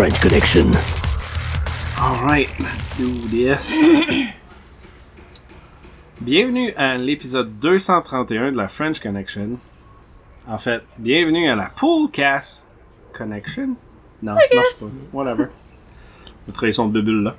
French 0.00 0.18
Connection. 0.22 0.70
Alright, 1.98 2.48
let's 2.58 2.88
do 2.96 3.20
this. 3.28 3.76
bienvenue 6.22 6.72
à 6.72 6.96
l'épisode 6.96 7.58
231 7.58 8.52
de 8.52 8.56
la 8.56 8.66
French 8.66 8.98
Connection. 8.98 9.58
En 10.48 10.56
fait, 10.56 10.82
bienvenue 10.96 11.50
à 11.50 11.54
la 11.54 11.66
Poolcast 11.76 12.66
Connection. 13.12 13.76
Non, 14.22 14.36
ça 14.38 14.54
marche 14.54 14.80
pas. 14.80 14.86
Whatever. 15.12 15.44
On 15.44 16.46
va 16.46 16.52
travailler 16.54 16.72
son 16.72 16.86
bubule 16.86 17.22
là. 17.22 17.36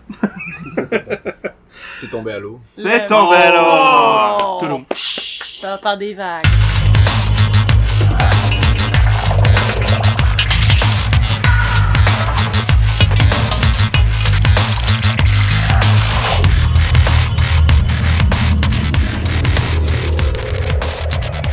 C'est 1.99 2.11
tombé 2.11 2.33
à 2.33 2.39
l'eau. 2.39 2.59
C'est 2.77 3.07
tombé 3.07 3.37
là! 3.37 4.37
Oh! 4.39 4.59
Touloum. 4.61 4.85
Ça 4.93 5.71
va 5.71 5.77
faire 5.79 5.97
des 5.97 6.13
vagues. 6.13 6.45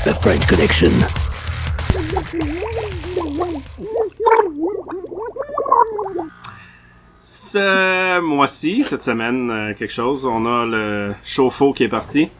The 0.08 0.14
French 0.22 0.46
Connection. 0.46 0.92
Ce 7.20 8.18
mois-ci, 8.20 8.84
cette 8.84 9.02
semaine, 9.02 9.50
euh, 9.50 9.74
quelque 9.74 9.92
chose. 9.92 10.24
On 10.24 10.46
a 10.46 10.64
le 10.64 11.14
chauffe-eau 11.22 11.74
qui 11.74 11.84
est 11.84 11.90
parti. 11.90 12.30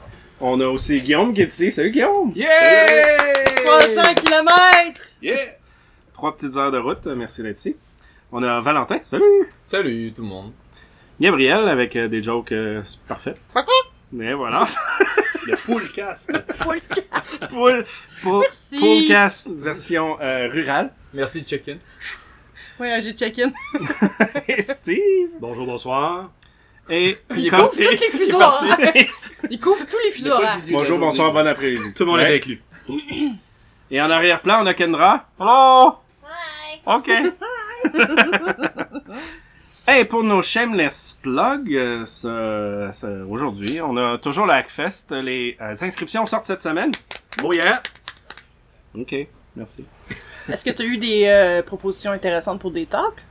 On 0.40 0.58
a 0.62 0.66
aussi 0.66 1.02
Guillaume 1.02 1.34
qui 1.34 1.42
est 1.42 1.46
ici. 1.46 1.70
Salut 1.70 1.90
Guillaume! 1.90 2.32
Yeah! 2.34 3.18
300 3.66 4.14
km! 4.14 5.02
Yeah! 5.20 5.36
Trois 6.14 6.34
petites 6.34 6.56
heures 6.56 6.72
de 6.72 6.78
route. 6.78 7.06
Merci 7.08 7.42
d'être 7.42 7.58
ici. 7.58 7.76
On 8.32 8.42
a 8.42 8.60
Valentin. 8.60 9.00
Salut! 9.02 9.46
Salut 9.62 10.14
tout 10.16 10.22
le 10.22 10.28
monde. 10.28 10.52
Gabriel 11.20 11.68
avec 11.68 11.96
euh, 11.96 12.08
des 12.08 12.22
jokes 12.22 12.52
euh, 12.52 12.82
parfaits. 13.06 13.36
Mais 14.12 14.32
voilà. 14.32 14.64
Le 15.46 15.56
full 15.56 15.90
cast. 15.92 16.32
Full, 17.48 17.84
full, 17.86 18.40
Merci. 18.40 18.78
fullcast 18.78 19.50
version 19.54 20.18
euh, 20.20 20.48
rurale. 20.48 20.92
Merci 21.14 21.42
de 21.42 21.48
check-in. 21.48 21.76
Oui, 22.80 22.88
j'ai 23.00 23.12
check-in. 23.12 23.52
Et 24.48 24.62
Steve. 24.62 25.28
Bonjour, 25.40 25.66
bonsoir. 25.66 26.30
Et 26.88 27.18
Il 27.36 27.50
couvre 27.50 27.70
tous 27.70 27.80
les 27.80 27.96
fuseaux 27.96 28.40
horaires. 28.40 29.06
Il 29.50 29.60
couvre 29.60 29.84
tous 29.86 29.98
les 30.04 30.10
fuseaux 30.10 30.32
horaires. 30.32 30.58
Bonjour, 30.70 30.98
bonsoir, 30.98 31.32
bon 31.32 31.46
après-midi. 31.46 31.92
Tout 31.94 32.04
le 32.04 32.10
monde 32.10 32.20
Ouais. 32.20 32.32
est 32.34 32.36
inclus. 32.42 32.62
Et 33.90 34.00
en 34.00 34.10
arrière-plan, 34.10 34.62
on 34.62 34.66
a 34.66 34.74
Kendra. 34.74 35.26
Hello! 35.38 35.96
Hi. 36.24 36.80
OK. 36.86 37.10
hey, 39.88 40.04
pour 40.04 40.22
nos 40.22 40.42
shameless 40.42 41.18
plugs, 41.22 41.74
euh, 41.74 42.04
ce- 42.04 42.88
ce- 42.92 43.24
aujourd'hui, 43.24 43.80
on 43.80 43.96
a 43.96 44.18
toujours 44.18 44.46
la 44.46 44.54
Hackfest. 44.56 45.06
Les 45.12 45.56
euh, 45.60 45.74
inscriptions 45.80 46.24
sortent 46.26 46.44
cette 46.44 46.62
semaine. 46.62 46.90
Oh 47.42 47.52
yeah! 47.52 47.82
OK, 48.94 49.14
merci. 49.56 49.84
Est-ce 50.48 50.64
que 50.64 50.70
tu 50.70 50.82
as 50.82 50.84
eu 50.84 50.98
des 50.98 51.24
euh, 51.26 51.62
propositions 51.62 52.12
intéressantes 52.12 52.60
pour 52.60 52.70
des 52.70 52.86
talks? 52.86 53.22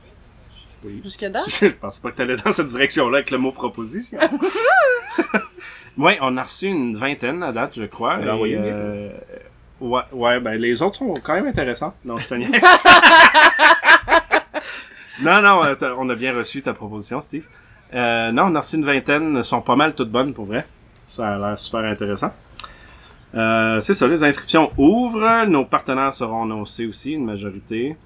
Oui. 0.84 1.00
Jusqu'à 1.04 1.28
date? 1.28 1.44
Je 1.60 1.68
pensais 1.68 2.00
pas 2.00 2.10
que 2.10 2.16
t'allais 2.16 2.36
dans 2.36 2.52
cette 2.52 2.68
direction-là 2.68 3.18
avec 3.18 3.30
le 3.30 3.38
mot 3.38 3.52
proposition. 3.52 4.18
oui, 5.98 6.12
on 6.20 6.36
a 6.36 6.42
reçu 6.44 6.66
une 6.66 6.94
vingtaine 6.96 7.42
à 7.42 7.52
date, 7.52 7.74
je 7.76 7.84
crois. 7.84 8.14
On 8.16 8.24
l'a 8.24 8.26
et, 8.26 8.30
envoyé, 8.30 8.56
euh, 8.60 9.10
ouais, 9.80 10.02
ouais, 10.12 10.40
ben 10.40 10.52
les 10.60 10.80
autres 10.82 10.96
sont 10.96 11.14
quand 11.24 11.34
même 11.34 11.46
intéressants. 11.48 11.94
Non, 12.04 12.16
je 12.18 12.28
te 12.28 12.34
niaise. 12.34 12.50
non, 15.22 15.42
non, 15.42 15.64
euh, 15.64 15.74
on 15.98 16.08
a 16.08 16.14
bien 16.14 16.34
reçu 16.36 16.62
ta 16.62 16.72
proposition, 16.74 17.20
Steve. 17.20 17.44
Euh, 17.94 18.30
non, 18.32 18.44
on 18.44 18.54
a 18.54 18.60
reçu 18.60 18.76
une 18.76 18.84
vingtaine, 18.84 19.36
elles 19.36 19.44
sont 19.44 19.60
pas 19.62 19.76
mal 19.76 19.94
toutes 19.94 20.10
bonnes 20.10 20.34
pour 20.34 20.44
vrai. 20.44 20.66
Ça 21.06 21.34
a 21.34 21.38
l'air 21.38 21.58
super 21.58 21.80
intéressant. 21.84 22.32
Euh, 23.34 23.80
c'est 23.80 23.94
ça, 23.94 24.06
les 24.06 24.24
inscriptions 24.24 24.70
ouvrent, 24.78 25.46
nos 25.46 25.64
partenaires 25.64 26.14
seront 26.14 26.44
annoncés 26.44 26.86
aussi, 26.86 27.12
une 27.12 27.24
majorité. 27.24 27.96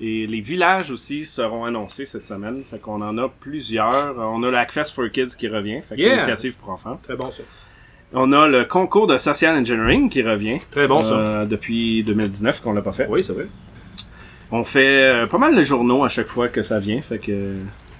Et 0.00 0.26
les 0.26 0.40
villages 0.40 0.90
aussi 0.90 1.26
seront 1.26 1.64
annoncés 1.66 2.06
cette 2.06 2.24
semaine. 2.24 2.62
Fait 2.64 2.78
qu'on 2.78 3.02
en 3.02 3.18
a 3.18 3.28
plusieurs. 3.28 4.14
On 4.18 4.42
a 4.44 4.50
la 4.50 4.60
Hackfest 4.60 4.92
for 4.94 5.10
Kids 5.10 5.34
qui 5.38 5.46
revient. 5.48 5.82
Fait 5.82 5.96
Yeah. 5.96 6.12
l'initiative 6.12 6.56
pour 6.58 6.70
enfants. 6.70 6.98
Très 7.02 7.16
bon, 7.16 7.30
ça. 7.30 7.42
On 8.14 8.32
a 8.32 8.48
le 8.48 8.64
concours 8.64 9.06
de 9.06 9.18
Social 9.18 9.54
Engineering 9.56 10.08
qui 10.08 10.22
revient. 10.22 10.58
Très 10.70 10.88
bon, 10.88 11.02
ça. 11.02 11.44
depuis 11.44 12.02
2019 12.02 12.62
qu'on 12.62 12.72
l'a 12.72 12.80
pas 12.82 12.92
fait. 12.92 13.06
Oui, 13.10 13.22
c'est 13.22 13.34
vrai. 13.34 13.46
On 14.52 14.64
fait 14.64 15.04
euh, 15.04 15.26
pas 15.26 15.38
mal 15.38 15.54
de 15.54 15.62
journaux 15.62 16.04
à 16.04 16.08
chaque 16.08 16.26
fois 16.26 16.48
que 16.48 16.62
ça 16.62 16.78
vient, 16.78 17.00
fait 17.00 17.18
que 17.18 17.56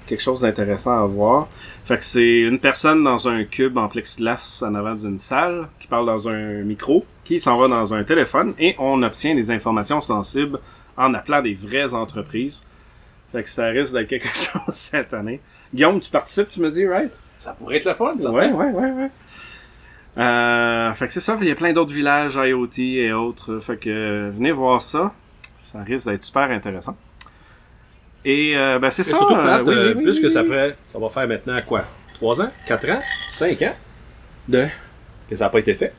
quelque 0.06 0.20
chose 0.20 0.40
d'intéressant 0.40 1.02
à 1.02 1.06
voir. 1.06 1.48
Fait 1.84 1.96
que 1.96 2.04
c'est 2.04 2.40
une 2.40 2.58
personne 2.58 3.04
dans 3.04 3.28
un 3.28 3.44
cube 3.44 3.78
en 3.78 3.88
plexiglas 3.88 4.62
en 4.66 4.74
avant 4.74 4.94
d'une 4.94 5.18
salle 5.18 5.68
qui 5.78 5.86
parle 5.86 6.06
dans 6.06 6.28
un 6.28 6.62
micro, 6.62 7.06
qui 7.24 7.38
s'en 7.38 7.56
va 7.56 7.68
dans 7.68 7.94
un 7.94 8.02
téléphone 8.02 8.54
et 8.58 8.74
on 8.78 9.02
obtient 9.04 9.36
des 9.36 9.52
informations 9.52 10.00
sensibles 10.00 10.58
en 10.96 11.14
appelant 11.14 11.40
des 11.40 11.54
vraies 11.54 11.94
entreprises. 11.94 12.64
Fait 13.30 13.44
que 13.44 13.48
ça 13.48 13.66
risque 13.66 13.92
d'être 13.94 14.08
quelque 14.08 14.28
chose 14.34 14.74
cette 14.74 15.14
année. 15.14 15.40
Guillaume, 15.72 16.00
tu 16.00 16.10
participes, 16.10 16.48
tu 16.48 16.60
me 16.60 16.70
dis, 16.72 16.86
right? 16.86 17.12
Ça 17.38 17.52
pourrait 17.52 17.76
être 17.76 17.84
le 17.84 17.94
fun, 17.94 18.16
ça. 18.20 18.30
Ouais, 18.32 18.50
ouais, 18.50 18.70
ouais, 18.70 18.90
ouais. 18.90 19.10
Euh, 20.18 20.92
fait 20.94 21.06
que 21.06 21.12
c'est 21.12 21.20
ça, 21.20 21.38
il 21.40 21.46
y 21.46 21.50
a 21.52 21.54
plein 21.54 21.72
d'autres 21.72 21.92
villages 21.92 22.34
IoT 22.34 22.78
et 22.78 23.12
autres. 23.12 23.58
Fait 23.60 23.76
que 23.76 24.28
venez 24.28 24.50
voir 24.50 24.82
ça. 24.82 25.12
Ça 25.60 25.82
risque 25.82 26.08
d'être 26.08 26.22
super 26.22 26.50
intéressant. 26.50 26.96
Et 28.24 28.56
euh, 28.56 28.78
ben 28.78 28.90
c'est 28.90 29.02
ça. 29.02 29.16
surtout 29.16 29.34
euh, 29.34 29.62
oui, 29.64 29.74
euh, 29.74 29.94
oui, 29.96 30.02
oui, 30.06 30.20
oui, 30.22 30.30
ça, 30.30 30.42
oui. 30.42 30.72
ça 30.92 30.98
va 30.98 31.08
faire 31.08 31.26
maintenant 31.28 31.58
quoi? 31.66 31.84
3 32.14 32.42
ans? 32.42 32.50
4 32.66 32.90
ans? 32.90 33.00
5 33.30 33.62
ans? 33.62 33.74
De... 34.48 34.66
que 35.28 35.36
ça 35.36 35.44
n'a 35.44 35.50
pas 35.50 35.58
été 35.60 35.74
fait? 35.74 35.92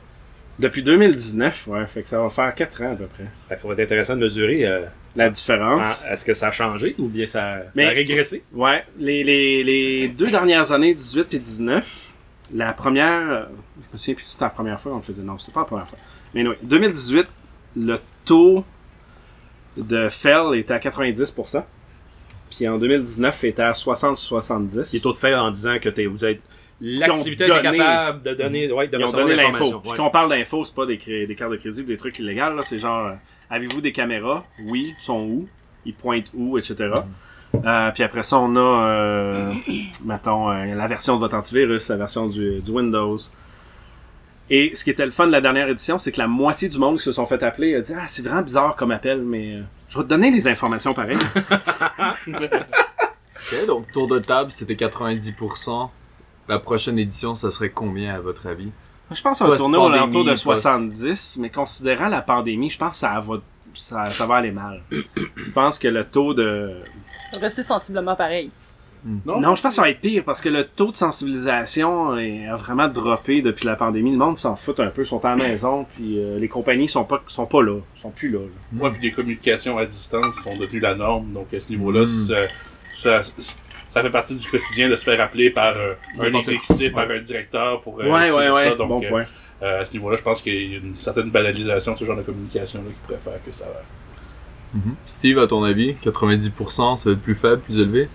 Depuis 0.58 0.82
2019, 0.84 1.66
ouais. 1.68 1.86
Fait 1.86 2.02
que 2.02 2.08
ça 2.08 2.20
va 2.20 2.28
faire 2.28 2.54
4 2.54 2.82
ans 2.82 2.92
à 2.92 2.94
peu 2.96 3.06
près. 3.06 3.24
Fait 3.48 3.54
que 3.56 3.60
ça 3.60 3.66
va 3.66 3.74
être 3.74 3.80
intéressant 3.80 4.14
de 4.14 4.20
mesurer 4.20 4.64
euh, 4.66 4.82
La 5.16 5.26
en- 5.26 5.30
différence. 5.30 6.04
est-ce 6.08 6.24
que 6.24 6.34
ça 6.34 6.48
a 6.48 6.52
changé 6.52 6.94
ou 6.98 7.08
bien 7.08 7.26
ça, 7.26 7.54
a 7.54 7.62
régressé? 7.76 8.44
Ouais, 8.52 8.84
les, 8.98 9.24
les, 9.24 9.64
les 9.64 10.08
deux 10.08 10.30
dernières 10.30 10.70
années, 10.70 10.94
18 10.94 11.34
et 11.34 11.38
19, 11.40 12.12
la 12.54 12.72
première, 12.72 13.48
je 13.80 13.86
me 13.92 13.98
souviens 13.98 14.14
plus 14.14 14.24
si 14.26 14.32
c'était 14.32 14.44
la 14.44 14.50
première 14.50 14.78
fois 14.78 14.92
qu'on 14.92 14.98
le 14.98 15.02
faisait, 15.02 15.22
non, 15.22 15.38
c'était 15.38 15.52
pas 15.52 15.60
la 15.60 15.66
première 15.66 15.88
fois. 15.88 15.98
Mais 16.34 16.40
anyway, 16.42 16.58
2018, 16.62 17.26
le 17.78 17.98
taux 18.24 18.64
de 19.76 20.08
fail 20.08 20.58
était 20.58 20.74
à 20.74 20.78
90%, 20.78 21.64
puis 22.50 22.68
en 22.68 22.78
2019, 22.78 23.40
il 23.42 23.46
était 23.48 23.62
à 23.62 23.72
60-70. 23.72 24.92
Les 24.92 25.00
taux 25.00 25.12
de 25.12 25.16
fait 25.18 25.34
en 25.34 25.50
disant 25.50 25.78
que 25.80 25.88
t'es- 25.88 26.06
vous 26.06 26.24
êtes 26.24 26.40
l'activité 26.80 27.44
est 27.44 27.62
capable 27.62 28.22
de 28.22 28.34
donner, 28.34 28.70
ouais, 28.72 28.88
de 28.88 28.98
Ils 28.98 29.04
ont 29.04 29.12
donné 29.12 29.34
l'info. 29.36 29.78
Puis 29.80 29.90
Ouais. 29.92 29.96
quand 29.96 30.06
on 30.06 30.10
parle 30.10 30.30
d'info, 30.30 30.64
c'est 30.64 30.74
pas 30.74 30.84
des, 30.86 30.96
des 31.26 31.34
cartes 31.36 31.52
de 31.52 31.56
crédit 31.56 31.80
ou 31.80 31.84
des 31.84 31.96
trucs 31.96 32.18
illégaux, 32.18 32.60
c'est 32.62 32.78
genre, 32.78 33.06
euh, 33.06 33.12
avez-vous 33.50 33.80
des 33.80 33.92
caméras? 33.92 34.44
Oui, 34.68 34.92
sont 34.98 35.20
où? 35.22 35.48
Ils 35.86 35.94
pointent 35.94 36.30
où, 36.34 36.58
etc. 36.58 36.90
Euh, 37.64 37.90
puis 37.92 38.02
après 38.02 38.22
ça, 38.22 38.38
on 38.38 38.56
a, 38.56 38.88
euh, 38.90 39.52
mettons, 40.04 40.48
la 40.48 40.86
version 40.86 41.14
de 41.14 41.20
votre 41.20 41.36
antivirus, 41.36 41.88
la 41.88 41.96
version 41.96 42.26
du, 42.26 42.60
du 42.60 42.70
Windows. 42.70 43.16
Et 44.54 44.74
ce 44.74 44.84
qui 44.84 44.90
était 44.90 45.06
le 45.06 45.10
fun 45.10 45.26
de 45.26 45.32
la 45.32 45.40
dernière 45.40 45.66
édition, 45.68 45.96
c'est 45.96 46.12
que 46.12 46.18
la 46.18 46.26
moitié 46.28 46.68
du 46.68 46.76
monde 46.78 46.98
qui 46.98 47.02
se 47.04 47.12
sont 47.12 47.24
fait 47.24 47.42
appeler 47.42 47.74
a 47.74 47.80
dit 47.80 47.94
Ah, 47.96 48.06
c'est 48.06 48.20
vraiment 48.22 48.42
bizarre 48.42 48.76
comme 48.76 48.90
appel, 48.90 49.22
mais 49.22 49.54
euh, 49.54 49.62
je 49.88 49.96
vais 49.96 50.04
te 50.04 50.08
donner 50.10 50.30
les 50.30 50.46
informations 50.46 50.92
pareilles. 50.92 51.16
Ok, 53.52 53.66
donc 53.66 53.90
tour 53.92 54.06
de 54.08 54.18
table, 54.18 54.52
c'était 54.52 54.74
90%. 54.74 55.88
La 56.48 56.58
prochaine 56.58 56.98
édition, 56.98 57.34
ça 57.34 57.50
serait 57.50 57.70
combien 57.70 58.14
à 58.14 58.20
votre 58.20 58.46
avis? 58.46 58.70
Je 59.10 59.20
pense 59.20 59.40
qu'on 59.40 59.48
va 59.48 59.56
tourner 59.56 59.78
alentours 59.78 60.24
de 60.24 60.30
post- 60.30 60.42
70, 60.44 61.38
mais 61.40 61.50
considérant 61.50 62.08
la 62.08 62.22
pandémie, 62.22 62.70
je 62.70 62.78
pense 62.78 62.90
que 62.90 62.96
ça 62.96 63.20
va, 63.20 63.36
ça, 63.74 64.10
ça 64.10 64.26
va 64.26 64.36
aller 64.36 64.52
mal. 64.52 64.82
je 64.90 65.50
pense 65.50 65.78
que 65.78 65.88
le 65.88 66.04
taux 66.04 66.34
de, 66.34 66.76
Ça 67.32 67.38
va 67.38 67.42
rester 67.46 67.62
sensiblement 67.62 68.14
pareil. 68.16 68.50
Non, 69.26 69.40
je 69.56 69.62
pense 69.62 69.62
que 69.62 69.70
ça 69.74 69.82
va 69.82 69.90
être 69.90 70.00
pire 70.00 70.22
parce 70.24 70.40
que 70.40 70.48
le 70.48 70.64
taux 70.64 70.86
de 70.88 70.94
sensibilisation 70.94 72.16
est- 72.18 72.46
a 72.46 72.54
vraiment 72.56 72.86
droppé 72.88 73.42
depuis 73.42 73.66
la 73.66 73.74
pandémie. 73.76 74.12
Le 74.12 74.16
monde 74.18 74.36
s'en 74.36 74.54
fout 74.56 74.78
un 74.80 74.88
peu, 74.88 75.02
ils 75.02 75.06
sont 75.06 75.24
à 75.24 75.34
la 75.34 75.36
maison, 75.48 75.86
puis 75.96 76.18
euh, 76.18 76.38
les 76.38 76.48
compagnies 76.48 76.88
sont 76.88 77.04
pas 77.04 77.20
sont 77.26 77.46
pas 77.46 77.62
là, 77.62 77.78
sont 77.96 78.10
plus 78.10 78.30
là. 78.30 78.38
là. 78.38 78.46
Moi, 78.72 78.90
puis 78.92 79.00
des 79.00 79.10
communications 79.10 79.76
à 79.78 79.86
distance 79.86 80.36
sont 80.44 80.56
devenues 80.56 80.80
la 80.80 80.94
norme. 80.94 81.32
Donc, 81.32 81.52
à 81.52 81.58
ce 81.60 81.68
niveau-là, 81.70 82.02
Mm. 82.02 82.06
ça, 82.06 82.36
ça, 82.94 83.22
ça 83.88 84.02
fait 84.02 84.10
partie 84.10 84.34
du 84.36 84.46
quotidien 84.48 84.88
de 84.88 84.96
se 84.96 85.04
faire 85.04 85.20
appeler 85.20 85.50
par 85.50 85.74
euh, 85.76 85.94
un 86.20 86.32
exécutif, 86.34 86.92
par 86.92 87.10
un 87.10 87.20
directeur 87.20 87.80
pour 87.82 88.00
euh, 88.00 88.04
ouais, 88.04 88.30
ouais, 88.30 88.50
ouais. 88.50 88.68
ça. 88.70 88.74
Donc, 88.76 88.88
bon 88.88 89.02
euh, 89.04 89.08
point. 89.08 89.24
euh, 89.62 89.80
à 89.80 89.84
ce 89.84 89.92
niveau-là, 89.94 90.16
je 90.16 90.22
pense 90.22 90.40
qu'il 90.42 90.72
y 90.72 90.74
a 90.76 90.78
une 90.78 90.94
certaine 91.00 91.30
banalisation 91.30 91.94
de 91.94 91.98
ce 91.98 92.04
genre 92.04 92.16
de 92.16 92.22
communication 92.22 92.78
là, 92.80 92.88
qui 92.90 92.96
pourrait 93.06 93.18
faire 93.20 93.44
que 93.44 93.52
ça 93.52 93.64
va. 93.66 93.82
Mhm. 94.74 94.94
Steve, 95.04 95.38
à 95.38 95.46
ton 95.46 95.62
avis, 95.64 95.94
90%, 96.02 96.96
ça 96.96 97.10
va 97.10 97.14
être 97.14 97.20
plus 97.22 97.34
faible, 97.34 97.60
plus 97.60 97.78
élevé? 97.78 98.08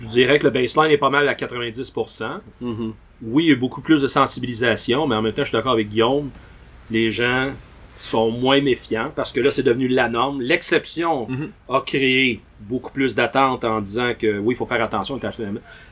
Je 0.00 0.06
dirais 0.08 0.38
que 0.38 0.44
le 0.44 0.50
baseline 0.50 0.90
est 0.90 0.98
pas 0.98 1.10
mal 1.10 1.28
à 1.28 1.34
90%. 1.34 2.40
Mhm. 2.60 2.94
Oui, 3.24 3.44
il 3.44 3.46
y 3.46 3.50
a 3.50 3.52
eu 3.54 3.56
beaucoup 3.56 3.80
plus 3.80 4.02
de 4.02 4.06
sensibilisation, 4.08 5.06
mais 5.06 5.14
en 5.16 5.22
même 5.22 5.32
temps, 5.32 5.42
je 5.42 5.48
suis 5.48 5.56
d'accord 5.56 5.72
avec 5.72 5.88
Guillaume. 5.88 6.30
Les 6.90 7.10
gens 7.10 7.50
sont 8.00 8.30
moins 8.32 8.60
méfiants 8.60 9.12
parce 9.14 9.30
que 9.32 9.38
là, 9.40 9.50
c'est 9.52 9.62
devenu 9.62 9.86
la 9.88 10.08
norme. 10.08 10.40
L'exception 10.42 11.28
Mhm. 11.28 11.50
a 11.68 11.80
créé 11.82 12.40
beaucoup 12.60 12.90
plus 12.92 13.14
d'attentes 13.14 13.64
en 13.64 13.80
disant 13.80 14.12
que 14.18 14.38
oui, 14.38 14.54
il 14.54 14.56
faut 14.56 14.66
faire 14.66 14.82
attention 14.82 15.18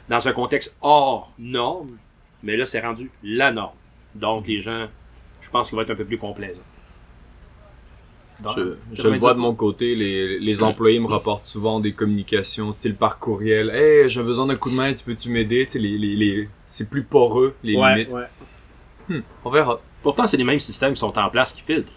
dans 0.09 0.29
un 0.29 0.33
contexte 0.33 0.75
hors 0.83 1.33
norme, 1.39 1.97
mais 2.43 2.57
là, 2.57 2.67
c'est 2.67 2.81
rendu 2.81 3.11
la 3.23 3.53
norme. 3.53 3.77
Donc, 4.15 4.49
les 4.49 4.61
gens, 4.61 4.87
je 5.41 5.51
pense 5.51 5.69
qu'il 5.69 5.77
va 5.77 5.83
être 5.83 5.91
un 5.91 5.95
peu 5.95 6.05
plus 6.05 6.19
complaisant. 6.19 6.63
Je, 8.57 8.63
je 8.95 9.03
le 9.09 9.19
90 9.19 9.19
vois 9.21 9.35
de 9.35 9.39
mon 9.39 9.55
côté, 9.55 9.95
les, 9.95 10.39
les 10.39 10.63
employés 10.63 10.99
me 10.99 11.07
rapportent 11.07 11.45
souvent 11.45 11.79
des 11.81 11.93
communications 11.93 12.71
style 12.71 12.95
par 12.95 13.19
courriel. 13.19 13.71
Hey, 13.71 14.09
j'ai 14.09 14.23
besoin 14.23 14.47
d'un 14.47 14.57
coup 14.57 14.71
de 14.71 14.75
main, 14.77 14.93
tu 14.95 15.05
peux-tu 15.05 15.29
m'aider? 15.31 15.67
Tu 15.67 15.73
sais, 15.73 15.79
les, 15.79 15.99
les, 15.99 16.17
les... 16.17 16.49
C'est 16.67 16.89
plus 16.89 17.03
poreux, 17.03 17.55
les 17.63 17.77
Ouais, 17.77 17.95
limites. 17.97 18.13
ouais. 18.13 19.21
On 19.45 19.51
verra. 19.51 19.81
Pourtant, 20.03 20.27
c'est 20.27 20.37
les 20.37 20.45
mêmes 20.45 20.61
systèmes 20.61 20.95
qui 20.95 21.01
sont 21.01 21.19
en 21.19 21.29
place 21.31 21.53
qui 21.53 21.61
filtrent. 21.63 21.93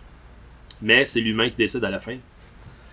Mais 0.81 1.05
c'est 1.05 1.21
l'humain 1.21 1.49
qui 1.49 1.55
décide 1.57 1.83
à 1.85 1.89
la 1.89 1.99
fin. 1.99 2.17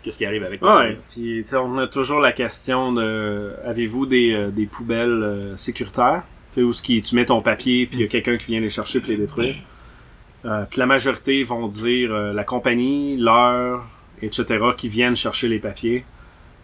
Qu'est-ce 0.03 0.17
qui 0.19 0.25
arrive 0.25 0.45
avec 0.45 0.63
Ouais, 0.63 0.97
puis 1.11 1.43
on 1.55 1.77
a 1.79 1.87
toujours 1.87 2.21
la 2.21 2.33
question 2.33 2.93
de 2.93 3.53
avez-vous 3.65 4.07
des, 4.07 4.33
euh, 4.33 4.51
des 4.51 4.67
poubelles 4.67 5.11
euh, 5.23 5.57
sécuritaires? 5.57 6.23
Tu 6.49 6.55
sais, 6.55 6.63
où 6.63 6.73
ce 6.73 6.81
qui, 6.83 7.03
tu 7.03 7.15
mets 7.17 7.27
ton 7.27 7.43
papier, 7.43 7.87
puis 7.87 7.99
il 7.99 8.03
y 8.03 8.05
a 8.05 8.09
quelqu'un 8.09 8.37
qui 8.39 8.47
vient 8.47 8.61
les 8.61 8.71
chercher 8.71 9.01
puis 9.01 9.11
les 9.11 9.17
détruire. 9.19 9.55
Euh, 10.45 10.65
puis 10.69 10.79
la 10.79 10.87
majorité 10.87 11.43
vont 11.45 11.69
dire 11.69 12.13
euh, 12.13 12.33
la 12.33 12.45
compagnie, 12.45 13.17
l'heure, 13.17 13.85
etc., 14.23 14.45
qui 14.77 14.89
viennent 14.89 15.17
chercher 15.17 15.49
les 15.49 15.59
papiers. 15.59 16.05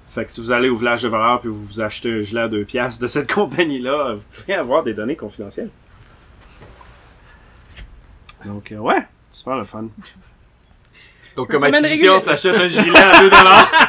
Fait 0.09 0.25
que 0.25 0.31
si 0.31 0.41
vous 0.41 0.53
allez 0.53 0.69
au 0.69 0.75
village 0.77 1.03
de 1.03 1.09
valeur 1.09 1.41
puis 1.41 1.51
vous 1.51 1.65
vous 1.65 1.81
achetez 1.81 2.11
un 2.13 2.23
gilet 2.23 2.43
à 2.43 2.49
deux 2.49 2.65
piastres 2.65 3.03
de 3.03 3.09
cette 3.09 3.31
compagnie-là, 3.35 4.15
vous 4.15 4.23
pouvez 4.43 4.55
avoir 4.55 4.83
des 4.83 4.95
données 4.95 5.17
confidentielles. 5.17 5.71
Donc, 8.45 8.71
euh, 8.73 8.77
ouais, 8.77 9.07
super 9.31 9.57
le 9.57 9.65
fun. 9.65 9.87
Donc, 11.35 11.51
comme 11.51 11.65
activité, 11.65 12.09
on 12.09 12.19
s'achète 12.19 12.55
un 12.55 12.69
gilet 12.69 12.99
à 12.99 13.13
2$, 13.23 13.31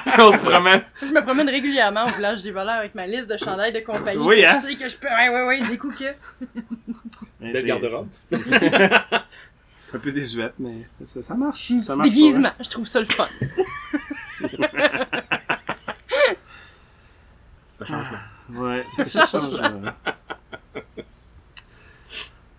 puis 0.12 0.22
on 0.22 0.31
se 0.31 0.38
promène. 0.38 0.81
Je 1.01 1.06
me 1.13 1.22
promène 1.22 1.48
régulièrement 1.48 2.06
au 2.06 2.10
village 2.10 2.44
des 2.44 2.51
voleurs 2.51 2.75
avec 2.80 2.94
ma 2.95 3.07
liste 3.07 3.30
de 3.30 3.38
chandails 3.38 3.72
de 3.72 3.80
compagnie. 3.80 4.22
Oui, 4.22 4.44
hein? 4.44 4.54
Je 4.62 4.68
sais 4.68 4.75
que 4.75 4.88
je 4.89 4.98
peux. 4.98 5.07
Ouais, 5.07 5.30
ouais, 5.30 5.44
ouais, 5.45 5.62
des 5.69 5.78
coups 5.78 5.98
que. 5.98 6.45
Mais 7.39 7.54
Belle 7.54 7.62
c'est- 7.62 7.68
garde-robe. 7.68 8.07
un 9.94 10.00
peu 10.00 10.12
désuète, 10.12 10.54
mais 10.60 10.86
ça, 11.04 11.22
ça 11.24 11.34
marche. 11.36 11.72
Ça 11.80 11.95
marche 11.95 12.10
déguisement. 12.10 12.51
Je 12.60 12.69
trouve 12.69 12.88
ça 12.88 13.00
le 13.00 13.06
fun. 13.06 13.28
pas 17.80 17.86
mal. 17.89 18.06
Ouais, 18.54 18.84
ça 18.89 19.06
ça 19.06 19.25
change. 19.25 19.54
ouais. 19.60 20.81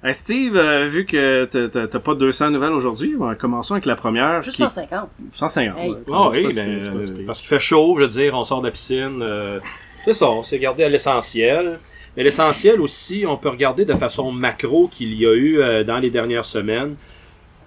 Hey, 0.04 0.14
Steve, 0.14 0.56
euh, 0.56 0.86
vu 0.86 1.06
que 1.06 1.44
t'as- 1.46 1.98
pas 1.98 2.14
200 2.14 2.50
nouvelles 2.50 2.70
aujourd'hui, 2.72 3.16
ben, 3.18 3.34
commençons 3.34 3.74
avec 3.74 3.84
la 3.84 3.96
première. 3.96 4.42
Juste 4.42 4.58
qui- 4.58 4.62
150. 4.62 5.08
150. 5.32 5.76
Hey. 5.78 5.90
ouais. 5.90 5.96
Ah 6.12 6.28
C'est 6.30 6.36
oui, 6.38 6.54
ben, 6.54 6.80
c'est 6.80 6.88
euh, 6.88 7.24
parce 7.26 7.40
qu'il 7.40 7.48
fait 7.48 7.58
chaud, 7.58 7.96
je 7.96 8.02
veux 8.02 8.08
dire, 8.08 8.34
on 8.34 8.44
sort 8.44 8.60
de 8.60 8.66
la 8.66 8.70
piscine. 8.70 9.20
euh, 9.22 9.58
c'est 10.04 10.12
ça, 10.12 10.30
on 10.30 10.42
s'est 10.44 10.58
gardé 10.60 10.84
à 10.84 10.88
l'essentiel. 10.88 11.80
Mais 12.16 12.22
l'essentiel 12.22 12.80
aussi, 12.80 13.24
on 13.26 13.36
peut 13.36 13.48
regarder 13.48 13.84
de 13.84 13.94
façon 13.94 14.30
macro 14.32 14.88
qu'il 14.88 15.14
y 15.14 15.26
a 15.26 15.32
eu 15.34 15.58
euh, 15.60 15.82
dans 15.84 15.98
les 15.98 16.10
dernières 16.10 16.44
semaines 16.44 16.94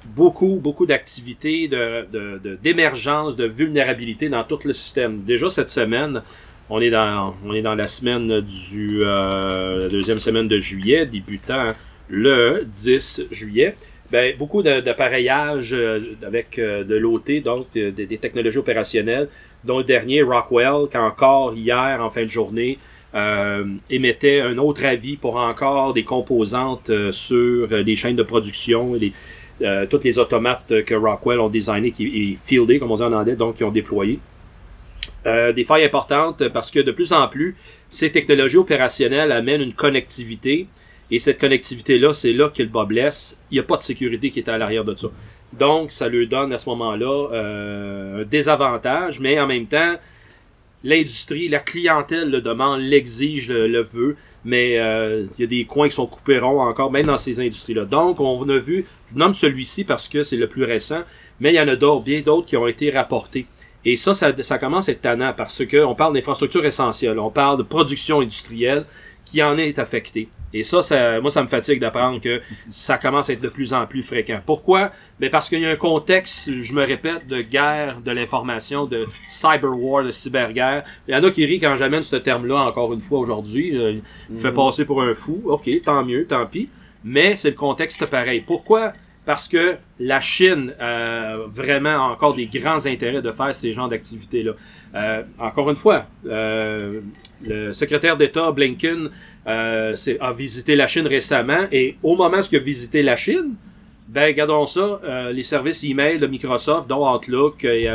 beaucoup, 0.05 0.59
beaucoup 0.61 0.85
d'activités 0.85 1.67
de, 1.67 2.05
de- 2.11 2.39
de- 2.43 2.55
d'émergence, 2.61 3.35
de, 3.35 3.45
vulnérabilité 3.45 4.29
dans 4.29 4.43
tout 4.43 4.59
le 4.65 4.73
système. 4.73 5.21
Déjà 5.23 5.49
cette 5.49 5.69
semaine, 5.69 6.21
on 6.69 6.79
est 6.81 6.89
dans, 6.89 7.35
on 7.45 7.53
est 7.53 7.61
dans 7.61 7.75
la 7.75 7.87
semaine 7.87 8.41
du 8.41 9.01
euh, 9.03 9.81
la 9.83 9.87
deuxième 9.87 10.19
semaine 10.19 10.47
de 10.47 10.57
juillet, 10.59 11.05
débutant 11.05 11.67
le 12.09 12.63
10 12.65 13.27
juillet. 13.31 13.75
Ben, 14.11 14.35
beaucoup 14.37 14.61
de- 14.61 14.81
d'appareillages 14.81 15.73
euh, 15.73 16.01
avec 16.25 16.59
euh, 16.59 16.83
de 16.83 16.95
l'OT, 16.97 17.41
donc 17.43 17.67
euh, 17.77 17.91
des, 17.91 18.17
technologies 18.17 18.57
opérationnelles, 18.57 19.29
dont 19.63 19.77
le 19.77 19.83
dernier, 19.85 20.21
Rockwell, 20.21 20.89
qui 20.89 20.97
encore 20.97 21.53
hier, 21.53 21.99
en 22.01 22.09
fin 22.09 22.23
de 22.23 22.27
journée, 22.29 22.77
euh, 23.15 23.65
émettait 23.89 24.41
un 24.41 24.57
autre 24.57 24.83
avis 24.83 25.15
pour 25.15 25.37
encore 25.37 25.93
des 25.93 26.03
composantes 26.03 26.91
sur 27.11 27.67
les 27.69 27.95
chaînes 27.95 28.15
de 28.17 28.23
production, 28.23 28.95
euh, 29.61 29.85
toutes 29.85 30.03
les 30.03 30.19
automates 30.19 30.83
que 30.85 30.95
Rockwell 30.95 31.39
ont 31.39 31.49
designé 31.49 31.91
qui, 31.91 32.05
et 32.05 32.37
fieldé, 32.43 32.79
comme 32.79 32.91
on 32.91 32.95
dit 32.95 33.03
en 33.03 33.13
anglais, 33.13 33.35
donc 33.35 33.57
qui 33.57 33.63
ont 33.63 33.71
déployé. 33.71 34.19
Euh, 35.25 35.53
des 35.53 35.63
failles 35.65 35.83
importantes 35.83 36.47
parce 36.49 36.71
que 36.71 36.79
de 36.79 36.91
plus 36.91 37.13
en 37.13 37.27
plus, 37.27 37.55
ces 37.89 38.11
technologies 38.11 38.57
opérationnelles 38.57 39.31
amènent 39.31 39.61
une 39.61 39.73
connectivité 39.73 40.67
et 41.11 41.19
cette 41.19 41.39
connectivité-là, 41.39 42.13
c'est 42.13 42.33
là 42.33 42.49
que 42.49 42.63
le 42.63 42.69
bas 42.69 42.85
blesse. 42.85 43.37
Il 43.51 43.55
n'y 43.55 43.59
a 43.59 43.63
pas 43.63 43.77
de 43.77 43.83
sécurité 43.83 44.31
qui 44.31 44.39
est 44.39 44.49
à 44.49 44.57
l'arrière 44.57 44.85
de 44.85 44.95
ça. 44.95 45.07
Donc, 45.53 45.91
ça 45.91 46.07
lui 46.07 46.25
donne 46.27 46.53
à 46.53 46.57
ce 46.57 46.69
moment-là 46.69 47.29
euh, 47.33 48.21
un 48.21 48.25
désavantage, 48.25 49.19
mais 49.19 49.39
en 49.39 49.45
même 49.45 49.67
temps, 49.67 49.95
l'industrie, 50.83 51.49
la 51.49 51.59
clientèle 51.59 52.31
le 52.31 52.41
demande, 52.41 52.79
l'exige, 52.79 53.49
le, 53.49 53.67
le 53.67 53.81
veut, 53.81 54.15
mais 54.43 54.79
euh, 54.79 55.25
il 55.37 55.41
y 55.41 55.43
a 55.43 55.47
des 55.47 55.65
coins 55.65 55.87
qui 55.87 55.95
sont 55.95 56.07
coupés 56.07 56.39
ronds 56.39 56.61
encore, 56.61 56.91
même 56.91 57.05
dans 57.05 57.17
ces 57.17 57.39
industries-là. 57.39 57.85
Donc, 57.85 58.19
on 58.19 58.47
a 58.49 58.57
vu, 58.57 58.85
je 59.11 59.17
nomme 59.17 59.33
celui-ci 59.33 59.83
parce 59.83 60.07
que 60.07 60.23
c'est 60.23 60.37
le 60.37 60.47
plus 60.47 60.63
récent, 60.63 61.01
mais 61.39 61.53
il 61.53 61.55
y 61.55 61.61
en 61.61 61.67
a 61.67 61.75
d'autres, 61.75 62.03
bien 62.03 62.21
d'autres 62.21 62.47
qui 62.47 62.57
ont 62.57 62.67
été 62.67 62.91
rapportés. 62.91 63.45
Et 63.83 63.97
ça, 63.97 64.13
ça, 64.13 64.31
ça 64.43 64.57
commence 64.57 64.89
à 64.89 64.91
être 64.91 65.01
tannant 65.01 65.33
parce 65.35 65.65
que 65.65 65.83
on 65.83 65.95
parle 65.95 66.13
d'infrastructures 66.13 66.65
essentielles, 66.65 67.19
on 67.19 67.31
parle 67.31 67.57
de 67.57 67.63
production 67.63 68.21
industrielle 68.21 68.85
qui 69.25 69.41
en 69.41 69.57
est 69.57 69.79
affectée. 69.79 70.29
Et 70.53 70.63
ça, 70.63 70.81
ça 70.81 71.19
moi, 71.21 71.31
ça 71.31 71.41
me 71.43 71.47
fatigue 71.47 71.79
d'apprendre 71.79 72.19
que 72.19 72.41
ça 72.69 72.97
commence 72.97 73.29
à 73.29 73.33
être 73.33 73.41
de 73.41 73.49
plus 73.49 73.73
en 73.73 73.85
plus 73.85 74.03
fréquent. 74.03 74.41
Pourquoi? 74.45 74.91
Ben 75.19 75.29
parce 75.29 75.49
qu'il 75.49 75.59
y 75.59 75.65
a 75.65 75.69
un 75.69 75.75
contexte, 75.75 76.61
je 76.61 76.73
me 76.73 76.83
répète, 76.83 77.27
de 77.27 77.41
guerre 77.41 77.99
de 78.03 78.11
l'information, 78.11 78.85
de 78.85 79.07
cyber 79.27 79.71
war, 79.77 80.03
de 80.03 80.11
cyberguerre. 80.11 80.83
Il 81.07 81.13
y 81.13 81.17
en 81.17 81.23
a 81.23 81.31
qui 81.31 81.45
rient 81.45 81.59
quand 81.59 81.75
j'amène 81.77 82.03
ce 82.03 82.15
terme-là 82.15 82.57
encore 82.57 82.93
une 82.93 83.01
fois 83.01 83.19
aujourd'hui. 83.19 83.77
Euh, 83.77 83.99
il 84.29 84.37
fait 84.37 84.51
passer 84.51 84.85
pour 84.85 85.01
un 85.01 85.13
fou. 85.13 85.41
OK, 85.45 85.69
tant 85.83 86.03
mieux, 86.03 86.25
tant 86.25 86.45
pis. 86.45 86.69
Mais 87.03 87.35
c'est 87.35 87.51
le 87.51 87.55
contexte 87.55 88.05
pareil. 88.05 88.43
Pourquoi? 88.45 88.93
Parce 89.25 89.47
que 89.47 89.77
la 89.99 90.19
Chine 90.19 90.73
a 90.79 91.37
vraiment 91.47 92.07
encore 92.07 92.33
des 92.33 92.47
grands 92.47 92.85
intérêts 92.85 93.21
de 93.21 93.31
faire 93.31 93.53
ces 93.53 93.71
genres 93.71 93.89
d'activités-là. 93.89 94.53
Euh, 94.93 95.23
encore 95.39 95.69
une 95.69 95.75
fois, 95.75 96.05
euh, 96.25 96.99
le 97.41 97.71
secrétaire 97.71 98.17
d'État 98.17 98.51
Blinken 98.51 99.09
euh, 99.47 99.95
a 100.19 100.33
visité 100.33 100.75
la 100.75 100.87
Chine 100.87 101.07
récemment 101.07 101.65
et 101.71 101.95
au 102.03 102.15
moment 102.15 102.37
où 102.37 102.43
il 102.51 102.57
a 102.57 102.59
visité 102.59 103.01
la 103.01 103.15
Chine, 103.15 103.55
ben 104.09 104.25
regardons 104.25 104.65
ça, 104.65 104.99
les 105.31 105.43
services 105.43 105.85
email 105.85 106.19
de 106.19 106.27
Microsoft, 106.27 106.89
dont 106.89 107.09
Outlook 107.09 107.63
et, 107.63 107.87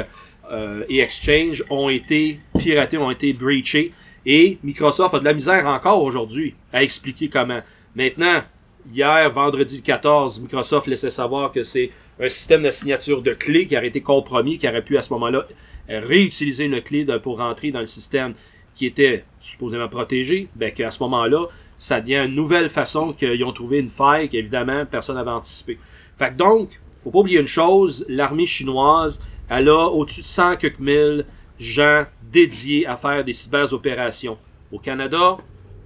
Exchange, 0.88 1.62
ont 1.68 1.90
été 1.90 2.40
piratés, 2.58 2.96
ont 2.96 3.10
été 3.10 3.34
breachés 3.34 3.92
et 4.24 4.56
Microsoft 4.64 5.14
a 5.14 5.18
de 5.18 5.24
la 5.26 5.34
misère 5.34 5.66
encore 5.66 6.02
aujourd'hui 6.02 6.54
à 6.72 6.82
expliquer 6.82 7.28
comment. 7.28 7.60
Maintenant, 7.94 8.42
hier, 8.90 9.30
vendredi 9.30 9.76
le 9.76 9.82
14, 9.82 10.40
Microsoft 10.40 10.86
laissait 10.86 11.10
savoir 11.10 11.52
que 11.52 11.62
c'est 11.62 11.90
un 12.18 12.30
système 12.30 12.62
de 12.62 12.70
signature 12.70 13.20
de 13.20 13.32
clé 13.32 13.66
qui 13.66 13.76
aurait 13.76 13.88
été 13.88 14.00
compromis, 14.00 14.56
qui 14.56 14.66
aurait 14.66 14.82
pu 14.82 14.96
à 14.96 15.02
ce 15.02 15.12
moment-là 15.12 15.46
réutiliser 15.88 16.64
une 16.64 16.80
clé 16.80 17.06
pour 17.22 17.38
rentrer 17.38 17.70
dans 17.70 17.80
le 17.80 17.86
système 17.86 18.34
qui 18.74 18.86
était 18.86 19.24
supposément 19.40 19.88
protégé, 19.88 20.48
ben 20.54 20.70
qu'à 20.72 20.90
ce 20.90 21.02
moment-là, 21.04 21.46
ça 21.78 22.00
devient 22.00 22.24
une 22.26 22.34
nouvelle 22.34 22.70
façon 22.70 23.12
qu'ils 23.12 23.42
ont 23.44 23.52
trouvé 23.52 23.78
une 23.78 23.88
faille 23.88 24.28
qu'évidemment 24.28 24.84
personne 24.86 25.16
n'avait 25.16 25.30
anticipé. 25.30 25.78
Fait 26.18 26.30
que 26.30 26.34
donc, 26.34 26.80
faut 27.02 27.10
pas 27.10 27.18
oublier 27.20 27.40
une 27.40 27.46
chose, 27.46 28.04
l'armée 28.08 28.46
chinoise, 28.46 29.22
elle 29.48 29.68
a 29.68 29.86
au-dessus 29.88 30.22
de 30.22 30.26
100 30.26 30.56
quelques 30.56 30.78
mille 30.78 31.24
gens 31.58 32.04
dédiés 32.32 32.86
à 32.86 32.96
faire 32.96 33.24
des 33.24 33.32
cyber-opérations. 33.32 34.36
Au 34.72 34.78
Canada, 34.78 35.36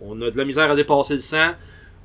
on 0.01 0.21
a 0.23 0.31
de 0.31 0.39
la 0.39 0.45
misère 0.45 0.71
à 0.71 0.75
dépasser 0.75 1.15
le 1.15 1.21
100. 1.21 1.37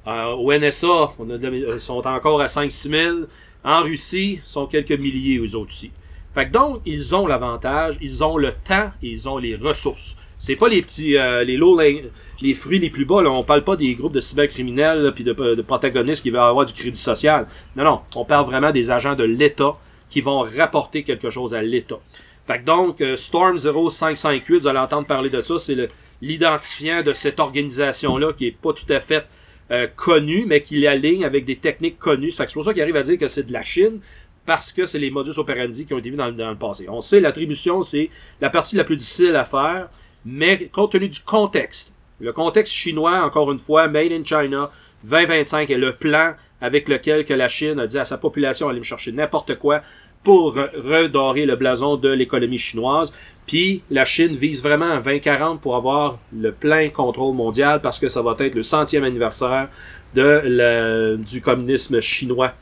Euh, 0.08 0.34
au 0.34 0.52
NSA, 0.52 1.14
on 1.18 1.30
a 1.30 1.38
de 1.38 1.48
la- 1.48 1.76
ils 1.76 1.82
sont 1.82 2.06
encore 2.06 2.42
à 2.42 2.48
5-6 2.48 2.90
000. 2.90 3.18
En 3.64 3.82
Russie, 3.82 4.40
sont 4.44 4.68
quelques 4.68 4.92
milliers 4.92 5.38
eux 5.40 5.56
autres 5.56 5.72
aussi. 5.72 5.92
Fait 6.36 6.48
que 6.48 6.52
donc, 6.52 6.82
ils 6.86 7.16
ont 7.16 7.28
l'avantage, 7.28 7.98
ils 8.02 8.24
ont 8.24 8.38
le 8.38 8.52
temps 8.52 8.92
ils 9.02 9.28
ont 9.30 9.38
les 9.38 9.56
ressources. 9.56 10.18
C'est 10.38 10.58
pas 10.58 10.68
les 10.68 10.82
petits, 10.82 11.18
euh, 11.18 11.46
les 11.46 11.56
low 11.56 11.80
les 11.80 12.54
fruits 12.54 12.80
les 12.80 12.90
plus 12.90 13.06
bas, 13.06 13.22
là. 13.22 13.32
On 13.32 13.44
parle 13.44 13.64
pas 13.64 13.78
des 13.78 13.96
groupes 13.96 14.14
de 14.14 14.20
cybercriminels, 14.20 15.14
puis 15.16 15.24
de, 15.24 15.32
de 15.32 15.62
protagonistes 15.62 16.22
qui 16.22 16.30
veulent 16.30 16.42
avoir 16.42 16.66
du 16.66 16.74
crédit 16.74 17.00
social. 17.00 17.48
Non, 17.78 17.86
non. 17.86 18.02
On 18.16 18.26
parle 18.26 18.46
vraiment 18.46 18.72
des 18.72 18.92
agents 18.92 19.16
de 19.16 19.24
l'État 19.24 19.78
qui 20.10 20.20
vont 20.20 20.42
rapporter 20.42 21.04
quelque 21.04 21.30
chose 21.30 21.54
à 21.54 21.62
l'État. 21.62 22.00
Fait 22.46 22.60
que 22.60 22.66
donc, 22.66 23.00
euh, 23.02 23.16
Storm 23.16 23.58
0558, 23.58 24.60
vous 24.60 24.68
allez 24.68 24.80
entendre 24.80 25.08
parler 25.08 25.30
de 25.30 25.42
ça, 25.42 25.58
c'est 25.58 25.90
l'identifiant 26.22 27.02
de 27.02 27.14
cette 27.14 27.40
organisation-là 27.40 28.34
qui 28.34 28.48
est 28.48 28.58
pas 28.58 28.74
tout 28.74 28.92
à 28.92 29.00
fait 29.00 29.26
euh, 29.72 29.88
connue, 29.96 30.46
mais 30.46 30.62
qui 30.62 30.80
l'aligne 30.80 31.26
avec 31.26 31.46
des 31.46 31.56
techniques 31.56 31.98
connues. 31.98 32.30
C'est 32.30 32.52
pour 32.54 32.64
ça 32.64 32.74
qu'il 32.74 32.84
arrive 32.84 32.98
à 32.98 33.04
dire 33.04 33.18
que 33.18 33.28
c'est 33.28 33.48
de 33.48 33.54
la 33.54 33.64
Chine, 33.64 34.00
parce 34.46 34.72
que 34.72 34.86
c'est 34.86 35.00
les 35.00 35.10
modus 35.12 35.38
operandi 35.38 35.86
qui 35.86 35.94
ont 35.94 35.98
été 35.98 36.10
vus 36.10 36.16
dans, 36.18 36.28
le- 36.30 36.56
passé. 36.56 36.86
On 36.90 37.02
sait, 37.02 37.20
l'attribution, 37.20 37.84
c'est 37.84 38.10
la 38.42 38.50
partie 38.50 38.76
la 38.76 38.84
plus 38.84 38.96
difficile 38.96 39.36
à 39.36 39.46
faire, 39.46 39.90
mais 40.26 40.68
compte 40.72 40.92
tenu 40.92 41.08
du 41.08 41.20
contexte, 41.22 41.92
le 42.20 42.32
contexte 42.32 42.74
chinois, 42.74 43.24
encore 43.24 43.52
une 43.52 43.60
fois, 43.60 43.88
Made 43.88 44.12
in 44.12 44.24
China, 44.24 44.70
2025 45.04 45.70
est 45.70 45.78
le 45.78 45.94
plan 45.94 46.34
avec 46.62 46.88
lequel 46.88 47.26
que 47.26 47.34
la 47.34 47.48
Chine 47.48 47.80
a 47.80 47.88
dit 47.88 48.00
à 48.00 48.06
sa 48.06 48.18
population, 48.18 48.70
allez 48.70 48.80
me 48.80 48.84
chercher 48.84 49.12
n'importe 49.12 49.56
quoi, 49.60 49.82
pour 50.24 50.56
re- 50.56 50.70
redorer 50.76 51.46
le 51.46 51.56
blason 51.56 51.98
de 51.98 52.10
l'économie 52.10 52.58
chinoise. 52.58 53.14
Puis 53.46 53.84
la 53.92 54.06
Chine 54.06 54.36
vise 54.36 54.64
vraiment 54.64 54.90
à 54.90 54.98
2040 55.00 55.62
pour 55.62 55.76
avoir 55.76 56.18
le 56.36 56.52
plein 56.52 56.90
contrôle 56.90 57.36
mondial 57.36 57.80
parce 57.82 58.00
que 58.00 58.08
ça 58.08 58.22
va 58.24 58.36
être 58.40 58.56
le 58.56 58.64
centième 58.64 59.04
anniversaire 59.04 59.68
de 60.16 60.42
la- 60.46 61.16
du 61.18 61.42
communisme 61.42 62.00
chinois 62.00 62.54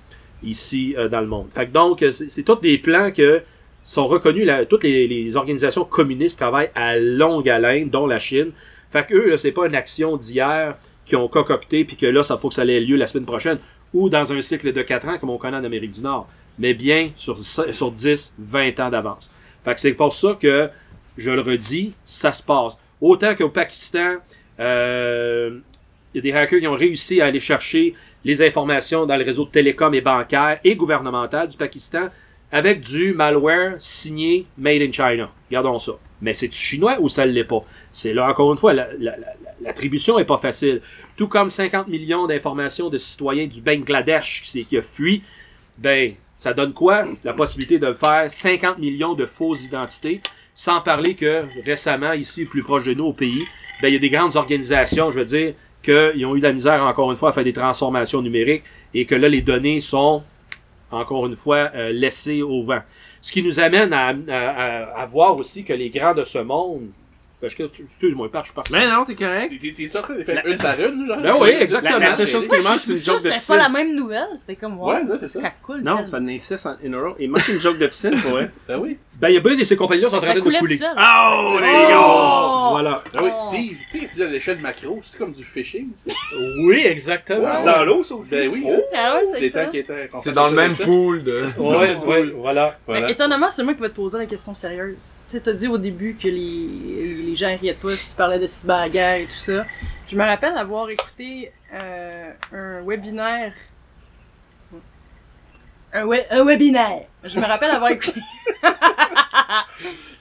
ici 0.44 0.96
euh, 0.98 1.10
dans 1.10 1.22
le 1.22 1.28
monde. 1.28 1.48
Fait 1.54 1.66
que 1.66 1.72
donc, 1.72 2.04
c'est 2.12 2.44
tous 2.44 2.56
des 2.56 2.78
plans 2.78 3.12
que 3.12 3.42
sont 3.84 4.08
reconnus, 4.08 4.50
toutes 4.70 4.84
les, 4.84 5.36
organisations 5.36 5.84
communistes 5.84 6.40
travaillent 6.40 6.72
à 6.74 6.98
longue 6.98 7.50
haleine, 7.50 7.90
dont 7.90 8.08
la 8.08 8.20
Chine. 8.20 8.52
Fait 8.92 9.06
que 9.06 9.14
eux, 9.14 9.38
c'est 9.38 9.52
pas 9.52 9.68
une 9.68 9.76
action 9.76 10.16
d'hier 10.16 10.78
qui 11.06 11.16
ont 11.16 11.28
concocté, 11.28 11.84
puis 11.84 11.98
que 11.98 12.06
là, 12.06 12.24
ça 12.24 12.38
faut 12.38 12.50
que 12.50 12.56
ça 12.56 12.64
ait 12.66 12.80
lieu 12.80 12.96
la 12.96 13.08
semaine 13.08 13.26
prochaine, 13.26 13.58
ou 13.94 14.10
dans 14.10 14.32
un 14.32 14.42
cycle 14.42 14.72
de 14.72 14.82
4 14.82 15.08
ans, 15.08 15.18
comme 15.18 15.30
on 15.30 15.38
connaît 15.38 15.58
en 15.58 15.64
Amérique 15.64 15.92
du 15.92 16.02
Nord, 16.02 16.30
mais 16.58 16.74
bien 16.74 17.12
sur, 17.18 17.40
sur 17.42 17.92
10, 17.92 18.36
20 18.40 18.80
ans 18.80 18.90
d'avance. 18.90 19.30
Fait 19.66 19.74
que 19.74 19.80
c'est 19.80 19.94
pour 19.94 20.14
ça 20.14 20.38
que, 20.40 20.70
je 21.18 21.32
le 21.32 21.42
redis, 21.42 21.94
ça 22.04 22.34
se 22.34 22.42
passe. 22.42 22.78
Autant 23.02 23.36
qu'au 23.36 23.50
Pakistan, 23.50 24.16
euh, 24.60 25.60
il 26.14 26.18
y 26.18 26.20
a 26.20 26.22
des 26.22 26.38
hackers 26.38 26.60
qui 26.60 26.68
ont 26.68 26.76
réussi 26.76 27.22
à 27.22 27.26
aller 27.26 27.40
chercher 27.40 27.96
les 28.26 28.42
informations 28.42 29.06
dans 29.06 29.18
le 29.18 29.24
réseau 29.24 29.46
de 29.46 29.50
télécom 29.52 29.94
et 29.94 30.02
bancaire 30.02 30.60
et 30.64 30.76
gouvernemental 30.76 31.48
du 31.48 31.58
Pakistan 31.58 32.08
avec 32.52 32.82
du 32.82 33.14
malware 33.14 33.76
signé 33.80 34.46
Made 34.58 34.82
in 34.82 34.92
China. 34.92 35.30
Regardons 35.50 35.80
ça. 35.80 35.94
Mais 36.22 36.34
c'est-tu 36.34 36.58
chinois 36.58 36.98
ou 37.00 37.10
ça 37.10 37.26
ne 37.26 37.32
l'est 37.32 37.44
pas? 37.44 37.64
C'est 37.92 38.14
là, 38.14 38.30
encore 38.30 38.52
une 38.52 38.58
fois, 38.58 38.74
la- 38.74 38.88
la- 39.00 39.18
la- 39.18 39.34
l'attribution 39.62 40.20
est 40.20 40.26
pas 40.26 40.38
facile. 40.38 40.82
Tout 41.18 41.28
comme 41.28 41.50
50 41.50 41.88
millions 41.88 42.28
d'informations 42.28 42.90
de 42.90 42.98
citoyens 42.98 43.48
du 43.48 43.60
Bangladesh 43.62 44.44
qui, 44.46 44.66
qui 44.66 44.78
a 44.78 44.82
fui, 44.82 45.24
ben, 45.78 46.14
ça 46.38 46.54
donne 46.54 46.74
quoi? 46.74 47.06
La 47.24 47.34
possibilité 47.34 47.80
de 47.80 47.92
faire 47.92 48.30
50 48.30 48.78
millions 48.78 49.14
de 49.14 49.26
fausses 49.26 49.66
identités, 49.66 50.22
sans 50.56 50.80
parler 50.82 51.16
que 51.16 51.44
récemment, 51.66 52.14
ici, 52.14 52.46
plus 52.46 52.62
proche 52.64 52.84
de 52.84 52.94
nous, 52.94 53.06
au 53.06 53.14
pays, 53.14 53.44
ben, 53.82 53.88
il 53.88 53.94
y 53.94 53.98
a 53.98 54.00
des 54.00 54.10
grandes 54.10 54.36
organisations, 54.36 55.12
je 55.12 55.20
veux 55.20 55.26
dire, 55.26 55.54
qu'ils 55.84 56.26
ont 56.26 56.36
eu 56.36 56.40
de 56.40 56.44
la 56.44 56.54
misère, 56.54 56.82
encore 56.84 57.12
une 57.12 57.18
fois, 57.18 57.30
à 57.30 57.34
faire 57.34 57.44
des 57.44 57.54
transformations 57.54 58.22
numériques 58.22 58.64
et 58.94 59.06
que 59.06 59.16
là, 59.16 59.28
les 59.30 59.42
données 59.42 59.80
sont, 59.82 60.24
encore 60.92 61.28
une 61.28 61.36
fois, 61.36 61.70
euh, 61.76 61.92
laissées 61.92 62.42
au 62.42 62.64
vent. 62.64 62.82
Ce 63.22 63.32
qui 63.32 63.42
nous 63.44 63.60
amène 63.60 63.94
à, 63.94 64.08
à- 64.10 64.14
à- 64.30 65.02
à 65.02 65.06
voir 65.06 65.38
aussi 65.38 65.64
que 65.64 65.74
les 65.74 65.90
grands 65.90 66.14
de 66.14 66.24
ce 66.24 66.40
monde, 66.40 66.88
parce 67.42 67.56
que, 67.56 67.64
excuse-moi, 67.64 68.30
je 68.34 68.42
suis 68.46 68.54
parti. 68.54 68.72
Mais 68.72 68.88
non, 68.88 69.04
t'es 69.04 69.16
correct. 69.16 69.52
T'es- 69.60 69.98
en 69.98 70.02
train 70.02 70.16
de 70.16 70.24
faire 70.24 70.46
une 70.46 70.58
par 70.58 70.80
une, 70.80 71.06
genre? 71.06 71.18
Ben 71.22 71.36
oui, 71.42 71.50
exactement. 71.60 72.00
La, 72.00 72.06
la 72.08 72.12
seule 72.14 72.28
chose 72.28 72.48
qui 72.48 72.56
manque, 72.56 72.80
c'est 72.80 72.94
une 72.94 73.00
joke 73.00 73.18
que 73.18 73.24
de 73.24 73.30
c'était 73.32 73.46
pas 73.48 73.58
la 73.58 73.64
piscine. 73.64 73.74
même 73.74 73.96
nouvelle. 73.96 74.28
C'était 74.38 74.56
comme, 74.56 74.80
wow, 74.80 74.88
Ouais, 74.94 75.02
ouais, 75.04 75.18
c'est 75.20 75.28
ça. 75.28 75.40
c'est 75.42 75.54
cool. 75.62 75.82
Non, 75.82 76.06
ça 76.06 76.20
6 76.26 76.66
en 76.66 77.02
row. 77.02 77.16
Il 77.20 77.30
manque 77.30 77.46
une 77.50 77.60
joke 77.60 77.78
de 77.80 77.88
piscine 77.88 78.16
vrai. 78.16 78.50
Ben 78.68 78.78
oui. 78.80 78.98
Ben, 79.24 79.30
il 79.30 79.36
y 79.36 79.38
a 79.38 79.40
bien 79.40 79.56
de 79.56 79.64
ces 79.64 79.78
compagnies-là 79.78 80.08
qui 80.08 80.12
sont 80.12 80.18
en 80.18 80.20
Ça 80.20 80.28
train 80.28 80.36
de 80.36 80.42
couler. 80.42 80.60
tout 80.60 80.68
seul. 80.68 80.92
Oh, 80.98 81.58
les 81.62 81.68
Oh! 81.70 81.90
gars! 81.90 82.70
Voilà. 82.72 83.04
Oui, 83.22 83.30
Oh. 83.34 83.40
Steve, 83.40 83.78
tu 83.90 84.00
sais, 84.02 84.06
tu 84.08 84.16
dis 84.16 84.24
à 84.24 84.26
l'échelle 84.28 84.60
macro, 84.60 85.00
c'est 85.02 85.18
comme 85.18 85.32
du 85.32 85.46
phishing. 85.46 85.92
ça? 86.06 86.14
Oui, 86.60 86.82
exactement. 86.86 87.46
Ouais. 87.46 87.56
C'est 87.56 87.64
dans 87.64 87.86
l'eau, 87.86 88.04
ça 88.04 88.16
aussi. 88.16 88.32
Ben 88.32 88.50
oui. 88.50 88.64
Oh. 88.68 88.82
Ah 88.94 89.16
ouais, 89.16 89.24
c'est 89.34 89.40
Des 89.40 89.50
ça. 89.50 89.66
C'est 90.16 90.34
dans 90.34 90.48
le 90.48 90.54
même 90.56 90.76
pool 90.76 91.24
de. 91.24 91.46
Ouais, 91.58 91.96
ouais, 92.06 92.24
voilà. 92.36 92.78
Voilà. 92.86 93.06
Mais 93.08 93.14
étonnamment, 93.14 93.50
c'est 93.50 93.64
moi 93.64 93.74
qui 93.74 93.80
vais 93.80 93.88
te 93.90 93.96
poser 93.96 94.18
la 94.18 94.26
question 94.26 94.54
sérieuse. 94.54 95.14
Tu 95.30 95.38
sais, 95.38 95.40
t'as 95.40 95.54
dit 95.54 95.70
au 95.70 95.78
début 95.78 96.18
que 96.22 96.28
les, 96.28 97.24
les 97.26 97.36
gens 97.36 97.56
riaient 97.60 97.76
de 97.76 97.80
toi 97.80 97.96
si 97.96 98.10
tu 98.10 98.16
parlais 98.18 98.40
de 98.40 98.46
cyberguerre 98.48 99.16
et 99.22 99.24
tout 99.26 99.32
ça. 99.32 99.66
Je 100.10 100.18
me 100.18 100.24
rappelle 100.24 100.58
avoir 100.58 100.90
écouté 100.90 101.50
euh, 101.82 102.30
un 102.52 102.82
webinaire. 102.86 103.54
Un, 105.94 106.06
we- 106.06 106.26
un 106.32 106.44
webinaire. 106.44 107.04
Je 107.24 107.40
me 107.40 107.46
rappelle 107.46 107.72
avoir 107.72 107.92
écouté. 107.92 108.20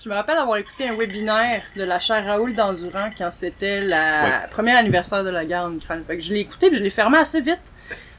Je 0.05 0.09
me 0.09 0.15
rappelle 0.15 0.37
avoir 0.37 0.57
écouté 0.59 0.89
un 0.89 0.97
webinaire 0.97 1.63
de 1.77 1.85
la 1.85 2.01
chaire 2.01 2.25
Raoul 2.27 2.55
d'Endurant 2.55 3.09
quand 3.17 3.31
c'était 3.31 3.81
la 3.81 4.49
premier 4.51 4.73
anniversaire 4.73 5.23
de 5.23 5.31
la 5.31 5.45
guerre 5.45 5.63
en 5.63 5.75
Ukraine. 5.77 6.03
Fait 6.05 6.17
que 6.17 6.23
je 6.23 6.35
l'ai 6.35 6.41
écouté 6.41 6.69
puis 6.71 6.79
je 6.79 6.83
l'ai 6.83 6.91
fermé 6.91 7.19
assez 7.19 7.41
vite. 7.41 7.61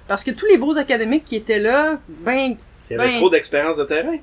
Parce 0.08 0.24
que 0.24 0.32
tous 0.32 0.46
les 0.46 0.58
beaux 0.58 0.78
académiques 0.78 1.26
qui 1.26 1.36
étaient 1.36 1.60
là, 1.60 1.98
ben, 2.08 2.56
Il 2.90 2.94
y 2.94 3.00
avait 3.00 3.10
Ben- 3.12 3.18
trop 3.18 3.30
d'expérience 3.30 3.78
de 3.78 3.84
terrain. 3.84 4.18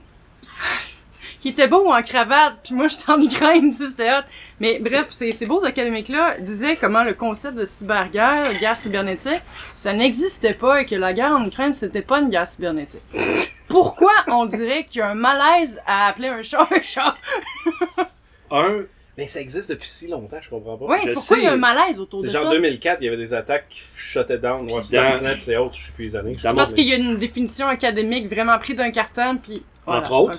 Qui 1.40 1.48
était 1.48 1.68
beau 1.68 1.90
en 1.90 2.02
cravate, 2.02 2.54
puis 2.62 2.74
moi 2.74 2.88
j'étais 2.88 3.10
en 3.10 3.20
Ukraine, 3.22 3.72
ça 3.72 3.84
c'était 3.86 4.10
hot. 4.10 4.22
Mais 4.60 4.78
bref, 4.78 5.06
ces, 5.10 5.32
ces 5.32 5.46
beaux 5.46 5.64
académiques-là 5.64 6.38
disaient 6.40 6.76
comment 6.76 7.02
le 7.02 7.14
concept 7.14 7.56
de 7.56 7.64
cyberguerre, 7.64 8.52
guerre 8.60 8.76
cybernétique, 8.76 9.40
ça 9.74 9.92
n'existait 9.92 10.54
pas 10.54 10.82
et 10.82 10.86
que 10.86 10.94
la 10.94 11.12
guerre 11.12 11.32
en 11.32 11.44
Ukraine 11.46 11.72
c'était 11.72 12.02
pas 12.02 12.20
une 12.20 12.28
guerre 12.28 12.48
cybernétique. 12.48 13.00
Pourquoi 13.68 14.12
on 14.26 14.46
dirait 14.46 14.84
qu'il 14.84 14.98
y 14.98 15.02
a 15.02 15.08
un 15.10 15.14
malaise 15.14 15.80
à 15.86 16.08
appeler 16.08 16.28
un 16.28 16.42
chat 16.42 16.66
un 16.70 16.82
chat? 16.82 17.16
Un, 18.50 18.82
Mais 19.16 19.28
ça 19.28 19.40
existe 19.40 19.70
depuis 19.70 19.88
si 19.88 20.08
longtemps, 20.08 20.38
je 20.40 20.50
comprends 20.50 20.76
pas. 20.76 20.84
Ouais, 20.86 20.98
je 21.04 21.12
pourquoi 21.12 21.36
il 21.36 21.44
y 21.44 21.46
a 21.46 21.50
sais. 21.50 21.54
un 21.54 21.58
malaise 21.58 22.00
autour 22.00 22.20
de 22.22 22.26
C'est 22.26 22.32
ça? 22.32 22.42
genre 22.42 22.50
2004, 22.50 22.98
il 23.00 23.04
y 23.04 23.08
avait 23.08 23.16
des 23.16 23.32
attaques 23.32 23.66
qui 23.68 23.80
shuttaient 23.96 24.38
down. 24.38 24.62
Ouais, 24.66 24.72
Dans- 24.74 24.82
Stuxnet, 24.82 25.38
c'est 25.38 25.56
autre, 25.56 25.76
je 25.76 25.84
suis 25.84 25.92
plus 25.92 26.04
les 26.06 26.16
années. 26.16 26.36
C'est 26.42 26.52
parce 26.54 26.74
qu'il 26.74 26.88
y 26.88 26.92
a 26.92 26.96
une 26.96 27.16
définition 27.16 27.68
académique 27.68 28.28
vraiment 28.28 28.58
prise 28.58 28.74
d'un 28.74 28.90
carton, 28.90 29.38
puis... 29.40 29.62
voilà. 29.86 30.00
Entre 30.00 30.12
autres. 30.12 30.38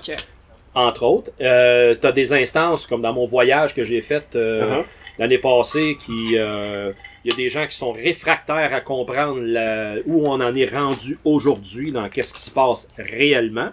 Entre 0.74 1.02
autres, 1.04 1.30
euh, 1.40 1.94
t'as 2.00 2.12
des 2.12 2.32
instances, 2.32 2.86
comme 2.86 3.02
dans 3.02 3.12
mon 3.12 3.26
voyage 3.26 3.74
que 3.74 3.84
j'ai 3.84 4.00
fait 4.00 4.24
euh, 4.34 4.80
Uh-huh. 4.80 4.84
l'année 5.18 5.38
passée, 5.38 5.96
qui 6.04 6.38
euh, 6.38 6.92
il 7.24 7.30
y 7.30 7.34
a 7.34 7.36
des 7.36 7.50
gens 7.50 7.66
qui 7.66 7.76
sont 7.76 7.92
réfractaires 7.92 8.72
à 8.72 8.80
comprendre 8.80 9.38
la- 9.40 9.96
où 10.06 10.24
on 10.26 10.40
en 10.40 10.54
est 10.54 10.70
rendu 10.74 11.18
aujourd'hui, 11.24 11.92
dans 11.92 12.08
qu'est-ce 12.08 12.32
qui 12.32 12.40
se 12.40 12.50
passe 12.50 12.88
réellement. 12.98 13.70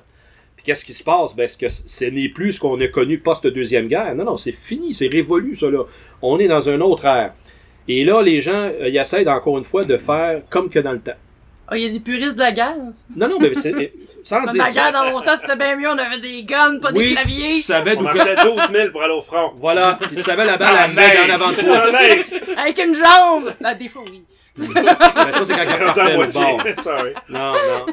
Puis 0.58 0.65
qu'est-ce 0.65 0.84
qui 0.84 0.91
se 0.94 1.03
passe? 1.06 1.34
Ben, 1.36 1.44
est-ce 1.44 1.58
que 1.58 1.70
ce 1.70 2.03
n'est 2.06 2.27
plus 2.27 2.51
ce 2.53 2.60
qu'on 2.60 2.79
a 2.82 2.88
connu 2.89 3.18
post-deuxième 3.20 3.88
guerre? 3.88 4.13
Non, 4.15 4.25
non, 4.25 4.36
c'est 4.38 4.51
fini, 4.51 4.94
c'est 4.94 5.08
révolu, 5.08 5.56
ça, 5.56 5.70
là. 5.70 5.84
On 6.22 6.38
est 6.38 6.50
dans 6.50 6.68
un 6.68 6.82
autre 6.82 7.06
ère. 7.06 7.34
Et 7.88 8.03
là, 8.03 8.22
les 8.22 8.41
gens, 8.41 8.51
euh, 8.82 8.89
ils 8.89 8.98
essaient 8.98 9.25
encore 9.29 9.58
une 9.58 9.63
fois 9.63 9.86
de 9.86 9.96
faire 9.96 10.41
comme 10.50 10.70
que 10.70 10.79
dans 10.79 10.91
le 10.91 11.00
temps. 11.00 11.13
Ah, 11.71 11.77
il 11.77 11.83
y 11.83 11.85
a 11.85 11.89
des 11.89 11.99
puristes 11.99 12.35
de 12.35 12.39
la 12.41 12.51
guerre. 12.51 12.75
Non, 13.15 13.27
non, 13.27 13.38
mais 13.39 13.51
c'est, 13.55 13.93
sans 14.23 14.43
Dans 14.43 14.51
dire 14.51 14.63
la 14.63 14.71
guerre, 14.71 14.91
dans 14.91 15.11
mon 15.11 15.21
temps, 15.21 15.38
c'était 15.39 15.55
bien 15.55 15.75
mieux, 15.75 15.88
on 15.89 15.97
avait 15.97 16.17
des 16.19 16.43
guns, 16.43 16.79
pas 16.79 16.89
Oui, 16.93 17.09
des 17.09 17.13
claviers. 17.15 17.55
tu 17.57 17.61
savais 17.61 17.95
On 17.95 18.01
d'où 18.01 18.07
que- 18.07 18.17
marchait 18.17 18.35
12 18.43 18.61
000 18.73 18.91
pour 18.91 19.03
aller 19.03 19.13
au 19.13 19.21
front. 19.21 19.51
Voilà, 19.59 19.99
tu 20.15 20.21
savais 20.23 20.45
la 20.45 20.57
balle 20.57 20.75
en 20.75 21.29
avant 21.33 21.51
de 21.51 21.55
toi. 21.61 21.83
Avec 22.57 22.83
une 22.83 22.95
jambe! 22.95 23.53
Ah, 23.63 23.75
des 23.75 23.88
fois, 23.88 24.01
oui. 24.09 24.23
Mais 24.57 24.65
ça, 24.73 25.45
c'est 25.45 25.53
quand 25.53 25.63
il 25.63 25.85
partait 25.85 26.17
le 26.17 26.33
bord. 26.33 26.63
Sorry. 26.83 27.13
Non, 27.29 27.53
non. 27.53 27.85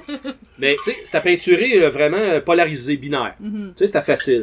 Mais 0.59 0.77
tu 0.83 0.91
sais, 0.91 0.99
c'était 1.05 1.21
peinturé 1.21 1.79
euh, 1.81 1.91
vraiment 1.91 2.17
euh, 2.17 2.41
polarisé, 2.41 2.97
binaire. 2.97 3.35
Mhm. 3.39 3.75
Tu 3.77 3.79
sais, 3.79 3.87
c'était 3.87 4.03
facile. 4.03 4.41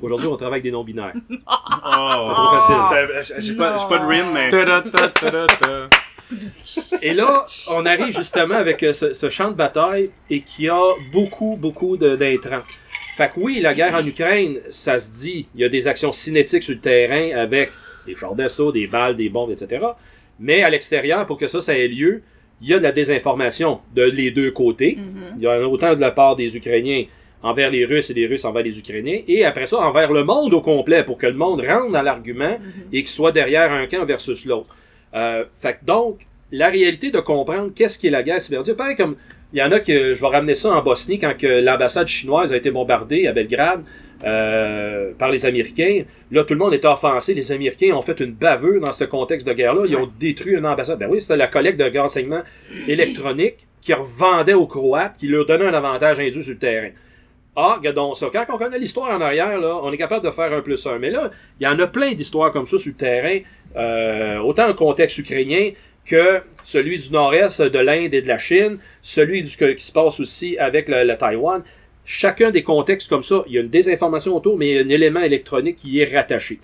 Aujourd'hui, 0.00 0.26
on 0.28 0.36
travaille 0.36 0.54
avec 0.60 0.62
des 0.64 0.70
noms 0.70 0.84
binaires. 0.84 1.12
Oh, 1.30 1.34
Trop 2.34 2.58
facile. 2.58 2.76
T'as- 3.34 3.40
J'ai 3.40 3.54
pas, 3.54 3.78
j'ai 3.78 3.88
pas 3.88 3.98
de 3.98 4.06
rime, 4.06 4.26
mais. 4.34 4.50
Et 7.02 7.14
là, 7.14 7.44
on 7.70 7.86
arrive 7.86 8.14
justement 8.16 8.56
avec 8.56 8.82
euh, 8.82 8.92
ce, 8.92 9.14
ce 9.14 9.30
champ 9.30 9.48
de 9.50 9.54
bataille 9.56 10.10
et 10.28 10.42
qui 10.42 10.68
a 10.68 10.80
beaucoup, 11.12 11.56
beaucoup 11.58 11.96
de- 11.96 12.16
d'intrants. 12.16 12.62
Fait 13.16 13.28
que 13.28 13.40
oui, 13.40 13.60
la 13.60 13.74
guerre 13.74 13.94
en 13.94 14.06
Ukraine, 14.06 14.58
ça 14.70 14.98
se 14.98 15.10
dit, 15.22 15.48
il 15.54 15.60
y 15.60 15.64
a 15.64 15.68
des 15.68 15.88
actions 15.88 16.12
cinétiques 16.12 16.62
sur 16.62 16.74
le 16.74 16.80
terrain 16.80 17.36
avec 17.36 17.70
des 18.06 18.14
chars 18.14 18.34
d'assaut, 18.34 18.70
des 18.72 18.86
balles, 18.86 19.16
des 19.16 19.28
bombes, 19.28 19.50
etc. 19.50 19.84
Mais 20.38 20.62
à 20.62 20.70
l'extérieur, 20.70 21.26
pour 21.26 21.36
que 21.38 21.48
ça, 21.48 21.60
ça 21.60 21.74
ait 21.76 21.88
lieu, 21.88 22.22
il 22.60 22.68
y 22.68 22.74
a 22.74 22.78
de 22.78 22.82
la 22.84 22.92
désinformation 22.92 23.80
de 23.94 24.02
les 24.02 24.30
deux 24.30 24.50
côtés. 24.50 24.96
Mhm. 24.98 25.36
Il 25.38 25.42
y 25.44 25.48
en 25.48 25.52
a 25.52 25.60
autant 25.62 25.94
de 25.94 26.00
la 26.00 26.10
part 26.10 26.36
des 26.36 26.54
Ukrainiens 26.56 27.04
envers 27.42 27.70
les 27.70 27.84
Russes 27.84 28.10
et 28.10 28.14
des 28.14 28.26
Russes 28.26 28.44
envers 28.44 28.62
les 28.62 28.78
Ukrainiens, 28.78 29.20
et 29.28 29.44
après 29.44 29.66
ça, 29.66 29.78
envers 29.78 30.12
le 30.12 30.24
monde 30.24 30.52
au 30.54 30.60
complet, 30.60 31.04
pour 31.04 31.18
que 31.18 31.26
le 31.26 31.34
monde 31.34 31.64
rentre 31.66 31.92
dans 31.92 32.02
l'argument 32.02 32.58
et 32.92 32.98
qu'il 32.98 33.08
soit 33.08 33.32
derrière 33.32 33.72
un 33.72 33.86
camp 33.86 34.04
versus 34.04 34.44
l'autre. 34.44 34.74
Euh, 35.14 35.44
fait 35.60 35.74
que 35.74 35.84
donc, 35.84 36.20
la 36.50 36.68
réalité 36.68 37.10
de 37.10 37.20
comprendre 37.20 37.70
qu'est-ce 37.74 37.98
qu'est 37.98 38.10
la 38.10 38.22
guerre 38.22 38.40
cybernétique, 38.40 38.76
pareil 38.76 38.96
comme 38.96 39.16
il 39.52 39.58
y 39.58 39.62
en 39.62 39.72
a 39.72 39.80
que 39.80 40.14
je 40.14 40.20
vais 40.20 40.26
ramener 40.26 40.54
ça 40.54 40.70
en 40.70 40.82
Bosnie 40.82 41.18
quand 41.18 41.34
que 41.36 41.46
l'ambassade 41.46 42.08
chinoise 42.08 42.52
a 42.52 42.56
été 42.56 42.70
bombardée 42.70 43.26
à 43.26 43.32
Belgrade 43.32 43.82
euh, 44.24 45.12
par 45.16 45.30
les 45.30 45.46
Américains. 45.46 46.02
Là, 46.30 46.44
tout 46.44 46.52
le 46.52 46.58
monde 46.58 46.74
était 46.74 46.88
offensé. 46.88 47.32
Les 47.32 47.50
Américains 47.50 47.94
ont 47.94 48.02
fait 48.02 48.20
une 48.20 48.32
baveux 48.32 48.78
dans 48.78 48.92
ce 48.92 49.04
contexte 49.04 49.46
de 49.46 49.52
guerre-là. 49.54 49.84
Ils 49.88 49.96
ont 49.96 50.10
détruit 50.20 50.54
une 50.54 50.66
ambassade. 50.66 50.98
Ben 50.98 51.08
oui, 51.08 51.20
c'était 51.20 51.36
la 51.36 51.46
collecte 51.46 51.80
de 51.80 51.98
renseignements 51.98 52.42
électroniques 52.86 53.66
qui 53.80 53.94
revendait 53.94 54.54
aux 54.54 54.66
Croates, 54.66 55.16
qui 55.16 55.28
leur 55.28 55.46
donnait 55.46 55.66
un 55.66 55.74
avantage 55.74 56.18
indu 56.20 56.42
sur 56.42 56.52
le 56.52 56.58
terrain. 56.58 56.90
Ah, 57.56 57.76
regardons 57.78 58.14
ça. 58.14 58.28
Quand 58.32 58.44
on 58.50 58.58
connaît 58.58 58.78
l'histoire 58.78 59.16
en 59.16 59.20
arrière, 59.20 59.58
là, 59.58 59.80
on 59.82 59.92
est 59.92 59.98
capable 59.98 60.24
de 60.24 60.30
faire 60.30 60.52
un 60.52 60.60
plus 60.60 60.86
un. 60.86 60.98
Mais 60.98 61.10
là, 61.10 61.30
il 61.58 61.64
y 61.64 61.66
en 61.66 61.78
a 61.78 61.86
plein 61.86 62.14
d'histoires 62.14 62.52
comme 62.52 62.66
ça 62.66 62.78
sur 62.78 62.90
le 62.90 62.96
terrain, 62.96 63.40
euh, 63.76 64.38
autant 64.38 64.68
en 64.68 64.74
contexte 64.74 65.18
ukrainien 65.18 65.72
que 66.04 66.40
celui 66.64 66.98
du 66.98 67.10
nord-est 67.10 67.60
de 67.60 67.78
l'Inde 67.78 68.14
et 68.14 68.22
de 68.22 68.28
la 68.28 68.38
Chine, 68.38 68.78
celui 69.02 69.42
du, 69.42 69.48
qui 69.48 69.84
se 69.84 69.92
passe 69.92 70.20
aussi 70.20 70.56
avec 70.58 70.88
le, 70.88 71.04
le 71.04 71.16
Taïwan. 71.16 71.62
Chacun 72.04 72.50
des 72.50 72.62
contextes 72.62 73.08
comme 73.08 73.22
ça, 73.22 73.42
il 73.46 73.54
y 73.54 73.58
a 73.58 73.60
une 73.60 73.68
désinformation 73.68 74.34
autour, 74.34 74.56
mais 74.56 74.70
il 74.70 74.74
y 74.76 74.78
a 74.78 74.82
un 74.82 74.88
élément 74.88 75.20
électronique 75.20 75.76
qui 75.76 76.00
est 76.00 76.14
rattaché. 76.16 76.60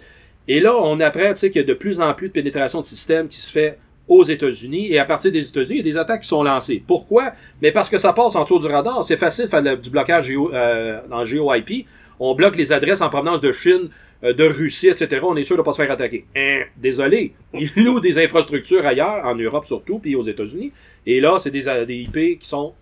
Et 0.48 0.60
là, 0.60 0.74
on 0.76 1.00
apprend 1.00 1.34
qu'il 1.34 1.56
y 1.56 1.58
a 1.58 1.62
de 1.62 1.74
plus 1.74 2.00
en 2.00 2.14
plus 2.14 2.28
de 2.28 2.32
pénétration 2.32 2.80
de 2.80 2.86
système 2.86 3.28
qui 3.28 3.38
se 3.38 3.50
fait 3.50 3.78
aux 4.06 4.22
États-Unis 4.24 4.92
et 4.92 4.98
à 4.98 5.04
partir 5.04 5.32
des 5.32 5.48
États-Unis, 5.48 5.78
il 5.80 5.86
y 5.86 5.88
a 5.88 5.92
des 5.92 5.96
attaques 5.96 6.22
qui 6.22 6.28
sont 6.28 6.42
lancées. 6.42 6.82
Pourquoi? 6.86 7.32
Mais 7.62 7.72
parce 7.72 7.88
que 7.88 7.98
ça 7.98 8.12
passe 8.12 8.36
en 8.36 8.42
dessous 8.42 8.58
du 8.58 8.66
radar. 8.66 9.02
C'est 9.04 9.16
facile 9.16 9.46
de 9.46 9.50
faire 9.50 9.78
du 9.78 9.90
blocage 9.90 10.26
géo, 10.26 10.52
euh, 10.52 11.00
dans 11.08 11.24
GeoIP. 11.24 11.86
On 12.20 12.34
bloque 12.34 12.56
les 12.56 12.72
adresses 12.72 13.00
en 13.00 13.08
provenance 13.08 13.40
de 13.40 13.50
Chine, 13.52 13.88
euh, 14.22 14.32
de 14.32 14.44
Russie, 14.44 14.88
etc. 14.88 15.20
On 15.22 15.36
est 15.36 15.44
sûr 15.44 15.56
de 15.56 15.62
ne 15.62 15.64
pas 15.64 15.72
se 15.72 15.82
faire 15.82 15.90
attaquer. 15.90 16.24
Hein, 16.36 16.62
désolé. 16.76 17.32
Ils 17.54 17.70
louent 17.76 18.00
des 18.00 18.22
infrastructures 18.22 18.86
ailleurs, 18.86 19.24
en 19.24 19.34
Europe 19.34 19.66
surtout, 19.66 19.98
puis 19.98 20.14
aux 20.14 20.24
États-Unis. 20.24 20.72
Et 21.06 21.20
là, 21.20 21.38
c'est 21.40 21.50
des, 21.50 21.68
euh, 21.68 21.84
des 21.84 21.96
IP 21.96 22.38
qui 22.38 22.48
sont 22.48 22.74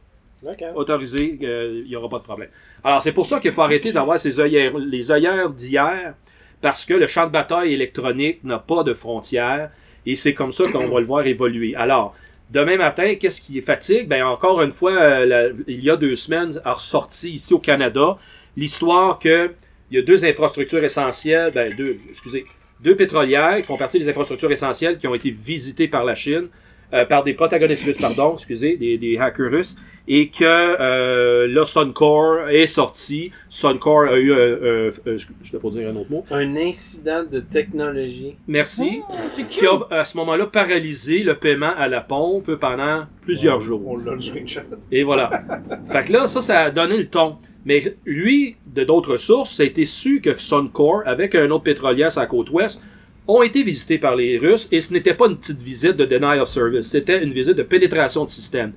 autorisés, 0.75 1.38
euh, 1.43 1.83
il 1.85 1.88
n'y 1.88 1.97
aura 1.97 2.09
pas 2.09 2.19
de 2.19 2.25
problème. 2.25 2.49
Alors, 2.83 3.02
c'est 3.02 3.12
pour 3.12 3.26
ça 3.26 3.38
qu'il 3.41 3.52
faut 3.52 3.62
arrêter 3.62 3.93
d'avoir 3.93 4.19
ces 4.19 4.41
œillères, 4.41 4.76
les 4.76 5.11
œillères 5.11 5.50
d'hier, 5.50 6.14
parce 6.61 6.85
que 6.85 6.95
le 6.95 7.07
champ 7.07 7.26
de 7.26 7.33
bataille 7.33 7.73
électronique 7.73 8.43
n'a 8.45 8.59
pas 8.59 8.83
de 8.83 8.95
frontières, 8.95 9.71
et 10.07 10.17
c'est 10.17 10.35
comme 10.35 10.53
ça 10.53 10.65
qu'on 10.69 10.89
va 10.89 11.01
le 11.01 11.07
voir 11.07 11.27
évoluer. 11.27 11.75
Alors, 11.77 12.15
demain 12.51 12.77
matin, 12.77 13.15
qu'est-ce 13.15 13.41
qui 13.41 13.59
est 13.59 13.63
fatigue? 13.63 14.09
Ben, 14.09 14.25
encore 14.25 14.63
une 14.63 14.73
fois, 14.73 14.93
euh, 14.93 15.53
il 15.67 15.83
y 15.85 15.91
a 15.91 15.97
deux 15.97 16.17
semaines, 16.17 16.61
a 16.65 16.75
ressorti 16.75 17.33
ici 17.33 17.55
au 17.55 17.59
Canada 17.59 18.19
l'histoire 18.57 19.19
que 19.19 19.53
il 19.91 19.97
y 19.97 19.99
a 19.99 20.03
deux 20.03 20.25
infrastructures 20.25 20.83
essentielles, 20.83 21.53
ben, 21.55 21.75
deux, 21.77 21.99
excusez, 22.09 22.47
deux 22.81 22.97
pétrolières 22.97 23.59
qui 23.59 23.65
font 23.65 23.77
partie 23.77 23.99
des 23.99 24.09
infrastructures 24.09 24.51
essentielles 24.51 24.99
qui 24.99 25.07
ont 25.07 25.15
été 25.15 25.31
visitées 25.31 25.89
par 25.89 26.05
la 26.05 26.15
Chine, 26.15 26.49
euh, 26.95 27.05
par 27.05 27.25
des 27.25 27.35
protagonistes 27.35 27.85
russes, 27.85 27.99
pardon, 27.99 28.35
excusez, 28.35 28.77
des, 28.77 28.99
des 28.99 29.19
hackers 29.19 29.51
russes, 29.51 29.77
et 30.09 30.29
que 30.29 30.43
euh, 30.45 31.47
là, 31.49 31.65
Suncor 31.65 32.49
est 32.51 32.67
sorti. 32.67 33.31
Suncor 33.49 34.03
a 34.05 34.19
eu, 34.19 34.33
euh, 34.33 34.91
euh, 35.07 35.19
je 35.19 35.27
ne 35.29 35.53
vais 35.53 35.59
pas 35.59 35.71
dire 35.71 35.89
un 35.89 35.97
autre 35.97 36.11
mot, 36.11 36.25
Un 36.31 36.57
incident 36.57 37.23
de 37.31 37.41
technologie. 37.41 38.37
merci, 38.49 39.01
Oh, 39.09 39.13
qui 39.37 39.45
cute. 39.61 39.69
a 39.91 40.01
à 40.01 40.05
ce 40.05 40.17
moment-là 40.19 40.47
paralysé 40.47 41.23
le 41.23 41.35
paiement 41.37 41.73
à 41.77 41.89
la 41.89 42.01
pompe 42.01 42.55
pendant 42.57 43.05
plusieurs 43.23 43.61
jours. 43.61 43.81
On 43.87 43.97
l'a 43.97 44.13
le 44.13 44.19
screenshot. 44.21 44.61
Et 44.91 45.03
voilà. 45.05 45.31
fait 45.87 46.05
que 46.05 46.13
là, 46.13 46.27
ça, 46.27 46.41
ça 46.41 46.61
a 46.63 46.71
donné 46.71 46.97
le 46.99 47.07
ton. 47.07 47.37
Mais 47.65 47.97
lui, 48.05 48.57
de 48.67 48.83
d'autres 48.83 49.17
sources, 49.19 49.55
ça 49.55 49.63
a 49.63 49.67
été 49.67 49.85
su 49.85 50.21
que 50.21 50.37
Suncor, 50.37 51.03
avec 51.07 51.37
un 51.37 51.49
autre 51.53 51.63
pétrolier 51.63 52.09
sur 52.11 52.21
la 52.21 52.27
côte 52.27 52.51
ouest, 52.51 52.83
ont 53.29 53.43
été 53.43 53.62
visités 53.62 53.99
par 53.99 54.17
les 54.17 54.38
Russes 54.38 54.69
et 54.73 54.81
ce 54.81 54.93
n'était 54.93 55.14
pas 55.14 55.26
une 55.29 55.37
petite 55.37 55.61
visite 55.62 55.97
de 55.97 56.05
denial 56.05 56.41
of 56.41 56.49
service, 56.49 56.87
c'était 56.88 57.23
une 57.23 57.33
visite 57.33 57.55
de 57.57 57.62
pénétration 57.62 58.25
de 58.25 58.31
système. 58.31 58.73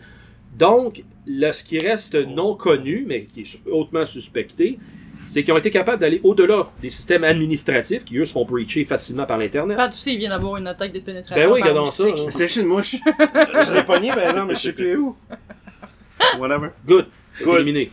Donc, 0.58 1.04
là, 1.28 1.52
ce 1.54 1.64
qui 1.64 1.80
reste 1.80 2.16
non 2.16 2.56
connu, 2.56 3.04
mais 3.08 3.26
qui 3.26 3.42
est 3.42 3.70
hautement 3.70 4.06
suspecté, 4.06 4.80
c'est 5.28 5.44
qu'ils 5.44 5.54
ont 5.54 5.58
été 5.58 5.72
capables 5.72 6.00
d'aller 6.00 6.22
au-delà 6.24 6.70
des 6.82 6.90
systèmes 6.92 7.24
administratifs 7.24 8.06
qui, 8.06 8.18
eux, 8.18 8.26
se 8.26 8.32
font 8.32 8.46
breacher 8.46 8.86
facilement 8.86 9.26
par 9.26 9.38
l'Internet. 9.40 9.76
Pat 9.76 9.92
aussi, 9.92 10.14
il 10.14 10.20
vient 10.20 10.30
d'avoir 10.30 10.58
une 10.58 10.68
attaque 10.68 10.94
de 10.94 11.00
pénétration. 11.00 11.36
Ben 11.36 11.52
oui, 11.52 11.62
regardons 11.62 11.86
ça. 11.88 12.04
hein. 12.06 12.30
Chez 12.48 12.62
une 12.62 12.68
mouche. 12.68 12.96
je 12.96 13.74
l'ai 13.74 13.84
pogné, 13.84 14.12
ben 14.16 14.36
non, 14.36 14.46
mais 14.46 14.54
je 14.56 14.60
sais 14.62 14.74
plus 14.74 14.96
où. 14.98 15.16
Whatever. 16.40 16.70
Good. 16.88 17.08
Good. 17.44 17.56
Éliminé. 17.56 17.90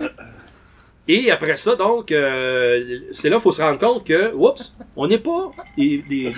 Et 1.09 1.31
après 1.31 1.57
ça, 1.57 1.75
donc, 1.75 2.13
euh, 2.13 3.01
c'est 3.13 3.29
là 3.29 3.37
qu'il 3.37 3.43
faut 3.43 3.53
se 3.53 3.63
rendre 3.63 3.79
compte 3.79 4.07
que, 4.07 4.33
oups, 4.35 4.75
on 4.95 5.09
n'est 5.09 5.19
pas 5.19 5.51
des, 5.77 5.99
des, 5.99 6.33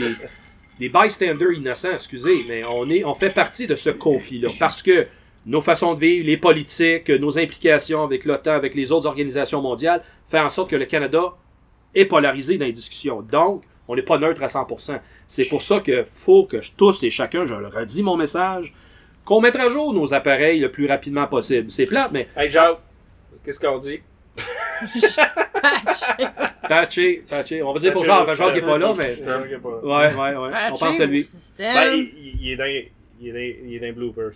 des, 0.78 0.88
bystanders 0.88 1.52
innocents, 1.52 1.92
excusez, 1.92 2.44
mais 2.48 2.62
on, 2.64 2.88
est, 2.88 3.04
on 3.04 3.14
fait 3.14 3.34
partie 3.34 3.66
de 3.66 3.76
ce 3.76 3.90
conflit-là. 3.90 4.48
Parce 4.58 4.80
que 4.80 5.06
nos 5.44 5.60
façons 5.60 5.94
de 5.94 6.00
vivre, 6.00 6.26
les 6.26 6.38
politiques, 6.38 7.10
nos 7.10 7.38
implications 7.38 8.04
avec 8.04 8.24
l'OTAN, 8.24 8.52
avec 8.52 8.74
les 8.74 8.90
autres 8.90 9.06
organisations 9.06 9.60
mondiales, 9.60 10.02
fait 10.28 10.40
en 10.40 10.48
sorte 10.48 10.70
que 10.70 10.76
le 10.76 10.86
Canada 10.86 11.34
est 11.94 12.06
polarisé 12.06 12.56
dans 12.56 12.64
les 12.64 12.72
discussions. 12.72 13.20
Donc, 13.20 13.64
on 13.86 13.94
n'est 13.94 14.02
pas 14.02 14.16
neutre 14.16 14.42
à 14.42 14.46
100%. 14.46 14.98
C'est 15.26 15.44
pour 15.44 15.60
ça 15.60 15.80
que 15.80 16.06
faut 16.10 16.44
que 16.44 16.56
tous 16.74 17.02
et 17.02 17.10
chacun, 17.10 17.44
je 17.44 17.54
leur 17.54 17.72
redis 17.72 18.02
mon 18.02 18.16
message, 18.16 18.74
qu'on 19.26 19.42
mette 19.42 19.56
à 19.56 19.68
jour 19.68 19.92
nos 19.92 20.14
appareils 20.14 20.58
le 20.58 20.70
plus 20.70 20.86
rapidement 20.86 21.26
possible. 21.26 21.70
C'est 21.70 21.86
plate, 21.86 22.12
mais 22.12 22.28
Hey 22.34 22.48
Jacques, 22.48 22.80
qu'est-ce 23.44 23.60
qu'on 23.60 23.76
dit? 23.76 24.00
Patché. 26.68 27.24
Patché, 27.28 27.62
On 27.62 27.72
va 27.72 27.80
dire 27.80 27.92
pour 27.92 28.04
Jean, 28.04 28.24
qui 28.24 28.54
n'est 28.54 28.60
pas 28.60 28.78
là, 28.78 28.94
mais. 28.96 29.14
Ouais, 29.22 30.14
ouais, 30.14 30.36
ouais. 30.36 30.50
On 30.72 30.76
pense 30.76 31.00
à 31.00 31.06
lui. 31.06 31.26
Ben, 31.58 31.92
il, 32.40 32.50
est 32.50 32.56
dans, 32.56 32.64
il, 33.20 33.28
est 33.28 33.32
dans, 33.32 33.38
il 33.68 33.74
est 33.74 33.80
dans 33.80 33.92
bloopers. 33.94 34.34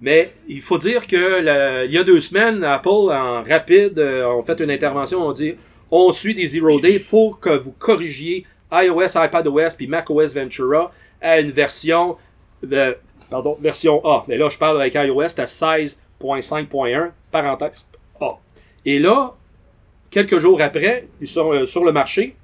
Mais 0.00 0.32
il 0.48 0.60
faut 0.60 0.78
dire 0.78 1.06
que 1.06 1.86
il 1.86 1.92
y 1.92 1.98
a 1.98 2.04
deux 2.04 2.20
semaines, 2.20 2.62
Apple, 2.64 2.88
en 2.88 3.42
rapide, 3.42 3.98
euh, 3.98 4.26
ont 4.26 4.42
fait 4.42 4.60
une 4.60 4.70
intervention. 4.70 5.26
On 5.26 5.32
dit 5.32 5.54
on 5.90 6.12
suit 6.12 6.34
des 6.34 6.46
Zero 6.46 6.78
Day, 6.80 6.98
faut 6.98 7.32
que 7.32 7.50
vous 7.50 7.72
corrigiez 7.72 8.46
iOS, 8.72 9.16
iPadOS 9.16 9.76
puis 9.76 9.86
macOS 9.86 10.34
Ventura 10.34 10.92
à 11.20 11.40
une 11.40 11.50
version. 11.50 12.16
Euh, 12.70 12.94
pardon, 13.28 13.56
version 13.60 14.04
A. 14.04 14.24
Mais 14.28 14.36
là, 14.36 14.48
je 14.48 14.58
parle 14.58 14.80
avec 14.80 14.94
iOS, 14.94 15.40
à 15.40 15.46
16 15.46 16.00
.5.1, 16.20 17.10
parenthèse 17.30 17.88
A. 18.20 18.38
Et 18.84 18.98
là, 18.98 19.34
quelques 20.10 20.38
jours 20.38 20.60
après, 20.60 21.08
ils 21.20 21.28
sont 21.28 21.52
euh, 21.52 21.66
sur 21.66 21.84
le 21.84 21.92
marché, 21.92 22.36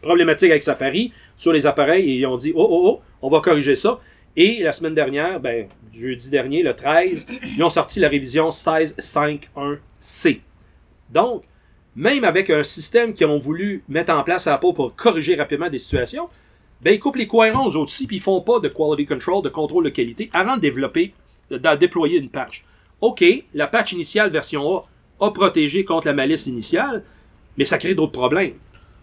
problématique 0.00 0.50
avec 0.50 0.62
Safari, 0.62 1.12
sur 1.36 1.52
les 1.52 1.66
appareils, 1.66 2.10
et 2.10 2.14
ils 2.16 2.26
ont 2.26 2.36
dit, 2.36 2.52
oh, 2.54 2.66
oh, 2.70 2.82
oh, 2.84 3.00
on 3.22 3.28
va 3.30 3.40
corriger 3.40 3.76
ça. 3.76 4.00
Et 4.36 4.62
la 4.62 4.72
semaine 4.72 4.94
dernière, 4.94 5.40
ben, 5.40 5.66
jeudi 5.92 6.30
dernier, 6.30 6.62
le 6.62 6.74
13, 6.74 7.26
ils 7.56 7.62
ont 7.62 7.70
sorti 7.70 8.00
la 8.00 8.08
révision 8.08 8.48
16.5.1c. 8.48 10.40
Donc, 11.10 11.42
même 11.94 12.24
avec 12.24 12.48
un 12.48 12.64
système 12.64 13.12
qu'ils 13.12 13.26
ont 13.26 13.38
voulu 13.38 13.84
mettre 13.88 14.14
en 14.14 14.22
place 14.22 14.46
à 14.46 14.54
Apple 14.54 14.72
pour 14.74 14.96
corriger 14.96 15.34
rapidement 15.34 15.68
des 15.68 15.78
situations, 15.78 16.30
ben, 16.80 16.94
ils 16.94 16.98
coupent 16.98 17.16
les 17.16 17.28
cohérents 17.28 17.66
aux 17.66 17.76
autres 17.76 17.92
sites, 17.92 18.08
puis 18.08 18.16
ils 18.16 18.22
font 18.22 18.40
pas 18.40 18.58
de 18.58 18.68
quality 18.68 19.06
control, 19.06 19.42
de 19.44 19.50
contrôle 19.50 19.84
de 19.84 19.90
qualité, 19.90 20.30
avant 20.32 20.56
de 20.56 20.62
développer, 20.62 21.12
de, 21.50 21.58
de 21.58 21.76
déployer 21.76 22.18
une 22.18 22.30
patch. 22.30 22.64
OK, 23.02 23.24
la 23.52 23.66
patch 23.66 23.92
initiale 23.92 24.30
version 24.30 24.76
A 24.76 25.26
a 25.26 25.30
protégé 25.32 25.84
contre 25.84 26.06
la 26.06 26.14
malice 26.14 26.46
initiale, 26.46 27.02
mais 27.58 27.64
ça 27.64 27.76
crée 27.76 27.94
d'autres 27.94 28.12
problèmes. 28.12 28.54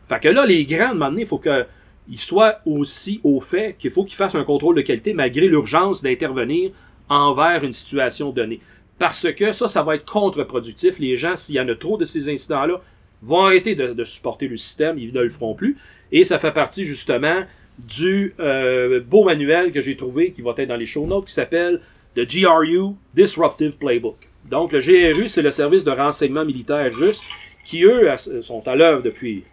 Fait 0.08 0.20
que 0.20 0.30
là, 0.30 0.46
les 0.46 0.66
grands, 0.66 0.96
donné, 0.96 1.22
il 1.22 1.28
faut 1.28 1.38
qu'ils 1.38 2.20
soient 2.20 2.60
aussi 2.66 3.22
au 3.24 3.42
fait 3.42 3.76
qu'il 3.78 3.92
faut 3.92 4.04
qu'ils 4.04 4.16
fassent 4.16 4.36
un 4.36 4.44
contrôle 4.44 4.76
de 4.76 4.82
qualité 4.82 5.14
malgré 5.14 5.48
l'urgence 5.48 6.02
d'intervenir 6.02 6.72
envers 7.10 7.64
une 7.64 7.74
situation 7.74 8.32
donnée. 8.32 8.62
Parce 8.98 9.32
que 9.34 9.54
ça, 9.54 9.68
ça 9.68 9.84
va 9.84 9.96
être 9.96 10.12
contre-productif. 10.12 10.98
Les 10.98 11.16
gens, 11.16 11.36
s'il 11.36 11.56
y 11.56 11.60
en 11.60 11.68
a 11.68 11.76
trop 11.76 11.98
de 11.98 12.06
ces 12.06 12.30
incidents-là, 12.30 12.82
vont 13.22 13.46
arrêter 13.46 13.76
de, 13.76 13.94
de 13.94 14.04
supporter 14.04 14.48
le 14.48 14.58
système, 14.58 14.98
ils 14.98 15.14
ne 15.14 15.22
le 15.22 15.30
feront 15.30 15.54
plus. 15.54 15.78
Et 16.12 16.24
ça 16.24 16.40
fait 16.40 16.52
partie 16.54 16.86
justement 16.86 17.44
du 17.78 18.34
euh, 18.40 19.00
beau 19.02 19.24
manuel 19.24 19.72
que 19.72 19.82
j'ai 19.82 19.96
trouvé, 19.96 20.32
qui 20.32 20.42
va 20.42 20.54
être 20.58 20.68
dans 20.68 20.76
les 20.76 20.86
show 20.86 21.06
notes, 21.06 21.28
qui 21.28 21.34
s'appelle 21.34 21.82
The 22.20 22.28
GRU 22.28 22.96
Disruptive 23.14 23.78
Playbook. 23.78 24.30
Donc 24.50 24.74
le 24.74 24.80
GRU, 24.80 25.30
c'est 25.30 25.42
le 25.42 25.52
service 25.52 25.86
de 25.86 25.92
renseignement 25.92 26.44
militaire 26.44 26.94
russe, 26.94 27.22
qui 27.64 27.84
eux 27.84 28.10
sont 28.42 28.68
à 28.68 28.76
l'œuvre 28.76 29.02
depuis 29.02 29.44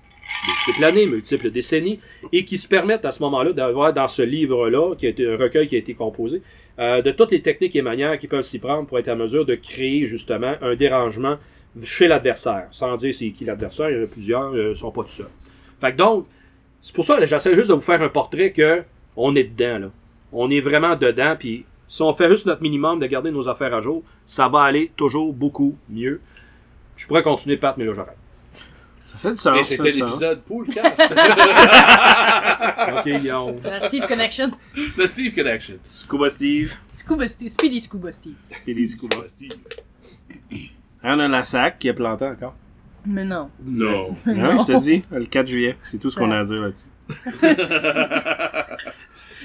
multiples 0.48 0.85
années, 0.85 1.07
multiples 1.07 1.50
décennies, 1.50 2.00
et 2.33 2.44
qui 2.44 2.59
se 2.59 2.66
permettent 2.66 3.05
à 3.05 3.12
ce 3.12 3.22
moment-là 3.22 3.52
d'avoir 3.52 3.92
dans 3.92 4.09
ce 4.09 4.22
livre-là, 4.22 4.96
qui 4.96 5.07
a 5.07 5.11
été 5.11 5.33
un 5.33 5.37
recueil 5.37 5.68
qui 5.68 5.76
a 5.76 5.79
été 5.79 5.94
composé, 5.94 6.42
euh, 6.81 7.02
de 7.02 7.12
toutes 7.12 7.31
les 7.31 7.40
techniques 7.40 7.76
et 7.76 7.83
manières 7.83 8.18
qui 8.18 8.26
peuvent 8.26 8.42
s'y 8.42 8.59
prendre 8.59 8.87
pour 8.88 8.98
être 8.98 9.09
en 9.09 9.16
mesure 9.16 9.44
de 9.44 9.55
créer 9.55 10.07
justement 10.07 10.55
un 10.61 10.74
dérangement 10.74 11.37
chez 11.85 12.09
l'adversaire. 12.09 12.66
Sans 12.72 12.96
dire 12.96 13.14
c'est 13.14 13.31
qui 13.31 13.44
l'adversaire, 13.44 13.90
il 13.90 13.96
y 13.96 14.00
en 14.00 14.05
a 14.05 14.07
plusieurs, 14.07 14.55
euh, 14.55 14.72
ils 14.72 14.76
sont 14.76 14.90
pas 14.90 15.02
tout 15.02 15.11
seuls. 15.11 15.31
Fait 15.81 15.92
que 15.92 15.98
donc, 15.98 16.26
c'est 16.83 16.94
pour 16.94 17.05
ça 17.05 17.24
j'essaie 17.24 17.55
juste 17.55 17.68
de 17.68 17.74
vous 17.74 17.81
faire 17.81 18.02
un 18.02 18.09
portrait 18.09 18.50
que 18.50 18.83
on 19.14 19.37
est 19.37 19.44
dedans, 19.44 19.79
là. 19.79 19.90
On 20.33 20.50
est 20.50 20.61
vraiment 20.61 20.96
dedans, 20.96 21.37
puis 21.38 21.64
si 21.88 22.03
on 22.03 22.12
fait 22.12 22.29
juste 22.29 22.46
notre 22.46 22.62
minimum 22.62 22.99
de 22.99 23.07
garder 23.07 23.31
nos 23.31 23.49
affaires 23.49 23.75
à 23.75 23.81
jour, 23.81 24.03
ça 24.27 24.49
va 24.49 24.62
aller 24.62 24.92
toujours 24.96 25.33
beaucoup 25.33 25.77
mieux. 25.88 26.20
Je 26.96 27.07
pourrais 27.07 27.22
continuer, 27.22 27.57
Pat, 27.57 27.77
mais 27.77 27.85
là, 27.85 27.92
j'arrête. 27.94 28.16
Ça 29.07 29.16
fait 29.18 29.31
du 29.31 29.37
sens. 29.37 29.57
ça 29.57 29.62
c'était 29.62 29.90
l'épisode 29.92 30.42
Poolcast. 30.42 31.01
OK, 32.99 33.05
Guillaume. 33.20 33.57
La 33.62 33.81
Steve 33.81 34.07
Connection. 34.07 34.51
The 34.75 35.07
Steve 35.07 35.35
Connection. 35.35 35.77
Scuba 35.83 36.29
Steve. 36.29 36.75
Scuba 36.92 37.27
Steve. 37.27 37.49
Speedy 37.51 37.81
Scuba 37.81 38.12
Steve. 38.12 38.37
Speedy 38.42 38.87
Scuba. 38.87 39.16
On 41.05 41.20
a 41.20 41.29
la 41.29 41.42
sac 41.44 41.79
qui 41.79 41.88
est 41.88 41.94
plantée 41.94 42.27
encore? 42.27 42.55
Mais 43.07 43.25
non. 43.25 43.49
No. 43.64 44.09
Hein, 44.27 44.57
je 44.59 44.72
te 44.72 44.81
dis, 44.81 45.05
le 45.12 45.25
4 45.27 45.46
juillet. 45.46 45.77
C'est 45.83 45.99
tout 45.99 46.11
ce 46.11 46.16
qu'on 46.16 46.33
a 46.33 46.40
à 46.40 46.44
dire 46.44 46.61
là-dessus. 46.61 46.87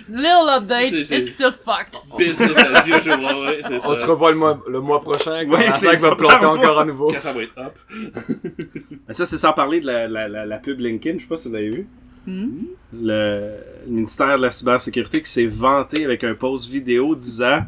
Little 0.09 0.49
update, 0.57 0.89
C'est- 0.89 1.03
c'est- 1.05 1.19
it's 1.19 1.31
still 1.31 1.51
fucked. 1.51 2.01
Business 2.17 2.57
as 2.57 2.87
usual, 2.87 3.19
ouais, 3.43 3.61
c'est 3.67 3.79
ça. 3.79 3.89
On 3.89 3.93
se 3.93 4.05
revoit 4.05 4.31
le 4.31 4.37
mois, 4.37 4.59
le 4.67 4.79
mois 4.81 4.99
prochain 4.99 5.45
quand 5.45 5.57
Ouais, 5.57 5.69
la 5.83 5.95
va 5.95 6.15
planter 6.15 6.45
encore 6.45 6.79
à 6.79 6.85
nouveau. 6.85 7.07
Quand 7.13 7.19
ça 7.21 7.31
va 7.33 7.43
être 7.43 7.57
up. 7.57 7.73
Mais 9.07 9.13
ça, 9.13 9.25
c'est 9.25 9.37
sans 9.37 9.53
parler 9.53 9.79
de 9.79 9.85
la, 9.87 10.07
la, 10.07 10.27
la, 10.27 10.45
la 10.45 10.57
pub 10.57 10.79
LinkedIn. 10.79 11.17
Je 11.17 11.23
sais 11.23 11.29
pas 11.29 11.37
si 11.37 11.47
vous 11.49 11.53
l'avez 11.53 11.69
vu. 11.69 11.87
Hmm? 12.27 12.49
Le, 12.93 13.53
le 13.85 13.91
ministère 13.91 14.37
de 14.37 14.41
la 14.43 14.49
cybersécurité 14.49 15.21
qui 15.21 15.29
s'est 15.29 15.45
vanté 15.45 16.03
avec 16.05 16.23
un 16.23 16.33
post 16.35 16.69
vidéo 16.69 17.15
disant 17.15 17.61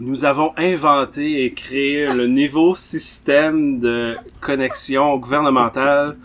Nous 0.00 0.24
avons 0.24 0.52
inventé 0.56 1.44
et 1.44 1.52
créé 1.52 2.12
le 2.12 2.26
nouveau 2.26 2.74
système 2.74 3.80
de 3.80 4.16
connexion 4.40 5.16
gouvernementale. 5.18 6.16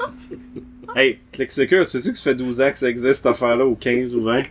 Hey, 0.95 1.19
ClickSecure, 1.31 1.85
tu 1.87 2.01
sais 2.01 2.11
que 2.11 2.17
ça 2.17 2.23
fait 2.23 2.35
12 2.35 2.61
ans 2.61 2.71
que 2.71 2.77
ça 2.77 2.89
existe 2.89 3.23
cette 3.23 3.25
affaire-là, 3.27 3.65
ou 3.65 3.75
15 3.75 4.15
ou 4.15 4.21
20? 4.23 4.43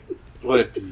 Ouais, 0.44 0.64
puis 0.64 0.82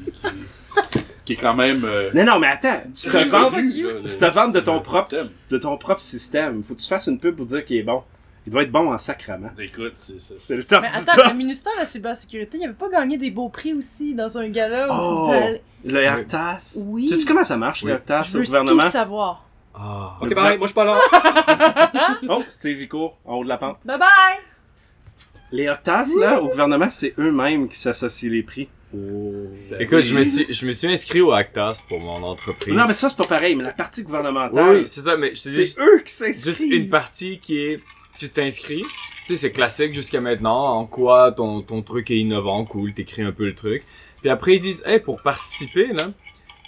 qui, 0.91 0.99
qui 1.25 1.33
est 1.33 1.35
quand 1.37 1.55
même. 1.55 1.83
euh, 1.85 2.11
Non, 2.13 2.25
non, 2.25 2.39
mais 2.39 2.47
attends, 2.47 2.81
tu 2.95 3.09
te 3.09 3.17
tu 3.17 3.23
vantes 3.29 4.53
de 4.53 4.59
ton 4.59 4.79
propre, 4.81 5.09
système. 5.09 5.29
de 5.49 5.57
ton 5.57 5.77
propre 5.77 6.01
système. 6.01 6.63
Faut 6.63 6.75
que 6.75 6.81
tu 6.81 6.87
fasses 6.87 7.07
une 7.07 7.19
pub 7.19 7.35
pour 7.35 7.45
dire 7.45 7.63
qu'il 7.65 7.77
est 7.77 7.83
bon. 7.83 8.03
Il 8.45 8.51
doit 8.51 8.63
être 8.63 8.71
bon 8.71 8.93
en 8.93 8.97
sacrament. 8.97 9.51
Écoute, 9.59 9.91
c'est 9.95 10.21
c'est- 10.21 10.37
C'est 10.37 10.55
le 10.55 10.63
top 10.63 10.81
Mais 10.81 10.89
du 10.89 10.95
attends, 10.95 11.15
top. 11.21 11.31
le 11.31 11.33
ministère 11.37 11.73
de 11.73 11.79
la 11.79 11.85
cybersécurité, 11.85 12.57
il 12.57 12.63
avait 12.63 12.73
pas 12.73 12.87
gagné 12.89 13.17
des 13.17 13.29
beaux 13.31 13.49
prix 13.49 13.73
aussi 13.73 14.13
dans 14.13 14.37
un 14.37 14.47
gala 14.49 14.87
où 14.87 14.91
Oh. 14.97 15.33
tu 15.83 15.91
Le 15.91 16.07
Octas. 16.19 16.77
Oui. 16.87 17.07
Sais-tu 17.09 17.25
comment 17.25 17.43
ça 17.43 17.57
marche, 17.57 17.83
Oui. 17.83 17.91
le 17.91 17.97
Je 18.07 18.35
au 18.35 18.39
veux 18.39 18.45
gouvernement? 18.45 18.83
tout 18.83 18.89
savoir. 18.89 19.43
Ah. 19.75 20.17
Ok, 20.21 20.33
bye, 20.33 20.57
moi 20.57 20.65
je 20.67 20.71
suis 20.71 20.73
pas 20.73 20.85
là. 20.85 20.99
Oh, 22.29 22.43
Steve 22.47 22.77
Vicourt, 22.77 23.17
en 23.25 23.35
haut 23.35 23.43
de 23.43 23.49
la 23.49 23.57
pente. 23.57 23.79
Bye 23.85 23.99
bye! 23.99 24.07
Les 25.51 25.69
Octas, 25.69 26.09
là, 26.19 26.41
au 26.41 26.47
gouvernement, 26.49 26.89
c'est 26.89 27.13
eux-mêmes 27.17 27.69
qui 27.69 27.77
s'associent 27.77 28.29
les 28.31 28.43
prix. 28.43 28.67
Ben 28.93 29.79
Écoute, 29.79 29.97
oui. 29.97 30.03
je 30.03 30.15
me 30.15 30.23
suis, 30.23 30.53
je 30.53 30.65
me 30.65 30.71
suis 30.71 30.87
inscrit 30.87 31.21
au 31.21 31.31
Actas 31.31 31.83
pour 31.89 31.99
mon 31.99 32.23
entreprise. 32.23 32.73
Non, 32.73 32.85
mais 32.87 32.93
ça, 32.93 33.09
c'est 33.09 33.17
pas 33.17 33.25
pareil, 33.25 33.55
mais 33.55 33.63
la 33.63 33.73
partie 33.73 34.03
gouvernementale, 34.03 34.77
oui, 34.77 34.83
c'est 34.87 35.01
ça, 35.01 35.17
mais 35.17 35.35
je 35.35 35.43
te 35.43 35.49
dis 35.49 35.67
c'est 35.67 35.81
eux 35.81 36.01
qui 36.05 36.11
s'inscrivent. 36.11 36.45
juste 36.45 36.71
une 36.71 36.89
partie 36.89 37.39
qui 37.39 37.59
est, 37.59 37.79
tu 38.17 38.29
t'inscris, 38.29 38.83
tu 39.25 39.27
sais, 39.27 39.35
c'est 39.35 39.51
classique 39.51 39.93
jusqu'à 39.93 40.21
maintenant, 40.21 40.77
en 40.77 40.85
quoi 40.85 41.33
ton, 41.33 41.61
ton 41.61 41.81
truc 41.81 42.11
est 42.11 42.17
innovant, 42.17 42.63
cool, 42.65 42.93
t'écris 42.93 43.23
un 43.23 43.33
peu 43.33 43.45
le 43.45 43.55
truc. 43.55 43.83
Puis 44.21 44.29
après, 44.29 44.55
ils 44.55 44.61
disent, 44.61 44.83
hey, 44.85 44.99
pour 44.99 45.21
participer, 45.21 45.87
là, 45.87 46.11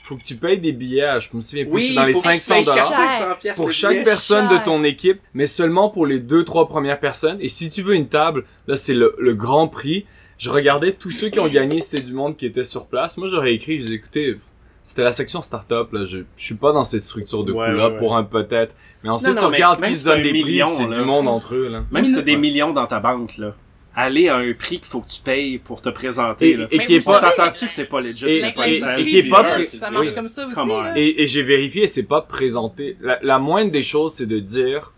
faut 0.09 0.15
que 0.17 0.23
tu 0.23 0.35
payes 0.35 0.59
des 0.59 0.71
billets, 0.71 1.03
à- 1.03 1.19
je 1.19 1.29
me 1.33 1.39
souviens 1.41 1.63
plus, 1.65 1.73
Oui, 1.73 1.87
c'est 1.89 1.93
dans 1.93 2.03
les 2.05 2.13
faut 2.13 2.21
que 2.21 2.27
tu 2.27 2.39
500 2.39 2.55
payes 2.55 2.65
dollars. 2.65 2.89
400 2.89 3.25
piastres 3.39 3.61
pour 3.61 3.71
chaque 3.71 3.91
billet. 3.91 4.03
personne 4.03 4.49
cher. 4.49 4.59
de 4.59 4.65
ton 4.65 4.83
équipe, 4.83 5.19
mais 5.33 5.45
seulement 5.45 5.89
pour 5.89 6.05
les 6.05 6.19
deux, 6.19 6.43
trois 6.43 6.67
premières 6.67 6.99
personnes. 6.99 7.37
Et 7.41 7.47
si 7.47 7.69
tu 7.69 7.81
veux 7.81 7.93
une 7.95 8.07
table, 8.09 8.45
là, 8.67 8.75
c'est 8.75 8.93
le, 8.95 9.15
le 9.19 9.33
grand 9.35 9.67
prix. 9.67 10.05
Je 10.37 10.49
regardais 10.49 10.93
tous 10.93 11.11
ceux 11.11 11.29
qui 11.29 11.39
ont 11.39 11.47
gagné, 11.47 11.79
c'était 11.81 12.01
du 12.01 12.13
monde 12.13 12.35
qui 12.37 12.45
était 12.45 12.63
sur 12.63 12.87
place. 12.87 13.17
Moi, 13.17 13.27
j'aurais 13.27 13.53
écrit, 13.53 13.77
je 13.77 13.83
disais, 13.83 13.95
écoutez, 13.95 14.37
c'était 14.83 15.03
la 15.03 15.11
section 15.11 15.41
startup, 15.43 15.91
là. 15.93 16.05
Je, 16.05 16.19
je 16.35 16.43
suis 16.45 16.55
pas 16.55 16.71
dans 16.71 16.83
cette 16.83 17.01
structure 17.01 17.43
de 17.43 17.51
Ouais, 17.51 17.67
coûts-là 17.67 17.87
ouais, 17.87 17.93
ouais. 17.93 17.97
pour 17.99 18.15
un 18.17 18.23
peut-être. 18.23 18.73
Mais 19.03 19.09
ensuite, 19.09 19.29
Non, 19.35 19.35
tu 19.37 19.43
non, 19.43 19.49
regardes 19.51 19.81
qui 19.83 19.95
se 19.95 20.05
donnent 20.05 20.17
c'est 20.17 20.23
des 20.23 20.29
prix, 20.31 20.43
million, 20.43 20.67
puis 20.67 20.75
c'est 20.77 20.87
là. 20.87 20.95
du 20.97 21.01
monde 21.03 21.27
entre 21.27 21.55
eux, 21.55 21.67
là. 21.69 21.83
Même 21.91 22.05
si 22.05 22.15
t'as 22.15 22.21
des 22.23 22.35
millions 22.37 22.71
dans 22.73 22.87
ta 22.87 22.99
banque, 22.99 23.37
là, 23.37 23.55
aller 23.95 24.29
à 24.29 24.37
un 24.37 24.53
prix 24.53 24.77
qu'il 24.77 24.85
faut 24.85 25.01
que 25.01 25.09
tu 25.09 25.21
payes 25.21 25.57
pour 25.57 25.81
te 25.81 25.89
présenter, 25.89 26.51
Et, 26.51 26.57
là. 26.57 26.67
et 26.71 26.77
Mais 26.77 26.85
qui 26.85 26.95
est 26.95 27.05
pas, 27.05 27.15
savez, 27.15 27.35
s'entend-tu 27.35 27.67
que 27.67 27.73
c'est 27.73 27.85
pas 27.85 28.01
legit? 28.01 28.25
Et- 28.27 28.37
et- 28.39 29.05
qui 29.05 29.17
est 29.17 29.29
pas 29.29 29.43
pré- 29.43 29.65
ça 29.65 29.89
marche 29.91 30.07
oui. 30.09 30.13
comme 30.15 30.27
ça 30.27 30.47
aussi. 30.47 30.55
Là. 30.67 30.93
Et, 30.95 31.23
et 31.23 31.27
j'ai 31.27 31.43
vérifié, 31.43 31.87
c'est 31.87 32.03
pas 32.03 32.21
présenté. 32.21 32.97
La, 33.01 33.19
la 33.21 33.39
moindre 33.39 33.71
des 33.71 33.81
choses, 33.81 34.13
c'est 34.13 34.25
de 34.27 34.39
dire, 34.39 34.93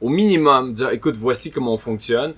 au 0.00 0.08
minimum, 0.08 0.72
dire, 0.72 0.90
écoute, 0.90 1.14
voici 1.16 1.50
comment 1.50 1.74
on 1.74 1.78
fonctionne. 1.78 2.34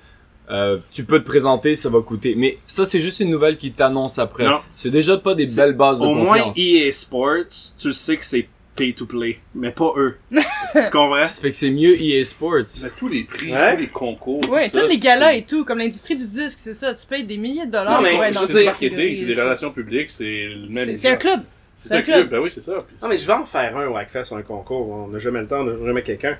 Euh, 0.50 0.76
tu 0.90 1.06
peux 1.06 1.20
te 1.20 1.26
présenter, 1.26 1.74
ça 1.74 1.88
va 1.88 2.00
coûter. 2.02 2.34
Mais 2.36 2.58
ça, 2.66 2.84
c'est 2.84 3.00
juste 3.00 3.20
une 3.20 3.30
nouvelle 3.30 3.56
qui 3.56 3.72
t'annonce 3.72 4.18
après. 4.18 4.44
Non. 4.44 4.60
C'est 4.74 4.90
déjà 4.90 5.16
pas 5.16 5.34
des 5.34 5.46
belles 5.56 5.72
bases 5.72 6.00
de 6.00 6.04
Au 6.04 6.12
moins, 6.14 6.38
confiance. 6.38 6.58
EA 6.58 6.92
Sports, 6.92 7.44
tu 7.78 7.92
sais 7.94 8.18
que 8.18 8.24
c'est 8.26 8.46
pay 8.76 8.92
to 8.94 9.06
play, 9.06 9.38
mais 9.54 9.70
pas 9.70 9.92
eux. 9.96 10.16
tu 10.32 10.40
comprends? 10.92 11.26
Ça 11.26 11.42
fait 11.42 11.50
que 11.50 11.56
c'est 11.56 11.70
mieux 11.70 11.94
EA 12.00 12.22
Sports. 12.24 12.64
Mais 12.82 12.90
tous 12.98 13.08
les 13.08 13.24
prix, 13.24 13.52
Ouais. 13.52 13.74
tous 13.74 13.80
les 13.82 13.86
concours. 13.88 14.40
Ouais, 14.50 14.68
tout 14.68 14.76
ça, 14.76 14.82
tous 14.82 14.88
les 14.88 14.98
galas 14.98 15.30
c'est- 15.30 15.38
et 15.38 15.42
tout, 15.44 15.64
comme 15.64 15.78
l'industrie 15.78 16.16
du 16.16 16.24
disque, 16.26 16.58
c'est 16.58 16.72
ça. 16.72 16.94
Tu 16.94 17.06
payes 17.06 17.24
des 17.24 17.36
milliers 17.36 17.66
de 17.66 17.70
dollars 17.70 17.92
Non, 17.92 18.02
mais 18.02 18.12
pour 18.14 18.24
être 18.24 18.34
Je 18.34 18.34
dans 18.34 18.40
veux 18.42 18.46
cette 18.48 18.56
dire, 18.56 18.66
marketing, 18.66 19.16
c'est 19.16 19.24
des 19.26 19.34
relations 19.40 19.70
publiques, 19.70 20.10
c'est 20.10 20.24
le 20.46 20.68
même. 20.68 20.86
C'est 20.86 20.96
c'est 20.96 21.08
un 21.10 21.16
club. 21.16 21.40
C'est 21.76 21.94
un 21.94 22.02
club, 22.02 22.30
ben 22.30 22.38
oui, 22.38 22.50
c'est 22.50 22.62
ça. 22.62 22.72
Puis 22.78 22.96
Non, 23.02 23.08
mais 23.08 23.16
je 23.16 23.26
vais 23.26 23.32
en 23.34 23.44
faire 23.44 23.76
un 23.76 23.86
au 23.88 23.96
Hackfest, 23.96 24.32
un 24.34 24.42
concours. 24.42 24.88
On 24.88 25.08
n'a 25.08 25.18
jamais 25.18 25.40
le 25.40 25.46
temps, 25.46 25.60
on 25.60 25.64
n'a 25.64 25.86
jamais 25.86 26.02
quelqu'un. 26.02 26.36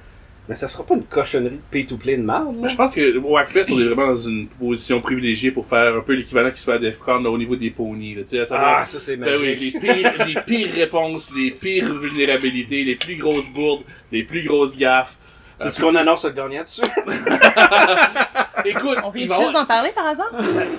Mais 0.49 0.55
ça 0.55 0.69
sera 0.69 0.85
pas 0.85 0.95
une 0.95 1.05
cochonnerie 1.05 1.57
de 1.57 1.61
pay 1.71 1.87
to 1.87 1.97
play 1.97 2.19
de 2.19 2.23
marde, 2.23 2.55
Mais 2.61 2.69
je 2.69 2.77
pense 2.77 2.95
que 2.95 3.19
au 3.19 3.37
Hackfest, 3.39 3.73
on 3.73 3.79
est 3.81 3.85
vraiment 3.87 4.09
dans 4.09 4.21
une 4.21 4.47
position 4.47 5.01
privilégiée 5.01 5.51
pour 5.51 5.67
faire 5.67 5.95
un 5.97 6.01
peu 6.01 6.13
l'équivalent 6.13 6.51
qui 6.51 6.59
se 6.61 6.65
fait 6.67 6.73
à 6.73 6.79
Defcon 6.79 7.21
là, 7.23 7.31
au 7.31 7.39
niveau 7.39 7.57
des 7.57 7.71
ponies. 7.71 8.15
Là, 8.15 8.23
tu 8.25 8.29
sais, 8.31 8.41
à 8.41 8.47
savoir- 8.47 8.79
Ah, 8.81 8.85
ça 8.85 9.01
c'est 9.01 9.17
ben 9.17 9.39
oui, 9.41 9.57
les 9.57 9.71
pires, 9.81 10.13
les 10.27 10.35
pires 10.43 10.75
réponses, 10.75 11.33
les 11.35 11.51
pires 11.51 11.95
vulnérabilités, 11.95 12.85
les 12.85 12.97
plus 12.97 13.17
grosses 13.17 13.49
bourdes, 13.49 13.85
les 14.13 14.23
plus 14.23 14.43
grosses 14.47 14.77
gaffes. 14.77 15.17
Euh, 15.63 15.71
Tu 15.75 15.81
qu'on 15.81 15.95
annonce 15.95 16.25
le 16.25 16.33
gagnant 16.33 16.63
dessus? 16.63 16.83
Écoute, 18.65 18.99
On 19.05 19.11
vient 19.11 19.23
juste 19.25 19.33
avoir 19.35 19.53
d'en 19.53 19.65
parler 19.67 19.91
par 19.95 20.07
hasard? 20.07 20.31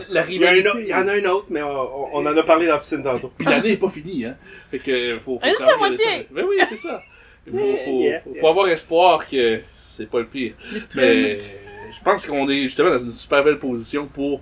la 0.10 0.26
Il 0.30 0.42
y, 0.42 0.46
a 0.46 0.56
il 0.58 0.94
en 0.94 1.08
a 1.08 1.14
un 1.14 1.26
autre, 1.26 1.48
mais 1.50 1.62
on, 1.62 2.16
on 2.16 2.26
en 2.26 2.38
a 2.38 2.44
parlé 2.44 2.68
dans 2.68 2.74
la 2.74 2.80
piscine 2.80 3.04
tantôt. 3.04 3.32
Puis 3.38 3.48
l'année 3.48 3.72
est 3.72 3.78
pas 3.78 3.90
finie, 3.90 4.26
hein. 4.26 4.36
Fait 4.72 4.80
que 4.80 5.18
faut. 5.20 5.40
faut 5.40 5.48
juste 5.48 5.62
regarder 5.62 5.80
moitié. 5.80 6.06
ça. 6.06 6.24
Ben 6.32 6.46
oui, 6.48 6.58
c'est 6.70 6.76
ça. 6.78 7.02
Il 7.48 7.54
faut, 7.54 7.58
faut, 7.60 8.02
Yeah, 8.02 8.22
faut- 8.22 8.32
yeah. 8.34 8.42
faut 8.42 8.48
avoir 8.48 8.68
espoir 8.70 9.28
que 9.28 9.62
c'est 9.88 10.10
pas 10.10 10.20
le 10.20 10.26
pire. 10.26 10.54
Mais 10.96 11.38
je 11.38 12.04
pense 12.04 12.26
qu'on 12.26 12.50
est 12.50 12.64
justement 12.64 12.90
dans 12.90 12.98
une 13.00 13.12
super 13.12 13.44
belle 13.44 13.60
position 13.60 14.08
pour 14.08 14.42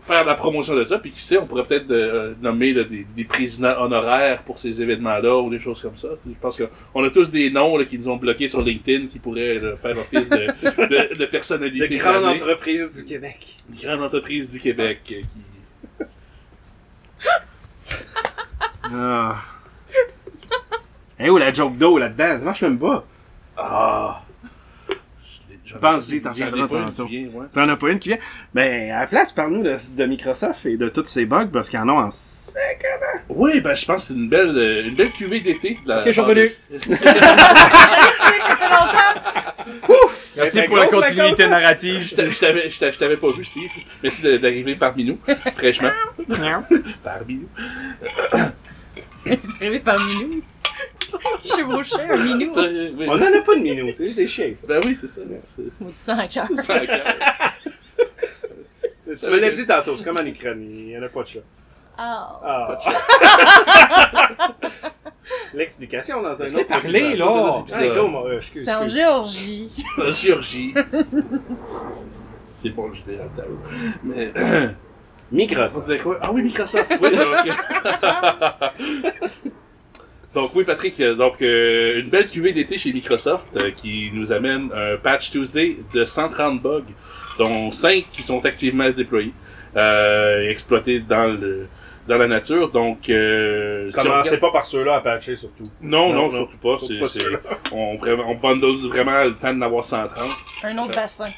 faire 0.00 0.24
la 0.24 0.34
promotion 0.34 0.74
de 0.74 0.84
ça. 0.84 0.98
Puis 0.98 1.10
qui 1.10 1.20
sait, 1.20 1.36
on 1.36 1.46
pourrait 1.46 1.64
peut-être 1.64 1.90
euh, 1.90 2.32
nommer 2.40 2.72
là, 2.72 2.82
des, 2.84 3.04
des 3.14 3.24
présidents 3.24 3.74
honoraires 3.82 4.42
pour 4.42 4.58
ces 4.58 4.80
événements-là 4.80 5.36
ou 5.38 5.50
des 5.50 5.58
choses 5.58 5.82
comme 5.82 5.98
ça. 5.98 6.08
Je 6.26 6.32
pense 6.40 6.56
qu'on 6.56 7.04
a 7.04 7.10
tous 7.10 7.30
des 7.30 7.50
noms 7.50 7.76
là, 7.76 7.84
qui 7.84 7.98
nous 7.98 8.08
ont 8.08 8.16
bloqués 8.16 8.48
sur 8.48 8.62
LinkedIn 8.62 9.08
qui 9.08 9.18
pourraient 9.18 9.58
là, 9.58 9.76
faire 9.76 9.98
office 9.98 10.30
de, 10.30 10.36
de, 10.36 11.14
de 11.14 11.18
De 11.18 11.26
personnalité. 11.26 11.96
grandes 11.98 12.24
entreprises 12.24 12.96
du 12.96 13.04
Québec. 13.04 13.46
Des 13.68 13.86
grandes 13.86 14.02
entreprises 14.02 14.50
du 14.50 14.60
Québec 14.60 15.00
euh, 15.12 15.20
qui. 15.98 16.06
Ah. 18.90 19.36
Eh 21.20 21.30
où 21.30 21.38
la 21.38 21.52
joke 21.52 21.76
d'eau 21.76 21.98
là-dedans? 21.98 22.38
Ça 22.38 22.44
marche 22.44 22.62
même 22.62 22.78
pas. 22.78 23.04
Ah! 23.56 24.22
Je 25.64 25.74
Pense-y, 25.76 26.22
t'en 26.22 26.30
reviendras 26.30 26.66
tantôt. 26.66 27.08
T'en 27.52 27.68
as 27.68 27.76
pas 27.76 27.90
une 27.90 27.98
qui 27.98 28.08
vient? 28.08 28.18
Ben, 28.54 28.90
à 28.90 29.00
la 29.00 29.06
place, 29.06 29.32
parle-nous 29.32 29.62
de, 29.62 29.76
de 29.98 30.04
Microsoft 30.06 30.64
et 30.64 30.78
de 30.78 30.88
tous 30.88 31.04
ces 31.04 31.26
bugs 31.26 31.48
parce 31.52 31.68
qu'il 31.68 31.78
y 31.78 31.82
en 31.82 31.88
a 31.90 31.92
en 31.92 32.10
sec. 32.10 32.82
Oui, 33.28 33.60
ben 33.60 33.74
je 33.74 33.84
pense 33.84 33.96
que 34.08 34.08
c'est 34.08 34.14
une 34.14 34.30
belle, 34.30 34.84
une 34.86 34.94
belle 34.94 35.12
cuvée 35.12 35.40
d'été. 35.40 35.78
Ok, 35.86 36.02
je 36.06 36.10
suis 36.12 36.20
revenu. 36.22 36.52
ça 36.70 36.78
fait 38.56 38.70
longtemps! 38.70 40.08
Merci 40.36 40.60
Ben, 40.60 40.66
pour 40.68 40.76
la 40.78 40.86
continuité 40.86 41.46
narrative. 41.48 42.00
Je 42.00 42.14
t'a- 42.16 42.30
je 42.90 42.98
t'avais, 42.98 43.16
pas 43.18 43.30
vu, 43.32 43.44
Steve. 43.44 43.70
Merci 44.02 44.22
d'arriver 44.38 44.74
parmi 44.76 45.04
nous, 45.04 45.18
fraîchement. 45.56 45.90
parmi 47.04 47.34
nous. 47.34 47.48
Arrivé 49.60 49.80
parmi 49.80 50.14
nous. 50.24 50.42
Chevauché 51.44 51.96
un 52.10 52.16
minou. 52.16 52.52
Euh, 52.58 52.90
oui. 52.96 53.06
On 53.08 53.12
en 53.14 53.22
a 53.22 53.42
pas 53.44 53.54
de 53.56 53.60
minou, 53.60 53.90
c'est 53.92 54.04
juste 54.06 54.16
des 54.16 54.26
chiens, 54.26 54.50
ça. 54.54 54.66
Ben 54.66 54.80
oui, 54.84 54.96
c'est 55.00 55.08
ça. 55.08 55.20
C'est- 55.56 55.80
Maudit 55.80 55.94
sang 55.96 56.18
à 56.18 56.26
cœur. 56.28 56.48
c'est. 56.56 56.86
Tu 59.18 59.30
me 59.30 59.38
l'as 59.40 59.50
dit 59.50 59.66
tantôt, 59.66 59.96
c'est 59.96 60.04
comme 60.04 60.18
en 60.18 60.24
Ukraine, 60.26 60.62
il 60.70 60.90
y 60.90 60.98
en 60.98 61.02
a 61.02 61.08
pas 61.08 61.22
de 61.22 61.26
chat. 61.26 61.40
Ah. 61.96 62.40
Ah. 62.44 62.78
L'explication 65.54 66.22
dans 66.22 66.40
un 66.42 66.46
autre 66.46 66.58
épisode. 66.60 67.18
là. 67.18 67.26
Moi, 68.08 68.26
euh, 68.28 68.40
C'était 68.40 68.72
en. 68.72 68.86
Géorgie. 68.86 69.70
En 69.98 70.12
Géorgie. 70.12 70.74
C'est 72.44 72.70
bon, 72.70 72.92
je 72.92 73.10
l'ai 73.10 73.18
à 73.18 73.24
Mais. 74.04 74.32
On 75.30 75.36
Microsoft. 75.36 76.02
quoi? 76.02 76.18
Ah 76.22 76.30
oui, 76.32 76.42
Microsoft. 76.42 76.90
Oui, 77.00 77.10
donc. 77.16 77.48
donc 80.34 80.50
oui, 80.54 80.64
Patrick, 80.64 81.00
euh, 81.00 81.14
donc 81.14 81.40
euh, 81.42 82.00
une 82.00 82.08
belle 82.10 82.26
cuvée 82.28 82.52
d'été 82.52 82.78
chez 82.78 82.92
Microsoft 82.92 83.48
euh, 83.56 83.70
qui 83.70 84.10
nous 84.12 84.30
amène 84.32 84.70
un 84.74 84.96
patch 84.96 85.30
Tuesday 85.30 85.78
de 85.94 86.04
130 86.04 86.60
bugs, 86.62 86.82
dont 87.38 87.72
5 87.72 88.04
qui 88.12 88.22
sont 88.22 88.44
activement 88.44 88.90
déployés 88.90 89.32
euh, 89.76 90.42
et 90.44 90.50
exploités 90.50 91.00
dans 91.00 91.26
le 91.40 91.66
dans 92.06 92.16
la 92.16 92.26
nature. 92.26 92.70
Donc, 92.70 93.10
euh, 93.10 93.90
si 93.90 93.96
Commencez 94.00 94.30
regarde- 94.36 94.40
pas 94.40 94.50
par 94.52 94.64
ceux-là 94.64 94.96
à 94.96 95.00
patcher 95.02 95.36
surtout. 95.36 95.64
non, 95.82 96.12
non, 96.14 96.30
surtout 96.30 96.56
pas. 96.56 96.76
surtout 96.78 96.86
C'est, 96.94 97.00
pas 97.00 97.06
c'est- 97.06 97.20
ceux-là. 97.20 97.38
on, 97.72 97.96
vraiment, 97.96 98.30
on 98.30 98.34
bundle 98.34 98.76
vraiment 98.88 99.22
le 99.24 99.34
temps 99.34 99.52
d'en 99.52 99.60
avoir 99.66 99.84
130. 99.84 100.26
Un 100.64 100.78
autre 100.78 100.94
bassin. 100.94 101.28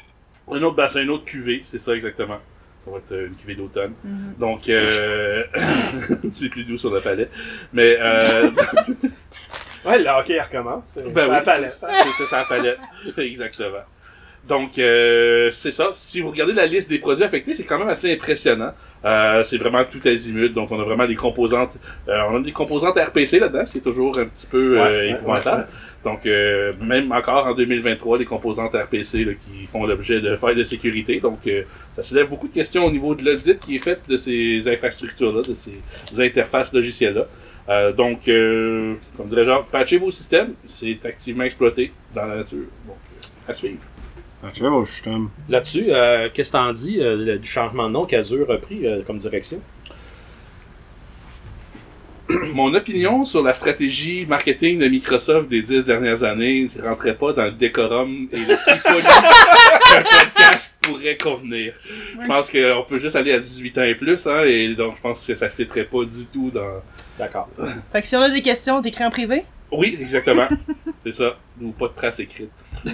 Un 0.49 0.63
autre 0.63 0.77
bassin, 0.77 1.03
une 1.03 1.11
autre 1.11 1.25
cuvée, 1.25 1.63
c'est 1.65 1.79
ça 1.79 1.93
exactement. 1.95 2.39
Ça 2.85 2.91
va 2.91 2.97
être 2.99 3.13
euh, 3.13 3.27
une 3.27 3.35
cuvée 3.35 3.55
d'automne. 3.55 3.93
Mhm. 4.05 4.35
Donc, 4.39 4.69
euh, 4.69 5.45
c'est 6.33 6.49
plus 6.49 6.65
doux 6.65 6.79
sur 6.79 6.93
la 6.93 7.01
palette. 7.01 7.31
Mais, 7.73 7.97
euh, 8.01 8.51
Ouais, 9.85 9.99
le 9.99 10.09
hockey 10.11 10.39
recommence. 10.41 10.93
C'est 10.95 11.11
ben 11.13 11.25
oui, 11.27 11.31
la 11.33 11.41
palette. 11.41 11.71
c'est, 11.71 12.27
ça 12.27 12.39
la 12.41 12.45
palette. 12.45 12.79
exactement. 13.19 13.79
Donc, 14.47 14.79
euh, 14.79 15.51
c'est 15.51 15.71
ça. 15.71 15.89
Si 15.93 16.21
vous 16.21 16.31
regardez 16.31 16.53
la 16.53 16.67
liste 16.67 16.91
des 16.91 16.99
produits 16.99 17.25
affectés, 17.25 17.55
c'est 17.55 17.65
quand 17.65 17.79
même 17.79 17.89
assez 17.89 18.13
impressionnant. 18.13 18.73
Euh, 19.05 19.43
c'est 19.43 19.57
vraiment 19.59 19.83
tout 19.85 20.01
azimut. 20.07 20.53
Donc, 20.53 20.71
on 20.71 20.81
a 20.81 20.85
vraiment 20.85 21.07
des 21.07 21.17
composantes. 21.17 21.73
euh, 22.09 22.21
on 22.31 22.37
a 22.37 22.41
des 22.41 22.53
composantes 22.53 22.99
RPC 22.99 23.39
là-dedans, 23.39 23.65
ce 23.65 23.73
qui 23.73 23.79
est 23.79 23.83
toujours 23.83 24.19
un 24.19 24.27
petit 24.27 24.47
peu 24.47 24.79
euh, 24.79 24.83
Ouais, 24.83 24.91
ouais, 24.91 25.11
épouvantable. 25.13 25.63
ouais, 25.63 25.67
Donc, 26.05 26.25
euh, 26.25 26.73
même 26.81 27.13
encore 27.13 27.47
en 27.47 27.55
2023, 27.55 28.19
des 28.19 28.25
composantes 28.25 28.75
RPC 28.75 29.25
là, 29.25 29.33
qui 29.35 29.67
font 29.67 29.85
l'objet 29.85 30.21
de 30.21 30.35
failles 30.35 30.57
de 30.57 30.63
sécurité. 30.63 31.21
Donc, 31.21 31.47
euh, 31.47 31.63
ça 31.95 32.03
soulève 32.03 32.29
beaucoup 32.29 32.49
de 32.49 32.55
questions 32.55 32.85
au 32.87 32.91
niveau 32.91 33.15
de 33.15 33.23
l'audit 33.25 33.59
qui 33.61 33.77
est 33.77 33.81
fait 33.81 34.01
de 34.09 34.17
ces 34.17 34.67
infrastructures-là, 34.67 35.43
de 35.43 35.55
ces 35.55 36.21
interfaces 36.21 36.73
logicielles-là. 36.73 37.27
Euh, 37.69 37.93
donc, 37.93 38.29
euh, 38.29 38.95
comme 39.17 39.29
dirais 39.29 39.45
genre, 39.45 39.65
patchez 39.67 39.99
vos 39.99 40.11
systèmes, 40.11 40.55
c'est 40.67 40.99
activement 41.05 41.45
exploité 41.45 41.93
dans 42.15 42.25
la 42.25 42.37
nature. 42.37 42.59
Donc, 42.87 42.97
euh, 42.97 43.51
à 43.51 43.55
suivre. 43.55 43.81
Patchez 44.41 44.67
vos 44.67 44.87
systèmes. 44.87 45.29
Là-dessus, 45.51 45.85
euh, 45.89 46.31
qu'est-ce 46.33 46.53
que 46.53 46.57
t'en 46.57 46.73
dis 46.73 46.99
euh, 46.99 47.37
du 47.37 47.47
changement 47.47 47.89
de 47.89 47.93
nom 47.93 48.07
qu'Azure 48.07 48.51
a 48.51 48.57
pris 48.57 48.87
euh, 48.87 49.03
comme 49.07 49.19
direction? 49.19 49.61
Mon 52.55 52.73
opinion 52.75 53.25
sur 53.25 53.43
la 53.43 53.53
stratégie 53.53 54.27
marketing 54.27 54.79
de 54.79 54.89
Microsoft 54.89 55.49
des 55.49 55.63
dix 55.63 55.85
dernières 55.85 56.25
années 56.25 56.71
ne 56.77 56.83
rentrait 56.83 57.15
pas 57.15 57.33
dans 57.33 57.45
le 57.45 57.53
décorum 57.53 58.29
et 58.33 58.39
l'esprit 58.39 58.79
poli 58.85 59.03
qu'un 59.03 60.03
podcast 60.03 60.79
pourrait 60.83 61.17
convenir. 61.17 61.75
Je 62.21 62.27
pense 62.27 62.51
qu'on 62.51 62.85
peut 62.89 63.01
juste 63.01 63.17
aller 63.17 63.33
à 63.33 63.39
18 63.39 63.79
ans 63.79 63.83
et 63.83 63.95
plus, 63.95 64.27
hein, 64.27 64.45
et 64.45 64.75
donc 64.75 64.97
je 64.97 65.03
pense 65.03 65.27
que 65.27 65.35
ça 65.35 65.49
fitterait 65.49 65.85
pas 65.85 66.05
du 66.05 66.27
tout 66.27 66.51
dans... 66.51 66.83
D'accord. 67.19 67.49
Fait 67.93 68.01
que 68.01 68.07
si 68.07 68.17
on 68.17 68.23
a 68.23 68.31
des 68.31 68.43
questions, 68.43 68.81
t'écris 68.83 69.05
en 69.05 69.11
privé? 69.11 69.45
Oui, 69.73 69.97
exactement. 70.01 70.49
C'est 71.05 71.13
ça. 71.13 71.37
Ou 71.61 71.71
pas 71.71 71.89
de 71.89 71.95
traces 71.95 72.21
écrites. 72.21 72.51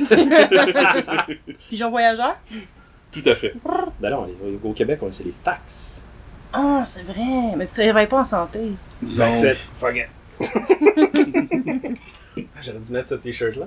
Pigeon 1.71 1.91
voyageur. 1.91 2.37
Tout 3.13 3.23
à 3.25 3.35
fait. 3.35 3.55
Ben 4.01 4.11
non, 4.11 4.29
au 4.63 4.73
Québec, 4.73 4.99
on 5.03 5.11
c'est 5.11 5.25
les 5.25 5.35
fax. 5.43 6.03
Ah, 6.53 6.85
c'est 6.87 7.03
vrai. 7.03 7.55
Mais 7.57 7.67
tu 7.67 7.73
travailles 7.75 8.09
pas 8.09 8.21
en 8.21 8.25
santé. 8.25 8.73
It. 9.03 9.57
Fuck 9.75 9.97
it. 9.97 10.09
Ah, 12.55 12.61
J'aurais 12.63 12.79
dû 12.81 12.93
mettre 12.93 13.09
ce 13.09 13.15
t-shirt-là. 13.17 13.67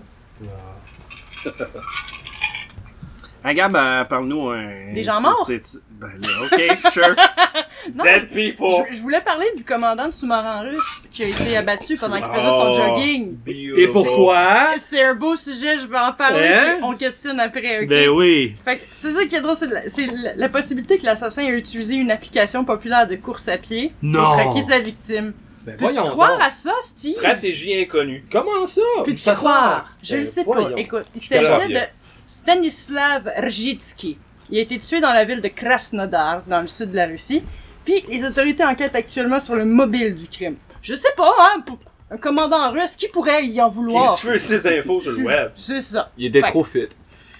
Ah, 3.44 3.54
Gab, 3.54 3.76
euh, 3.76 4.04
parle-nous 4.06 4.50
un. 4.50 4.94
Des 4.94 5.04
gens 5.04 5.16
tu- 5.18 5.24
morts? 5.24 5.46
tu- 5.46 5.60
tu- 5.60 5.78
Ben 6.00 6.08
là, 6.08 6.46
ok, 6.46 6.92
sure. 6.92 7.16
Non, 7.96 8.04
Dead 8.04 8.30
people! 8.30 8.86
je, 8.90 8.96
je 8.98 9.02
voulais 9.02 9.22
parler 9.22 9.48
du 9.56 9.64
commandant 9.64 10.08
de 10.08 10.12
sous-marin 10.14 10.62
russe 10.62 11.08
qui 11.12 11.24
a 11.24 11.28
été 11.28 11.58
abattu 11.58 11.96
pendant 11.98 12.18
qu'il 12.18 12.28
faisait 12.34 12.50
son 12.50 12.72
Oh. 12.72 12.74
jogging. 12.74 13.38
Et 13.48 13.88
pourquoi? 13.92 14.68
C'est 14.78 15.02
un 15.04 15.16
beau 15.16 15.36
sujet, 15.36 15.78
je 15.78 15.88
vais 15.88 15.98
en 15.98 16.12
parler, 16.14 16.48
Hein? 16.48 16.76
puis 16.78 16.84
on 16.84 16.94
questionne 16.96 17.40
après, 17.40 17.84
ok? 17.84 17.88
Ben 17.90 18.10
oui. 18.10 18.54
Fait 18.64 18.78
que 18.78 18.82
c'est 18.90 19.10
ça 19.12 19.26
qui 19.26 19.36
est 19.36 19.42
drôle, 19.42 19.56
c'est 19.56 19.68
la, 19.72 19.88
c'est 19.90 20.06
la- 20.08 20.36
la 20.36 20.50
possibilité 20.50 20.98
que 20.98 21.06
l'assassin 21.06 21.44
ait 21.44 21.50
utilisé 21.58 21.96
une 21.96 22.12
application 22.12 22.64
populaire 22.66 23.08
de 23.08 23.16
course 23.16 23.48
à 23.48 23.58
pied 23.58 23.92
Non. 24.02 24.24
pour 24.24 24.34
traquer 24.36 24.62
sa 24.62 24.80
victime. 24.80 25.34
Ben 25.66 25.76
Peux-tu 25.78 25.96
croire 25.96 26.34
donc. 26.38 26.42
à 26.48 26.52
ça, 26.52 26.72
Steve? 26.82 27.16
Stratégie 27.16 27.82
inconnue. 27.82 28.24
Comment 28.32 28.66
ça? 28.66 28.82
Peux-tu 29.04 29.22
croire? 29.34 29.78
sort. 29.80 29.86
Je 30.04 30.12
Ben 30.14 30.20
le 30.22 30.26
sais 30.26 30.44
voyons. 30.44 30.70
pas. 30.76 30.80
Écoute, 30.80 31.06
il 31.16 31.22
s'agissait 31.22 31.68
de 31.70 31.80
Stanislav 32.26 33.30
Rzhitsky. 33.38 34.18
Il 34.52 34.58
a 34.58 34.62
été 34.62 34.80
tué 34.80 35.00
dans 35.02 35.14
la 35.14 35.26
ville 35.26 35.42
de 35.42 35.48
Krasnodar, 35.48 36.42
dans 36.48 36.62
le 36.62 36.68
sud 36.68 36.92
de 36.92 36.96
la 36.96 37.06
Russie. 37.08 37.44
Puis 37.86 38.04
les 38.10 38.26
autorités 38.26 38.64
enquêtent 38.64 38.96
actuellement 38.96 39.40
sur 39.40 39.56
le 39.56 39.66
mobile 39.66 40.16
du 40.16 40.28
crime. 40.28 40.56
Je 40.82 40.94
sais 40.94 41.12
pas, 41.16 41.32
hein, 41.40 41.62
pour 41.66 41.78
un 42.12 42.18
commandant 42.18 42.72
russe, 42.72 42.96
qui 42.96 43.08
pourrait 43.08 43.46
y 43.46 43.62
en 43.62 43.70
Qui 43.70 43.76
vouloir? 43.76 44.14
se 44.16 44.28
fait 44.28 44.40
ses 44.40 44.80
infos 44.80 45.00
sur 45.02 45.12
le 45.12 45.24
web? 45.24 45.52
C'est 45.54 45.82
ça. 45.82 46.12
Il 46.18 46.26
était 46.28 46.42
Fait- 46.42 46.48
trop 46.48 46.64
fit. 46.64 46.88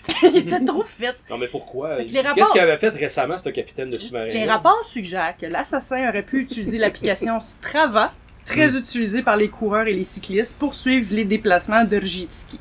il 0.24 0.38
était 0.38 0.64
trop 0.64 0.84
fit. 0.84 1.06
Non, 1.30 1.38
mais 1.38 1.48
pourquoi? 1.48 1.98
Qu'est-ce 1.98 2.18
rapports- 2.26 2.52
qu'il 2.52 2.62
avait 2.62 2.78
fait 2.78 2.90
récemment, 2.90 3.38
ce 3.38 3.50
capitaine 3.50 3.90
de 3.90 3.98
sous-marin? 3.98 4.26
Les 4.28 4.46
rapports 4.46 4.84
suggèrent 4.86 5.36
que 5.40 5.46
l'assassin 5.46 6.10
aurait 6.10 6.24
pu 6.24 6.42
utiliser 6.42 6.78
l'application 6.78 7.40
Strava, 7.40 8.12
très 8.46 8.76
utilisée 8.76 9.22
par 9.22 9.38
les 9.38 9.50
coureurs 9.50 9.88
et 9.88 9.94
les 9.94 10.04
cyclistes, 10.04 10.56
pour 10.58 10.74
suivre 10.74 11.08
les 11.14 11.26
déplacements 11.26 11.84
de 11.84 11.98
Rzhitsky. 11.98 12.60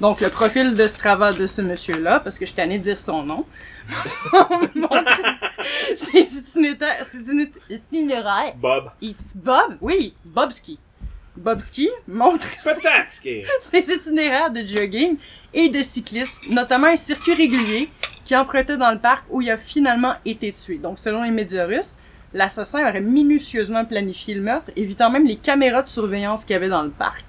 Donc, 0.00 0.20
le 0.20 0.28
profil 0.28 0.74
de 0.74 0.86
Strava 0.86 1.32
de 1.32 1.46
ce 1.46 1.60
monsieur-là, 1.62 2.20
parce 2.20 2.38
que 2.38 2.46
je 2.46 2.52
t'en 2.54 2.64
ai 2.70 2.78
de 2.78 2.82
dire 2.82 2.98
son 3.00 3.22
nom, 3.22 3.44
c'est 5.96 6.20
itinéraire. 7.70 8.54
Bob. 8.56 8.90
Il- 9.00 9.14
Bob, 9.36 9.76
oui, 9.80 10.14
Bobski. 10.24 10.78
Bobski 11.36 11.88
montre 12.08 12.46
Peut-être 12.64 13.20
qu'il 13.20 13.44
ses 13.60 13.92
itinéraires 13.92 14.50
de 14.50 14.64
jogging 14.66 15.18
et 15.52 15.68
de 15.68 15.82
cyclisme, 15.82 16.40
notamment 16.50 16.86
un 16.86 16.96
circuit 16.96 17.34
régulier 17.34 17.90
qui 18.24 18.34
empruntait 18.34 18.76
dans 18.78 18.90
le 18.90 18.98
parc 18.98 19.24
où 19.30 19.40
il 19.42 19.50
a 19.50 19.56
finalement 19.56 20.14
été 20.24 20.52
tué. 20.52 20.78
Donc, 20.78 20.98
selon 20.98 21.22
les 21.22 21.30
médias 21.30 21.66
russes, 21.66 21.96
l'assassin 22.32 22.88
aurait 22.88 23.00
minutieusement 23.00 23.84
planifié 23.84 24.34
le 24.34 24.40
meurtre, 24.40 24.70
évitant 24.76 25.10
même 25.10 25.26
les 25.26 25.36
caméras 25.36 25.82
de 25.82 25.88
surveillance 25.88 26.44
qu'il 26.44 26.54
y 26.54 26.56
avait 26.56 26.68
dans 26.68 26.82
le 26.82 26.90
parc. 26.90 27.24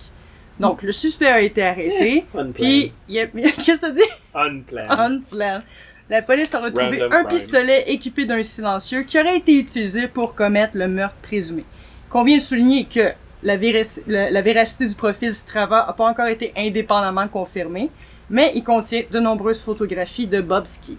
Donc, 0.59 0.81
le 0.81 0.91
suspect 0.91 1.27
a 1.27 1.39
été 1.41 1.61
arrêté, 1.63 2.25
puis 2.55 2.91
il 3.07 3.19
a... 3.19 3.27
Qu'est-ce 3.27 3.73
que 3.73 3.81
t'as 3.81 3.91
dit? 3.91 4.01
Unplanned. 4.33 4.91
Unplanned. 4.99 5.63
La 6.09 6.21
police 6.21 6.53
a 6.55 6.59
retrouvé 6.61 7.01
Random 7.03 7.11
un 7.11 7.23
crime. 7.25 7.27
pistolet 7.27 7.83
équipé 7.91 8.25
d'un 8.25 8.41
silencieux 8.41 9.03
qui 9.03 9.19
aurait 9.19 9.37
été 9.37 9.53
utilisé 9.55 10.07
pour 10.07 10.35
commettre 10.35 10.77
le 10.77 10.87
meurtre 10.87 11.15
présumé. 11.21 11.65
Convient 12.09 12.37
de 12.37 12.41
souligner 12.41 12.85
que 12.85 13.11
la, 13.43 13.57
vérac- 13.57 14.01
la- 14.07 14.31
la 14.31 14.41
véracité 14.41 14.87
du 14.87 14.95
profil 14.95 15.33
Strava 15.33 15.85
n'a 15.85 15.93
pas 15.93 16.05
encore 16.07 16.27
été 16.27 16.53
indépendamment 16.55 17.27
confirmée, 17.27 17.89
mais 18.29 18.53
il 18.55 18.63
contient 18.63 19.03
de 19.11 19.19
nombreuses 19.19 19.59
photographies 19.59 20.27
de 20.27 20.39
Bobski. 20.39 20.97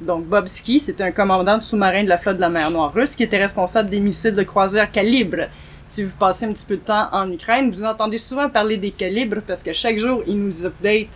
Donc 0.00 0.24
Bobski, 0.24 0.80
c'est 0.80 1.00
un 1.00 1.12
commandant 1.12 1.58
de 1.58 1.62
sous-marin 1.62 2.02
de 2.02 2.08
la 2.08 2.18
flotte 2.18 2.36
de 2.36 2.40
la 2.40 2.48
mer 2.48 2.70
Noire 2.70 2.92
russe 2.92 3.14
qui 3.14 3.22
était 3.22 3.38
responsable 3.38 3.88
des 3.88 4.00
missiles 4.00 4.34
de 4.34 4.42
croisière 4.42 4.90
calibre. 4.90 5.46
Si 5.86 6.02
vous 6.02 6.16
passez 6.16 6.46
un 6.46 6.52
petit 6.52 6.64
peu 6.66 6.76
de 6.76 6.82
temps 6.82 7.08
en 7.12 7.30
Ukraine, 7.30 7.70
vous 7.70 7.84
entendez 7.84 8.18
souvent 8.18 8.48
parler 8.48 8.76
des 8.76 8.90
calibres 8.92 9.42
parce 9.46 9.62
que 9.62 9.72
chaque 9.72 9.98
jour, 9.98 10.22
ils 10.26 10.38
nous 10.42 10.64
update 10.64 11.08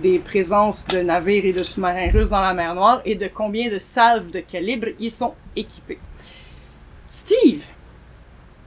des 0.00 0.18
présences 0.18 0.86
de 0.86 0.98
navires 1.00 1.44
et 1.44 1.52
de 1.52 1.62
sous-marins 1.62 2.10
russes 2.10 2.30
dans 2.30 2.40
la 2.40 2.54
mer 2.54 2.74
Noire 2.74 3.02
et 3.04 3.14
de 3.14 3.28
combien 3.32 3.70
de 3.70 3.78
salves 3.78 4.30
de 4.30 4.40
calibre 4.40 4.88
ils 4.98 5.10
sont 5.10 5.34
équipés. 5.54 5.98
Steve, 7.10 7.64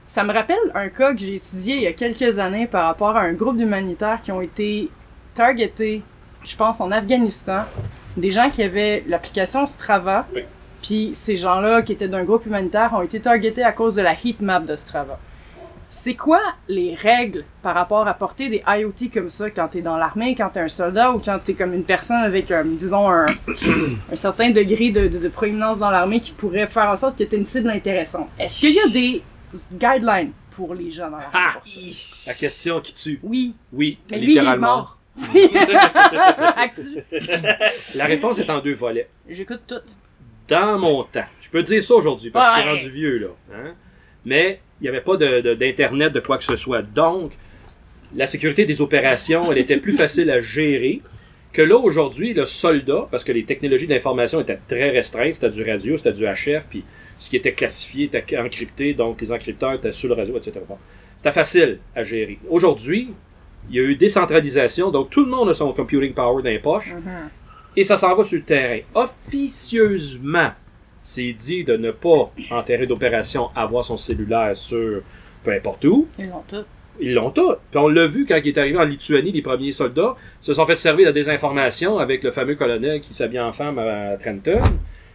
ça 0.06 0.22
me 0.22 0.32
rappelle 0.32 0.58
un 0.74 0.88
cas 0.88 1.12
que 1.12 1.18
j'ai 1.20 1.34
étudié 1.36 1.76
il 1.76 1.82
y 1.82 1.86
a 1.86 1.92
quelques 1.92 2.38
années 2.38 2.66
par 2.66 2.84
rapport 2.86 3.16
à 3.16 3.22
un 3.22 3.32
groupe 3.32 3.56
d'humanitaires 3.56 4.20
qui 4.22 4.30
ont 4.30 4.40
été 4.40 4.88
targetés, 5.34 6.02
je 6.44 6.56
pense, 6.56 6.80
en 6.80 6.90
Afghanistan. 6.92 7.62
Des 8.16 8.30
gens 8.30 8.48
qui 8.48 8.62
avaient 8.62 9.02
l'application 9.08 9.66
Strava, 9.66 10.26
Oui. 10.34 10.44
puis 10.82 11.10
ces 11.12 11.36
gens-là 11.36 11.82
qui 11.82 11.92
étaient 11.92 12.08
d'un 12.08 12.22
groupe 12.24 12.46
humanitaire 12.46 12.92
ont 12.94 13.02
été 13.02 13.20
targetés 13.20 13.64
à 13.64 13.72
cause 13.72 13.96
de 13.96 14.02
la 14.02 14.12
heatmap 14.14 14.64
de 14.64 14.76
Strava. 14.76 15.18
C'est 15.88 16.14
quoi 16.14 16.40
les 16.68 16.94
règles 16.96 17.44
par 17.62 17.74
rapport 17.74 18.08
à 18.08 18.14
porter 18.14 18.48
des 18.48 18.62
IoT 18.66 19.08
comme 19.14 19.28
ça 19.28 19.50
quand 19.50 19.68
t'es 19.68 19.82
dans 19.82 19.96
l'armée, 19.96 20.34
quand 20.34 20.48
t'es 20.48 20.60
un 20.60 20.68
soldat 20.68 21.12
ou 21.12 21.20
quand 21.20 21.38
t'es 21.42 21.54
comme 21.54 21.72
une 21.74 21.84
personne 21.84 22.22
avec, 22.24 22.50
un, 22.50 22.64
disons, 22.64 23.08
un, 23.08 23.26
un 24.12 24.16
certain 24.16 24.50
degré 24.50 24.90
de, 24.90 25.06
de, 25.06 25.18
de 25.18 25.28
proéminence 25.28 25.78
dans 25.78 25.90
l'armée 25.90 26.18
qui 26.20 26.32
pourrait 26.32 26.66
faire 26.66 26.88
en 26.90 26.96
sorte 26.96 27.16
que 27.16 27.24
t'es 27.24 27.36
une 27.36 27.44
cible 27.44 27.70
intéressante? 27.70 28.28
Est-ce 28.38 28.58
qu'il 28.60 28.72
y 28.72 28.80
a 28.80 28.88
des 28.88 29.22
guidelines 29.74 30.32
pour 30.50 30.74
les 30.74 30.90
gens 30.90 31.04
dans 31.10 31.18
l'armée? 31.18 31.30
Ah! 31.34 31.52
pour 31.54 31.66
ça? 31.66 32.30
La 32.32 32.36
question 32.36 32.80
qui 32.80 32.92
tue. 32.92 33.20
Oui, 33.22 33.54
Oui. 33.72 33.98
mais 34.10 34.18
lui, 34.18 34.24
il 34.24 34.30
est 34.30 34.40
Littéralement. 34.40 34.66
mort. 34.76 34.98
Actu- 36.56 37.04
La 37.96 38.04
réponse 38.06 38.38
est 38.38 38.50
en 38.50 38.58
deux 38.60 38.74
volets. 38.74 39.08
J'écoute 39.28 39.62
tout. 39.66 39.74
Dans 40.48 40.78
mon 40.78 41.04
temps, 41.04 41.24
je 41.40 41.48
peux 41.50 41.62
dire 41.62 41.82
ça 41.82 41.94
aujourd'hui 41.94 42.30
parce 42.30 42.56
que 42.56 42.60
je 42.62 42.62
suis 42.62 42.70
rendu 42.86 42.90
vieux 42.90 43.18
là. 43.18 43.28
hein, 43.54 43.74
Mais 44.26 44.60
il 44.80 44.84
n'y 44.84 44.88
avait 44.90 45.00
pas 45.00 45.16
de- 45.16 45.40
de- 45.40 45.54
d'internet 45.54 46.12
de, 46.12 46.20
quoi 46.20 46.36
que 46.36 46.44
ce 46.44 46.56
soit. 46.56 46.82
Donc, 46.82 47.32
la 48.14 48.26
sécurité 48.26 48.66
des 48.66 48.80
opérations, 48.82 49.50
elle 49.50 49.58
était 49.58 49.78
plus 49.78 49.94
facile 49.94 50.30
à 50.30 50.40
gérer 50.42 51.00
que 51.54 51.62
là 51.62 51.76
aujourd'hui, 51.78 52.34
le 52.34 52.44
soldat, 52.44 53.08
parce 53.10 53.24
que 53.24 53.32
les 53.32 53.44
technologies 53.44 53.86
d'information 53.86 54.40
étaient 54.42 54.58
très 54.68 54.90
restreintes, 54.90 55.34
c'était 55.34 55.48
du 55.48 55.62
radio, 55.62 55.96
c'était 55.96 56.12
du 56.12 56.24
HF, 56.24 56.64
puis 56.68 56.84
ce 57.18 57.30
qui 57.30 57.36
était 57.36 57.52
classifié 57.54 58.04
était 58.04 58.36
encrypté, 58.38 58.92
donc 58.92 59.18
les 59.22 59.32
encrypteurs 59.32 59.72
étaient 59.74 59.92
sur 59.92 60.08
le 60.10 60.14
radio, 60.14 60.36
etc. 60.36 60.60
C'était 61.16 61.32
facile 61.32 61.78
à 61.94 62.04
gérer. 62.04 62.38
Aujourd'hui, 62.50 63.08
il 63.70 63.76
y 63.76 63.78
a 63.80 63.82
eu 63.84 63.94
décentralisation, 63.96 64.90
donc 64.90 65.08
tout 65.08 65.24
le 65.24 65.30
monde 65.30 65.48
a 65.48 65.54
son 65.54 65.72
computing 65.72 66.12
power 66.12 66.42
dans 66.42 66.50
les 66.50 66.58
poches, 66.58 66.92
et 67.74 67.84
ça 67.84 67.96
s'en 67.96 68.14
va 68.14 68.22
sur 68.24 68.36
le 68.36 68.44
terrain. 68.44 68.80
Officieusement, 68.94 70.50
c'est 71.06 71.32
dit 71.32 71.62
de 71.62 71.76
ne 71.76 71.92
pas, 71.92 72.32
en 72.50 72.62
terrain 72.64 72.84
d'opération, 72.84 73.48
avoir 73.54 73.84
son 73.84 73.96
cellulaire 73.96 74.56
sur 74.56 75.02
peu 75.44 75.52
importe 75.52 75.84
où. 75.84 76.08
Ils 76.18 76.26
l'ont 76.28 76.42
tout. 76.48 76.64
Ils 76.98 77.14
l'ont 77.14 77.30
tout. 77.30 77.54
Puis 77.70 77.78
on 77.78 77.86
l'a 77.86 78.08
vu 78.08 78.26
quand 78.26 78.40
il 78.44 78.48
est 78.48 78.58
arrivé 78.58 78.76
en 78.76 78.82
Lituanie, 78.84 79.30
les 79.30 79.40
premiers 79.40 79.70
soldats 79.70 80.16
se 80.40 80.52
sont 80.52 80.66
fait 80.66 80.74
servir 80.74 81.06
de 81.06 81.12
désinformation 81.12 82.00
avec 82.00 82.24
le 82.24 82.32
fameux 82.32 82.56
colonel 82.56 83.00
qui 83.00 83.14
s'habille 83.14 83.38
en 83.38 83.52
femme 83.52 83.78
à 83.78 84.16
Trenton. 84.16 84.58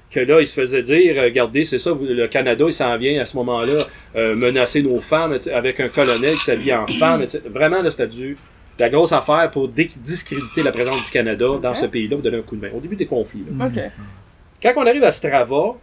Que 0.10 0.22
là, 0.22 0.40
il 0.40 0.48
se 0.48 0.54
faisait 0.62 0.82
dire, 0.82 1.14
euh, 1.18 1.24
regardez, 1.26 1.66
c'est 1.66 1.80
ça, 1.80 1.92
le 2.02 2.28
Canada, 2.28 2.64
il 2.68 2.74
s'en 2.74 2.98
vient 2.98 3.22
à 3.22 3.26
ce 3.26 3.36
moment-là 3.36 3.84
euh, 4.16 4.34
menacer 4.34 4.82
nos 4.84 5.00
femmes 5.00 5.38
avec 5.54 5.80
un 5.82 5.90
colonel 5.90 6.36
qui 6.36 6.44
s'habille 6.46 6.74
en 6.74 6.88
femme. 6.88 7.26
Vraiment, 7.50 7.82
là, 7.82 7.92
c'était 7.92 8.08
du, 8.08 8.30
de 8.32 8.38
la 8.80 8.90
grosse 8.90 9.12
affaire 9.12 9.52
pour 9.52 9.68
discréditer 9.68 10.64
la 10.64 10.72
présence 10.72 11.04
du 11.04 11.12
Canada 11.12 11.48
dans 11.62 11.76
ce 11.76 11.86
pays-là, 11.86 12.16
pour 12.16 12.24
donner 12.24 12.38
un 12.38 12.42
coup 12.44 12.56
de 12.56 12.62
main. 12.62 12.70
Au 12.74 12.80
début 12.80 12.96
des 12.96 13.06
conflits. 13.08 13.44
là. 13.50 13.66
Quand 14.62 14.74
on 14.76 14.86
arrive 14.86 15.04
à 15.04 15.12
Strava, 15.12 15.76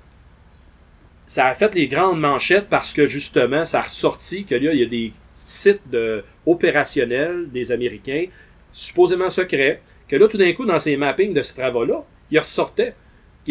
ça 1.27 1.47
a 1.47 1.55
fait 1.55 1.75
les 1.75 1.89
grandes 1.89 2.21
manchettes 2.21 2.69
parce 2.69 2.93
que 2.93 3.07
justement, 3.07 3.65
ça 3.65 3.81
a 3.81 3.83
ressorti 3.83 4.45
que 4.45 4.55
là, 4.55 4.73
il 4.73 4.81
y 4.81 4.83
a 4.83 4.87
des 4.87 5.13
sites 5.35 5.89
de, 5.91 6.23
opérationnels 6.47 7.51
des 7.51 7.73
Américains, 7.73 8.27
supposément 8.73 9.31
secrets, 9.31 9.81
que 10.07 10.17
là, 10.17 10.29
tout 10.29 10.39
d'un 10.39 10.53
coup, 10.53 10.65
dans 10.65 10.79
ces 10.79 10.97
mappings 10.97 11.35
de 11.35 11.43
Strava-là, 11.43 12.05
il 12.31 12.39
ressortait. 12.39 12.95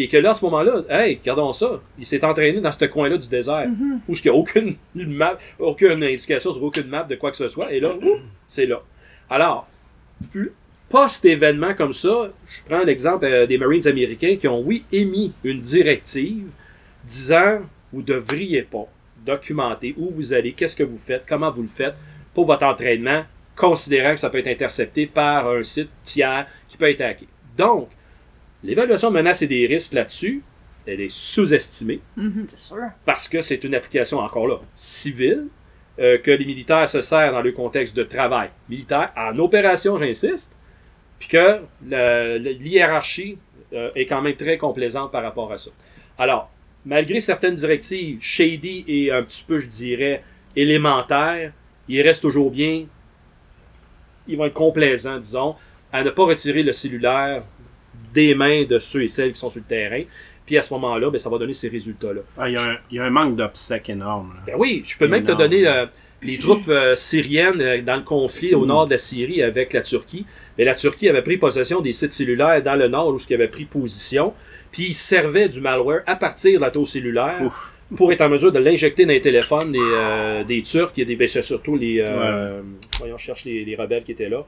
Et 0.00 0.06
que 0.06 0.16
là, 0.16 0.30
à 0.30 0.34
ce 0.34 0.44
moment-là, 0.44 0.82
hey, 0.88 1.16
regardons 1.16 1.52
ça, 1.52 1.80
il 1.98 2.06
s'est 2.06 2.24
entraîné 2.24 2.60
dans 2.60 2.70
ce 2.70 2.84
coin-là 2.84 3.16
du 3.18 3.26
désert, 3.28 3.66
où 4.08 4.14
il 4.14 4.22
n'y 4.22 4.30
a 4.30 4.34
aucune 4.34 4.76
map, 4.94 5.38
aucune 5.58 6.00
indication 6.04 6.52
sur 6.52 6.62
aucune 6.62 6.86
map 6.86 7.02
de 7.02 7.16
quoi 7.16 7.32
que 7.32 7.36
ce 7.36 7.48
soit, 7.48 7.72
et 7.72 7.80
là, 7.80 7.94
c'est 8.46 8.66
là. 8.66 8.80
Alors, 9.28 9.66
plus- 10.30 10.52
post-événement 10.88 11.74
comme 11.74 11.92
ça, 11.92 12.30
je 12.46 12.60
prends 12.66 12.82
l'exemple 12.82 13.24
euh, 13.24 13.46
des 13.46 13.58
Marines 13.58 13.86
américains 13.86 14.36
qui 14.36 14.48
ont, 14.48 14.60
oui, 14.60 14.84
émis 14.92 15.32
une 15.44 15.60
directive 15.60 16.46
disant 17.04 17.60
vous 17.92 18.02
devriez 18.02 18.62
pas 18.62 18.86
documenter 19.24 19.94
où 19.96 20.10
vous 20.10 20.32
allez, 20.32 20.52
qu'est-ce 20.52 20.76
que 20.76 20.82
vous 20.82 20.98
faites, 20.98 21.24
comment 21.28 21.50
vous 21.50 21.62
le 21.62 21.68
faites 21.68 21.94
pour 22.34 22.46
votre 22.46 22.64
entraînement, 22.64 23.24
considérant 23.56 24.12
que 24.12 24.20
ça 24.20 24.30
peut 24.30 24.38
être 24.38 24.48
intercepté 24.48 25.06
par 25.06 25.48
un 25.48 25.62
site 25.62 25.90
tiers 26.04 26.46
qui 26.68 26.76
peut 26.76 26.88
être 26.88 27.00
hacké. 27.00 27.26
Donc, 27.56 27.88
l'évaluation 28.62 29.10
de 29.10 29.14
menaces 29.14 29.42
et 29.42 29.46
des 29.46 29.66
risques 29.66 29.92
là-dessus, 29.94 30.42
elle 30.86 31.00
est 31.00 31.10
sous-estimée 31.10 32.00
c'est 32.46 32.60
sûr. 32.60 32.78
parce 33.04 33.28
que 33.28 33.42
c'est 33.42 33.62
une 33.64 33.74
application 33.74 34.20
encore 34.20 34.46
là 34.46 34.60
civile 34.74 35.48
euh, 35.98 36.16
que 36.18 36.30
les 36.30 36.46
militaires 36.46 36.88
se 36.88 37.02
servent 37.02 37.34
dans 37.34 37.42
le 37.42 37.52
contexte 37.52 37.94
de 37.94 38.04
travail 38.04 38.50
militaire 38.68 39.12
en 39.16 39.36
opération, 39.38 39.98
j'insiste, 39.98 40.54
puis 41.18 41.28
que 41.28 41.60
l'hiérarchie 42.42 43.38
euh, 43.72 43.90
est 43.94 44.06
quand 44.06 44.22
même 44.22 44.36
très 44.36 44.58
complaisante 44.58 45.12
par 45.12 45.22
rapport 45.22 45.52
à 45.52 45.58
ça. 45.58 45.70
Alors, 46.18 46.50
malgré 46.86 47.20
certaines 47.20 47.54
directives 47.54 48.18
shady 48.20 48.84
et 48.88 49.12
un 49.12 49.22
petit 49.22 49.44
peu, 49.46 49.58
je 49.58 49.66
dirais, 49.66 50.22
élémentaires, 50.56 51.52
il 51.88 52.00
reste 52.02 52.22
toujours 52.22 52.50
bien, 52.50 52.86
ils 54.26 54.36
vont 54.36 54.44
être 54.46 54.54
complaisants, 54.54 55.18
disons, 55.18 55.54
à 55.92 56.02
ne 56.02 56.10
pas 56.10 56.24
retirer 56.24 56.62
le 56.62 56.72
cellulaire 56.72 57.42
des 58.12 58.34
mains 58.34 58.64
de 58.64 58.78
ceux 58.78 59.02
et 59.02 59.08
celles 59.08 59.32
qui 59.32 59.38
sont 59.38 59.50
sur 59.50 59.60
le 59.60 59.66
terrain. 59.66 60.02
Puis 60.46 60.56
à 60.56 60.62
ce 60.62 60.72
moment-là, 60.74 61.10
ben, 61.10 61.18
ça 61.18 61.28
va 61.28 61.38
donner 61.38 61.52
ces 61.52 61.68
résultats-là. 61.68 62.22
Ah, 62.38 62.48
Il 62.48 62.54
y, 62.54 62.56
a 62.56 62.62
un- 62.62 62.76
il 62.90 62.96
y 62.96 63.00
a 63.00 63.04
un 63.04 63.10
manque 63.10 63.36
d'obsèques 63.36 63.90
énorme. 63.90 64.34
là. 64.36 64.42
Ben 64.46 64.54
oui, 64.58 64.82
je 64.86 64.96
peux 64.96 65.06
même 65.08 65.24
te 65.24 65.32
donner 65.32 65.66
euh, 65.66 65.86
les 66.22 66.38
troupes 66.38 66.68
euh, 66.68 66.94
syriennes 66.94 67.82
dans 67.84 67.96
le 67.96 68.02
conflit 68.02 68.54
au 68.54 68.64
nord 68.64 68.86
de 68.86 68.92
la 68.92 68.98
Syrie 68.98 69.42
avec 69.42 69.72
la 69.74 69.82
Turquie. 69.82 70.24
Mais 70.58 70.64
la 70.64 70.74
Turquie 70.74 71.08
avait 71.08 71.22
pris 71.22 71.36
possession 71.38 71.80
des 71.80 71.92
sites 71.92 72.12
cellulaires 72.12 72.62
dans 72.62 72.74
le 72.74 72.88
nord 72.88 73.08
où 73.14 73.16
ils 73.28 73.34
avaient 73.34 73.48
pris 73.48 73.64
position. 73.64 74.34
Puis 74.72 74.88
ils 74.88 74.94
servaient 74.94 75.48
du 75.48 75.60
malware 75.60 76.02
à 76.06 76.16
partir 76.16 76.58
de 76.58 76.64
la 76.64 76.70
tour 76.70 76.86
cellulaire 76.86 77.40
Ouf. 77.42 77.72
pour 77.96 78.12
être 78.12 78.20
en 78.22 78.28
mesure 78.28 78.50
de 78.52 78.58
l'injecter 78.58 79.06
dans 79.06 79.12
les 79.12 79.20
téléphones 79.22 79.72
des, 79.72 79.78
euh, 79.80 80.44
des 80.44 80.62
Turcs 80.62 80.92
et 80.98 81.04
des, 81.04 81.16
ben, 81.16 81.26
c'est 81.28 81.42
surtout 81.42 81.76
les. 81.76 82.00
euh, 82.02 82.60
Voyons, 82.98 83.16
je 83.16 83.24
cherche 83.24 83.44
les, 83.44 83.64
les 83.64 83.76
rebelles 83.76 84.02
qui 84.02 84.12
étaient 84.12 84.28
là. 84.28 84.44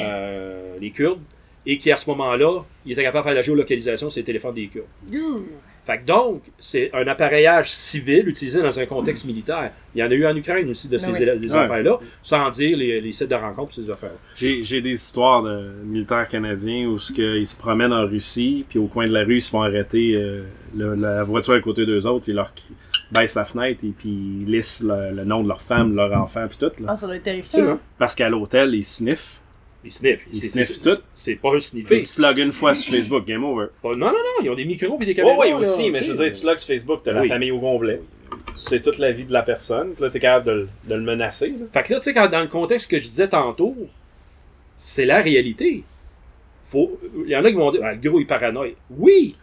Euh, 0.00 0.76
les 0.80 0.90
Kurdes. 0.90 1.20
Et 1.66 1.78
qui, 1.78 1.90
à 1.90 1.96
ce 1.96 2.10
moment-là, 2.10 2.62
ils 2.84 2.92
étaient 2.92 3.02
capables 3.02 3.24
de 3.24 3.28
faire 3.28 3.36
la 3.36 3.42
géolocalisation 3.42 4.10
sur 4.10 4.18
les 4.20 4.24
téléphones 4.24 4.54
des 4.54 4.66
Kurdes. 4.66 4.86
Ouh. 5.14 5.46
Fait 5.86 5.98
que 5.98 6.06
donc, 6.06 6.42
c'est 6.58 6.90
un 6.94 7.06
appareillage 7.06 7.70
civil 7.70 8.26
utilisé 8.28 8.62
dans 8.62 8.78
un 8.80 8.86
contexte 8.86 9.26
militaire. 9.26 9.70
Il 9.94 10.00
y 10.00 10.02
en 10.02 10.10
a 10.10 10.14
eu 10.14 10.26
en 10.26 10.34
Ukraine 10.34 10.68
aussi 10.70 10.88
de 10.88 10.96
ces 10.96 11.08
Ben 11.12 11.12
oui. 11.34 11.38
des 11.40 11.52
Ouais. 11.52 11.58
affaires-là, 11.58 11.98
sans 12.22 12.48
dire 12.50 12.76
les, 12.76 13.00
les 13.02 13.12
sites 13.12 13.28
de 13.28 13.34
rencontres 13.34 13.74
ces 13.74 13.90
affaires. 13.90 14.10
J'ai 14.34 14.80
des 14.80 14.90
histoires 14.94 15.42
de 15.42 15.72
militaires 15.84 16.26
canadiens 16.28 16.86
où 16.86 16.96
ils 17.18 17.46
se 17.46 17.56
promènent 17.56 17.92
en 17.92 18.06
Russie, 18.06 18.64
puis 18.68 18.78
au 18.78 18.86
coin 18.86 19.06
de 19.06 19.12
la 19.12 19.24
rue, 19.24 19.36
ils 19.36 19.42
se 19.42 19.50
font 19.50 19.60
arrêter 19.62 20.14
euh, 20.16 20.44
le- 20.74 20.94
la 20.94 21.22
voiture 21.22 21.52
à 21.54 21.60
côté 21.60 21.84
d'eux 21.84 22.06
autres, 22.06 22.28
ils 22.30 22.34
leur 22.34 22.52
baissent 23.12 23.34
la 23.34 23.44
fenêtre 23.44 23.84
et 23.84 23.92
puis 23.96 24.38
ils 24.40 24.46
lissent 24.50 24.82
le, 24.82 25.14
le 25.14 25.24
nom 25.24 25.42
de 25.42 25.48
leur 25.48 25.60
femme, 25.60 25.94
leur 25.94 26.12
enfant, 26.18 26.46
puis 26.48 26.56
tout. 26.58 26.82
Là. 26.82 26.86
Ah, 26.88 26.96
ça 26.96 27.06
doit 27.06 27.16
être 27.16 27.22
terrifiant. 27.24 27.78
Parce 27.98 28.14
qu'à 28.14 28.30
l'hôtel, 28.30 28.74
ils 28.74 28.82
sniffent. 28.84 29.40
Ils 29.84 29.92
sniffent. 29.92 30.20
Ils 30.32 30.38
C'est- 30.38 30.46
sniffent 30.46 30.72
c'est- 30.82 30.96
tout. 30.96 31.02
C'est 31.14 31.34
pas 31.36 31.54
un 31.54 31.60
sniffer. 31.60 32.02
Tu 32.02 32.14
te 32.14 32.22
logs 32.22 32.38
une 32.38 32.52
fois 32.52 32.74
sur 32.74 32.92
Facebook, 32.94 33.26
game 33.26 33.44
over. 33.44 33.66
Pas- 33.82 33.90
Non, 33.90 34.06
non, 34.06 34.12
non, 34.12 34.42
ils 34.42 34.50
ont 34.50 34.54
des 34.54 34.64
micros 34.64 34.96
et 35.00 35.04
des 35.04 35.10
Oui, 35.10 35.14
caméras. 35.14 35.36
oui, 35.40 35.50
là, 35.50 35.56
aussi, 35.56 35.90
mais 35.90 36.02
je 36.02 36.12
veux 36.12 36.24
dire, 36.24 36.32
tu 36.38 36.46
logs 36.46 36.58
sur 36.58 36.68
Facebook, 36.68 37.00
t'as 37.04 37.12
la 37.12 37.20
Oui. 37.20 37.28
famille 37.28 37.50
au 37.50 37.60
complet. 37.60 38.00
C'est 38.54 38.80
toute 38.82 38.98
la 38.98 39.12
vie 39.12 39.24
de 39.24 39.32
la 39.32 39.42
personne. 39.42 39.94
Là, 40.00 40.10
t'es 40.10 40.20
capable 40.20 40.46
de, 40.46 40.52
le- 40.52 40.68
de 40.88 40.94
le 40.94 41.00
menacer. 41.02 41.48
là. 41.50 41.66
Fait 41.72 41.82
que 41.82 41.92
là, 41.92 42.00
tu 42.00 42.12
sais, 42.12 42.28
dans 42.28 42.40
le 42.40 42.48
contexte 42.48 42.90
que 42.90 42.98
je 42.98 43.04
disais 43.04 43.28
tantôt, 43.28 43.76
c'est 44.78 45.04
la 45.06 45.20
réalité. 45.20 45.82
Faut... 46.70 46.98
Il 47.24 47.30
y 47.30 47.36
en 47.36 47.44
a 47.44 47.50
qui 47.50 47.56
vont 47.56 47.70
dire, 47.70 47.80
ah, 47.84 47.92
le 47.94 48.00
gros, 48.08 48.18
il 48.18 48.22
est 48.22 48.26
paranoïe. 48.26 48.74
Oui! 48.90 49.36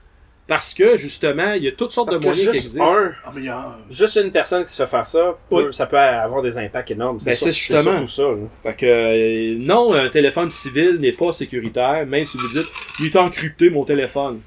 Parce 0.52 0.74
que, 0.74 0.98
justement, 0.98 1.54
il 1.54 1.64
y 1.64 1.70
a 1.70 1.72
toutes 1.72 1.94
sortes 1.94 2.08
Parce 2.10 2.20
de 2.20 2.26
moyens 2.26 2.46
qui 2.46 2.54
juste 2.54 2.66
existent. 2.66 2.84
un, 2.94 3.12
Ah, 3.24 3.32
mais 3.34 3.40
il 3.42 3.46
y 3.46 3.50
a- 3.50 3.78
juste 3.90 4.18
une 4.22 4.32
personne 4.34 4.66
qui 4.66 4.74
se 4.74 4.84
fait 4.84 4.90
faire 4.90 5.08
ça, 5.08 5.38
peut- 5.50 5.68
Oui. 5.68 5.74
ça 5.74 5.86
peut 5.86 5.98
avoir 5.98 6.42
des 6.42 6.58
impacts 6.58 6.92
énormes. 6.92 7.20
Ben, 7.24 7.34
sûr- 7.34 7.46
c'est 7.46 7.52
justement. 7.54 7.84
surtout 8.06 8.08
ça. 8.08 8.24
là. 8.24 8.38
Fait 8.64 8.74
que, 8.76 8.86
euh, 8.86 9.56
non, 9.58 9.94
un 9.94 10.10
téléphone 10.10 10.50
civil 10.50 10.98
n'est 11.00 11.14
pas 11.14 11.32
sécuritaire, 11.32 12.06
même 12.06 12.26
si 12.26 12.36
vous 12.38 12.50
dites, 12.50 12.68
il 13.00 13.06
est 13.06 13.16
encrypté 13.16 13.70
mon 13.70 13.86
téléphone. 13.86 14.42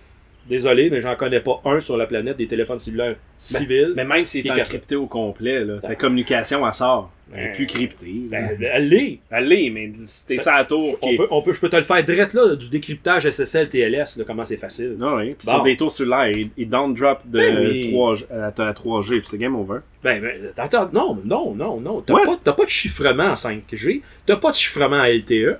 Désolé, 0.46 0.90
mais 0.90 1.00
j'en 1.00 1.16
connais 1.16 1.40
pas 1.40 1.60
un 1.64 1.80
sur 1.80 1.96
la 1.96 2.06
planète 2.06 2.36
des 2.36 2.46
téléphones 2.46 2.78
cellulaires 2.78 3.16
civils. 3.38 3.92
Mais 3.96 4.04
même 4.04 4.24
s'il 4.24 4.44
Il 4.44 4.52
est 4.52 4.58
est 4.58 4.60
encrypté 4.62 4.94
au 4.96 5.06
complet, 5.06 5.64
là, 5.64 5.78
ta 5.80 5.94
communication, 5.94 6.66
elle 6.66 6.74
sort. 6.74 7.10
Elle 7.34 7.46
est 7.46 7.52
plus 7.52 7.66
cryptée. 7.66 8.14
Ben, 8.30 8.50
elle 8.60 8.88
l'est. 8.90 9.18
Elle 9.30 9.48
l'est, 9.48 9.70
mais 9.70 9.90
si 10.04 10.26
t'es 10.26 10.36
Ça- 10.36 10.56
la 10.58 10.64
tour, 10.66 10.98
On 11.00 11.16
peut, 11.16 11.26
on 11.30 11.40
peut, 11.42 11.52
je 11.54 11.60
peux 11.60 11.70
te 11.70 11.76
le 11.76 11.82
faire 11.82 12.04
direct 12.04 12.34
là, 12.34 12.54
du 12.54 12.68
décryptage 12.68 13.24
SSL 13.26 13.70
TLS, 13.70 14.18
là, 14.18 14.24
comment 14.26 14.44
c'est 14.44 14.58
facile. 14.58 14.96
Non, 14.98 15.16
oui. 15.16 15.34
Puis 15.34 15.46
Bon. 15.46 15.52
sur 15.54 15.62
des 15.62 15.76
tours 15.78 15.90
cellulaires, 15.90 16.28
ils, 16.28 16.50
ils 16.58 16.68
down 16.68 16.92
drop 16.94 17.20
de 17.24 17.38
Ben 17.38 17.56
oui. 17.66 17.90
3G 17.94 18.26
à, 18.30 18.46
à 18.48 18.72
3G, 18.74 19.08
puis 19.20 19.22
c'est 19.24 19.38
game 19.38 19.56
over. 19.56 19.78
Ben, 20.02 20.20
ben, 20.20 20.52
attends, 20.58 20.90
non, 20.92 21.18
non, 21.24 21.54
non, 21.54 21.80
non. 21.80 22.02
T'as 22.02 22.12
Ouais. 22.12 22.20
pas, 22.44 22.52
pas 22.52 22.64
de 22.66 22.70
chiffrement 22.70 23.30
en 23.30 23.34
5G, 23.36 24.02
t'as 24.26 24.36
pas 24.36 24.50
de 24.50 24.56
chiffrement 24.56 24.98
en 24.98 25.04
LTE. 25.06 25.56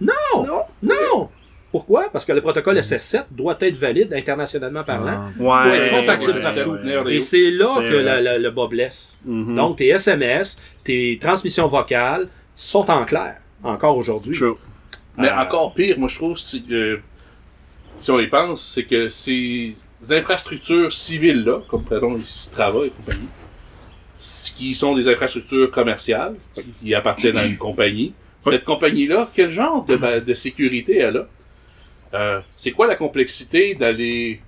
Non! 0.00 0.12
Non. 0.46 0.62
Non! 0.82 1.28
Pourquoi? 1.76 2.08
Parce 2.10 2.24
que 2.24 2.32
le 2.32 2.40
protocole 2.40 2.78
SS7 2.78 3.24
doit 3.30 3.58
être 3.60 3.76
valide 3.76 4.14
internationalement 4.14 4.82
parlant. 4.82 5.26
Ouais. 5.38 5.76
être 5.76 6.00
compatible 6.00 6.32
ouais, 6.32 6.40
partout. 6.40 6.70
ouais, 6.70 6.98
ouais. 7.00 7.14
Et 7.16 7.20
c'est 7.20 7.50
là 7.50 7.66
que 7.80 7.92
vrai. 7.92 8.02
la- 8.02 8.20
la- 8.22 8.38
le 8.38 8.50
bas 8.50 8.66
blesse. 8.66 9.20
Mhm. 9.26 9.54
Donc, 9.56 9.76
tes 9.76 9.88
SMS, 9.88 10.56
tes 10.82 11.18
transmissions 11.20 11.68
vocales 11.68 12.28
sont 12.54 12.90
en 12.90 13.04
clair, 13.04 13.36
encore 13.62 13.94
aujourd'hui. 13.98 14.34
True. 14.34 14.54
Mais 15.18 15.28
Euh, 15.28 15.36
encore 15.38 15.74
pire, 15.74 15.98
moi 15.98 16.08
je 16.08 16.14
trouve, 16.16 16.38
c'est 16.38 16.60
que, 16.60 16.98
si 17.94 18.10
on 18.10 18.20
y 18.20 18.26
pense, 18.26 18.62
c'est 18.74 18.84
que 18.84 19.10
ces 19.10 19.76
infrastructures 20.10 20.90
civiles-là, 20.94 21.60
comme 21.68 21.84
pardon, 21.84 22.16
ici 22.16 22.46
Strava 22.48 22.86
et 22.86 22.90
compagnie, 22.90 23.28
qui 24.56 24.74
sont 24.74 24.94
des 24.94 25.08
infrastructures 25.08 25.70
commerciales, 25.70 26.36
qui 26.82 26.94
appartiennent 26.94 27.36
à 27.36 27.44
une 27.44 27.58
compagnie, 27.58 28.14
cette 28.40 28.64
compagnie-là, 28.64 29.28
quel 29.34 29.50
genre 29.50 29.84
de 29.84 30.32
sécurité 30.32 30.96
elle 30.98 31.18
a? 31.18 31.28
Euh, 32.16 32.40
c'est 32.56 32.70
quoi 32.72 32.86
la 32.86 32.96
complexité 32.96 33.74
d'aller 33.74 34.40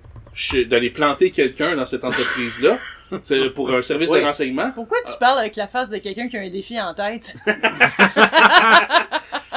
d'aller 0.68 0.90
planter 0.90 1.30
quelqu'un 1.32 1.74
dans 1.76 1.86
cette 1.86 2.04
entreprise-là? 2.04 2.78
C'est 3.24 3.48
pour 3.50 3.70
un 3.72 3.80
service 3.82 4.10
Oui. 4.10 4.20
de 4.20 4.24
renseignement? 4.26 4.70
Pourquoi 4.74 4.98
tu 5.04 5.12
parles 5.18 5.38
avec 5.38 5.56
la 5.56 5.66
face 5.66 5.88
de 5.88 5.96
quelqu'un 5.96 6.28
qui 6.28 6.36
a 6.36 6.40
un 6.40 6.50
défi 6.50 6.78
en 6.80 6.92
tête? 6.94 7.34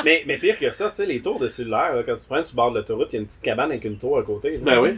mais, 0.05 0.23
mais 0.25 0.37
pire 0.37 0.57
que 0.57 0.71
ça, 0.71 0.89
tu 0.89 0.95
sais, 0.95 1.05
les 1.05 1.21
tours 1.21 1.39
de 1.39 1.47
cellulaire, 1.47 1.95
là, 1.95 2.03
quand 2.05 2.15
tu 2.15 2.23
prends 2.27 2.41
sur 2.43 2.53
le 2.53 2.55
bord 2.55 2.71
de 2.71 2.77
l'autoroute, 2.77 3.09
il 3.11 3.15
y 3.15 3.17
a 3.17 3.21
une 3.21 3.27
petite 3.27 3.41
cabane 3.41 3.71
avec 3.71 3.83
une 3.85 3.97
tour 3.97 4.17
à 4.17 4.23
côté. 4.23 4.51
là. 4.51 4.57
Ben 4.63 4.79
oui. 4.79 4.97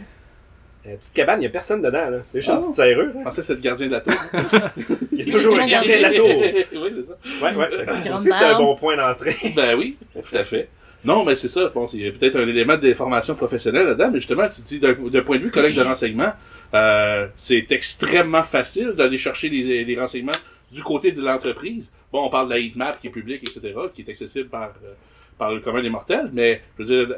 Une 0.86 0.96
petite 0.98 1.14
cabane, 1.14 1.38
il 1.38 1.40
n'y 1.40 1.46
a 1.46 1.50
personne 1.50 1.82
dedans. 1.82 2.10
là. 2.10 2.18
C'est 2.26 2.40
juste 2.40 2.50
une 2.50 2.56
Ah. 2.56 2.58
petite 2.60 2.74
serrure. 2.74 3.10
Je 3.12 3.18
là. 3.18 3.24
pensais 3.24 3.40
que 3.40 3.46
c'était 3.46 3.54
le 3.54 3.60
gardien 3.62 3.86
de 3.86 3.92
la 3.92 4.00
tour. 4.00 4.14
Il 5.12 5.18
y 5.18 5.28
a 5.28 5.32
toujours 5.32 5.58
un 5.58 5.66
gardien 5.66 5.96
de 5.96 6.02
la 6.02 6.12
tour. 6.12 6.28
oui, 6.28 6.92
c'est 6.94 7.02
ça. 7.02 7.16
Ouais, 7.42 7.54
ouais. 7.56 8.00
Ça 8.00 8.14
aussi, 8.14 8.30
c'est 8.30 8.44
un 8.44 8.58
bon 8.58 8.76
point 8.76 8.96
d'entrée. 8.96 9.34
Ben 9.56 9.76
oui, 9.78 9.96
tout 10.14 10.36
à 10.36 10.44
fait. 10.44 10.68
Non, 11.04 11.24
mais 11.24 11.34
c'est 11.34 11.48
ça, 11.48 11.66
je 11.66 11.72
pense. 11.72 11.92
Il 11.92 12.00
y 12.00 12.08
a 12.08 12.12
peut-être 12.12 12.36
un 12.36 12.48
élément 12.48 12.76
d'information 12.76 13.34
professionnelle 13.34 13.86
là-dedans, 13.86 14.10
mais 14.10 14.20
justement, 14.20 14.48
tu 14.48 14.62
dis 14.62 14.80
d'un 14.80 14.94
point 14.94 15.36
de 15.36 15.42
vue 15.42 15.50
collègue 15.50 15.76
de 15.76 15.82
renseignement, 15.82 16.32
euh, 16.72 17.28
c'est 17.36 17.70
extrêmement 17.72 18.42
facile 18.42 18.92
d'aller 18.92 19.18
chercher 19.18 19.48
les, 19.50 19.84
les 19.84 20.00
renseignements 20.00 20.32
du 20.72 20.82
côté 20.82 21.12
de 21.12 21.22
l'entreprise. 21.22 21.90
Bon, 22.10 22.24
on 22.24 22.30
parle 22.30 22.48
de 22.48 22.54
la 22.54 22.58
heatmap 22.58 23.00
qui 23.00 23.08
est 23.08 23.10
publique, 23.10 23.42
etc., 23.42 23.74
qui 23.92 24.02
est 24.02 24.08
accessible 24.08 24.48
par, 24.48 24.72
euh, 24.84 24.94
par 25.38 25.52
le 25.52 25.60
commun 25.60 25.82
des 25.82 25.90
mortels, 25.90 26.30
mais 26.32 26.62
je 26.78 26.84
veux 26.84 27.06
dire, 27.06 27.16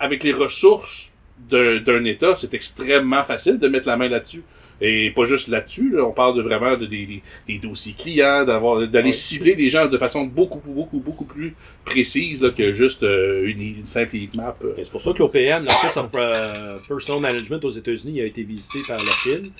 avec 0.00 0.24
les 0.24 0.32
ressources 0.32 1.10
d'un 1.38 1.80
d'un 1.80 2.04
État, 2.04 2.34
c'est 2.34 2.54
extrêmement 2.54 3.22
facile 3.22 3.58
de 3.58 3.68
mettre 3.68 3.88
la 3.88 3.96
main 3.96 4.08
là-dessus. 4.08 4.42
Et 4.84 5.10
pas 5.12 5.24
juste 5.24 5.46
là-dessus, 5.46 5.92
là, 5.94 6.02
on 6.04 6.10
parle 6.10 6.36
de 6.36 6.42
vraiment 6.42 6.76
de, 6.76 6.86
des, 6.86 7.06
des, 7.06 7.22
des 7.46 7.58
dossiers 7.58 7.94
clients, 7.96 8.44
d'avoir 8.44 8.80
d'aller 8.88 9.06
Ouais. 9.06 9.12
cibler 9.12 9.54
des 9.54 9.68
gens 9.68 9.86
de 9.86 9.96
façon 9.96 10.24
beaucoup, 10.24 10.60
beaucoup, 10.66 10.98
beaucoup 10.98 11.24
plus 11.24 11.54
précise 11.84 12.42
là, 12.42 12.50
que 12.50 12.72
juste 12.72 13.04
euh, 13.04 13.46
une, 13.46 13.60
une 13.62 13.86
simple 13.86 14.16
heatmap. 14.16 14.56
euh. 14.64 14.74
Et 14.76 14.82
c'est 14.84 14.90
pour 14.90 15.00
ça 15.00 15.12
que 15.12 15.18
l'OPM, 15.20 15.64
l'Office 15.64 15.96
of 15.96 16.06
euh, 16.16 16.78
Personal 16.88 17.20
Management 17.22 17.64
aux 17.64 17.70
États-Unis, 17.70 18.20
a 18.20 18.24
été 18.24 18.42
visité 18.42 18.80
par 18.88 18.96
la 18.98 19.12
Chine. 19.22 19.50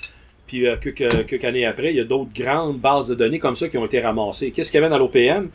Puis 0.45 0.67
euh, 0.67 0.75
quelques, 0.75 1.25
quelques 1.25 1.45
années 1.45 1.65
après, 1.65 1.91
il 1.91 1.95
y 1.95 2.01
a 2.01 2.03
d'autres 2.03 2.33
grandes 2.35 2.79
bases 2.79 3.07
de 3.07 3.15
données 3.15 3.39
comme 3.39 3.55
ça 3.55 3.69
qui 3.69 3.77
ont 3.77 3.85
été 3.85 4.01
ramassées. 4.01 4.51
Qu'est-ce 4.51 4.71
qu'il 4.71 4.81
y 4.81 4.83
avait 4.83 4.89
dans 4.91 4.99
l'OPM? 4.99 5.49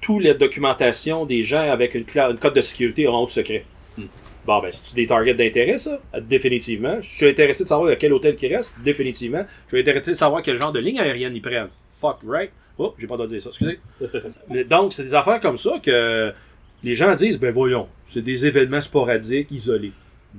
Toutes 0.00 0.24
les 0.24 0.34
documentations 0.34 1.24
des 1.24 1.44
gens 1.44 1.70
avec 1.70 1.94
une 1.94 2.04
code 2.04 2.54
de 2.54 2.60
sécurité 2.60 3.06
en 3.06 3.22
haut 3.22 3.28
secret. 3.28 3.64
Bon, 4.44 4.60
ben, 4.60 4.72
c'est-tu 4.72 4.94
des 4.94 5.06
targets 5.06 5.34
d'intérêt, 5.34 5.78
ça? 5.78 6.00
Définitivement. 6.20 6.98
Je 7.00 7.08
suis 7.08 7.28
intéressé 7.28 7.62
de 7.62 7.68
savoir 7.68 7.90
à 7.90 7.96
quel 7.96 8.12
hôtel 8.12 8.34
qui 8.34 8.48
reste? 8.48 8.74
Définitivement. 8.84 9.44
Je 9.66 9.76
suis 9.76 9.80
intéressé 9.80 10.10
de 10.10 10.16
savoir 10.16 10.42
quel 10.42 10.60
genre 10.60 10.72
de 10.72 10.80
ligne 10.80 10.98
aérienne 10.98 11.34
ils 11.34 11.42
prennent. 11.42 11.68
Fuck, 12.00 12.18
right? 12.26 12.50
Oh, 12.78 12.94
j'ai 12.98 13.06
pas 13.06 13.14
le 13.14 13.18
droit 13.18 13.26
de 13.26 13.32
dire 13.32 13.42
ça, 13.42 13.50
excusez. 13.50 13.78
Mais 14.48 14.64
donc, 14.64 14.92
c'est 14.92 15.04
des 15.04 15.14
affaires 15.14 15.40
comme 15.40 15.56
ça 15.56 15.78
que 15.80 16.32
les 16.82 16.94
gens 16.96 17.14
disent, 17.14 17.38
ben 17.38 17.52
voyons, 17.52 17.86
c'est 18.12 18.22
des 18.22 18.46
événements 18.46 18.80
sporadiques, 18.80 19.50
isolés. 19.50 19.92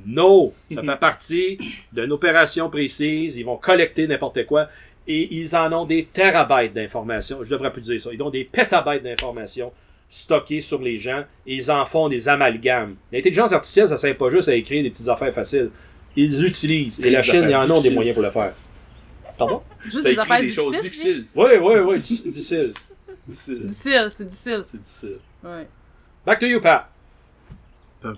Non! 0.06 0.52
Ça 0.72 0.82
fait 0.82 1.00
partie 1.00 1.58
d'une 1.94 2.12
opération 2.12 2.70
précise, 2.70 3.38
ils 3.38 3.46
vont 3.46 3.58
collecter 3.58 4.08
n'importe 4.08 4.46
quoi, 4.46 4.68
et 5.08 5.36
ils 5.36 5.56
en 5.56 5.72
ont 5.72 5.86
des 5.86 6.06
terabytes 6.06 6.74
d'informations. 6.74 7.44
Je 7.44 7.50
devrais 7.50 7.72
plus 7.72 7.82
dire 7.82 8.02
ça. 8.02 8.10
Ils 8.12 8.22
ont 8.22 8.30
des 8.30 8.44
pétabytes 8.46 9.04
d'informations 9.04 9.72
stockées 10.14 10.62
sur 10.62 10.80
les 10.80 11.00
gens, 11.00 11.24
et 11.48 11.56
ils 11.56 11.72
en 11.72 11.86
font 11.88 12.08
des 12.08 12.30
amalgames. 12.30 12.96
L'intelligence 13.12 13.52
artificielle, 13.52 13.88
ça 13.88 13.96
ne 13.96 14.00
sert 14.00 14.16
pas 14.16 14.30
juste 14.30 14.48
à 14.48 14.54
écrire 14.54 14.84
des 14.84 14.92
petites 14.92 15.08
affaires 15.08 15.34
faciles. 15.34 15.72
Ils 16.16 16.40
l'utilisent, 16.40 17.00
et 17.04 17.10
la 17.10 17.24
Chine, 17.24 17.48
ils 17.50 17.56
en 17.56 17.70
ont 17.72 17.82
des 17.82 17.90
moyens 17.90 18.14
pour 18.14 18.24
le 18.24 18.30
faire. 18.30 18.54
Pardon? 19.36 19.64
Juste 19.84 20.04
des 20.04 20.18
affaires 20.18 20.42
des 20.42 20.52
choses 20.52 20.72
difficiles. 20.80 21.24
difficiles. 21.24 21.26
Oui, 21.34 21.50
oui, 21.60 21.76
oui, 21.80 22.00
difficile. 22.00 22.74
Difficile. 23.28 23.66
Difficile, 23.66 24.08
c'est 24.12 24.28
difficile. 24.28 24.64
C'est 24.68 24.84
difficile. 24.84 25.18
Ouais. 25.44 25.68
Back 26.24 26.40
to 26.40 26.46
you, 26.46 26.62
Pat. 26.62 26.93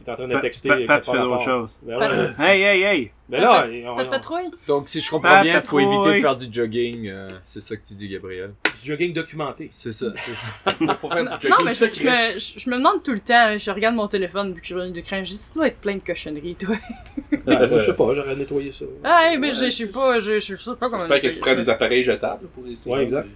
T'es 0.03 0.11
en 0.11 0.15
train 0.15 0.27
de 0.27 0.39
texter. 0.39 0.69
Pat- 0.69 0.86
Pat 0.88 1.05
fait 1.05 1.17
d'autres 1.17 1.41
choses. 1.43 1.79
Ben 1.83 1.97
ouais. 1.97 2.29
Hey, 2.39 2.61
hey, 2.61 2.83
hey! 2.83 3.11
Mais 3.27 3.39
là, 3.39 3.63
Pas 3.63 3.91
on, 3.91 4.03
de 4.03 4.09
patrouille? 4.09 4.51
Donc, 4.67 4.88
si 4.88 5.01
je 5.01 5.09
comprends 5.09 5.41
bien, 5.41 5.59
il 5.59 5.65
faut 5.65 5.79
éviter 5.79 6.17
de 6.17 6.21
faire 6.21 6.36
du 6.36 6.45
jogging. 6.51 7.07
euh, 7.09 7.31
c'est 7.45 7.59
ça 7.59 7.75
que 7.75 7.83
tu 7.83 7.95
dis, 7.95 8.07
Gabriel. 8.07 8.53
du 8.83 8.88
jogging 8.88 9.13
documenté. 9.13 9.67
C'est 9.71 9.91
ça, 9.91 10.07
c'est 10.25 10.36
ça. 10.36 10.47
Faut, 10.95 11.09
faire 11.09 11.23
du 11.39 11.47
Non, 11.49 11.55
jogging 11.59 11.65
mais 11.65 11.73
je, 11.73 11.86
me, 12.36 12.39
je, 12.39 12.59
je 12.59 12.69
me 12.69 12.77
demande 12.77 13.01
tout 13.01 13.13
le 13.13 13.19
temps, 13.21 13.57
je 13.57 13.71
regarde 13.71 13.95
mon 13.95 14.07
téléphone 14.07 14.49
depuis 14.49 14.61
que 14.61 14.67
je 14.67 14.75
reviens 14.75 14.91
d'Ukraine, 14.91 15.25
je 15.25 15.31
dis, 15.31 15.39
tu 15.47 15.53
dois 15.55 15.67
être 15.67 15.79
plein 15.79 15.95
de 15.95 16.01
cochonneries, 16.05 16.55
toi. 16.55 16.75
Ah, 17.47 17.63
je 17.65 17.79
sais 17.79 17.93
pas, 17.95 18.13
j'aurais 18.13 18.36
nettoyé 18.36 18.71
ça. 18.71 18.86
Ah, 19.03 19.29
hey, 19.31 19.39
mais 19.39 19.53
je 19.53 19.65
je 19.65 19.69
sais 19.69 19.88
pas, 19.88 20.19
je, 20.19 20.39
je 20.39 20.55
sais 20.55 20.71
pas 20.79 20.88
comment. 20.89 20.99
J'espère 20.99 21.19
que 21.21 21.27
tu 21.36 21.39
prends 21.39 21.55
des 21.55 21.69
appareils 21.69 22.03
jetables 22.03 22.47
pour 22.49 22.63
les 22.63 22.77
Ouais, 22.86 23.01
exact. 23.03 23.27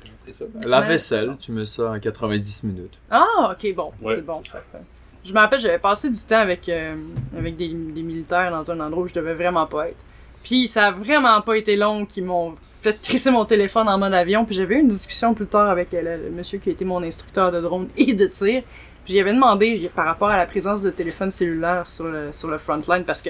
La 0.68 0.82
vaisselle, 0.82 1.36
tu 1.40 1.52
mets 1.52 1.66
ça 1.66 1.90
en 1.92 2.00
90 2.00 2.64
minutes. 2.66 2.94
Ah, 3.10 3.56
ok, 3.60 3.74
bon, 3.74 3.92
Ouais. 4.04 4.16
c'est 4.16 4.22
bon. 4.26 4.42
parfait. 4.44 4.78
Je 5.26 5.34
me 5.34 5.40
rappelle, 5.40 5.60
j'avais 5.60 5.80
passé 5.80 6.10
du 6.10 6.20
temps 6.20 6.38
avec, 6.38 6.68
euh, 6.70 6.96
avec 7.38 7.56
des, 7.56 7.70
militaires 7.70 8.52
dans 8.52 8.72
un 8.72 8.80
endroit 8.80 9.04
où 9.04 9.08
je 9.08 9.14
devais 9.14 9.34
vraiment 9.34 9.66
pas 9.66 9.90
être. 9.90 9.98
Puis 10.44 10.68
ça 10.68 10.88
a 10.88 10.92
vraiment 10.92 11.42
pas 11.42 11.58
été 11.58 11.76
long 11.76 12.06
qu'ils 12.06 12.24
m'ont 12.24 12.56
fait 12.82 12.94
trisser 12.94 13.30
mon 13.30 13.44
téléphone 13.46 13.90
en 13.90 13.98
mode 13.98 14.14
avion. 14.14 14.46
Puis 14.46 14.56
j'avais 14.56 14.76
eu 14.76 14.80
une 14.80 14.88
discussion 14.88 15.34
plus 15.34 15.48
tard 15.48 15.70
avec 15.70 15.94
euh, 15.94 16.18
le, 16.18 16.32
monsieur 16.32 16.60
qui 16.60 16.70
été 16.70 16.86
mon 16.86 17.04
instructeur 17.04 17.52
de 17.52 17.60
drone 17.60 17.90
et 17.98 18.14
de 18.14 18.28
tir. 18.28 18.64
Puis 19.04 19.14
j'avais 19.14 19.34
demandé 19.34 19.76
j'ai- 19.76 19.90
par 19.90 20.06
rapport 20.06 20.30
à 20.30 20.38
la 20.38 20.46
présence 20.46 20.82
de 20.82 20.90
téléphone 20.90 21.32
cellulaire 21.32 21.86
sur 21.86 22.06
le, 22.06 22.32
sur 22.32 22.48
le 22.50 22.58
frontline 22.58 23.04
parce 23.04 23.22
que 23.22 23.30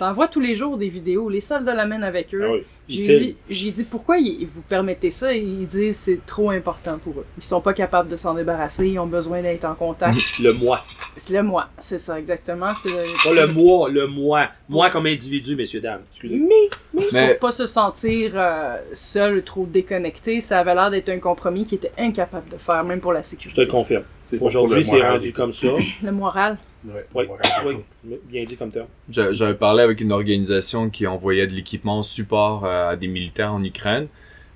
t'en 0.00 0.12
vois 0.12 0.28
tous 0.28 0.40
les 0.40 0.54
jours 0.54 0.76
des 0.78 0.88
vidéos, 0.88 1.28
les 1.28 1.40
soldats 1.40 1.74
l'amènent 1.74 2.04
avec 2.04 2.34
eux. 2.34 2.42
Ah 2.44 2.52
oui. 2.52 2.62
Il 2.88 2.96
J'ai 2.96 3.02
file. 3.04 3.18
dit, 3.20 3.36
j'ai 3.48 3.70
dit 3.70 3.84
pourquoi 3.84 4.18
ils- 4.18 4.46
vous 4.52 4.62
permettez 4.62 5.10
ça? 5.10 5.32
Ils 5.32 5.68
disent 5.68 5.96
c'est 5.96 6.26
trop 6.26 6.50
important 6.50 6.98
pour 6.98 7.20
eux. 7.20 7.26
Ils 7.38 7.44
sont 7.44 7.60
pas 7.60 7.72
capables 7.72 8.08
de 8.08 8.16
s'en 8.16 8.34
débarrasser, 8.34 8.88
ils 8.88 8.98
ont 8.98 9.06
besoin 9.06 9.42
d'être 9.42 9.64
en 9.64 9.74
contact. 9.76 10.16
Le 10.40 10.52
moi. 10.52 10.84
c'est 11.16 11.32
le 11.34 11.42
moi, 11.44 11.68
c'est 11.78 11.98
ça 11.98 12.18
exactement. 12.18 12.68
C'est 12.82 12.88
le, 12.88 13.04
Pas 13.22 13.46
le 13.46 13.52
moi, 13.52 13.88
le 13.90 14.06
moi. 14.08 14.48
Moi 14.68 14.90
comme 14.90 15.06
individu, 15.06 15.54
messieurs, 15.54 15.80
dames. 15.80 16.00
Excusez. 16.10 16.36
Mais 16.36 16.68
pour 16.92 17.38
pas 17.40 17.52
se 17.52 17.66
sentir 17.66 18.32
euh, 18.34 18.76
seul, 18.94 19.42
trop 19.42 19.66
déconnecté, 19.66 20.40
ça 20.40 20.58
avait 20.60 20.74
l'air 20.74 20.90
d'être 20.90 21.08
un 21.08 21.18
compromis 21.18 21.64
qui 21.64 21.76
était 21.76 21.92
incapable 21.98 22.48
de 22.50 22.56
faire, 22.56 22.82
même 22.84 23.00
pour 23.00 23.12
la 23.12 23.20
Je 23.20 23.24
te 23.24 23.28
sécurité. 23.30 23.60
le 23.62 23.66
confirme. 23.68 24.02
Aujourd'hui, 24.40 24.84
c'est 24.84 25.00
rendu 25.02 25.32
comme 25.32 25.52
ça. 25.52 25.68
Le 26.02 26.12
moral. 26.12 26.56
Ouais, 26.86 27.04
Oui, 27.14 27.22
le 27.24 27.28
moral. 27.28 27.82
oui, 28.06 28.16
bien 28.24 28.44
dit 28.44 28.56
comme 28.56 28.70
terme. 28.70 28.86
j'a- 29.10 29.32
j'avais 29.34 29.54
parlé 29.54 29.82
avec 29.82 30.00
une 30.00 30.12
organisation 30.12 30.88
qui 30.88 31.06
envoyait 31.06 31.46
de 31.46 31.52
l'équipement 31.52 32.02
support 32.02 32.64
euh, 32.64 32.90
à 32.92 32.96
des 32.96 33.06
militaires 33.08 33.52
en 33.52 33.62
Ukraine. 33.62 34.06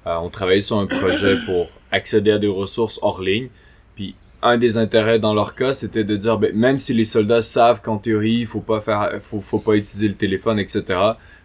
Euh, 0.07 0.16
on 0.22 0.30
travaillait 0.30 0.62
sur 0.62 0.78
un 0.78 0.87
projet 0.87 1.35
pour 1.47 1.68
accéder 1.93 2.30
à 2.30 2.39
des 2.39 2.47
ressources 2.49 2.99
hors 3.03 3.20
ligne. 3.20 3.49
Puis 3.95 4.14
un 4.43 4.57
des 4.57 4.78
intérêts 4.78 5.18
dans 5.18 5.35
leur 5.35 5.55
cas, 5.55 5.72
c'était 5.74 6.05
de 6.05 6.16
dire, 6.16 6.39
ben, 6.39 6.55
même 6.55 6.78
si 6.78 6.95
les 6.95 7.05
soldats 7.05 7.43
savent 7.43 7.80
qu'en 7.82 7.99
théorie, 7.99 8.39
il 8.41 8.47
faut 8.47 8.61
pas 8.61 8.80
faire, 8.80 9.11
faut, 9.20 9.41
faut 9.43 9.59
pas 9.59 9.74
utiliser 9.74 10.09
le 10.09 10.14
téléphone, 10.14 10.59
etc. 10.59 10.82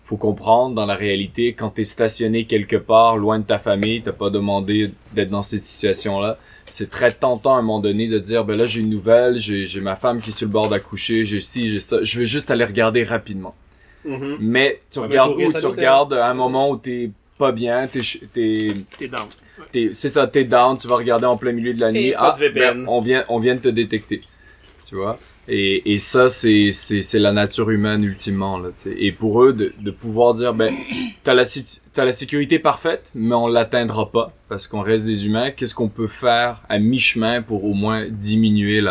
Faut 0.09 0.17
comprendre 0.17 0.73
dans 0.73 0.87
la 0.87 0.95
réalité, 0.95 1.53
quand 1.53 1.69
t'es 1.69 1.83
stationné 1.83 2.45
quelque 2.45 2.77
part, 2.77 3.15
loin 3.15 3.37
de 3.37 3.43
ta 3.43 3.59
famille, 3.59 4.01
t'as 4.01 4.11
pas 4.11 4.31
demandé 4.31 4.89
d'être 5.13 5.29
dans 5.29 5.43
cette 5.43 5.61
situation-là. 5.61 6.35
C'est 6.65 6.89
très 6.89 7.11
tentant 7.11 7.53
à 7.55 7.59
un 7.59 7.61
moment 7.61 7.79
donné 7.79 8.07
de 8.07 8.17
dire, 8.17 8.43
ben 8.43 8.57
là, 8.57 8.65
j'ai 8.65 8.79
une 8.81 8.89
nouvelle, 8.89 9.37
j'ai, 9.37 9.67
ma 9.81 9.95
femme 9.95 10.19
qui 10.19 10.29
est 10.29 10.33
sur 10.33 10.47
le 10.47 10.51
bord 10.51 10.67
d'accoucher, 10.67 11.25
j'ai 11.25 11.39
ci, 11.39 11.69
j'ai 11.69 11.79
ça. 11.79 12.03
Je 12.03 12.19
veux 12.21 12.25
juste 12.25 12.49
aller 12.49 12.65
regarder 12.65 13.03
rapidement. 13.03 13.53
Mhm. 14.03 14.37
Mais 14.39 14.81
tu 14.91 14.97
regardes 15.09 15.33
où? 15.45 15.51
Tu 15.59 15.65
regardes 15.67 16.13
à 16.13 16.27
un 16.27 16.33
moment 16.33 16.71
où 16.71 16.77
t'es 16.77 17.11
pas 17.37 17.51
bien, 17.51 17.85
t'es, 17.87 17.99
t'es, 18.33 18.73
t'es- 19.71 19.91
c'est 19.93 20.09
ça, 20.09 20.25
t'es 20.25 20.43
down, 20.43 20.75
tu 20.75 20.87
vas 20.87 20.95
regarder 20.95 21.27
en 21.27 21.37
plein 21.37 21.51
milieu 21.51 21.75
de 21.75 21.81
la 21.81 21.91
nuit. 21.91 22.13
Ah, 22.17 22.31
ben, 22.49 22.85
on 22.87 23.01
vient, 23.01 23.25
on 23.29 23.37
vient 23.39 23.53
de 23.53 23.61
te 23.61 23.69
détecter. 23.69 24.21
Tu 24.87 24.95
vois? 24.95 25.19
Et, 25.51 25.97
ça, 25.97 26.29
c'est, 26.29 26.71
la 27.13 27.31
nature 27.31 27.69
humaine 27.71 28.03
ultimement. 28.03 28.59
Et 28.85 29.11
pour 29.11 29.43
eux, 29.43 29.53
de, 29.53 29.91
pouvoir 29.91 30.33
dire, 30.33 30.53
ben, 30.53 30.73
t'as 31.23 31.33
la, 31.33 32.11
sécurité 32.11 32.59
parfaite, 32.59 33.09
mais 33.15 33.35
on 33.35 33.47
l'atteindra 33.47 34.11
pas 34.11 34.31
parce 34.47 34.67
qu'on 34.67 34.81
reste 34.81 35.05
des 35.05 35.25
humains. 35.25 35.51
Qu'est-ce 35.51 35.73
qu'on 35.75 35.89
peut 35.89 36.07
faire 36.07 36.61
à 36.69 36.77
mi-chemin 36.77 37.41
pour 37.41 37.65
au 37.65 37.73
moins 37.73 38.07
diminuer 38.09 38.81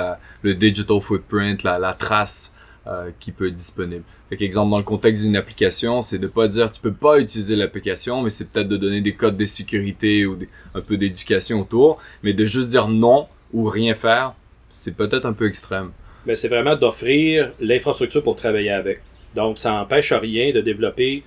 le 0.43 0.55
digital 0.55 1.01
footprint, 1.01 1.63
la, 1.63 1.97
trace 1.99 2.53
euh, 2.87 3.11
qui 3.21 3.31
peut 3.33 3.49
être 3.49 3.55
disponible? 3.55 4.05
Fait 4.29 4.43
exemple 4.43 4.71
dans 4.71 4.79
le 4.79 4.85
contexte 4.85 5.25
d'une 5.25 5.37
application, 5.37 6.03
c'est 6.03 6.19
de 6.19 6.27
pas 6.27 6.49
dire 6.49 6.71
tu 6.71 6.83
peux 6.83 6.93
pas 6.93 7.19
utiliser 7.19 7.57
l'application, 7.57 8.21
mais 8.21 8.29
c'est 8.29 8.51
peut-être 8.51 8.69
de 8.69 8.77
donner 8.77 9.01
des 9.01 9.15
codes 9.15 9.39
de 9.39 9.47
sécurité 9.47 10.27
ou 10.27 10.39
un 10.75 10.83
peu 10.83 10.99
d'éducation 10.99 11.63
autour, 11.63 11.99
mais 12.23 12.35
de 12.35 12.45
juste 12.45 12.69
dire 12.69 12.89
non 12.89 13.27
ou 13.55 13.65
rien 13.65 13.95
faire, 13.95 14.35
c'est 14.69 14.95
peut-être 14.95 15.25
un 15.25 15.33
peu 15.33 15.47
extrême. 15.47 15.93
Mais 16.29 16.37
c'est 16.37 16.49
vraiment 16.49 16.77
d'offrir 16.77 17.51
l'infrastructure 17.59 18.23
pour 18.23 18.37
travailler 18.37 18.71
avec. 18.71 19.01
Donc, 19.35 19.59
ça 19.59 19.73
n'empêche 19.73 20.13
rien 20.13 20.53
de 20.53 20.61
développer 20.61 21.23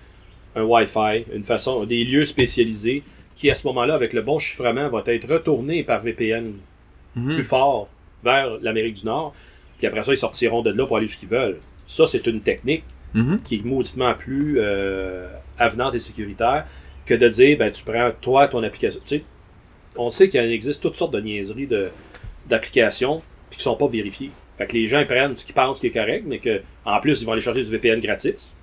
un 0.56 0.64
Wi-Fi, 0.64 1.26
une 1.34 1.44
façon, 1.44 1.84
des 1.86 2.04
lieux 2.06 2.24
spécialisés 2.24 3.04
qui, 3.36 3.50
à 3.52 3.56
ce 3.56 3.66
moment-là, 3.68 3.96
avec 3.96 4.14
le 4.14 4.22
bon 4.22 4.38
chiffrement, 4.40 4.88
va 4.90 5.04
être 5.08 5.28
retourné 5.28 5.84
par 5.84 6.02
VPN 6.04 6.54
plus 7.36 7.44
fort 7.44 7.90
vers 8.24 8.58
l'Amérique 8.62 8.94
du 8.96 9.06
Nord. 9.06 9.34
Puis 9.80 9.88
après 9.88 10.04
ça, 10.04 10.14
ils 10.14 10.18
sortiront 10.18 10.62
de 10.62 10.72
là 10.72 10.86
pour 10.86 10.96
aller 10.98 11.08
où 11.08 11.12
ils 11.22 11.28
veulent. 11.28 11.58
Ça, 11.88 12.06
c'est 12.08 12.26
une 12.28 12.40
technique 12.42 12.84
Mhm. 13.14 13.42
qui 13.42 13.56
est 13.56 13.66
mauditement 13.66 14.14
plus 14.14 14.56
euh, 14.60 15.28
avenante 15.60 15.96
et 15.96 16.00
sécuritaire 16.00 16.66
que 17.06 17.14
de 17.14 17.28
dire, 17.28 17.58
ben, 17.58 17.70
tu 17.70 17.84
prends 17.84 18.12
toi 18.22 18.48
ton 18.48 18.64
application. 18.64 19.02
Tu 19.06 19.18
sais, 19.18 19.24
on 19.98 20.10
sait 20.10 20.30
qu'il 20.30 20.40
existe 20.40 20.80
toutes 20.82 20.96
sortes 20.96 21.14
de 21.14 21.20
niaiseries 21.20 21.68
de, 21.68 21.90
d'applications 22.48 23.22
puis 23.50 23.58
qui 23.58 23.64
sont 23.64 23.76
pas 23.76 23.88
vérifiées. 23.88 24.32
Fait 24.62 24.68
que 24.68 24.74
les 24.74 24.88
gens 24.88 25.00
ils 25.00 25.08
prennent 25.08 25.36
ce 25.36 25.44
qu'ils 25.46 25.56
pensent 25.56 25.80
qui 25.80 25.88
est 25.88 25.92
correct, 25.92 26.24
mais 26.28 26.38
que 26.40 26.62
en 26.86 27.00
plus, 27.00 27.20
ils 27.22 27.26
vont 27.26 27.32
aller 27.32 27.42
chercher 27.42 27.64
du 27.64 27.70
VPN 27.72 28.00
gratis. 28.00 28.56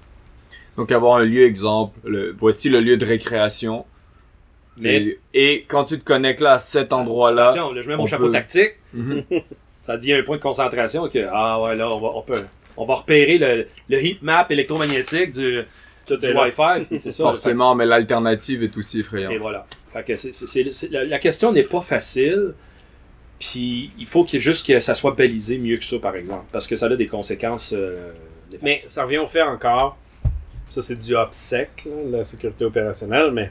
Donc 0.76 0.92
avoir 0.92 1.16
un 1.18 1.24
lieu 1.24 1.44
exemple, 1.44 1.98
le- 2.04 2.32
voici 2.38 2.68
le 2.68 2.80
lieu 2.80 2.96
de 2.96 3.04
récréation. 3.04 3.84
Mais- 4.76 4.96
Et, 5.02 5.18
et 5.34 5.64
quand 5.66 5.84
tu 5.86 5.98
te 5.98 6.04
connectes 6.04 6.40
là 6.40 6.52
à 6.52 6.58
cet 6.60 6.92
endroit-là, 6.92 7.46
Attention, 7.46 7.72
là, 7.72 7.80
je 7.80 7.88
mets 7.88 7.96
mon 7.96 8.04
on 8.04 8.06
chapeau 8.06 8.26
peut- 8.26 8.32
tactique, 8.32 8.74
Mhm. 8.94 9.24
ça 9.82 9.96
devient 9.96 10.12
un 10.14 10.22
point 10.22 10.36
de 10.36 10.42
concentration 10.42 11.08
que, 11.08 11.26
ah 11.32 11.60
ouais, 11.60 11.74
là, 11.74 11.88
on 11.92 11.98
va, 12.00 12.08
on 12.14 12.22
peut, 12.22 12.44
on 12.76 12.84
va 12.86 12.94
repérer 12.94 13.38
le, 13.38 13.66
le 13.88 14.04
heat 14.04 14.22
map 14.22 14.46
électromagnétique 14.50 15.32
du. 15.32 15.62
Wi-Fi, 16.10 16.98
ça. 17.10 17.22
forcément, 17.24 17.74
mais 17.74 17.84
l'alternative 17.84 18.62
est 18.62 18.74
aussi 18.78 19.00
effrayante. 19.00 19.32
Et 19.32 19.36
voilà. 19.36 19.66
Fait 19.92 20.04
que 20.04 21.04
la 21.04 21.18
question 21.18 21.52
n'est 21.52 21.64
pas 21.64 21.82
facile. 21.82 22.54
Puis 23.38 23.92
il 23.98 24.06
faut 24.06 24.24
qu'il 24.24 24.40
juste 24.40 24.66
que 24.66 24.80
ça 24.80 24.94
soit 24.94 25.12
balisé 25.12 25.58
mieux 25.58 25.76
que 25.76 25.84
ça, 25.84 25.98
par 25.98 26.16
exemple. 26.16 26.44
Parce 26.52 26.66
que 26.66 26.74
ça 26.76 26.86
a 26.86 26.96
des 26.96 27.06
conséquences. 27.06 27.72
euh. 27.76 28.10
Mais 28.62 28.80
ça 28.86 29.04
revient 29.04 29.18
au 29.18 29.26
fait 29.26 29.42
encore. 29.42 29.96
Ça, 30.68 30.82
c'est 30.82 30.96
du 30.96 31.14
OPSEC, 31.16 31.86
là, 31.86 32.18
la 32.18 32.24
sécurité 32.24 32.64
opérationnelle, 32.64 33.30
mais 33.30 33.50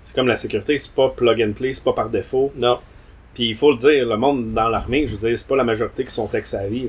c'est 0.00 0.14
comme 0.14 0.28
la 0.28 0.36
sécurité, 0.36 0.78
c'est 0.78 0.94
pas 0.94 1.08
plug 1.08 1.42
and 1.42 1.52
play, 1.52 1.72
c'est 1.72 1.82
pas 1.82 1.92
par 1.92 2.08
défaut. 2.08 2.52
Non. 2.56 2.78
Puis 3.34 3.48
il 3.48 3.56
faut 3.56 3.70
le 3.72 3.78
dire, 3.78 4.06
le 4.06 4.16
monde 4.16 4.52
dans 4.52 4.68
l'armée, 4.68 5.06
je 5.06 5.16
veux 5.16 5.28
dire, 5.28 5.38
c'est 5.38 5.48
pas 5.48 5.56
la 5.56 5.64
majorité 5.64 6.04
qui 6.04 6.10
sont 6.12 6.26
tech 6.28 6.52
à 6.54 6.66
vie. 6.66 6.88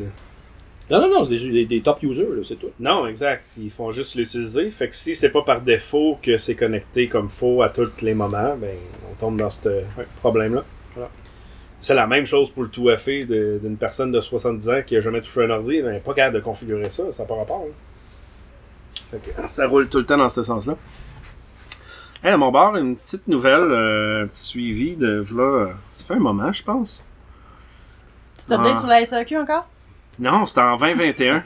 Non, 0.91 0.99
non, 0.99 1.09
non, 1.09 1.25
c'est 1.25 1.31
des, 1.37 1.49
des- 1.51 1.65
des 1.65 1.81
top 1.81 2.03
users, 2.03 2.27
c'est 2.43 2.59
tout. 2.59 2.69
Non, 2.79 3.07
exact. 3.07 3.45
Ils 3.57 3.69
font 3.71 3.89
juste 3.89 4.15
l'utiliser. 4.15 4.69
Fait 4.69 4.89
que 4.89 4.95
si 4.95 5.15
c'est 5.15 5.29
pas 5.29 5.41
par 5.41 5.61
défaut 5.61 6.19
que 6.21 6.35
c'est 6.37 6.55
connecté 6.55 7.07
comme 7.07 7.29
faut 7.29 7.61
à 7.63 7.69
tous 7.69 7.89
les 8.01 8.13
moments, 8.13 8.55
ben 8.57 8.75
on 9.11 9.15
tombe 9.15 9.37
dans 9.37 9.49
ce 9.49 9.81
problème-là. 10.19 10.63
Voilà. 10.93 11.09
C'est 11.83 11.95
la 11.95 12.07
même 12.07 12.25
chose 12.25 12.49
pour 12.49 12.63
le 12.63 12.69
tout 12.69 12.89
fait 12.95 13.25
de- 13.25 13.59
d'une 13.61 13.75
personne 13.75 14.09
de 14.13 14.21
70 14.21 14.69
ans 14.69 14.81
qui 14.87 14.95
a 14.95 15.01
jamais 15.01 15.19
touché 15.19 15.43
un 15.43 15.49
ordi, 15.49 15.81
ben 15.81 15.99
pas 15.99 16.13
capable 16.13 16.35
de 16.35 16.39
configurer 16.39 16.89
ça, 16.89 17.11
ça 17.11 17.23
n'a 17.23 17.27
pas 17.27 17.35
rapport. 17.35 17.65
là. 17.65 17.71
Fait 19.11 19.17
que 19.19 19.47
ça 19.49 19.67
roule 19.67 19.89
tout 19.89 19.97
le 19.97 20.05
temps 20.05 20.15
dans 20.17 20.29
ce 20.29 20.43
sens-là. 20.43 20.77
Hey, 22.23 22.31
à 22.31 22.37
mon 22.37 22.51
bord, 22.51 22.77
une 22.77 22.95
petite 22.95 23.27
nouvelle, 23.27 23.59
euh, 23.69 24.23
un 24.23 24.27
petit 24.27 24.43
suivi 24.43 24.95
de 24.95 25.25
euh, 25.37 25.67
ça 25.91 26.05
fait 26.05 26.13
un 26.13 26.19
moment, 26.19 26.53
je 26.53 26.63
pense. 26.63 27.05
Tu 28.37 28.45
t'updates 28.45 28.73
Ah. 28.75 28.79
sur 28.79 28.87
la 28.87 29.01
SAQ 29.05 29.37
encore? 29.39 29.67
Non, 30.19 30.45
c'était 30.45 30.61
en 30.61 30.77
2021. 30.77 31.43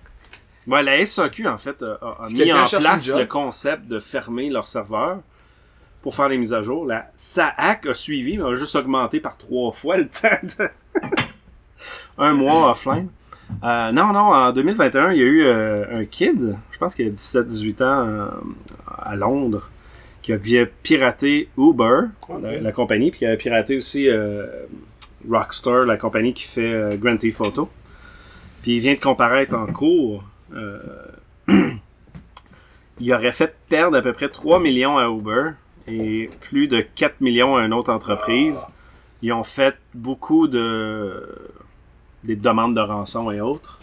ouais, 0.68 0.82
la 0.82 1.04
SAQ, 1.04 1.48
en 1.48 1.58
fait, 1.58 1.82
a, 1.82 1.98
a- 2.02 2.28
mis 2.32 2.50
en 2.50 2.64
place 2.64 3.14
le 3.14 3.26
concept 3.26 3.88
de 3.88 3.98
fermer 3.98 4.48
leur 4.48 4.66
serveur 4.66 5.18
pour 6.06 6.14
faire 6.14 6.28
les 6.28 6.38
mises 6.38 6.54
à 6.54 6.62
jour. 6.62 6.86
La 6.86 7.10
SAAC 7.16 7.86
a 7.86 7.92
suivi, 7.92 8.38
mais 8.38 8.44
a 8.44 8.54
juste 8.54 8.76
augmenté 8.76 9.18
par 9.18 9.36
trois 9.36 9.72
fois 9.72 9.96
le 9.96 10.06
temps 10.08 10.28
de... 10.40 10.68
un 12.18 12.32
mois 12.32 12.70
offline. 12.70 13.08
Euh, 13.64 13.90
non, 13.90 14.12
non, 14.12 14.32
en 14.32 14.52
2021, 14.52 15.10
il 15.10 15.18
y 15.18 15.22
a 15.22 15.24
eu 15.24 15.42
euh, 15.42 15.98
un 15.98 16.04
kid, 16.04 16.56
je 16.70 16.78
pense 16.78 16.94
qu'il 16.94 17.08
a 17.08 17.10
17-18 17.10 17.82
ans, 17.82 18.06
euh, 18.06 18.28
à 18.86 19.16
Londres, 19.16 19.68
qui 20.22 20.32
a 20.32 20.36
via 20.36 20.64
piraté 20.64 21.48
Uber, 21.58 22.02
la, 22.40 22.60
la 22.60 22.70
compagnie, 22.70 23.10
puis 23.10 23.18
qui 23.18 23.26
a 23.26 23.36
piraté 23.36 23.76
aussi 23.76 24.08
Rockstar, 25.28 25.86
la 25.86 25.96
compagnie 25.96 26.34
qui 26.34 26.44
fait 26.44 26.96
Grand 27.00 27.16
Theft 27.16 27.40
Auto. 27.40 27.68
Puis 28.62 28.76
il 28.76 28.78
vient 28.80 28.94
de 28.94 29.00
comparaître 29.00 29.56
en 29.56 29.66
cours. 29.66 30.22
il 33.00 33.12
aurait 33.12 33.32
fait 33.32 33.56
perdre 33.68 33.96
à 33.96 34.02
peu 34.02 34.12
près 34.12 34.28
3 34.28 34.60
millions 34.60 34.98
à 34.98 35.08
Uber 35.08 35.54
et 35.88 36.30
plus 36.40 36.68
de 36.68 36.80
4 36.80 37.20
millions 37.20 37.56
à 37.56 37.64
une 37.64 37.72
autre 37.74 37.92
entreprise. 37.92 38.66
Ils 39.22 39.32
ont 39.32 39.44
fait 39.44 39.74
beaucoup 39.94 40.46
de 40.48 41.22
des 42.24 42.36
demandes 42.36 42.74
de 42.74 42.80
rançon 42.80 43.30
et 43.30 43.40
autres. 43.40 43.78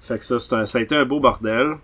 Fait 0.00 0.18
que 0.18 0.24
ça, 0.24 0.38
c'est 0.40 0.54
un- 0.54 0.64
ça 0.66 0.78
a 0.78 0.80
été 0.80 0.94
un 0.96 1.04
beau 1.04 1.20
bordel. 1.20 1.74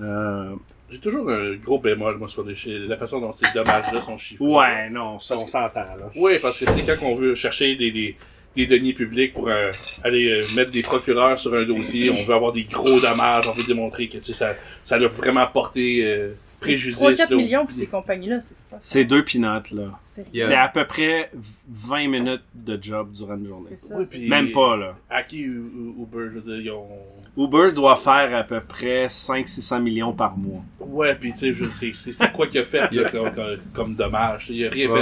Euh, 0.00 0.54
J'ai 0.90 0.98
toujours 0.98 1.28
un 1.30 1.54
gros 1.56 1.78
bémol, 1.78 2.16
moi, 2.16 2.28
sur 2.28 2.44
les 2.44 2.54
la 2.86 2.96
façon 2.96 3.20
dont 3.20 3.32
ces 3.32 3.46
dommages-là 3.54 4.00
sont 4.00 4.16
chiffrés. 4.18 4.44
ouais, 4.44 4.88
non, 4.90 5.18
ça, 5.18 5.34
on 5.34 5.46
s'entend, 5.46 5.80
là. 5.80 6.10
Oui, 6.16 6.38
parce 6.40 6.58
que 6.58 6.64
tu 6.64 6.72
sais, 6.72 6.82
quand 6.84 7.04
on 7.06 7.14
veut 7.16 7.34
chercher 7.34 7.74
des, 7.76 7.90
des, 7.90 8.16
des 8.56 8.66
deniers 8.66 8.94
publics 8.94 9.34
pour 9.34 9.48
euh, 9.48 9.70
aller 10.04 10.30
euh, 10.30 10.44
mettre 10.56 10.70
des 10.70 10.82
procureurs 10.82 11.38
sur 11.38 11.52
un 11.54 11.64
dossier, 11.64 12.10
on 12.10 12.24
veut 12.24 12.34
avoir 12.34 12.52
des 12.52 12.64
gros 12.64 13.00
dommages, 13.00 13.46
on 13.48 13.52
veut 13.52 13.64
démontrer 13.64 14.08
que 14.08 14.18
tu 14.18 14.22
sais, 14.22 14.32
ça, 14.32 14.52
ça 14.82 14.94
a 14.94 15.06
vraiment 15.08 15.46
porté 15.46 16.02
euh, 16.04 16.32
préjudice. 16.60 16.96
3-4 17.00 17.30
là, 17.30 17.36
au- 17.36 17.40
millions 17.40 17.64
pour 17.66 17.74
ces 17.74 17.86
compagnies-là, 17.86 18.40
c'est 18.40 18.56
pas 18.70 18.76
C'est 18.80 19.04
deux 19.04 19.24
pinottes, 19.24 19.70
là. 19.72 19.98
C'est 20.32 20.54
à 20.54 20.68
peu 20.68 20.84
près 20.86 21.30
20 21.68 22.08
minutes 22.08 22.42
de 22.54 22.78
job 22.82 23.12
durant 23.12 23.36
une 23.36 23.46
journée. 23.46 23.70
c'est 23.78 23.88
ça. 23.88 23.94
Oui, 23.96 24.04
c'est- 24.10 24.18
puis- 24.18 24.28
Même 24.28 24.50
pas, 24.52 24.76
là. 24.76 24.96
Ou 25.10 26.00
ou 26.00 26.02
Uber, 26.04 26.26
je 26.32 26.38
veux 26.38 26.40
dire, 26.40 26.60
ils 26.60 26.70
ont. 26.70 26.88
Uber 27.36 27.72
doit 27.74 27.96
faire 27.96 28.36
à 28.36 28.42
peu 28.42 28.60
près 28.60 29.06
500-600 29.08 29.80
millions 29.80 30.12
par 30.12 30.36
mois. 30.36 30.62
Ouais, 30.80 31.14
puis 31.14 31.32
tu 31.32 31.38
sais, 31.38 31.54
je 31.54 31.64
sais, 31.64 31.92
c'est 31.94 32.12
c'est 32.12 32.32
quoi 32.32 32.46
qu'il 32.48 32.60
a 32.60 32.64
fait 32.64 32.90
là, 32.90 33.08
comme, 33.10 33.32
comme, 33.34 33.56
comme 33.72 33.94
dommage. 33.94 34.46
Il 34.50 34.66
a 34.66 34.70
rien 34.70 34.88
Ouais. 34.90 35.00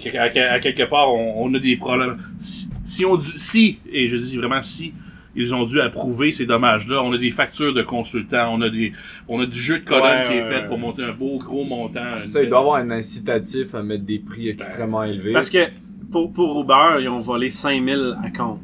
fait. 0.00 0.18
À, 0.18 0.52
à 0.52 0.60
quelque 0.60 0.82
part, 0.82 1.12
on, 1.14 1.44
on 1.46 1.54
a 1.54 1.58
des 1.58 1.76
problèmes. 1.76 2.18
Si, 2.38 2.68
si 2.84 3.06
on 3.06 3.18
si, 3.20 3.78
et 3.90 4.06
je 4.06 4.16
dis 4.16 4.36
vraiment 4.36 4.60
si, 4.60 4.92
ils 5.38 5.54
ont 5.54 5.64
dû 5.64 5.80
approuver 5.80 6.32
ces 6.32 6.44
dommages-là, 6.46 7.02
on 7.02 7.12
a 7.12 7.18
des 7.18 7.30
factures 7.30 7.72
de 7.72 7.82
consultants, 7.82 8.52
on 8.52 8.60
a 8.60 8.68
des, 8.68 8.92
on 9.28 9.40
a 9.40 9.46
du 9.46 9.58
jeu 9.58 9.78
de 9.78 9.84
colonne 9.84 10.18
Ouais, 10.18 10.26
qui 10.26 10.32
est 10.32 10.48
fait 10.48 10.66
pour 10.66 10.78
monter 10.78 11.04
un 11.04 11.12
beau 11.12 11.38
gros 11.38 11.64
montant. 11.64 12.18
Ça, 12.18 12.42
il 12.42 12.48
doit 12.48 12.58
y 12.58 12.60
avoir 12.60 12.76
un 12.76 12.90
incitatif 12.90 13.74
à 13.74 13.82
mettre 13.82 14.04
des 14.04 14.18
prix 14.18 14.48
extrêmement 14.48 15.04
élevés. 15.04 15.32
Parce 15.32 15.48
que 15.48 15.68
pour, 16.10 16.32
pour 16.32 16.60
Uber, 16.60 17.00
ils 17.00 17.08
ont 17.08 17.20
volé 17.20 17.50
5000 17.50 18.16
à 18.22 18.30
compte. 18.30 18.60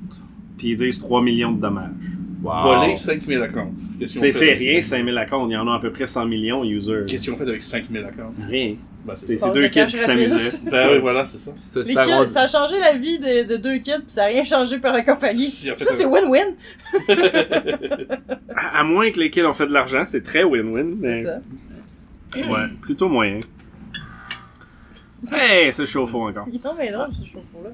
Puis 0.58 0.70
ils 0.70 0.76
disent 0.76 0.98
3 0.98 1.22
millions 1.22 1.52
de 1.52 1.60
dommages. 1.60 1.90
Wow. 2.42 2.62
Voler 2.62 2.96
5000 2.96 3.40
accounts. 3.42 3.72
Qu'est-ce 3.98 4.12
qu'ils 4.12 4.18
ont 4.18 4.22
C'est 4.24 4.32
fait 4.32 4.32
c'est 4.32 4.50
avec 4.50 4.58
rien, 4.58 4.82
5000? 4.82 4.84
5000 4.84 5.18
à 5.18 5.26
compte. 5.26 5.50
Il 5.50 5.54
y 5.54 5.56
en 5.56 5.66
a 5.68 5.76
à 5.76 5.78
peu 5.78 5.90
près 5.90 6.06
100 6.06 6.26
millions 6.26 6.64
users. 6.64 7.04
Qu'est-ce 7.06 7.24
qu'ils 7.24 7.32
ont 7.32 7.36
fait 7.36 7.48
avec 7.48 7.62
5000 7.62 8.04
accounts? 8.04 8.32
Rien. 8.48 8.74
Ben, 9.04 9.14
C'est 9.16 9.26
c'est 9.26 9.36
c'est 9.36 9.52
deux 9.52 9.62
de 9.62 9.66
kids 9.68 9.86
qui 9.86 9.98
s'amusaient. 9.98 10.52
Ben 10.70 10.88
oui, 10.92 10.98
voilà, 11.00 11.26
c'est 11.26 11.38
ça. 11.38 11.52
Ça, 11.58 11.80
Les 11.80 11.84
c'est 11.86 11.94
kids, 11.94 12.28
ça 12.28 12.42
a 12.42 12.46
changé 12.46 12.78
la 12.78 12.94
vie 12.96 13.18
de, 13.18 13.42
de 13.46 13.56
deux 13.56 13.76
kids, 13.78 13.98
puis 13.98 14.04
ça 14.08 14.24
a 14.24 14.26
rien 14.26 14.44
changé 14.44 14.78
par 14.78 14.92
la 14.94 15.02
compagnie. 15.02 15.50
Ça, 15.50 15.74
c'est 15.90 16.06
win-win. 16.06 16.54
À, 18.56 18.80
à 18.80 18.84
moins 18.84 19.10
que 19.10 19.18
les 19.20 19.30
kids 19.30 19.42
ont 19.44 19.52
fait 19.52 19.66
de 19.66 19.72
l'argent, 19.72 20.04
c'est 20.04 20.22
très 20.22 20.44
win-win. 20.44 20.96
C'est 21.00 21.06
Mais 21.06 21.24
ça. 21.24 21.40
ouais, 22.36 22.68
plutôt 22.80 23.08
moyen. 23.08 23.40
Hey, 25.32 25.72
c'est 25.72 25.86
chauffe-eau 25.86 26.28
encore. 26.28 26.46
Il 26.52 26.60
tombe 26.60 26.78
bien 26.78 26.92
drôle, 26.92 27.08
ce 27.14 27.24
chauffe-eau-là. 27.24 27.70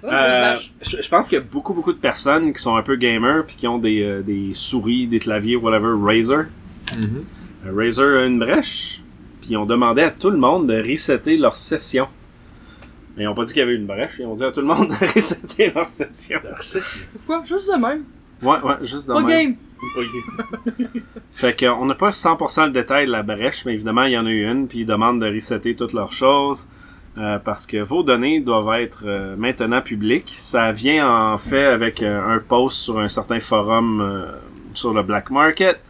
C'est 0.00 0.06
vrai, 0.06 0.16
Euh, 0.16 0.56
je, 0.82 1.02
je 1.02 1.08
pense 1.08 1.28
qu'il 1.28 1.36
y 1.38 1.40
a 1.40 1.44
beaucoup, 1.44 1.74
beaucoup 1.74 1.92
de 1.92 1.98
personnes 1.98 2.52
qui 2.52 2.60
sont 2.62 2.76
un 2.76 2.82
peu 2.82 2.96
gamers 2.96 3.44
puis 3.46 3.56
qui 3.56 3.66
ont 3.68 3.78
des, 3.78 4.02
euh, 4.02 4.22
des 4.22 4.50
souris, 4.54 5.06
des 5.06 5.18
claviers, 5.18 5.56
whatever, 5.56 5.94
Razer. 6.00 6.46
Mhm. 6.96 7.24
Euh, 7.66 7.72
Razer 7.76 8.22
a 8.22 8.26
une 8.26 8.38
brèche, 8.38 9.02
puis 9.48 9.54
ils 9.54 9.56
ont 9.56 9.64
demandé 9.64 10.02
à 10.02 10.10
tout 10.10 10.28
le 10.28 10.36
monde 10.36 10.66
de 10.66 10.76
resetter 10.86 11.38
leur 11.38 11.56
session. 11.56 12.06
Mais 13.16 13.22
ils 13.22 13.26
n'ont 13.26 13.34
pas 13.34 13.44
dit 13.46 13.54
qu'il 13.54 13.60
y 13.60 13.62
avait 13.62 13.76
une 13.76 13.86
brèche, 13.86 14.16
ils 14.18 14.26
ont 14.26 14.34
dit 14.34 14.44
à 14.44 14.52
tout 14.52 14.60
le 14.60 14.66
monde 14.66 14.88
de 14.88 14.94
resetter 15.14 15.72
leur 15.74 15.86
session. 15.86 16.38
Pourquoi? 17.12 17.42
Juste 17.44 17.66
de 17.66 17.78
même? 17.80 18.04
Ouais, 18.42 18.60
ouais, 18.62 18.74
juste 18.82 19.08
de 19.08 19.14
Pas 19.14 19.22
même. 19.22 19.28
game. 19.28 19.56
pas 19.96 20.02
gay. 20.82 21.00
Fait 21.32 21.58
qu'on 21.58 21.86
n'a 21.86 21.94
pas 21.94 22.10
100% 22.10 22.66
le 22.66 22.70
détail 22.72 23.06
de 23.06 23.10
la 23.10 23.22
brèche, 23.22 23.64
mais 23.64 23.72
évidemment, 23.72 24.04
il 24.04 24.12
y 24.12 24.18
en 24.18 24.26
a 24.26 24.30
eu 24.30 24.44
une, 24.46 24.68
puis 24.68 24.80
ils 24.80 24.86
demandent 24.86 25.20
de 25.20 25.26
resetter 25.32 25.74
toutes 25.74 25.94
leurs 25.94 26.12
choses. 26.12 26.68
euh, 27.16 27.38
parce 27.38 27.66
que 27.66 27.78
vos 27.78 28.02
données 28.04 28.40
doivent 28.40 28.78
être 28.80 29.02
euh, 29.06 29.34
maintenant 29.36 29.80
publiques. 29.80 30.34
Ça 30.36 30.70
vient 30.72 31.08
en 31.32 31.38
fait 31.38 31.64
avec 31.64 32.02
euh, 32.02 32.36
un 32.36 32.38
post 32.38 32.76
sur 32.78 33.00
un 33.00 33.08
certain 33.08 33.40
forum 33.40 34.00
euh, 34.00 34.26
sur 34.74 34.92
le 34.92 35.02
black 35.02 35.30
market, 35.30 35.80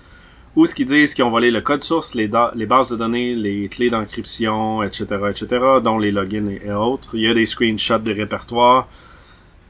où 0.59 0.67
ce 0.67 0.75
qu'ils 0.75 0.87
disent 0.87 1.15
qu'ils 1.15 1.23
ont 1.23 1.31
volé 1.31 1.53
le 1.53 1.61
code 1.61 1.85
source, 1.85 2.17
les, 2.17 2.27
bases 2.27 2.89
de 2.91 2.97
données, 2.97 3.33
les 3.33 3.69
clés 3.69 3.91
d'encryption, 3.91 4.83
etc., 4.83 5.05
etc., 5.31 5.47
dont 5.85 6.01
les 6.01 6.11
logins 6.11 6.49
et, 6.49 6.73
autres. 6.73 7.11
Il 7.15 7.21
y 7.21 7.29
a 7.29 7.33
des 7.33 7.47
screenshots 7.47 8.01
des 8.01 8.13
répertoires. 8.13 8.89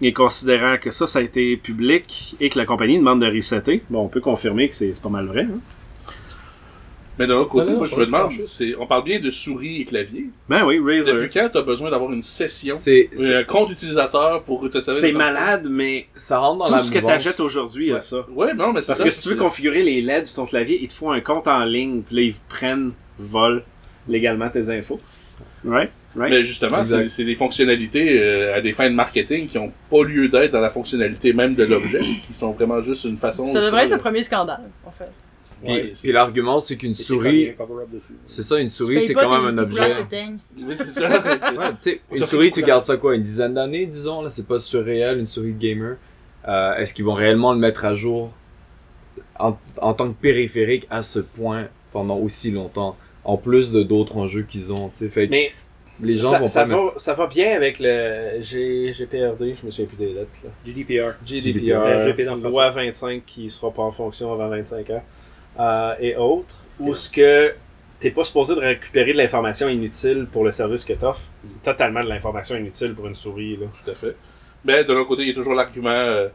Et 0.01 0.15
considérant 0.15 0.79
que 0.81 0.91
ça, 0.91 1.07
ça 1.07 1.19
a 1.19 1.23
été 1.23 1.59
public 1.59 2.37
et 2.41 2.49
que 2.49 2.59
la 2.59 2.65
compagnie 2.65 2.97
demande 2.97 3.21
de 3.21 3.27
resetter, 3.27 3.83
bon, 3.91 4.05
on 4.05 4.09
peut 4.09 4.23
confirmer 4.23 4.67
que 4.71 4.75
c'est 4.75 4.99
pas 5.03 5.11
mal 5.11 5.27
vrai. 5.27 5.43
hein. 5.43 5.59
Mais 7.19 7.27
d'un 7.27 7.37
autre 7.37 7.51
côté, 7.51 7.71
Non, 7.73 7.79
moi, 7.79 7.87
je 7.87 7.97
me 7.97 8.07
demande, 8.07 8.31
c'est, 8.33 8.75
on 8.77 8.87
parle 8.87 9.05
bien 9.05 9.19
de 9.21 9.31
souris 9.31 9.81
et 9.81 9.85
clavier. 9.85 10.27
Ben 10.49 10.65
oui, 10.65 10.77
Depuis 10.79 10.99
Razer. 11.01 11.31
quand 11.33 11.49
tu 11.53 11.59
as 11.59 11.63
besoin 11.63 11.91
d'avoir 11.91 12.13
une 12.13 12.23
session, 12.23 12.75
C'est, 12.77 13.09
un 13.35 13.45
compte 13.45 13.71
utilisateur 13.71 14.43
pour 14.45 14.69
te 14.71 14.79
servir 14.81 15.01
C'est 15.01 15.13
de 15.13 15.17
malade, 15.17 15.67
mais 15.69 16.07
ça 16.15 16.39
rentre 16.39 16.59
dans 16.61 16.67
tout 16.67 16.73
la 16.73 16.79
ce 16.79 16.91
que 16.91 16.99
tu 16.99 17.03
mouvance. 17.03 17.27
achètes 17.27 17.41
aujourd'hui 17.41 17.93
a 17.93 18.01
ça. 18.01 18.25
Ouais, 18.31 18.55
non, 18.55 18.73
mais 18.73 18.83
c'est 18.83 18.89
Parce 18.89 19.01
ça. 19.01 19.05
que 19.05 19.11
si 19.11 19.21
tu 19.21 19.29
veux 19.31 19.37
configurer 19.37 19.83
les 19.83 20.01
LED 20.01 20.27
sur 20.27 20.43
ton 20.43 20.47
clavier, 20.47 20.79
ils 20.81 20.89
te 20.89 20.93
font 20.93 21.11
un 21.11 21.21
compte 21.21 21.49
en 21.49 21.65
ligne, 21.65 22.03
puis 22.03 22.17
là, 22.17 22.23
ils 22.23 22.35
prennent, 22.49 22.93
volent 23.19 23.63
légalement 24.09 24.49
tes 24.49 24.71
infos. 24.71 25.01
Right? 25.65 25.91
Right? 26.17 26.31
Mais 26.31 26.45
justement, 26.45 26.83
c'est 26.85 27.25
des 27.25 27.35
fonctionnalités 27.35 28.21
euh, 28.21 28.55
à 28.57 28.61
des 28.61 28.73
fins 28.73 28.89
de 28.89 28.95
marketing 28.95 29.47
qui 29.49 29.59
n'ont 29.59 29.73
pas 29.91 30.03
lieu 30.05 30.29
d'être 30.29 30.53
dans 30.53 30.61
la 30.61 30.71
fonctionnalité 30.71 31.33
même 31.33 31.55
de 31.55 31.65
l'objet, 31.65 32.01
qui 32.27 32.33
sont 32.33 32.53
vraiment 32.53 32.81
juste 32.83 33.05
une 33.05 33.19
façon. 33.19 33.45
Ça 33.47 33.61
devrait 33.61 33.85
être 33.85 33.91
le 33.91 33.99
premier 33.99 34.23
scandale, 34.23 34.63
en 34.87 34.91
fait. 34.93 35.11
Puis, 35.63 35.73
Ouais, 35.73 35.79
c'est- 35.95 36.03
puis 36.03 36.13
l'argument, 36.13 36.61
c'est 36.61 36.77
qu'une 36.77 36.95
souris, 36.95 37.53
c'est 38.27 38.43
ça, 38.43 38.59
une 38.61 38.69
souris, 38.69 39.01
c'est 39.01 39.15
quand 39.15 39.31
même 39.43 39.59
un 39.59 39.63
objet. 39.63 39.81
Oui, 40.57 40.75
c'est 40.77 40.91
ça. 40.91 41.09
Ouais, 41.11 42.01
une 42.13 42.27
souris, 42.27 42.51
tu 42.53 42.63
gardes 42.63 42.85
ça 42.85 42.97
quoi, 42.97 43.15
une 43.17 43.23
dizaine 43.23 43.55
d'années, 43.55 43.87
disons, 43.87 44.23
là, 44.23 44.31
c'est 44.31 44.47
pas 44.47 44.59
surréel, 44.59 45.19
une 45.19 45.27
souris 45.27 45.53
de 45.53 45.59
gamer. 45.59 45.97
Euh, 46.47 46.75
Est-ce 46.77 46.95
qu'ils 46.95 47.05
vont 47.05 47.15
réellement 47.15 47.53
le 47.53 47.59
mettre 47.59 47.85
à 47.85 47.95
jour 47.95 48.33
en, 49.39 49.57
en 49.83 49.95
tant 49.95 50.09
que 50.09 50.17
périphérique 50.21 50.87
à 50.91 51.03
ce 51.03 51.19
point 51.19 51.67
pendant 51.93 52.17
aussi 52.19 52.51
longtemps, 52.51 52.97
en 53.25 53.37
plus 53.37 53.73
de 53.73 53.83
d'autres 53.83 54.17
enjeux 54.17 54.43
qu'ils 54.43 54.73
ont, 54.73 54.89
tu 54.91 54.99
sais, 55.05 55.09
fait 55.09 55.27
Mais 55.27 55.51
les 56.01 56.17
gens 56.19 56.31
ça, 56.31 56.39
vont 56.39 56.47
ça 56.47 56.65
pas 56.65 56.77
va, 56.77 56.93
ça 56.97 57.15
va 57.15 57.27
bien 57.27 57.57
avec 57.57 57.79
le 57.81 58.41
G- 58.41 58.93
GPRD, 58.93 59.55
je 59.61 59.67
me 59.67 59.71
souviens 59.71 59.87
plus 59.87 59.97
des 59.97 60.13
lettres. 60.13 60.31
Là. 60.45 60.51
GDPR. 60.65 61.15
GDPR, 61.27 61.59
le 61.85 62.23
français. 62.25 62.49
loi 62.49 62.71
25 62.71 63.23
qui 63.27 63.49
sera 63.51 63.73
pas 63.73 63.83
en 63.83 63.91
fonction 63.91 64.33
avant 64.33 64.49
25 64.49 64.91
ans, 64.91 65.03
euh, 65.59 65.95
et 66.01 66.17
autres, 66.17 66.57
où 66.79 66.95
ce 66.95 67.09
que 67.11 67.55
t'es 68.01 68.11
pas 68.11 68.23
supposé 68.25 68.55
de 68.55 68.61
récupérer 68.61 69.13
de 69.13 69.17
l'information 69.19 69.69
inutile 69.69 70.27
pour 70.31 70.45
le 70.45 70.51
service 70.53 70.85
que 70.85 70.93
t'offres. 70.93 71.29
C'est 71.43 71.63
totalement 71.63 72.03
de 72.05 72.09
l'information 72.09 72.57
inutile 72.57 72.95
pour 72.95 73.07
une 73.09 73.15
souris. 73.17 73.57
Là. 73.57 73.67
Tout 73.85 73.91
à 73.91 73.95
fait. 73.95 74.17
Mais 74.65 74.85
de 74.85 74.93
l'autre 74.93 75.09
côté, 75.09 75.23
il 75.23 75.29
y 75.29 75.31
a 75.33 75.35
toujours 75.35 75.55
l'argument. 75.55 75.89
euh, 75.91 76.29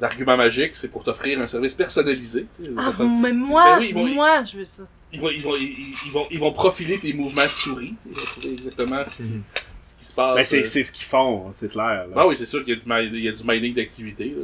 L'argument 0.00 0.36
magique, 0.36 0.74
c'est 0.74 0.88
pour 0.88 1.04
t'offrir 1.04 1.40
un 1.40 1.46
service 1.46 1.74
personnalisé. 1.74 2.46
Ah, 2.76 2.86
personne- 2.86 3.20
mais 3.22 3.32
moi, 3.32 3.76
Ben 3.76 3.80
oui, 3.80 3.86
ils 3.90 3.94
vont- 3.94 4.06
moi, 4.08 4.42
je 4.42 4.58
veux 4.58 4.64
ça. 4.64 4.82
ils, 5.12 5.20
vont, 5.20 5.30
ils, 5.30 5.40
vont, 5.40 5.54
ils, 5.54 5.94
ils 6.06 6.12
vont, 6.12 6.26
ils 6.32 6.38
vont 6.40 6.52
profiler 6.52 6.98
tes 6.98 7.12
mouvements 7.12 7.44
de 7.44 7.48
souris. 7.48 7.94
Ils 8.04 8.12
vont 8.12 8.24
trouver 8.24 8.52
exactement 8.54 9.04
ce, 9.04 9.12
ce 9.12 9.94
qui 9.98 10.04
se 10.04 10.12
passe. 10.12 10.34
Ben, 10.36 10.44
c'est 10.44 10.62
euh. 10.62 10.64
c'est 10.64 10.82
ce 10.82 10.90
qu'ils 10.90 11.04
font, 11.06 11.44
c'est 11.52 11.70
clair. 11.70 12.06
là. 12.08 12.12
Ah 12.16 12.26
oui, 12.26 12.34
c'est 12.36 12.44
sûr 12.44 12.64
qu'il 12.64 12.74
y 12.74 12.76
a 12.76 12.80
du, 12.80 12.88
mi- 12.90 13.18
il 13.18 13.24
y 13.24 13.28
a 13.28 13.32
du 13.32 13.44
mining 13.46 13.72
d'activité. 13.72 14.34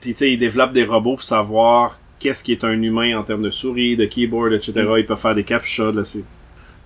Puis 0.00 0.12
tu 0.12 0.16
sais, 0.18 0.32
ils 0.32 0.38
développent 0.38 0.72
des 0.72 0.84
robots 0.84 1.14
pour 1.14 1.22
savoir 1.22 1.98
qu'est-ce 2.24 2.42
qui 2.42 2.52
est 2.52 2.64
un 2.64 2.80
humain 2.80 3.18
en 3.18 3.22
termes 3.22 3.42
de 3.42 3.50
souris, 3.50 3.96
de 3.98 4.06
keyboard, 4.06 4.54
etc. 4.54 4.72
Ils 4.96 5.04
peuvent 5.04 5.20
faire 5.20 5.34
des 5.34 5.44
captcha, 5.44 5.92
là, 5.92 6.02
c'est 6.02 6.24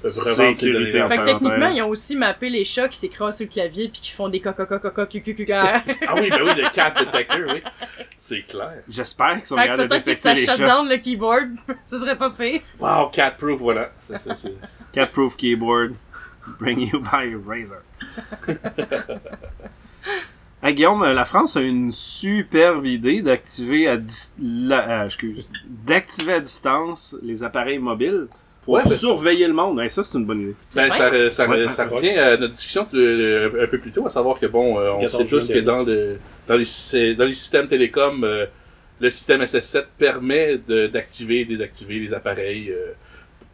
sécurité 0.08 1.00
en 1.00 1.08
Fait 1.08 1.18
que 1.18 1.24
techniquement, 1.24 1.68
ils 1.68 1.82
ont 1.82 1.90
aussi 1.90 2.16
mappé 2.16 2.50
les 2.50 2.64
chats 2.64 2.88
qui 2.88 2.98
s'écrasent 2.98 3.36
sur 3.36 3.46
le 3.46 3.52
clavier 3.52 3.88
puis 3.88 4.00
qui 4.00 4.10
font 4.10 4.28
des 4.28 4.40
coca 4.40 4.66
Ah 4.68 6.14
oui, 6.16 6.28
ben 6.30 6.40
oui, 6.42 6.50
le 6.56 6.72
cat 6.74 6.92
detector, 6.98 7.52
oui. 7.52 7.62
C'est 8.18 8.42
clair. 8.42 8.82
J'espère 8.88 9.36
qu'ils 9.36 9.46
sont 9.46 9.54
que 9.56 9.62
capables 9.62 9.82
de 9.84 9.88
peut-être 9.88 10.04
que 10.04 10.10
détecter 10.10 10.14
ça 10.28 10.34
les 10.34 10.44
shut 10.44 10.56
chats. 10.56 10.66
down 10.66 10.88
le 10.88 10.96
keyboard. 10.96 11.50
Ce 11.86 11.98
serait 11.98 12.18
pas 12.18 12.30
pire. 12.30 12.60
Wow, 12.80 13.10
cat 13.10 13.32
proof, 13.38 13.60
voilà. 13.60 13.92
Keyboard, 15.36 15.94
bring 16.58 16.80
you 16.80 17.00
by 17.00 17.34
Razer. 17.46 17.82
Hey, 20.62 20.74
Guillaume, 20.74 21.04
la 21.04 21.24
France 21.24 21.56
a 21.56 21.60
une 21.60 21.92
superbe 21.92 22.84
idée 22.84 23.22
d'activer 23.22 23.86
à, 23.86 23.96
dis- 23.96 24.32
la- 24.40 25.02
euh, 25.02 25.04
excuse, 25.04 25.48
d'activer 25.86 26.32
à 26.34 26.40
distance 26.40 27.16
les 27.22 27.44
appareils 27.44 27.78
mobiles 27.78 28.26
pour 28.64 28.74
Ouais, 28.74 28.82
ben- 28.84 28.90
surveiller 28.90 29.46
le 29.46 29.52
monde. 29.52 29.78
Hey, 29.78 29.88
ça, 29.88 30.02
c'est 30.02 30.18
une 30.18 30.24
bonne 30.24 30.40
idée. 30.40 30.54
Ben, 30.74 30.90
ça, 30.90 31.10
Ouais, 31.10 31.64
revient 31.84 32.18
à 32.18 32.36
notre 32.36 32.54
discussion 32.54 32.88
de- 32.92 32.98
de- 32.98 33.60
un 33.62 33.66
peu 33.68 33.78
plus 33.78 33.92
tôt, 33.92 34.04
à 34.04 34.10
savoir 34.10 34.40
que 34.40 34.46
bon, 34.46 34.80
euh, 34.80 34.90
on 34.94 34.98
14 35.00 35.22
sait 35.22 35.28
tous 35.28 35.46
que 35.46 35.60
dans, 35.60 35.84
le, 35.84 36.18
dans, 36.48 36.56
les, 36.56 36.64
sy- 36.64 37.14
dans 37.14 37.24
les 37.24 37.32
systèmes 37.34 37.68
télécoms, 37.68 38.24
euh, 38.24 38.46
le 39.00 39.10
système 39.10 39.40
SS7 39.42 39.84
permet 39.96 40.58
de- 40.66 40.88
d'activer 40.88 41.42
et 41.42 41.44
désactiver 41.44 42.00
les 42.00 42.12
appareils 42.12 42.70
euh, 42.72 42.92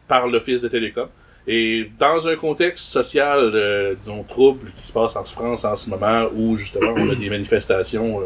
par 0.07 0.25
l'Office 0.27 0.61
de 0.63 0.69
télécom. 0.69 1.07
Et 1.47 1.91
dans 1.99 2.27
un 2.27 2.35
contexte 2.35 2.85
social, 2.87 3.51
euh, 3.53 3.93
disons, 3.95 4.23
trouble 4.23 4.71
qui 4.79 4.87
se 4.87 4.93
passe 4.93 5.15
en 5.15 5.23
France 5.25 5.63
en 5.63 5.75
ce 5.75 5.89
moment, 5.89 6.25
où 6.33 6.57
justement 6.57 6.93
on 6.97 7.09
a 7.11 7.15
des 7.15 7.29
manifestations 7.29 8.21
euh, 8.21 8.25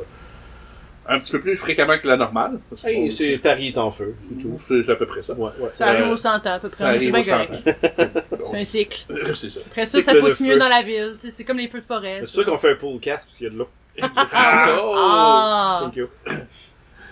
un 1.11 1.19
petit 1.19 1.31
peu 1.33 1.41
plus 1.41 1.57
fréquemment 1.57 1.97
que 1.99 2.07
la 2.07 2.15
normale. 2.17 2.59
parce 2.69 2.81
que 2.83 2.87
Hey, 2.87 2.95
bon, 3.03 3.09
c'est 3.09 3.37
Paris 3.39 3.67
est 3.69 3.77
en 3.77 3.91
feu, 3.91 4.15
c'est 4.21 4.37
tout. 4.37 4.57
c'est 4.61 4.83
c'est 4.83 4.91
à 4.91 4.95
peu 4.95 5.05
près 5.05 5.21
ça. 5.21 5.33
Ouais, 5.33 5.49
ouais. 5.59 5.69
Ça 5.73 5.87
arrive 5.87 6.05
Euh, 6.07 6.11
au 6.11 6.15
100 6.15 6.29
ans, 6.29 6.35
à 6.45 6.59
peu 6.59 6.67
Ça 6.67 6.75
près. 6.85 6.99
C'est 6.99 7.09
arrive 7.09 7.11
bien 7.11 7.19
au 7.21 7.23
100 7.23 7.31
correct. 7.31 7.51
ans. 7.67 8.21
C'est 8.45 8.57
un 8.59 8.63
cycle. 8.63 9.05
C'est 9.35 9.49
ça. 9.49 9.59
Après 9.67 9.85
ça, 9.85 10.01
ça 10.01 10.11
Cycle 10.11 10.15
de 10.15 10.21
pousse 10.29 10.39
mieux 10.39 10.53
feu. 10.53 10.59
dans 10.59 10.69
la 10.69 10.81
ville. 10.81 11.13
Tu 11.15 11.21
sais, 11.21 11.29
C'est 11.31 11.43
comme 11.43 11.57
les 11.57 11.67
feux 11.67 11.81
de 11.81 11.85
forêt. 11.85 12.21
C'est 12.23 12.33
pour 12.33 12.43
ça 12.45 12.51
qu'on 12.51 12.57
fait 12.57 12.71
un 12.71 12.75
pool 12.75 12.99
cast 13.01 13.25
parce 13.27 13.37
qu'il 13.37 13.47
y 13.47 13.49
a 13.49 13.53
de 13.53 13.57
l'eau. 13.57 13.67
Oh! 14.01 14.93
Ah! 14.95 15.81
Thank 15.83 15.95
you. 15.97 16.07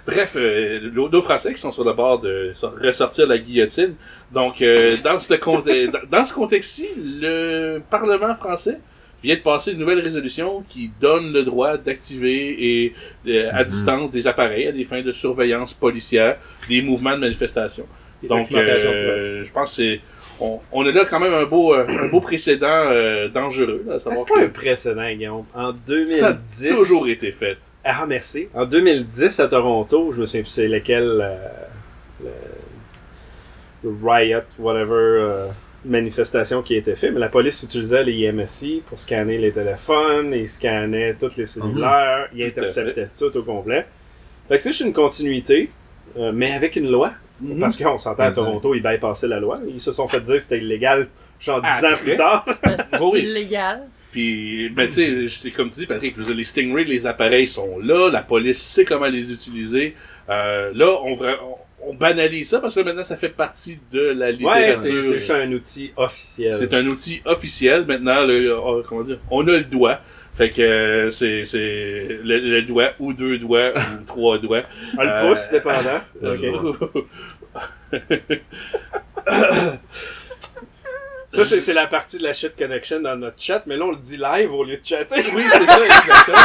Bref, 0.08 0.34
euh, 0.38 0.90
nos 0.94 1.22
Français 1.22 1.54
qui 1.54 1.60
sont 1.60 1.72
sur 1.72 1.84
le 1.84 1.94
bord 1.94 2.20
de 2.20 2.52
so- 2.56 2.72
ressortir 2.82 3.28
la 3.28 3.38
guillotine. 3.38 3.96
Donc, 4.32 4.62
euh, 4.62 4.92
dans 5.04 5.20
ce, 5.20 5.34
euh, 5.34 5.88
dans- 6.10 6.26
ce 6.26 6.34
contexte-ci, 6.34 6.88
le 7.22 7.80
Parlement 7.90 8.34
français 8.36 8.80
vient 9.24 9.36
de 9.36 9.42
passer 9.42 9.72
une 9.74 9.80
nouvelle 9.80 10.00
résolution 10.00 10.64
qui 10.70 10.92
donne 11.02 11.34
le 11.34 11.44
droit 11.44 11.76
d'activer 11.78 12.84
et 12.84 12.94
euh, 13.28 13.50
à 13.52 13.64
distance 13.64 14.12
des 14.12 14.28
appareils 14.28 14.68
à 14.68 14.72
des 14.72 14.84
fins 14.86 15.02
de 15.02 15.12
surveillance 15.12 15.74
policière 15.74 16.38
des 16.70 16.82
mouvements 16.82 17.16
de 17.16 17.22
manifestation. 17.22 17.86
Et 18.24 18.28
Donc, 18.28 18.48
euh, 18.54 19.44
je 19.46 19.52
pense 19.52 19.72
que 19.72 19.76
c'est 19.76 20.02
on, 20.40 20.60
on 20.72 20.86
a 20.86 20.92
là 20.92 21.04
quand 21.06 21.20
même 21.20 21.34
un 21.34 21.46
beau, 21.46 21.74
euh, 21.74 21.86
un 21.88 22.08
beau 22.10 22.22
précédent 22.22 22.68
euh, 22.92 23.28
dangereux. 23.28 23.84
C'est 23.98 24.04
pas 24.06 24.40
un 24.40 24.48
que 24.48 24.54
précédent, 24.54 25.12
Guillaume? 25.12 25.46
En 25.54 25.76
ça 25.76 25.82
2010. 25.88 26.24
a 26.24 26.34
toujours 26.76 27.08
été 27.08 27.32
fait. 27.32 27.58
Ah, 27.90 28.06
merci. 28.06 28.48
En 28.54 28.66
2010, 28.66 29.40
à 29.40 29.48
Toronto, 29.48 30.12
je 30.12 30.20
me 30.22 30.26
souviens 30.26 30.42
plus 30.42 30.50
c'est 30.52 30.68
lequel. 30.68 31.20
euh, 31.22 31.38
le, 32.24 32.30
le 33.84 33.90
riot, 34.04 34.42
whatever, 34.60 34.94
euh, 34.94 35.48
manifestation 35.86 36.62
qui 36.64 36.76
a 36.76 36.78
été 36.78 36.96
fait, 36.96 37.12
mais 37.12 37.20
la 37.20 37.30
police 37.30 37.64
utilisait 37.64 38.04
les 38.04 38.28
IMSI 38.28 38.82
pour 38.88 39.00
scanner 39.00 39.38
les 39.38 39.52
téléphones, 39.52 40.34
ils 40.34 40.50
scannaient 40.50 41.14
tous 41.14 41.38
les 41.38 41.46
cellulaires, 41.46 42.28
ils 42.36 42.44
à 42.44 42.48
interceptaient 42.48 43.08
tout 43.18 43.36
au 43.38 43.44
complet. 43.44 43.86
Fait 44.48 44.56
que 44.56 44.62
c'est 44.62 44.70
juste 44.72 44.82
une 44.82 44.94
continuité, 44.94 45.70
euh, 46.18 46.32
mais 46.34 46.54
avec 46.54 46.76
une 46.76 46.90
loi. 46.90 47.14
Mhm. 47.40 47.60
Parce 47.60 47.78
qu'on 47.78 47.98
s'entend 48.00 48.24
à. 48.24 48.32
Toronto, 48.32 48.74
ils 48.74 48.82
bypassaient 48.82 49.28
la 49.28 49.40
loi. 49.40 49.60
Ils 49.68 49.80
se 49.80 49.92
sont 49.92 50.08
fait 50.08 50.22
dire 50.22 50.36
que 50.36 50.40
c'était 50.42 50.58
illégal, 50.58 51.08
genre 51.40 51.62
10 51.62 51.86
ans 51.86 51.98
plus 52.02 52.16
tard. 52.16 52.44
C'est 52.84 53.00
illégal. 53.20 53.84
Puis, 54.12 54.70
ben, 54.70 54.88
tu 54.90 55.30
sais, 55.30 55.52
comme 55.52 55.70
tu 55.70 55.80
dis, 55.82 55.86
Patrick, 55.86 56.16
les 56.18 56.44
Stingray, 56.44 56.84
les 56.86 57.06
appareils 57.08 57.48
sont 57.48 57.78
là, 57.80 58.10
la 58.10 58.22
police 58.24 58.62
sait 58.62 58.86
comment 58.86 59.08
les 59.08 59.32
utiliser. 59.32 59.96
Euh, 60.30 60.72
là, 60.74 60.98
on, 61.04 61.14
on, 61.22 61.58
on 61.90 61.94
banalise 61.94 62.50
ça 62.50 62.60
parce 62.60 62.74
que 62.76 62.80
là, 62.80 62.86
maintenant, 62.88 63.04
ça 63.04 63.18
fait 63.18 63.30
partie 63.30 63.80
de 63.92 64.00
la 64.02 64.28
Ouais, 64.32 64.74
c'est 64.74 64.90
littérature. 64.90 65.04
c'est 65.04 65.14
juste 65.14 65.32
un 65.32 65.52
outil 65.52 65.92
officiel. 65.96 66.54
C'est 66.54 66.74
un 66.74 66.86
outil 66.88 67.22
officiel. 67.26 67.86
Maintenant, 67.86 68.26
le, 68.26 68.52
euh, 68.52 68.82
comment 68.88 69.04
dire, 69.04 69.20
on 69.30 69.48
a 69.48 69.52
le 69.58 69.64
doigt. 69.64 70.00
Fait 70.36 70.50
que 70.52 70.62
euh, 70.62 71.10
c'est 71.12 71.46
c'est 71.46 72.20
le, 72.24 72.38
le 72.40 72.62
doigt 72.62 72.92
ou 73.00 73.12
deux 73.14 73.38
doigts 73.40 73.72
ou 73.76 74.04
trois 74.06 74.38
doigts. 74.38 74.62
Un 74.98 75.04
le 75.04 75.10
Euh, 75.10 75.30
pouce, 75.30 75.50
dépendant. 75.52 76.02
Ok. 76.24 76.46
Ça, 81.30 81.44
c'est 81.44 81.60
c'est 81.60 81.74
la 81.74 81.88
partie 81.88 82.18
de 82.18 82.24
la 82.24 82.32
shit 82.34 82.56
connection 82.56 83.02
dans 83.02 83.16
notre 83.18 83.42
chat, 83.42 83.62
mais 83.68 83.76
là, 83.76 83.86
on 83.86 83.92
le 83.92 83.98
dit 83.98 84.18
live 84.18 84.54
au 84.54 84.64
lieu 84.64 84.78
de 84.78 84.86
chatter. 84.86 85.24
oui, 85.36 85.44
c'est 85.52 85.66
ça, 85.66 85.86
exactement. 85.86 86.38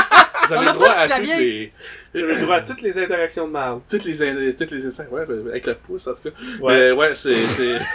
Vous 0.49 0.53
avez 0.55 0.67
a 0.67 0.73
le 0.73 0.79
droit 0.79 0.91
à 0.91 1.09
toutes 1.09 1.27
les, 1.39 1.73
Vous 2.13 2.21
avez 2.21 2.35
le 2.35 2.41
droit 2.41 2.57
à 2.57 2.61
toutes 2.63 2.83
les 2.83 2.99
interactions 2.99 3.47
de 3.47 3.53
marde. 3.53 3.81
toutes 3.89 4.05
les, 4.05 4.23
in- 4.23 4.53
toutes 4.59 4.71
les 4.73 4.85
instants. 4.87 5.05
Ouais, 5.13 5.25
ben, 5.25 5.47
avec 5.49 5.67
le 5.67 5.75
pouce, 5.77 6.07
en 6.09 6.15
tout 6.15 6.23
cas. 6.31 6.31
Ouais. 6.61 6.75
Mais 6.75 6.91
ouais, 6.93 7.15
c'est, 7.15 7.33
c'est, 7.35 7.79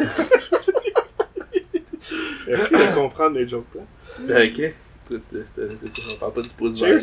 Merci 2.47 2.73
de 2.75 2.93
comprendre 2.95 3.38
les 3.38 3.47
jokes 3.47 3.65
là. 3.75 3.81
Ben, 4.21 4.49
ok. 4.49 4.59
Euh, 5.11 5.19
euh, 5.59 5.69
on 6.11 6.15
parle 6.15 6.33
pas 6.33 6.41
du 6.41 6.49
pouce 6.49 6.79
Cheers. 6.79 6.99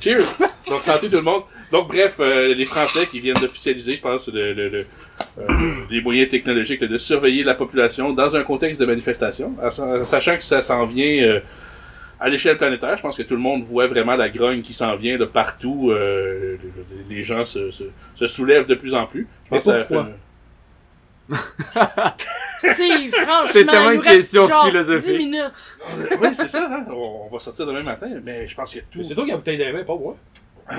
Cheers! 0.00 0.24
Donc, 0.68 0.82
santé 0.82 1.08
tout 1.08 1.16
le 1.16 1.22
monde. 1.22 1.42
Donc, 1.70 1.88
bref, 1.88 2.16
euh, 2.20 2.54
les 2.54 2.64
Français 2.64 3.06
qui 3.06 3.20
viennent 3.20 3.36
d'officialiser, 3.36 3.96
je 3.96 4.00
pense, 4.00 4.28
le, 4.28 4.52
le, 4.54 4.68
le, 4.68 4.86
euh, 5.38 5.44
les 5.90 6.00
moyens 6.00 6.28
technologiques 6.30 6.80
là, 6.80 6.86
de 6.86 6.98
surveiller 6.98 7.42
la 7.44 7.54
population 7.54 8.12
dans 8.12 8.36
un 8.36 8.42
contexte 8.44 8.80
de 8.80 8.86
manifestation, 8.86 9.54
sachant 10.04 10.36
que 10.36 10.44
ça 10.44 10.60
s'en 10.60 10.86
vient 10.86 11.22
euh, 11.22 11.40
à 12.20 12.28
l'échelle 12.28 12.56
planétaire. 12.56 12.96
Je 12.96 13.02
pense 13.02 13.16
que 13.16 13.22
tout 13.24 13.34
le 13.34 13.40
monde 13.40 13.62
voit 13.64 13.86
vraiment 13.88 14.16
la 14.16 14.28
grogne 14.28 14.62
qui 14.62 14.72
s'en 14.72 14.94
vient 14.96 15.16
de 15.18 15.24
partout. 15.24 15.90
euh, 15.90 16.56
les- 17.08 17.16
les 17.16 17.22
gens 17.22 17.44
se, 17.44 17.70
se, 17.70 17.84
se 18.14 18.26
soulèvent 18.26 18.66
de 18.66 18.74
plus 18.76 18.94
en 18.94 19.06
plus. 19.06 19.26
Je 19.44 19.50
pense 19.50 19.66
Mais 19.66 19.72
que 19.72 19.78
ça 19.78 19.84
pourquoi? 19.84 20.04
fait- 20.04 20.14
Steve, 22.74 23.10
franchement, 23.12 23.42
C'est 23.50 23.64
tellement 23.66 23.90
une 23.90 24.02
question 24.02 24.46
philosophique. 24.66 25.16
10 25.18 25.18
minutes. 25.18 25.76
Oui, 26.20 26.28
c'est 26.32 26.48
ça, 26.48 26.68
hein? 26.70 26.84
on, 26.90 27.28
va 27.32 27.38
sortir 27.38 27.66
demain 27.66 27.82
matin, 27.82 28.08
mais 28.22 28.46
je 28.46 28.54
pense 28.54 28.72
que 28.74 28.80
tout. 28.90 29.02
C'est 29.02 29.14
toi 29.14 29.24
qui 29.24 29.32
as 29.32 29.36
bouteille 29.36 29.72
mains, 29.72 29.84
pas 29.84 29.96
moi. 29.96 30.16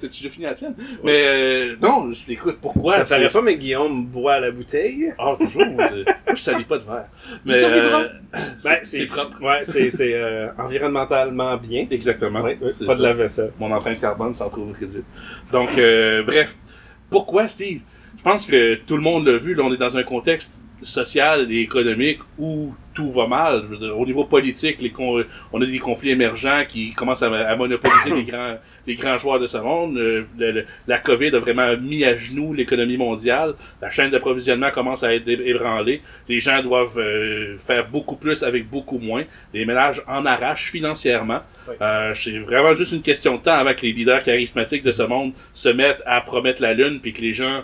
T'as-tu 0.00 0.08
déjà 0.08 0.30
fini 0.30 0.44
la 0.46 0.54
tienne? 0.54 0.74
Mais 1.04 1.22
euh, 1.26 1.76
non, 1.80 2.12
je- 2.12 2.30
écoute, 2.32 2.58
pourquoi? 2.60 2.96
ça 2.96 3.04
paraît 3.04 3.28
pas, 3.28 3.42
mais 3.42 3.56
Guillaume 3.56 4.06
boit 4.06 4.34
à 4.34 4.40
la 4.40 4.50
bouteille. 4.50 5.12
Ah, 5.18 5.36
toujours. 5.38 5.66
moi, 5.66 5.86
je, 6.34 6.40
salis 6.40 6.64
pas 6.64 6.78
de 6.78 6.84
verre. 6.84 7.06
Mais, 7.44 7.62
euh. 7.62 8.08
Ben, 8.64 8.78
c'est 8.82 9.04
propre. 9.04 9.40
Ouais, 9.42 9.60
c'est 9.62 9.90
c'est, 9.90 10.14
euh, 10.14 10.48
environnementalement 10.58 11.56
bien. 11.56 11.86
Exactement. 11.90 12.42
Ouais, 12.42 12.58
ouais, 12.60 12.70
C'est 12.70 12.86
pas 12.86 12.96
de 12.96 13.02
la 13.02 13.12
vaisselle. 13.12 13.52
Mon 13.58 13.70
empreinte 13.72 14.00
carbone 14.00 14.34
s'en 14.34 14.48
trouve 14.48 14.72
réduite. 14.72 15.04
Donc, 15.52 15.76
euh, 15.78 16.22
bref. 16.22 16.56
Pourquoi, 17.10 17.48
Steve? 17.48 17.80
Je 18.18 18.22
pense 18.22 18.46
que 18.46 18.74
tout 18.86 18.96
le 18.96 19.02
monde 19.02 19.26
l'a 19.26 19.38
vu. 19.38 19.54
Là, 19.54 19.64
on 19.64 19.72
est 19.72 19.76
dans 19.78 19.96
un 19.96 20.02
contexte 20.02 20.54
social 20.82 21.50
et 21.52 21.60
économique 21.60 22.20
où 22.38 22.74
tout 23.00 23.10
va 23.10 23.26
mal. 23.26 23.62
Je 23.64 23.66
veux 23.74 23.76
dire, 23.78 23.98
au 23.98 24.04
niveau 24.04 24.24
politique, 24.24 24.80
les 24.82 24.90
con- 24.90 25.24
on 25.52 25.62
a 25.62 25.66
des 25.66 25.78
conflits 25.78 26.10
émergents 26.10 26.64
qui 26.68 26.92
commencent 26.92 27.22
à, 27.22 27.32
à 27.32 27.56
monopoliser 27.56 28.10
les 28.14 28.24
grands, 28.24 28.56
les 28.86 28.94
grands 28.94 29.16
joueurs 29.16 29.40
de 29.40 29.46
ce 29.46 29.56
monde. 29.58 29.96
Euh, 29.96 30.24
le- 30.38 30.50
le- 30.52 30.64
la 30.86 30.98
COVID 30.98 31.34
a 31.34 31.38
vraiment 31.38 31.74
mis 31.78 32.04
à 32.04 32.16
genoux 32.16 32.52
l'économie 32.52 32.96
mondiale. 32.98 33.54
La 33.80 33.88
chaîne 33.90 34.10
d'approvisionnement 34.10 34.70
commence 34.70 35.02
à 35.02 35.14
être 35.14 35.28
ébranlée. 35.28 36.02
Les 36.28 36.40
gens 36.40 36.62
doivent 36.62 36.98
euh, 36.98 37.56
faire 37.58 37.86
beaucoup 37.88 38.16
plus 38.16 38.42
avec 38.42 38.68
beaucoup 38.68 38.98
moins. 38.98 39.24
Les 39.54 39.64
ménages 39.64 40.02
en 40.06 40.26
arrachent 40.26 40.70
financièrement. 40.70 41.40
Euh, 41.80 42.12
c'est 42.14 42.38
vraiment 42.38 42.74
juste 42.74 42.92
une 42.92 43.02
question 43.02 43.36
de 43.36 43.42
temps 43.42 43.54
avant 43.54 43.72
que 43.74 43.82
les 43.82 43.92
leaders 43.92 44.22
charismatiques 44.22 44.82
de 44.82 44.92
ce 44.92 45.04
monde 45.04 45.32
se 45.54 45.68
mettent 45.70 46.02
à 46.04 46.20
promettre 46.20 46.60
la 46.60 46.74
lune 46.74 46.98
puis 47.00 47.12
que 47.12 47.22
les 47.22 47.32
gens 47.32 47.62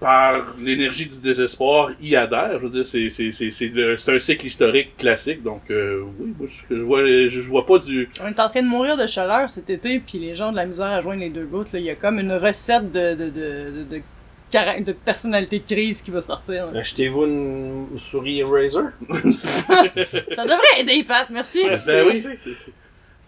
par 0.00 0.54
l'énergie 0.58 1.06
du 1.06 1.18
désespoir 1.18 1.90
y 2.00 2.16
adhèrent. 2.16 2.52
Je 2.58 2.64
veux 2.64 2.70
dire, 2.70 2.86
c'est, 2.86 3.10
c'est, 3.10 3.30
c'est, 3.32 3.50
c'est, 3.50 3.66
le- 3.68 3.96
c'est 3.98 4.14
un 4.14 4.18
cycle 4.18 4.46
historique 4.46 4.96
classique. 4.96 5.42
Donc, 5.42 5.60
euh, 5.70 6.02
oui, 6.18 6.32
moi, 6.38 6.48
je, 6.48 6.74
je 6.74 6.80
vois, 6.80 7.04
je, 7.06 7.28
je 7.28 7.40
vois 7.40 7.66
pas 7.66 7.78
du... 7.78 8.08
On 8.20 8.26
est 8.28 8.40
en 8.40 8.48
train 8.48 8.62
de 8.62 8.68
mourir 8.68 8.96
de 8.96 9.06
chaleur 9.06 9.50
cet 9.50 9.68
été, 9.68 10.00
puis 10.00 10.18
les 10.18 10.34
gens 10.34 10.52
de 10.52 10.56
la 10.56 10.64
misère 10.64 10.86
à 10.86 11.00
joindre 11.02 11.20
les 11.20 11.28
deux 11.28 11.44
bouts. 11.44 11.64
là. 11.72 11.78
Il 11.78 11.84
y 11.84 11.90
a 11.90 11.94
comme 11.96 12.18
une 12.18 12.32
recette 12.32 12.90
de, 12.90 13.14
de, 13.14 13.24
de, 13.28 13.30
de, 13.30 13.96
de, 13.96 14.02
cara- 14.50 14.80
de 14.80 14.92
personnalité 14.92 15.58
de 15.58 15.64
crise 15.64 16.00
qui 16.00 16.10
va 16.10 16.22
sortir. 16.22 16.72
là. 16.72 16.80
Achetez-vous 16.80 17.24
une 17.26 17.86
souris 17.98 18.42
Razer. 18.42 18.84
Ça 19.36 20.44
devrait 20.44 20.80
aider, 20.80 21.04
Pat, 21.04 21.28
merci. 21.30 21.60
Merci, 21.66 21.90
Ben 21.92 22.06
oui. 22.06 22.24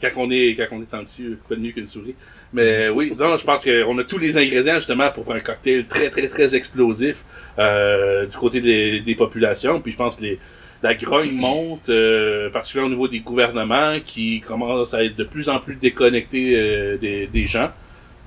quand 0.00 0.10
on 0.16 0.30
est 0.30 0.56
quand 0.56 0.66
on 0.72 0.80
est 0.82 0.94
en 0.94 1.02
dessus, 1.02 1.38
quoi 1.46 1.56
de 1.56 1.60
mieux 1.62 1.72
qu'une 1.72 1.86
souris? 1.86 2.14
Mais 2.52 2.88
oui, 2.90 3.12
non, 3.18 3.36
je 3.36 3.44
pense 3.44 3.64
qu'on 3.64 3.98
a 3.98 4.04
tous 4.04 4.18
les 4.18 4.36
ingrédients 4.36 4.74
justement 4.74 5.10
pour 5.10 5.24
faire 5.24 5.36
un 5.36 5.40
cocktail 5.40 5.86
très 5.86 6.10
très 6.10 6.28
très 6.28 6.54
explosif 6.54 7.24
euh, 7.58 8.26
du 8.26 8.36
côté 8.36 8.60
des, 8.60 9.00
des 9.00 9.14
populations. 9.14 9.80
Puis 9.80 9.92
je 9.92 9.96
pense 9.96 10.16
que 10.16 10.22
les, 10.22 10.38
la 10.82 10.94
grogne 10.94 11.32
monte, 11.32 11.88
euh, 11.88 12.50
particulièrement 12.50 12.88
au 12.88 12.94
niveau 12.94 13.08
des 13.08 13.20
gouvernements 13.20 13.98
qui 14.04 14.40
commencent 14.40 14.92
à 14.94 15.02
être 15.04 15.16
de 15.16 15.24
plus 15.24 15.48
en 15.48 15.60
plus 15.60 15.76
déconnectés 15.76 16.54
euh, 16.56 16.96
des, 16.98 17.26
des 17.26 17.46
gens. 17.46 17.70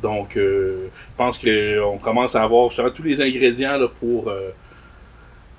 Donc, 0.01 0.37
euh, 0.37 0.87
je 1.11 1.15
pense 1.15 1.37
qu'on 1.39 1.97
commence 1.97 2.35
à 2.35 2.43
avoir 2.43 2.69
justement 2.69 2.89
tous 2.89 3.03
les 3.03 3.21
ingrédients 3.21 3.77
là, 3.77 3.87
pour 3.99 4.29
euh, 4.29 4.49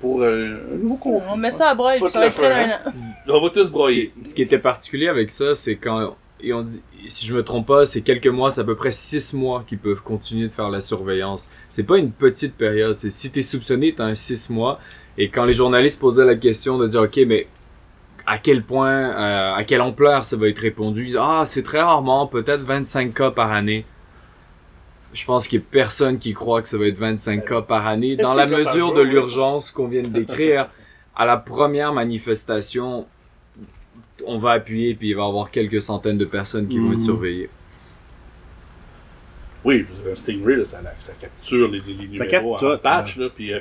pour 0.01 0.23
euh, 0.23 0.57
un 0.75 0.77
nouveau 0.77 0.97
conflit. 0.97 1.31
On 1.33 1.37
met 1.37 1.51
ça 1.51 1.71
à 1.71 1.75
broyer, 1.75 1.99
ça 2.09 2.21
va 2.21 2.27
être 2.27 2.45
un 2.45 2.71
an. 2.71 2.93
On 3.29 3.41
va 3.41 3.51
tous 3.51 3.65
Ce 3.65 3.71
broyer. 3.71 4.13
qui, 4.23 4.29
ce 4.31 4.35
qui 4.35 4.43
était 4.43 4.59
particulier 4.59 5.09
avec 5.09 5.31
ça, 5.31 5.55
c'est 5.55 5.77
quand 5.77 6.17
et 6.43 6.53
on 6.53 6.63
dit, 6.63 6.83
si 7.09 7.27
je 7.27 7.35
me 7.35 7.43
trompe 7.43 7.67
pas, 7.67 7.87
c'est 7.87 8.03
quelques 8.03 8.27
mois, 8.27 8.51
c'est 8.51 8.61
à 8.61 8.65
peu 8.65 8.75
près 8.75 8.93
six 8.93 9.35
mois 9.35 9.65
qu'ils 9.67 9.79
peuvent 9.79 10.03
continuer 10.03 10.49
de 10.49 10.53
faire 10.53 10.71
la 10.71 10.81
surveillance. 10.81 11.51
C'est 11.71 11.85
pas 11.85 11.99
une 11.99 12.11
petite 12.11 12.55
période. 12.55 12.95
C'est 12.95 13.11
si 13.11 13.31
t'es 13.31 13.43
soupçonné, 13.43 13.95
t'as 13.95 14.05
un 14.05 14.15
six 14.15 14.51
mois. 14.51 14.79
Et 15.19 15.29
quand 15.29 15.45
les 15.45 15.53
journalistes 15.53 16.01
posaient 16.01 16.25
la 16.25 16.37
question 16.37 16.79
de 16.79 16.87
dire, 16.87 17.03
ok, 17.03 17.21
mais 17.27 17.47
à 18.27 18.39
quel 18.39 18.63
point, 18.63 18.91
euh, 18.91 19.55
à 19.55 19.65
quelle 19.65 19.81
ampleur 19.81 20.25
ça 20.25 20.37
va 20.37 20.49
être 20.49 20.59
répondu, 20.59 21.17
ah, 21.19 21.45
c'est 21.47 21.63
très 21.63 21.81
rarement, 21.81 22.27
peut-être 22.27 22.63
25 22.63 23.15
cas 23.15 23.31
par 23.31 23.53
année. 23.53 23.85
Je 25.13 25.25
pense 25.25 25.49
qu'il 25.49 25.61
y 25.61 25.63
a 25.63 25.67
personne 25.71 26.19
qui 26.19 26.35
croit 26.35 26.61
que 26.61 26.69
ça 26.69 26.77
va 26.77 26.87
être 26.87 26.99
25 26.99 27.45
cas 27.45 27.63
par 27.63 27.87
année. 27.87 28.17
Dans 28.17 28.35
25 28.35 28.37
la 28.37 28.59
mesure 28.59 28.93
de 28.93 29.01
l'urgence 29.01 29.71
qu'on 29.71 29.89
vient 29.89 30.03
de 30.03 30.09
décrire, 30.09 30.69
à 31.15 31.25
la 31.25 31.39
première 31.39 31.93
manifestation, 31.95 33.07
on 34.27 34.39
va 34.39 34.53
appuyer 34.53 34.95
puis 34.95 35.11
il 35.11 35.15
va 35.17 35.23
y 35.23 35.27
avoir 35.27 35.51
quelques 35.51 35.81
centaines 35.83 36.19
de 36.19 36.25
personnes 36.25 36.69
qui 36.69 36.79
vont 36.79 36.93
être 36.93 36.99
Mhm. 36.99 37.05
surveillées. 37.05 37.51
Oui, 39.65 39.85
un 40.09 40.15
Stingray, 40.15 40.57
là, 40.57 40.65
ça, 40.65 40.81
ça 40.99 41.13
capture 41.21 41.69
les, 41.69 41.81
les, 41.81 42.07
les 42.07 42.17
Ça 42.19 42.25
numéros 42.25 42.57
capte 42.57 42.63
en 42.63 42.79
patch. 42.79 43.17
Là, 43.17 43.29
puis, 43.35 43.53
euh, 43.53 43.59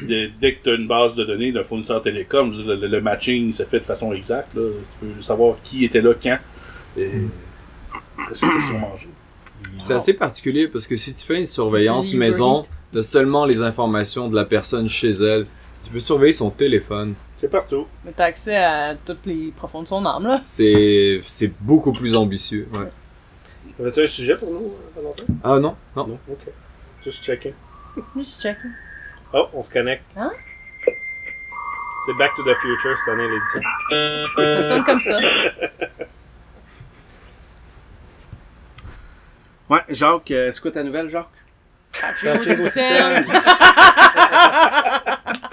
dès, 0.00 0.30
dès 0.40 0.54
que 0.54 0.62
tu 0.62 0.70
as 0.70 0.74
une 0.74 0.86
base 0.86 1.16
de 1.16 1.24
données 1.24 1.50
d'un 1.50 1.64
fournisseur 1.64 2.00
télécom, 2.02 2.52
le, 2.56 2.76
le 2.76 3.00
matching 3.00 3.52
se 3.52 3.64
fait 3.64 3.80
de 3.80 3.84
façon 3.84 4.12
exacte. 4.12 4.54
Là. 4.54 4.62
Tu 5.00 5.06
peux 5.06 5.22
savoir 5.22 5.56
qui 5.64 5.84
était 5.84 6.00
là 6.00 6.14
quand. 6.22 6.38
Et... 6.96 7.10
Question 8.28 8.48
manger? 8.78 9.08
C'est 9.78 9.94
assez 9.94 10.14
particulier 10.14 10.68
parce 10.68 10.86
que 10.86 10.94
si 10.94 11.12
tu 11.14 11.24
fais 11.26 11.38
une 11.38 11.46
surveillance 11.46 12.14
maison, 12.14 12.64
t'as 12.92 13.02
seulement 13.02 13.44
les 13.44 13.62
informations 13.62 14.28
de 14.28 14.36
la 14.36 14.44
personne 14.44 14.88
chez 14.88 15.10
elle. 15.10 15.46
Si 15.72 15.86
tu 15.88 15.90
peux 15.94 15.98
surveiller 15.98 16.32
son 16.32 16.50
téléphone, 16.50 17.14
C'est 17.40 17.48
partout. 17.48 17.86
Mais 18.04 18.12
t'as 18.14 18.26
accès 18.26 18.54
à 18.54 18.94
toutes 18.94 19.24
les 19.24 19.50
profondes 19.56 19.84
de 19.84 19.88
son 19.88 20.04
âme, 20.04 20.24
là. 20.24 20.42
c'est 20.44 21.22
c'est 21.24 21.50
beaucoup 21.58 21.90
plus 21.90 22.14
ambitieux. 22.14 22.68
Ouais. 22.74 22.90
T'avais-tu 23.78 24.02
un 24.02 24.06
sujet 24.06 24.36
pour 24.36 24.50
nous, 24.50 24.74
euh, 24.74 24.90
Valentin? 24.94 25.24
Ah 25.42 25.58
non, 25.58 25.74
non. 25.96 26.06
Non? 26.06 26.18
Ok. 26.30 26.52
Juste 27.02 27.24
checker. 27.24 27.54
Juste 28.14 28.42
check. 28.42 28.58
Oh, 29.32 29.48
on 29.54 29.62
se 29.64 29.70
connecte. 29.70 30.04
Hein? 30.18 30.30
C'est 32.04 32.12
Back 32.18 32.34
to 32.36 32.42
the 32.42 32.54
Future 32.56 32.98
cette 32.98 33.14
année, 33.14 33.26
l'édition. 33.26 33.60
Ça 34.36 34.62
sonne 34.62 34.84
comme 34.84 35.00
ça. 35.00 35.18
Ouais, 39.70 39.84
Jacques, 39.88 40.32
euh, 40.32 40.50
c'est 40.50 40.60
quoi 40.60 40.72
ta 40.72 40.82
nouvelle, 40.82 41.08
Jacques? 41.08 41.28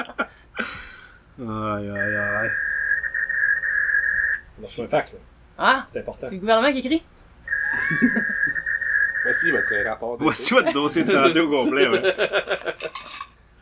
Aïe, 1.40 1.90
aïe, 1.90 2.16
aïe. 2.16 2.52
On 4.60 4.64
a 4.64 4.66
reçu 4.66 4.82
un 4.82 4.88
fax, 4.88 5.14
là. 5.14 5.20
Ah, 5.60 5.86
C'est 5.92 6.00
important. 6.00 6.28
c'est 6.30 6.36
le 6.36 6.40
gouvernement 6.40 6.72
qui 6.72 6.80
écrit? 6.80 7.04
Voici 9.24 9.52
votre 9.52 9.76
rapport. 9.88 10.16
Voici 10.18 10.54
votre 10.54 10.72
dossier 10.72 11.04
de 11.04 11.10
santé 11.10 11.40
au 11.40 11.50
complet, 11.50 11.88
ouais. 11.88 12.02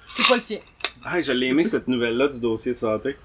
C'est 0.08 0.28
pas 0.28 0.36
le 0.36 0.42
tien. 0.42 0.60
Ah, 1.04 1.20
je 1.20 1.32
l'ai 1.32 1.48
aimé 1.48 1.64
cette 1.64 1.88
nouvelle-là 1.88 2.28
du 2.30 2.40
dossier 2.40 2.72
de 2.74 2.78
santé. 2.78 3.18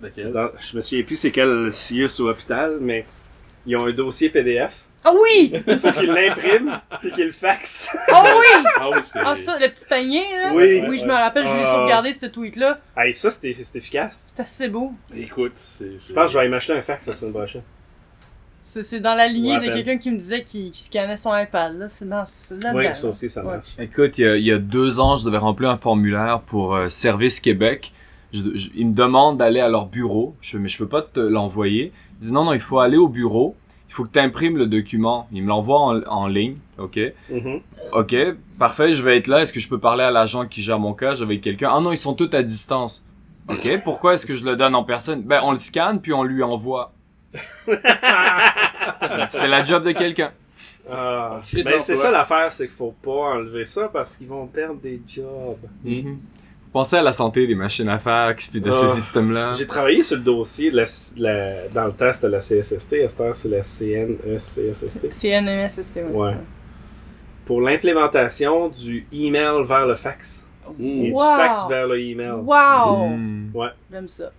Dans- 0.00 0.50
je 0.58 0.76
me 0.76 0.80
souviens 0.80 1.04
plus 1.04 1.16
c'est 1.16 1.30
quel 1.30 1.70
CIUS 1.70 2.18
ou 2.20 2.28
hôpital, 2.28 2.78
mais 2.80 3.06
ils 3.66 3.76
ont 3.76 3.86
un 3.86 3.92
dossier 3.92 4.30
PDF. 4.30 4.84
Ah 5.04 5.12
oui! 5.20 5.52
Faut 5.80 5.90
qu'ils 5.92 6.10
l'impriment, 6.12 6.80
puis 7.00 7.10
qu'ils 7.12 7.26
le 7.26 7.32
faxent. 7.32 7.90
Ah 8.08 8.22
oui! 8.36 8.64
Ah 8.78 8.88
oui, 8.92 8.98
c'est. 9.02 9.18
Ah 9.24 9.34
ça, 9.34 9.58
le 9.58 9.68
petit 9.68 9.84
panier, 9.86 10.22
là? 10.36 10.52
Oui. 10.54 10.82
Oui, 10.88 10.96
je 10.98 11.06
me 11.06 11.12
rappelle, 11.12 11.44
je 11.46 11.52
l'ai 11.52 11.62
Ah. 11.64 11.74
sauvegardé, 11.74 12.12
ce 12.12 12.26
tweet-là. 12.26 12.78
Hey, 12.96 13.12
ça, 13.12 13.30
c'était 13.30 13.52
c'est 13.52 13.78
efficace. 13.78 14.30
C'est 14.34 14.42
assez 14.42 14.68
beau. 14.68 14.92
Écoute, 15.16 15.52
c'est. 15.56 15.98
Je 15.98 16.12
pense 16.12 16.26
que 16.26 16.28
je 16.28 16.34
vais 16.34 16.40
aller 16.40 16.48
m'acheter 16.50 16.72
un 16.74 16.82
fax 16.82 17.08
la 17.08 17.14
semaine 17.14 17.32
prochaine. 17.32 17.62
C'est 18.64 18.84
c'est 18.84 19.00
dans 19.00 19.16
la 19.16 19.26
lignée 19.26 19.56
Ouais, 19.58 19.66
de 19.66 19.72
ben. 19.72 19.74
quelqu'un 19.82 19.98
qui 19.98 20.10
me 20.12 20.16
disait 20.16 20.44
qu'il 20.44 20.70
qu'il 20.70 20.80
scannait 20.84 21.16
son 21.16 21.36
iPad, 21.36 21.76
là. 21.76 21.88
C'est 21.88 22.08
dans, 22.08 22.24
c'est 22.26 22.62
là-dedans. 22.62 22.78
Oui, 22.78 22.94
ça 22.94 23.02
là. 23.02 23.08
aussi, 23.08 23.28
ça 23.28 23.42
Ouais. 23.42 23.54
marche. 23.56 23.70
Écoute, 23.80 24.18
il 24.18 24.24
y, 24.24 24.28
a, 24.28 24.36
il 24.36 24.44
y 24.44 24.52
a 24.52 24.58
deux 24.58 25.00
ans, 25.00 25.16
je 25.16 25.24
devais 25.24 25.38
remplir 25.38 25.68
un 25.70 25.78
formulaire 25.78 26.40
pour 26.46 26.76
euh, 26.76 26.88
Service 26.88 27.40
Québec. 27.40 27.92
Je- 28.32 28.54
je- 28.54 28.68
ils 28.76 28.86
me 28.86 28.94
demandent 28.94 29.36
d'aller 29.36 29.58
à 29.58 29.68
leur 29.68 29.86
bureau. 29.86 30.36
Je 30.40 30.52
fais, 30.52 30.58
mais 30.58 30.68
je 30.68 30.78
peux 30.78 30.86
pas 30.86 31.02
te 31.02 31.18
l'envoyer. 31.18 31.92
Ils 32.12 32.18
disent 32.20 32.32
non, 32.32 32.44
non, 32.44 32.52
il 32.52 32.60
faut 32.60 32.78
aller 32.78 32.96
au 32.96 33.08
bureau. 33.08 33.56
Il 33.92 33.94
faut 33.94 34.04
que 34.04 34.12
tu 34.12 34.20
imprimes 34.20 34.56
le 34.56 34.66
document. 34.66 35.28
Ils 35.32 35.42
me 35.42 35.48
l'envoient 35.48 35.80
en, 35.80 36.02
en 36.06 36.26
ligne. 36.26 36.56
OK? 36.78 36.98
Mhm. 37.30 37.60
OK, 37.92 38.16
parfait, 38.58 38.94
je 38.94 39.02
vais 39.02 39.18
être 39.18 39.26
là. 39.26 39.42
Est-ce 39.42 39.52
que 39.52 39.60
je 39.60 39.68
peux 39.68 39.78
parler 39.78 40.02
à 40.02 40.10
l'agent 40.10 40.46
qui 40.46 40.62
gère 40.62 40.78
mon 40.78 40.94
cas? 40.94 41.20
Avec 41.20 41.42
quelqu'un? 41.42 41.68
Ah 41.70 41.78
non, 41.78 41.92
ils 41.92 41.98
sont 41.98 42.14
tous 42.14 42.34
à 42.34 42.42
distance. 42.42 43.04
OK, 43.50 43.80
pourquoi 43.84 44.14
est-ce 44.14 44.24
que 44.24 44.34
je 44.34 44.46
le 44.46 44.56
donne 44.56 44.74
en 44.74 44.82
personne? 44.82 45.20
Ben, 45.20 45.42
on 45.44 45.50
le 45.50 45.58
scanne 45.58 46.00
puis 46.00 46.14
on 46.14 46.22
lui 46.22 46.42
envoie. 46.42 46.94
C'était 47.66 49.48
la 49.48 49.62
job 49.62 49.84
de 49.84 49.92
quelqu'un. 49.92 50.32
Ah, 50.90 51.42
ben, 51.52 51.78
c'est 51.78 51.94
ça 51.94 52.10
l'affaire, 52.10 52.50
c'est 52.50 52.66
qu'il 52.66 52.74
faut 52.74 52.94
pas 53.02 53.34
enlever 53.34 53.64
ça 53.64 53.88
parce 53.88 54.16
qu'ils 54.16 54.26
vont 54.28 54.46
perdre 54.46 54.80
des 54.80 55.02
jobs. 55.06 55.58
Mhm. 55.84 56.18
Pensez 56.72 56.96
à 56.96 57.02
la 57.02 57.12
santé 57.12 57.46
des 57.46 57.54
machines 57.54 57.88
à 57.88 57.98
fax 57.98 58.48
puis 58.48 58.60
de 58.60 58.70
Ah. 58.70 58.72
ces 58.72 58.88
systèmes-là. 58.88 59.52
J'ai 59.52 59.66
travaillé 59.66 60.02
sur 60.02 60.16
le 60.16 60.22
dossier 60.22 60.70
de 60.70 60.76
la, 60.76 60.84
de 60.84 61.22
la- 61.22 61.68
dans 61.68 61.86
le 61.86 61.92
temps, 61.92 62.10
c'était 62.12 62.28
la 62.30 62.40
CSST, 62.40 63.02
à 63.04 63.08
cette 63.08 63.20
heure, 63.20 63.34
c'est 63.34 63.48
la 63.50 63.60
CNECSST. 63.60 65.12
CNMSST, 65.12 65.96
ouais. 65.96 66.10
Ouais. 66.12 66.34
Pour 67.44 67.60
l'implémentation 67.60 68.68
du 68.68 69.06
email 69.12 69.62
vers 69.64 69.86
le 69.86 69.94
fax. 69.94 70.46
Mmh. 70.78 70.84
Et 71.04 71.12
du 71.12 71.18
fax 71.20 71.66
vers 71.68 71.86
le 71.88 72.00
email. 72.00 72.30
Wow! 72.42 73.08
Mhm. 73.08 73.52
J'aime 73.90 74.08
ça. 74.08 74.30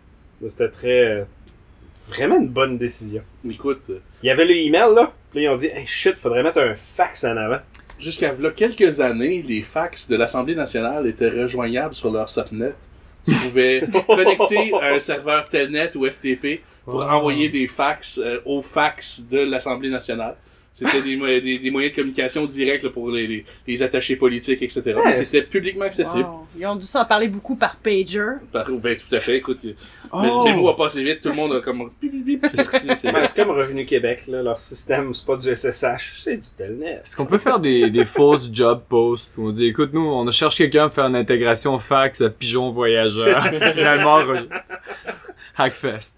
C'était 0.47 0.69
très. 0.69 1.05
euh, 1.05 1.23
vraiment 2.09 2.37
une 2.37 2.49
bonne 2.49 2.77
décision. 2.77 3.21
Écoute, 3.49 3.81
Il 4.23 4.27
y 4.27 4.29
avait 4.31 4.45
le 4.45 4.55
email 4.55 4.93
là, 4.95 5.11
puis 5.31 5.43
là, 5.43 5.49
ils 5.49 5.53
ont 5.53 5.55
dit, 5.55 5.67
hey 5.67 5.85
shit, 5.85 6.15
faudrait 6.15 6.41
mettre 6.43 6.59
un 6.59 6.73
fax 6.75 7.23
en 7.25 7.37
avant. 7.37 7.59
Jusqu'à 8.03 8.33
quelques 8.55 8.99
années, 9.01 9.41
les 9.41 9.61
fax 9.61 10.07
de 10.07 10.15
l'Assemblée 10.15 10.55
nationale 10.55 11.07
étaient 11.07 11.29
rejoignables 11.29 11.95
sur 11.95 12.11
leur 12.11 12.29
subnet. 12.29 12.73
Tu 13.25 13.33
pouvais 13.33 13.81
connecter 14.07 14.73
à 14.81 14.93
un 14.93 14.99
serveur 14.99 15.47
Telnet 15.47 15.95
ou 15.95 16.05
FTP 16.05 16.61
pour 16.83 17.01
envoyer 17.01 17.49
des 17.49 17.67
fax 17.67 18.19
euh, 18.19 18.39
au 18.45 18.61
fax 18.61 19.25
de 19.31 19.39
l'Assemblée 19.39 19.89
nationale. 19.89 20.35
C'était 20.75 21.01
des, 21.03 21.15
mo- 21.15 21.27
des, 21.27 21.59
des 21.59 21.69
moyens 21.71 21.91
de 21.93 21.95
communication 21.97 22.45
directs 22.45 22.81
là, 22.81 22.89
pour 22.89 23.11
les, 23.11 23.27
les, 23.27 23.45
les 23.67 23.83
attachés 23.83 24.15
politiques, 24.15 24.61
etc. 24.63 24.81
Ouais, 24.95 25.21
C'était 25.21 25.47
publiquement 25.47 25.85
accessible. 25.85 26.23
Wow. 26.25 26.47
Ils 26.59 26.65
ont 26.65 26.75
dû 26.75 26.85
s'en 26.85 27.05
parler 27.05 27.27
beaucoup 27.27 27.55
par 27.55 27.75
pager. 27.75 28.25
Par- 28.51 28.69
ben, 28.71 28.97
tout 28.97 29.15
à 29.15 29.19
fait. 29.19 29.37
Écoute, 29.37 29.59
le 29.63 29.75
Oh. 30.11 30.43
mémo 30.43 30.69
a 30.69 30.75
passé 30.77 31.03
vite, 31.03 31.21
tout 31.21 31.29
le 31.29 31.35
monde 31.35 31.53
a 31.53 31.61
comme... 31.61 31.89
C'est- 32.01 33.35
comme 33.35 33.49
Revenu 33.51 33.85
Québec, 33.85 34.25
là, 34.27 34.41
leur 34.43 34.59
système, 34.59 35.13
c'est 35.13 35.25
pas 35.25 35.35
du 35.37 35.55
SSH, 35.55 36.21
c'est 36.23 36.37
du 36.37 36.45
Telnet. 36.55 37.01
Est-ce 37.03 37.15
qu'on 37.15 37.25
peut 37.25 37.37
faire 37.39 37.59
des, 37.59 37.89
des 37.89 38.05
fausses 38.05 38.49
job 38.53 38.81
posts 38.89 39.37
où 39.37 39.47
on 39.47 39.51
dit 39.51 39.65
écoute 39.67 39.89
nous 39.93 40.01
on 40.05 40.29
cherche 40.31 40.55
quelqu'un 40.57 40.85
pour 40.87 40.95
faire 40.95 41.05
une 41.05 41.15
intégration 41.15 41.77
fax 41.79 42.21
à 42.21 42.29
pigeon 42.29 42.69
voyageur 42.71 43.43
finalement 43.73 44.19
Hackfest 45.57 46.15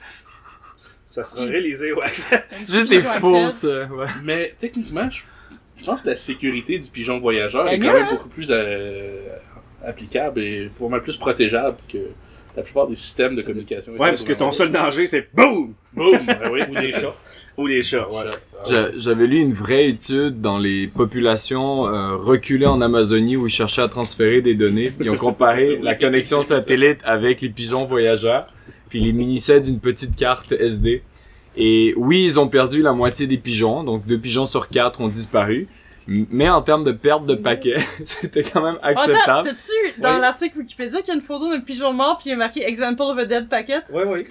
Ça 1.16 1.24
sera 1.24 1.46
réalisé 1.46 1.92
au 1.94 2.02
Hackfest. 2.04 2.44
c'est 2.50 2.74
juste 2.74 2.90
des 2.90 3.00
fausses 3.00 3.64
euh, 3.64 3.86
ouais. 3.88 4.08
Mais 4.24 4.54
techniquement, 4.60 5.10
je, 5.10 5.22
je 5.80 5.86
pense 5.86 6.02
que 6.02 6.10
la 6.10 6.18
sécurité 6.18 6.78
du 6.80 6.90
pigeon 6.90 7.20
voyageur 7.20 7.64
Ben 7.66 7.72
est 7.74 7.80
quand 7.80 7.94
même 7.94 8.10
beaucoup 8.10 8.28
plus 8.30 8.48
euh, 8.52 9.20
applicable 9.86 10.42
et 10.42 10.70
pas 10.78 10.88
mal 10.90 11.02
plus 11.02 11.18
protégeable 11.18 11.78
que 11.92 12.00
la 12.58 12.64
plupart 12.64 12.88
des 12.88 12.96
systèmes 12.96 13.36
de 13.36 13.42
communication. 13.42 13.92
Ouais, 13.94 14.10
parce 14.12 14.24
que 14.24 14.32
ton 14.34 14.52
seul 14.52 14.70
danger, 14.72 15.06
c'est 15.08 15.28
BOUM! 15.34 15.74
Boum! 15.94 16.20
Ben 16.26 16.50
oui, 16.52 16.62
ou 16.70 16.74
des 16.74 16.92
chats. 16.92 17.14
Ou 17.58 17.68
les 17.68 17.84
chats, 17.84 18.08
voilà. 18.10 18.32
J'a- 18.70 18.98
j'avais 18.98 19.28
lu 19.28 19.38
une 19.38 19.54
vraie 19.54 19.88
étude 19.88 20.42
dans 20.42 20.58
les 20.58 20.88
populations 20.88 21.88
euh, 21.88 22.16
reculées 22.16 22.66
en 22.66 22.82
Amazonie 22.82 23.38
où 23.38 23.48
ils 23.48 23.52
cherchaient 23.52 23.82
à 23.82 23.88
transférer 23.90 24.42
des 24.42 24.54
données 24.56 24.90
puis 24.90 25.06
ils 25.06 25.10
ont 25.10 25.18
comparé 25.18 25.78
la 25.82 25.96
connexion 25.96 26.42
satellite 26.42 27.00
avec 27.06 27.42
les 27.42 27.50
pigeons 27.50 27.86
voyageurs 27.86 28.48
puis 28.96 29.02
ils 29.04 29.08
les 29.08 29.12
munissaient 29.14 29.60
d'une 29.60 29.80
petite 29.82 30.16
carte 30.16 30.54
SD 30.54 31.04
et 31.58 31.94
oui 31.98 32.24
ils 32.24 32.40
ont 32.40 32.48
perdu 32.48 32.82
la 32.82 32.94
moitié 32.94 33.28
des 33.28 33.38
pigeons 33.38 33.84
donc 33.84 34.06
deux 34.06 34.18
pigeons 34.18 34.46
sur 34.46 34.70
quatre 34.70 35.02
ont 35.02 35.10
disparu 35.10 35.68
mais 36.08 36.48
en 36.50 36.62
termes 36.62 36.84
de 36.86 36.92
perte 36.94 37.26
de 37.26 37.36
paquets 37.36 37.78
c'était 38.06 38.44
quand 38.44 38.62
même 38.62 38.78
Attends, 38.82 39.02
acceptable 39.12 39.50
c'était-tu 39.56 40.02
dans 40.02 40.14
Oui. 40.16 40.22
l'article 40.22 40.60
Wikipédia 40.60 41.00
qu'il 41.00 41.08
y 41.10 41.12
a 41.12 41.16
une 41.16 41.22
photo 41.22 41.50
d'un 41.52 41.60
pigeon 41.60 41.92
mort 41.92 42.18
puis 42.20 42.28
il 42.28 42.30
y 42.30 42.36
a 42.36 42.38
marqué 42.38 42.64
Example 42.66 43.02
of 43.02 43.18
a 43.18 43.26
dead 43.26 43.50
packet? 43.50 43.84
Ouais, 43.92 44.06
ouais. 44.06 44.28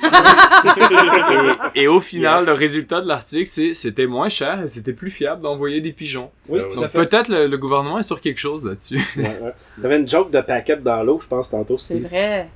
et, 1.74 1.82
et 1.82 1.88
au 1.88 2.00
final 2.00 2.40
Yes. 2.40 2.46
le 2.48 2.54
résultat 2.54 3.00
de 3.02 3.06
l'article 3.08 3.46
c'est 3.46 3.74
c'était 3.74 4.06
moins 4.06 4.30
cher 4.30 4.62
et 4.62 4.68
c'était 4.68 4.92
plus 4.94 5.10
fiable 5.10 5.42
d'envoyer 5.42 5.80
des 5.82 5.92
pigeons 5.92 6.30
Oui, 6.48 6.60
oui. 6.66 6.74
donc 6.76 6.90
fait. 6.90 7.06
peut-être 7.06 7.28
le, 7.28 7.48
le 7.48 7.58
gouvernement 7.58 7.98
est 7.98 8.02
sur 8.04 8.20
quelque 8.20 8.38
chose 8.40 8.64
là-dessus 8.64 9.02
Ouais, 9.16 9.24
ouais. 9.42 9.52
T'avais 9.82 9.98
une 9.98 10.08
joke 10.08 10.30
de 10.30 10.40
paquet 10.40 10.76
dans 10.76 11.02
l'eau, 11.02 11.18
je 11.20 11.26
pense, 11.26 11.50
tantôt, 11.50 11.76
C'est 11.76 11.98
vrai. 12.00 12.48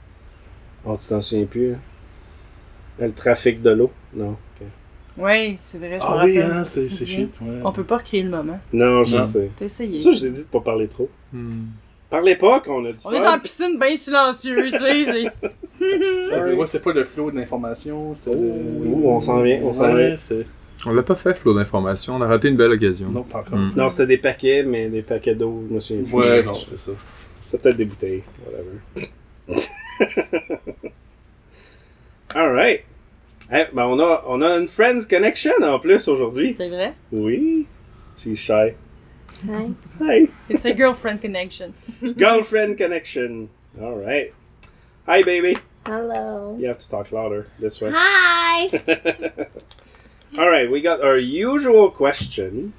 Oh, 0.87 0.97
tu 0.97 1.09
t'en 1.09 1.21
souviens 1.21 1.45
plus, 1.47 1.73
hein? 1.75 1.79
Le 3.01 3.13
trafic 3.13 3.63
de 3.63 3.71
l'eau? 3.71 3.91
Non. 4.15 4.31
ok. 4.31 4.67
Oui, 5.21 5.59
c'est 5.65 5.79
vrai, 5.79 5.91
je 5.91 5.95
me 5.97 6.01
Ah 6.03 6.07
rappelle. 6.15 6.31
oui, 6.31 6.41
hein, 6.43 6.65
c'est 6.65 6.89
shit. 6.91 7.31
Ouais. 7.41 7.61
On 7.65 7.73
peut 7.73 7.83
pas 7.85 7.97
recréer 7.99 8.23
le 8.23 8.31
moment. 8.31 8.61
Non, 8.73 9.03
je 9.03 9.17
Non. 9.17 9.23
sais. 9.23 9.51
T'as 9.57 9.65
essayé. 9.65 10.01
C'est 10.01 10.01
ça 10.01 10.11
que 10.11 10.17
je 10.17 10.23
t'ai 10.23 10.31
dit 10.31 10.45
de 10.45 10.49
pas 10.49 10.61
parler 10.61 10.87
trop. 10.89 11.09
Hmm. 11.33 11.65
Parlez 12.11 12.37
pas 12.37 12.61
qu'on 12.61 12.85
a 12.87 12.93
du 12.93 12.99
On 13.05 13.11
fun. 13.11 13.17
est 13.17 13.21
dans 13.25 13.33
la 13.33 13.39
piscine 13.39 13.79
bien 13.79 13.97
silencieux, 13.97 14.71
tu 14.71 14.79
sais. 14.79 15.25
ouais, 15.81 16.67
c'était 16.67 16.79
pas 16.79 16.93
le 16.93 17.05
flow 17.05 17.31
de 17.31 17.37
l'information, 17.37 18.15
c'était 18.15 18.31
le... 18.35 18.39
Ouh, 18.39 19.03
on 19.09 19.21
s'en 19.21 19.43
vient, 19.43 19.61
on 19.63 19.73
s'en 19.73 19.93
Ouais, 19.93 20.17
vient. 20.17 20.45
On 20.87 20.93
l'a 20.95 21.03
pas 21.03 21.17
fait, 21.17 21.35
flot 21.35 21.53
d'informations. 21.55 22.15
On 22.15 22.23
a 22.23 22.27
raté 22.29 22.49
une 22.49 22.57
belle 22.57 22.71
occasion. 22.71 23.11
Non, 23.11 23.25
pas 23.25 23.41
encore. 23.41 23.59
Hmm. 23.59 23.71
Non, 23.77 23.89
c'était 23.91 24.07
des 24.07 24.19
paquets, 24.19 24.63
mais 24.63 24.89
des 24.89 25.03
paquets 25.03 25.35
d'eau, 25.35 25.65
je 25.69 25.75
me 25.75 25.81
souviens 25.81 26.05
plus. 26.05 26.15
Ouais, 26.15 26.43
non, 26.45 26.53
c'est 26.71 26.79
ça. 26.79 26.93
C'est 27.45 27.61
peut-être 27.61 27.77
des 27.77 27.85
bouteilles, 27.85 28.23
whatever. 28.47 29.09
Alright. 32.35 32.85
Hey, 33.51 33.67
ben 33.73 33.85
on 33.85 34.01
a, 34.01 34.23
on 34.27 34.43
a 34.43 34.59
une 34.59 34.67
Friends 34.67 35.07
Connection 35.07 35.63
en 35.63 35.79
plus 35.79 36.07
aujourd'hui. 36.09 36.53
C'est 36.53 36.69
vrai. 36.69 36.95
Oui. 37.11 37.67
She's 38.19 38.39
shy. 38.39 38.75
Hi. 39.47 39.71
Hi. 39.99 40.29
It's 40.49 40.65
a 40.65 40.75
girlfriend 40.75 41.23
connection. 41.23 41.73
Girlfriend 42.19 42.77
Connection. 42.77 43.49
Alright. 43.81 44.35
Hi, 45.07 45.23
baby. 45.23 45.57
Hello. 45.87 46.57
You 46.59 46.67
have 46.67 46.79
to 46.79 46.89
talk 46.89 47.13
louder 47.13 47.47
this 47.59 47.81
way. 47.81 47.93
Hi. 47.95 48.67
Alright, 50.39 50.71
we 50.71 50.83
got 50.83 51.01
our 51.03 51.17
usual 51.17 51.91
question. 51.91 52.75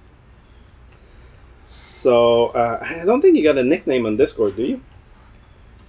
So, 1.86 2.47
uh, 2.47 2.80
I 2.82 3.06
don't 3.06 3.22
think 3.22 3.36
you 3.36 3.43
got 3.43 3.58
a 3.58 3.64
nickname 3.64 4.06
on 4.06 4.18
Discord, 4.18 4.56
do 4.56 4.64
you? 4.64 4.82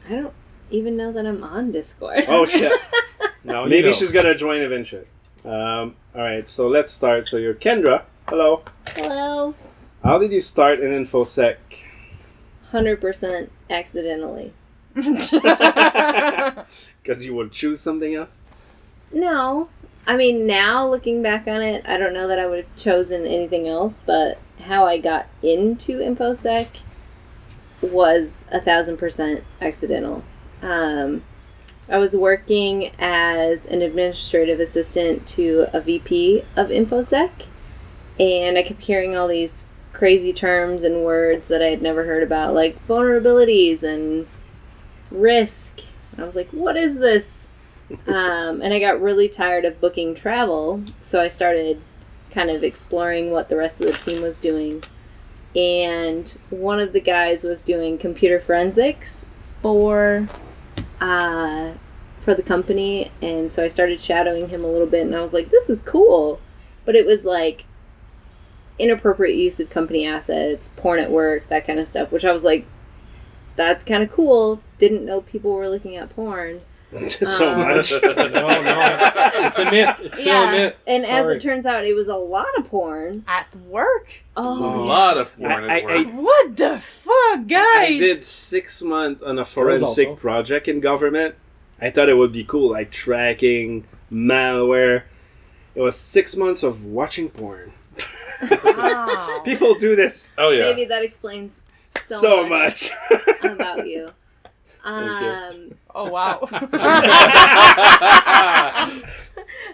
I 0.09 0.13
don't 0.13 0.35
even 0.71 0.97
know 0.97 1.13
that 1.13 1.27
I'm 1.27 1.43
on 1.43 1.73
Discord. 1.73 2.25
Oh, 2.29 2.47
shit. 2.47 2.73
No, 3.43 3.65
Maybe 3.65 3.77
you 3.77 3.83
know. 3.85 3.93
she's 3.93 4.13
gonna 4.13 4.35
join 4.35 4.61
eventually. 4.61 5.07
Um, 5.47 5.95
alright, 6.15 6.47
so 6.47 6.69
let's 6.69 6.93
start. 6.93 7.27
So 7.27 7.39
you're 7.39 7.55
Kendra. 7.55 8.03
Hello. 8.29 8.63
Hello. 8.89 9.55
How 10.05 10.19
did 10.19 10.31
you 10.31 10.41
start 10.41 10.79
in 10.81 10.91
InfoSec? 10.91 11.57
100% 12.71 13.49
accidentally. 13.71 14.53
Because 17.03 17.25
you 17.25 17.35
would 17.35 17.51
choose 17.51 17.81
something 17.81 18.15
else? 18.15 18.43
No. 19.11 19.71
I 20.07 20.17
mean, 20.17 20.47
now 20.47 20.87
looking 20.87 21.23
back 21.23 21.47
on 21.47 21.63
it, 21.63 21.83
I 21.87 21.97
don't 21.97 22.13
know 22.13 22.29
that 22.29 22.39
I 22.39 22.47
would 22.47 22.65
have 22.65 22.77
chosen 22.77 23.27
anything 23.27 23.67
else, 23.67 24.03
but 24.05 24.39
how 24.65 24.85
I 24.85 24.99
got 24.99 25.27
into 25.43 25.99
InfoSec 26.01 26.69
was 27.81 28.47
a 28.53 28.61
thousand 28.61 28.99
percent 28.99 29.45
accidental. 29.63 30.25
Um, 30.63 31.23
I 31.89 31.99
was 31.99 32.17
working 32.17 32.93
as 32.99 33.67
an 33.67 33.83
administrative 33.83 34.61
assistant 34.61 35.27
to 35.29 35.67
a 35.73 35.81
VP 35.81 36.45
of 36.57 36.69
InfoSec, 36.69 37.47
and 38.19 38.57
I 38.57 38.63
kept 38.63 38.83
hearing 38.83 39.17
all 39.17 39.27
these 39.27 39.67
crazy 39.93 40.33
terms 40.33 40.85
and 40.85 41.05
words 41.05 41.49
that 41.49 41.63
I 41.63 41.67
had 41.67 41.83
never 41.83 42.05
heard 42.05 42.23
about, 42.23 42.55
like 42.55 42.87
vulnerabilities 42.87 43.83
and 43.83 44.27
risk. 45.11 45.81
I 46.17 46.23
was 46.23 46.37
like, 46.37 46.51
what 46.51 46.77
is 46.77 46.99
this? 46.99 47.49
um, 48.07 48.61
and 48.63 48.73
I 48.73 48.79
got 48.79 49.01
really 49.01 49.29
tired 49.29 49.65
of 49.65 49.81
booking 49.81 50.15
travel, 50.15 50.83
so 51.01 51.21
I 51.21 51.29
started 51.29 51.81
kind 52.31 52.51
of 52.51 52.63
exploring 52.63 53.31
what 53.31 53.49
the 53.49 53.57
rest 53.57 53.81
of 53.81 53.87
the 53.87 53.93
team 53.93 54.23
was 54.23 54.39
doing. 54.39 54.83
And 55.57 56.29
one 56.51 56.79
of 56.79 56.93
the 56.93 57.01
guys 57.01 57.43
was 57.43 57.63
doing 57.63 57.99
computer 57.99 58.39
forensics 58.39 59.27
for 59.61 60.29
uh, 61.01 61.73
for 62.19 62.35
the 62.35 62.43
company, 62.43 63.11
and 63.23 63.51
so 63.51 63.65
I 63.65 63.69
started 63.69 64.01
shadowing 64.01 64.49
him 64.49 64.65
a 64.65 64.71
little 64.71 64.87
bit, 64.87 65.07
and 65.07 65.17
I 65.17 65.21
was 65.21 65.33
like, 65.33 65.51
"This 65.51 65.71
is 65.71 65.83
cool," 65.83 66.41
but 66.85 66.95
it 66.95 67.07
was 67.07 67.25
like 67.25 67.65
inappropriate 68.79 69.37
use 69.37 69.61
of 69.61 69.71
company 69.71 70.07
assets, 70.07 70.73
porn 70.77 70.99
at 70.99 71.11
work, 71.11 71.49
that 71.49 71.67
kind 71.67 71.79
of 71.79 71.87
stuff, 71.87 72.13
which 72.13 72.25
I 72.25 72.33
was 72.33 72.45
like, 72.45 72.67
"That's 73.57 73.85
kind 73.85 74.03
of 74.03 74.11
cool." 74.11 74.61
Didn't 74.79 75.05
know 75.05 75.21
people 75.23 75.53
were 75.53 75.69
looking 75.69 75.97
at 75.97 76.15
porn. 76.15 76.63
so 77.09 77.45
Um, 77.55 77.61
much. 77.61 77.93
no, 77.93 77.99
no, 78.15 78.47
it's 79.47 79.59
a 79.59 79.71
myth. 79.71 79.97
It's 80.03 80.19
still 80.19 80.43
a 80.43 80.51
myth. 80.51 80.77
and 80.87 81.05
as 81.07 81.29
it 81.31 81.41
turns 81.41 81.65
out, 81.67 81.85
it 81.85 81.95
was 81.95 82.09
a 82.09 82.17
lot 82.17 82.49
of 82.59 82.69
porn. 82.69 83.25
At 83.29 83.55
work? 83.57 84.09
Oh, 84.37 84.43
A 84.43 84.75
Oh, 84.75 84.85
lot 84.87 85.17
of 85.19 85.37
porn 85.37 85.53
I- 85.71 85.81
at 85.81 85.85
I- 85.85 86.03
work. 86.05 86.09
What 86.15 86.57
the 86.57 86.79
fuck, 86.81 87.47
guys? 87.47 87.65
I 87.91 87.97
did 87.99 88.23
six 88.25 88.83
months 88.83 89.23
on 89.23 89.39
a 89.39 89.45
forensic 89.45 90.09
also. 90.09 90.21
project 90.21 90.67
in 90.69 90.81
government. 90.81 91.35
I 91.81 91.91
thought 91.91 92.09
it 92.09 92.15
would 92.17 92.33
be 92.33 92.45
cool, 92.45 92.71
like 92.71 92.91
tracking 92.91 93.87
malware. 94.13 95.05
It 95.75 95.81
was 95.81 95.97
six 95.99 96.37
months 96.37 96.63
of 96.63 96.85
watching 96.85 97.31
porn. 97.31 97.73
Wow. 98.65 99.43
People 99.45 99.75
do 99.75 99.95
this 99.95 100.31
oh 100.39 100.49
yeah. 100.51 100.61
maybe 100.65 100.87
that 100.87 101.05
explains 101.05 101.61
so, 101.85 102.15
so, 102.17 102.47
much, 102.49 102.91
much. 103.11 103.45
about 103.45 103.87
you. 103.87 104.11
Um, 104.83 105.73
Oh 105.95 106.09
wow. 106.11 106.39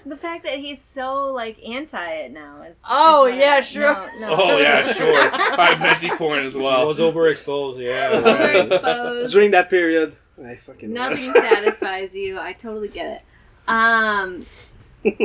the 0.07 0.17
fact 0.17 0.45
that 0.45 0.59
he's 0.59 0.81
so 0.81 1.33
like 1.33 1.63
anti 1.67 2.11
it 2.13 2.33
now 2.33 2.63
is. 2.63 2.83
Oh, 2.89 3.27
is 3.27 3.33
what- 3.33 3.41
yeah, 3.41 3.61
sure. 3.61 3.93
No, 4.21 4.29
no. 4.29 4.29
oh 4.43 4.59
yeah, 4.59 4.93
sure. 4.93 5.15
I 5.33 5.75
veggie 5.75 6.17
porn 6.17 6.45
as 6.45 6.55
It 6.57 6.63
well. 6.63 6.87
was 6.87 6.99
overexposed, 6.99 7.83
yeah. 7.83 8.13
Overexposed. 8.21 9.33
During 9.33 9.51
that 9.53 9.69
period, 9.71 10.17
I 10.45 10.55
fucking 10.57 10.93
Nothing 10.93 11.33
was. 11.33 11.43
satisfies 11.43 12.15
you. 12.17 12.39
I 12.39 12.53
totally 12.53 12.89
get 12.89 13.07
it. 13.17 13.23
Um, 13.69 14.47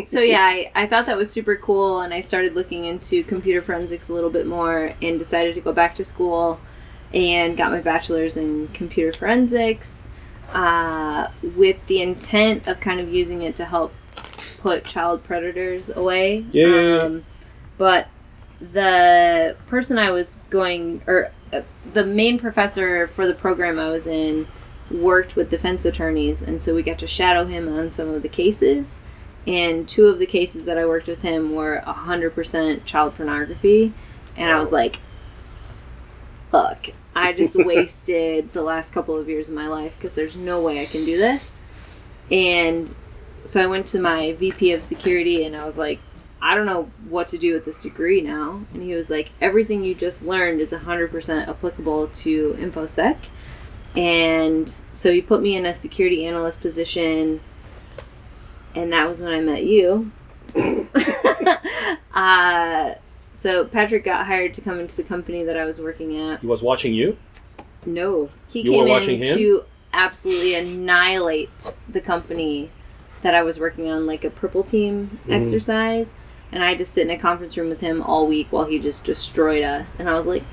so 0.04 0.20
yeah, 0.20 0.42
I, 0.42 0.72
I 0.76 0.88
thought 0.88 1.06
that 1.08 1.18
was 1.18 1.32
super 1.32 1.56
cool, 1.56 2.02
and 2.02 2.14
I 2.14 2.20
started 2.20 2.56
looking 2.56 2.86
into 2.86 3.24
computer 3.24 3.62
forensics 3.62 4.10
a 4.10 4.14
little 4.14 4.30
bit 4.30 4.46
more, 4.48 4.94
and 5.02 5.18
decided 5.20 5.56
to 5.56 5.62
go 5.62 5.72
back 5.74 5.96
to 5.96 6.04
school, 6.04 6.60
and 7.14 7.56
got 7.58 7.72
my 7.72 7.82
bachelor's 7.82 8.38
in 8.38 8.68
computer 8.70 9.12
forensics, 9.18 10.10
uh, 10.54 11.30
with 11.42 11.86
the 11.88 12.02
intent 12.02 12.68
of 12.68 12.80
kind 12.80 13.00
of 13.00 13.14
using 13.14 13.42
it 13.42 13.56
to 13.58 13.66
help 13.66 13.94
put 14.60 14.86
child 14.86 15.24
predators 15.24 15.90
away. 15.90 16.46
Yeah, 16.52 16.68
yeah, 16.68 16.82
yeah. 16.82 17.02
Um, 17.04 17.26
but 17.78 18.08
the 18.60 19.56
person 19.66 19.98
I 19.98 20.12
was 20.12 20.40
going, 20.50 21.02
or 21.08 21.32
uh, 21.52 21.62
the 21.94 22.06
main 22.06 22.38
professor 22.38 23.08
for 23.08 23.26
the 23.26 23.34
program 23.34 23.80
I 23.80 23.90
was 23.90 24.06
in, 24.08 24.48
worked 24.92 25.36
with 25.36 25.50
defense 25.50 25.86
attorneys, 25.86 26.42
and 26.42 26.62
so 26.62 26.76
we 26.76 26.84
got 26.84 27.00
to 27.00 27.08
shadow 27.08 27.46
him 27.46 27.68
on 27.68 27.90
some 27.90 28.10
of 28.10 28.22
the 28.22 28.30
cases. 28.30 29.04
And 29.48 29.90
two 29.90 30.06
of 30.06 30.20
the 30.20 30.28
cases 30.28 30.66
that 30.66 30.78
I 30.78 30.86
worked 30.86 31.08
with 31.08 31.24
him 31.24 31.56
were 31.56 31.82
100% 31.88 32.86
child 32.86 33.16
pornography. 33.16 33.92
And 34.38 34.52
I 34.52 34.60
was 34.60 34.72
like, 34.72 35.00
fuck. 36.52 36.90
I 37.16 37.34
just 37.34 37.56
wasted 37.66 38.54
the 38.54 38.62
last 38.62 38.94
couple 38.94 39.16
of 39.16 39.30
years 39.30 39.50
of 39.50 39.56
my 39.56 39.68
life 39.68 39.96
because 39.98 40.16
there's 40.16 40.38
no 40.38 40.62
way 40.62 40.82
I 40.82 40.86
can 40.86 41.06
do 41.06 41.18
this. 41.18 41.62
And 42.32 42.96
so 43.44 43.62
I 43.62 43.66
went 43.66 43.88
to 43.88 44.00
my 44.00 44.34
VP 44.34 44.72
of 44.72 44.84
security 44.84 45.44
and 45.44 45.56
I 45.56 45.66
was 45.66 45.78
like, 45.78 46.00
I 46.42 46.56
don't 46.56 46.66
know 46.66 46.90
what 47.08 47.28
to 47.28 47.38
do 47.38 47.54
with 47.54 47.66
this 47.66 47.84
degree 47.84 48.22
now. 48.22 48.62
And 48.74 48.82
he 48.82 48.96
was 48.96 49.10
like, 49.10 49.32
everything 49.40 49.84
you 49.84 49.94
just 49.94 50.24
learned 50.24 50.60
is 50.60 50.74
100% 50.74 51.48
applicable 51.48 52.08
to 52.08 52.54
InfoSec. 52.54 53.18
And 53.96 54.82
so 54.92 55.12
he 55.12 55.22
put 55.22 55.42
me 55.42 55.56
in 55.56 55.66
a 55.66 55.74
security 55.74 56.26
analyst 56.26 56.62
position. 56.62 57.42
And 58.74 58.92
that 58.94 59.08
was 59.08 59.22
when 59.22 59.34
I 59.34 59.42
met 59.42 59.66
you. 59.66 60.12
uh, 62.14 62.94
so 63.32 63.66
Patrick 63.66 64.04
got 64.04 64.26
hired 64.28 64.54
to 64.56 64.62
come 64.62 64.80
into 64.80 64.96
the 64.96 65.04
company 65.04 65.44
that 65.44 65.58
I 65.58 65.66
was 65.66 65.80
working 65.80 66.18
at. 66.20 66.42
He 66.42 66.48
was 66.48 66.62
watching 66.64 66.94
you. 66.94 67.18
No, 67.86 68.30
he 68.48 68.62
You 68.62 68.72
came 68.72 68.88
in 68.88 69.24
him? 69.24 69.38
to 69.38 69.64
absolutely 69.94 70.56
annihilate 70.56 71.76
the 71.90 72.02
company 72.02 72.70
that 73.24 73.34
I 73.36 73.42
was 73.44 73.60
working 73.60 73.90
on, 73.90 74.06
like 74.08 74.24
a 74.24 74.30
purple 74.30 74.64
team 74.64 75.20
Mm-hmm. 75.24 75.34
exercise. 75.34 76.14
And 76.52 76.64
I 76.64 76.70
had 76.70 76.78
to 76.80 76.86
sit 76.86 77.04
in 77.08 77.10
a 77.12 77.18
conference 77.18 77.56
room 77.58 77.70
with 77.70 77.80
him 77.82 78.02
all 78.02 78.28
week 78.28 78.48
while 78.52 78.66
he 78.66 78.78
just 78.80 79.04
destroyed 79.06 79.64
us. 79.64 79.98
And 79.98 80.10
I 80.10 80.14
was 80.16 80.28
like, 80.28 80.44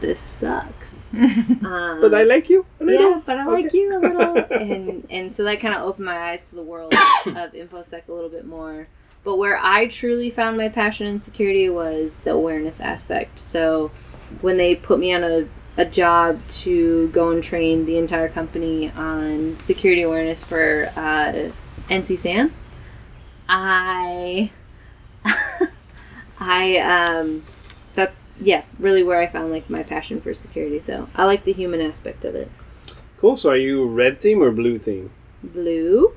"This 0.00 0.20
sucks." 0.20 1.10
um, 1.12 1.98
But 2.00 2.14
I 2.14 2.22
like 2.24 2.48
you. 2.48 2.64
a 2.80 2.84
little. 2.84 3.10
yeah, 3.10 3.20
but 3.24 3.38
I 3.38 3.44
like 3.46 3.72
you 3.72 3.96
a 3.96 4.00
little, 4.00 4.36
and 4.60 5.06
and 5.10 5.32
so 5.32 5.44
that 5.44 5.60
kind 5.60 5.74
of 5.74 5.82
opened 5.82 6.06
my 6.06 6.30
eyes 6.30 6.50
to 6.50 6.56
the 6.56 6.62
world 6.62 6.92
of 7.26 7.52
infosec 7.52 8.08
a 8.08 8.12
little 8.12 8.30
bit 8.30 8.46
more. 8.46 8.86
But 9.24 9.36
where 9.36 9.58
I 9.58 9.86
truly 9.86 10.30
found 10.30 10.56
my 10.56 10.68
passion 10.68 11.06
in 11.06 11.20
security 11.20 11.68
was 11.68 12.18
the 12.20 12.32
awareness 12.32 12.80
aspect. 12.80 13.38
So 13.38 13.90
when 14.40 14.56
they 14.56 14.74
put 14.74 14.98
me 14.98 15.14
on 15.14 15.22
a 15.22 15.48
a 15.76 15.84
job 15.84 16.46
to 16.46 17.08
go 17.08 17.30
and 17.30 17.42
train 17.42 17.86
the 17.86 17.96
entire 17.96 18.28
company 18.28 18.90
on 18.90 19.56
security 19.56 20.02
awareness 20.02 20.44
for 20.44 20.90
uh, 20.96 21.50
NC 21.88 22.18
SAM, 22.18 22.52
I 23.48 24.50
I 26.40 26.78
um 26.78 27.44
that's 27.94 28.26
yeah 28.38 28.64
really 28.78 29.02
where 29.02 29.20
I 29.20 29.26
found 29.26 29.50
like 29.50 29.70
my 29.70 29.82
passion 29.82 30.20
for 30.20 30.34
security. 30.34 30.78
So 30.78 31.08
I 31.14 31.24
like 31.24 31.44
the 31.44 31.52
human 31.52 31.80
aspect 31.80 32.24
of 32.24 32.34
it. 32.34 32.50
Cool. 33.18 33.36
So 33.36 33.50
are 33.50 33.56
you 33.56 33.86
red 33.86 34.20
team 34.20 34.42
or 34.42 34.50
blue 34.50 34.78
team? 34.78 35.10
Blue, 35.42 36.14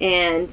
and 0.00 0.50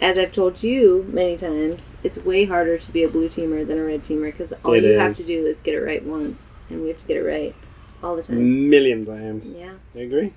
as 0.00 0.16
I've 0.16 0.32
told 0.32 0.62
you 0.62 1.06
many 1.12 1.36
times, 1.36 1.96
it's 2.02 2.18
way 2.18 2.46
harder 2.46 2.78
to 2.78 2.92
be 2.92 3.02
a 3.02 3.08
blue 3.08 3.28
teamer 3.28 3.66
than 3.66 3.78
a 3.78 3.84
red 3.84 4.02
teamer 4.02 4.32
because 4.32 4.52
all 4.64 4.72
It 4.72 4.84
you 4.84 4.98
have 4.98 5.14
to 5.14 5.24
do 5.24 5.46
is 5.46 5.60
get 5.60 5.74
it 5.74 5.80
right 5.80 6.02
once, 6.02 6.54
and 6.70 6.82
we 6.82 6.88
have 6.88 6.98
to 6.98 7.06
get 7.06 7.16
it 7.18 7.24
right 7.24 7.54
all 8.02 8.16
the 8.16 8.22
time. 8.22 8.70
Million 8.70 9.04
times. 9.04 9.52
Yeah. 9.52 9.74
I 9.94 9.98
agree. 9.98 10.32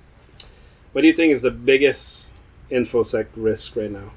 What 0.92 1.00
do 1.00 1.08
you 1.08 1.14
think 1.14 1.32
is 1.32 1.42
the 1.42 1.50
biggest 1.50 2.34
infosec 2.70 3.26
risk 3.34 3.74
right 3.76 3.90
now? 3.90 4.12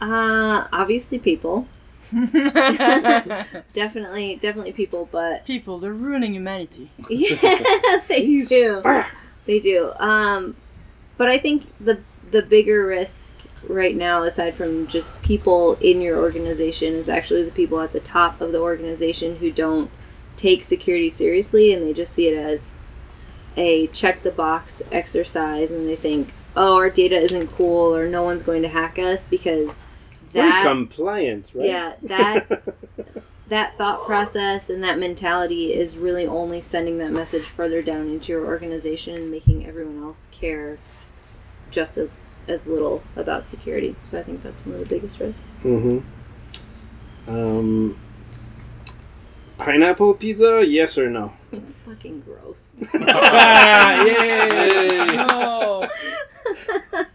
Uh, 0.00 0.66
obviously 0.72 1.18
people. 1.18 1.68
definitely, 3.72 4.36
definitely 4.36 4.72
people, 4.72 5.08
but 5.10 5.44
People, 5.44 5.78
they're 5.80 5.92
ruining 5.92 6.34
humanity. 6.34 6.90
yeah, 7.10 8.00
they 8.08 8.42
do. 8.48 8.82
They 9.44 9.60
do. 9.60 9.92
Um, 9.98 10.56
but 11.16 11.28
I 11.28 11.38
think 11.38 11.66
the 11.80 12.00
the 12.30 12.42
bigger 12.42 12.86
risk 12.86 13.35
right 13.68 13.96
now, 13.96 14.22
aside 14.22 14.54
from 14.54 14.86
just 14.86 15.20
people 15.22 15.74
in 15.80 16.00
your 16.00 16.18
organization, 16.18 16.94
is 16.94 17.08
actually 17.08 17.42
the 17.42 17.50
people 17.50 17.80
at 17.80 17.92
the 17.92 18.00
top 18.00 18.40
of 18.40 18.52
the 18.52 18.60
organization 18.60 19.36
who 19.36 19.50
don't 19.50 19.90
take 20.36 20.62
security 20.62 21.08
seriously 21.10 21.72
and 21.72 21.82
they 21.82 21.92
just 21.92 22.12
see 22.12 22.28
it 22.28 22.36
as 22.36 22.76
a 23.56 23.86
check 23.88 24.22
the 24.22 24.30
box 24.30 24.82
exercise 24.92 25.70
and 25.70 25.88
they 25.88 25.96
think, 25.96 26.32
oh, 26.54 26.76
our 26.76 26.90
data 26.90 27.16
isn't 27.16 27.48
cool 27.48 27.94
or 27.94 28.06
no 28.08 28.22
one's 28.22 28.42
going 28.42 28.62
to 28.62 28.68
hack 28.68 28.98
us 28.98 29.26
because 29.26 29.84
We're 30.34 30.42
that 30.42 30.64
compliant, 30.64 31.52
right? 31.54 31.66
yeah 31.66 31.92
that 32.02 32.62
that 33.48 33.78
thought 33.78 34.04
process 34.04 34.68
and 34.68 34.82
that 34.84 34.98
mentality 34.98 35.72
is 35.72 35.96
really 35.96 36.26
only 36.26 36.60
sending 36.60 36.98
that 36.98 37.12
message 37.12 37.44
further 37.44 37.80
down 37.80 38.08
into 38.08 38.32
your 38.32 38.44
organization 38.44 39.14
and 39.14 39.30
making 39.30 39.66
everyone 39.66 40.02
else 40.02 40.28
care 40.32 40.78
just 41.70 41.96
as 41.96 42.28
as 42.48 42.66
little 42.66 43.02
about 43.16 43.48
security. 43.48 43.94
So 44.04 44.18
I 44.18 44.22
think 44.22 44.42
that's 44.42 44.64
one 44.64 44.74
of 44.76 44.80
the 44.80 44.86
biggest 44.86 45.20
risks. 45.20 45.58
hmm 45.60 45.98
Um, 47.26 47.98
Pineapple 49.58 50.14
pizza, 50.14 50.64
yes 50.66 50.96
or 50.98 51.08
no? 51.10 51.32
Fucking 51.86 52.20
gross. 52.20 52.72
ah, 52.94 54.04
yay! 54.06 55.08
Oh. 55.30 55.88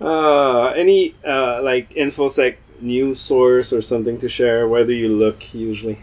Uh, 0.00 0.66
any 0.76 1.14
uh, 1.26 1.62
like 1.62 1.88
infosec 1.94 2.56
news 2.80 3.18
source 3.18 3.72
or 3.72 3.80
something 3.80 4.18
to 4.18 4.28
share? 4.28 4.68
Where 4.68 4.84
do 4.84 4.92
you 4.92 5.08
look 5.08 5.54
usually? 5.54 5.98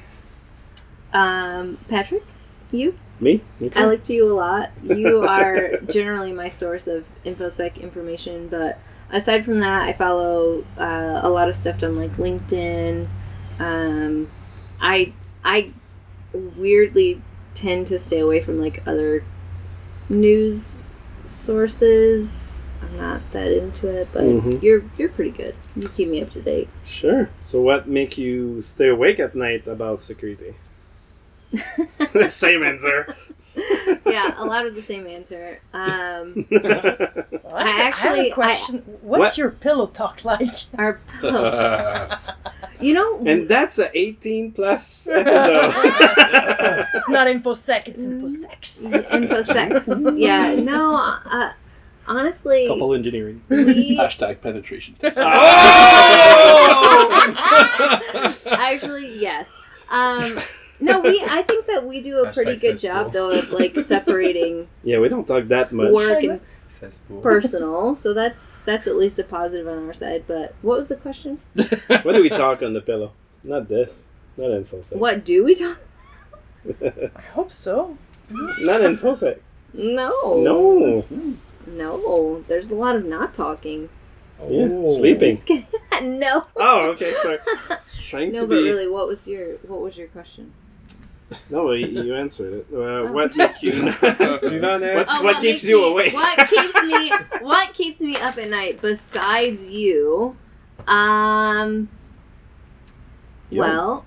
Um, 1.14 1.78
Patrick, 1.88 2.24
you? 2.72 2.98
Me? 3.22 3.42
Okay. 3.62 3.80
I 3.80 3.86
look 3.86 4.04
to 4.04 4.14
you 4.14 4.32
a 4.32 4.36
lot. 4.36 4.72
You 4.84 5.22
are 5.28 5.78
generally 5.90 6.34
my 6.34 6.48
source 6.48 6.88
of 6.88 7.08
infosec 7.24 7.80
information, 7.80 8.48
but 8.48 8.80
aside 9.12 9.46
from 9.46 9.60
that, 9.60 9.84
I 9.84 9.94
follow 9.94 10.66
uh, 10.78 11.20
a 11.22 11.30
lot 11.30 11.48
of 11.48 11.54
stuff 11.56 11.78
done 11.78 11.96
like 11.96 12.12
LinkedIn. 12.14 13.08
Um, 13.60 14.28
I 14.82 15.14
I 15.46 15.72
weirdly 16.34 17.22
tend 17.54 17.86
to 17.88 18.00
stay 18.00 18.20
away 18.20 18.42
from 18.42 18.60
like 18.60 18.82
other 18.88 19.24
news 20.10 20.80
sources. 21.26 22.62
I'm 22.82 22.98
not 22.98 23.32
that 23.32 23.52
into 23.52 23.88
it, 23.88 24.08
but 24.12 24.24
Mhm. 24.24 24.62
you're 24.64 24.84
you're 24.98 25.10
pretty 25.10 25.30
good. 25.32 25.54
You 25.76 25.88
keep 25.90 26.08
me 26.10 26.22
up 26.22 26.32
to 26.32 26.42
date. 26.42 26.70
Sure. 26.84 27.30
So, 27.42 27.62
what 27.62 27.88
make 27.88 28.18
you 28.18 28.62
stay 28.62 28.88
awake 28.88 29.20
at 29.20 29.36
night 29.36 29.68
about 29.68 30.00
security? 30.00 30.56
Same 32.30 32.64
answer. 32.64 33.16
yeah, 34.06 34.34
a 34.42 34.46
lot 34.46 34.66
of 34.66 34.74
the 34.76 34.82
same 34.82 35.06
answer. 35.08 35.60
Um, 35.74 36.46
Well, 36.50 36.64
I 37.54 37.64
I, 37.64 37.68
have 37.70 37.94
actually- 37.94 38.30
a 38.30 38.34
question. 38.34 38.78
What's 39.02 39.20
What? 39.34 39.38
your 39.38 39.52
pillow 39.52 39.88
talk 39.88 40.24
like? 40.24 40.48
our 40.78 41.02
pillow. 41.20 42.10
you 42.80 42.94
know 42.94 43.20
and 43.26 43.50
that's 43.50 43.78
a 43.78 43.90
18 43.98 44.54
plus 44.54 45.06
episode. 45.08 45.74
it's 46.96 47.10
not 47.10 47.28
infosec, 47.28 47.88
it's 47.90 48.00
infosex. 48.00 49.12
InfoSex. 49.12 50.18
yeah, 50.18 50.56
no, 50.56 50.96
uh, 50.96 51.52
honestly, 52.08 52.68
Couple 52.68 52.94
engineering. 52.94 53.42
we 53.50 53.98
Hashtag 53.98 54.40
penetration 54.40 54.96
test. 55.00 55.18
actually 58.48 59.20
yes. 59.20 59.58
Um, 59.90 60.38
no, 60.82 61.00
we. 61.00 61.24
I 61.28 61.42
think 61.44 61.68
that 61.68 61.86
we 61.86 62.02
do 62.02 62.24
a 62.24 62.32
pretty 62.34 62.52
good 62.58 62.78
cesspool. 62.80 63.04
job 63.04 63.14
though 63.14 63.32
of 63.32 63.52
like 63.52 63.78
separating 63.80 64.68
yeah, 64.84 65.00
we 65.00 65.08
don't 65.10 65.26
talk 65.28 65.48
that 65.48 65.72
much. 65.72 65.92
work 65.92 66.24
and 66.24 66.42
personal. 67.22 67.94
So 67.96 68.14
that's 68.14 68.54
that's 68.66 68.88
at 68.88 68.96
least 68.96 69.20
a 69.20 69.24
positive 69.24 69.68
on 69.68 69.86
our 69.88 69.94
side. 69.94 70.24
But 70.28 70.56
what 70.62 70.78
was 70.78 70.88
the 70.90 70.96
question? 70.96 71.40
What 72.04 72.14
do 72.16 72.22
we 72.22 72.30
talk 72.30 72.62
on 72.64 72.74
the 72.74 72.82
pillow? 72.82 73.12
Not 73.44 73.68
this. 73.70 74.08
Not 74.38 74.50
infosec. 74.52 74.96
What 74.98 75.24
do 75.26 75.44
we 75.44 75.56
talk? 75.56 75.80
I 76.82 77.22
hope 77.34 77.52
so. 77.52 77.98
Not 78.30 78.82
infosec. 78.82 79.40
No, 79.74 80.12
No. 80.44 81.02
Mm-hmm. 81.10 81.34
no. 81.78 82.44
There's 82.48 82.72
a 82.72 82.76
lot 82.76 82.96
of 82.96 83.06
not 83.06 83.34
talking. 83.34 83.90
Yeah. 84.50 84.84
Sleeping. 84.86 85.32
Just 85.32 85.48
no. 86.04 86.48
Oh, 86.56 86.90
okay. 86.92 87.14
Sorry. 87.14 87.38
Trying 88.10 88.32
No, 88.32 88.42
to 88.42 88.48
but 88.48 88.56
be. 88.56 88.64
really, 88.64 88.88
what 88.88 89.08
was 89.08 89.28
your 89.28 89.58
what 89.68 89.82
was 89.82 89.98
your 89.98 90.08
question? 90.08 90.54
No, 91.50 91.72
you, 91.72 91.88
you 91.88 92.16
answered 92.16 92.54
it. 92.54 92.68
Uh, 92.74 93.12
What 93.12 93.36
make 93.36 93.62
you? 93.62 93.84
what, 94.02 95.06
Oh, 95.10 95.24
what 95.24 95.42
keeps 95.42 95.64
you 95.64 95.82
me, 95.82 95.92
awake? 95.92 96.14
What 96.14 96.50
keeps 96.50 96.84
me 96.84 97.12
what 97.42 97.74
keeps 97.74 98.02
me 98.02 98.16
up 98.18 98.38
at 98.38 98.50
night 98.50 98.82
besides 98.82 99.70
you? 99.70 100.36
Um 100.88 101.90
Yeah. 103.50 103.60
well, 103.62 104.06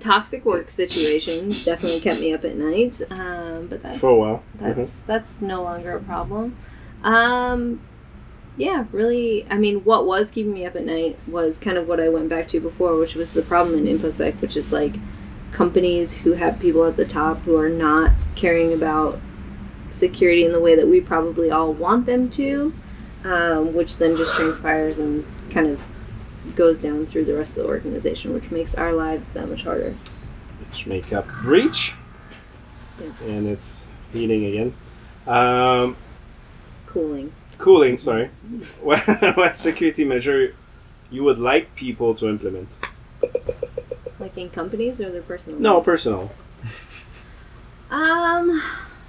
toxic 0.00 0.44
work 0.44 0.68
situations 0.70 1.62
definitely 1.64 2.00
kept 2.00 2.20
me 2.20 2.32
up 2.32 2.44
at 2.44 2.56
night. 2.56 3.00
Um 3.10 3.66
but 3.68 3.82
that's 3.82 3.98
For 3.98 4.10
a 4.10 4.18
while. 4.18 4.42
that's 4.58 5.00
that's 5.02 5.40
no 5.42 5.62
longer 5.62 5.96
a 5.96 6.00
problem. 6.00 6.56
Um 7.02 7.80
yeah, 8.56 8.84
really 8.92 9.46
I 9.50 9.58
mean 9.58 9.84
what 9.84 10.06
was 10.06 10.30
keeping 10.30 10.54
me 10.54 10.64
up 10.66 10.76
at 10.76 10.84
night 10.84 11.18
was 11.26 11.58
kind 11.58 11.76
of 11.76 11.88
what 11.88 12.00
I 12.00 12.08
went 12.08 12.28
back 12.28 12.48
to 12.48 12.60
before, 12.60 12.96
which 12.98 13.14
was 13.14 13.32
the 13.32 13.42
problem 13.42 13.86
in 13.86 13.98
InfoSec, 13.98 14.40
which 14.40 14.56
is 14.56 14.72
like 14.72 14.96
companies 15.52 16.18
who 16.18 16.32
have 16.32 16.58
people 16.58 16.84
at 16.84 16.96
the 16.96 17.04
top 17.04 17.38
who 17.42 17.56
are 17.56 17.68
not 17.68 18.12
caring 18.34 18.72
about 18.72 19.20
security 19.90 20.44
in 20.44 20.52
the 20.52 20.60
way 20.60 20.74
that 20.74 20.88
we 20.88 21.00
probably 21.00 21.50
all 21.50 21.72
want 21.72 22.06
them 22.06 22.30
to, 22.30 22.74
um, 23.24 23.74
which 23.74 23.98
then 23.98 24.16
just 24.16 24.34
transpires 24.34 24.98
and 24.98 25.24
kind 25.50 25.66
of 25.66 25.82
goes 26.56 26.78
down 26.78 27.06
through 27.06 27.24
the 27.24 27.34
rest 27.34 27.56
of 27.56 27.64
the 27.64 27.68
organization, 27.68 28.32
which 28.32 28.50
makes 28.50 28.74
our 28.74 28.92
lives 28.92 29.28
that 29.30 29.48
much 29.48 29.62
harder. 29.62 29.94
Which 30.66 30.86
make 30.86 31.12
up 31.12 31.28
breach. 31.42 31.94
Yeah. 32.98 33.12
And 33.22 33.46
it's 33.46 33.86
heating 34.12 34.46
again. 34.46 34.74
Um, 35.26 35.96
Cooling. 36.86 37.32
cooling, 37.58 37.96
sorry. 37.96 38.30
What, 38.80 39.00
what 39.36 39.56
security 39.56 40.04
measure 40.04 40.54
you 41.10 41.24
would 41.24 41.38
like 41.38 41.74
people 41.74 42.14
to 42.16 42.28
implement? 42.28 42.78
Companies 44.52 45.00
or 45.00 45.10
their 45.10 45.22
personal 45.22 45.58
No, 45.60 45.74
lives? 45.76 45.84
personal. 45.86 46.32
Um, 47.90 48.62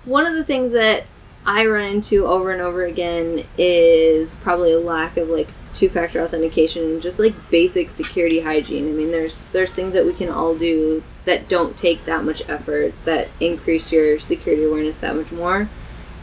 one 0.03 0.25
of 0.25 0.33
the 0.33 0.43
things 0.43 0.73
that 0.73 1.05
I 1.45 1.65
run 1.65 1.85
into 1.85 2.25
over 2.25 2.51
and 2.51 2.61
over 2.61 2.83
again 2.83 3.45
is 3.57 4.35
probably 4.37 4.73
a 4.73 4.79
lack 4.79 5.15
of 5.15 5.29
like 5.29 5.47
two-factor 5.73 6.21
authentication 6.21 6.83
and 6.83 7.01
just 7.01 7.19
like 7.19 7.33
basic 7.49 7.89
security 7.89 8.41
hygiene. 8.41 8.87
I 8.89 8.91
mean, 8.91 9.11
there's 9.11 9.43
there's 9.45 9.73
things 9.73 9.93
that 9.93 10.05
we 10.05 10.13
can 10.13 10.27
all 10.29 10.55
do 10.55 11.01
that 11.25 11.47
don't 11.47 11.77
take 11.77 12.03
that 12.05 12.25
much 12.25 12.47
effort 12.49 12.93
that 13.05 13.29
increase 13.39 13.91
your 13.91 14.19
security 14.19 14.65
awareness 14.65 14.97
that 14.97 15.15
much 15.15 15.31
more, 15.31 15.69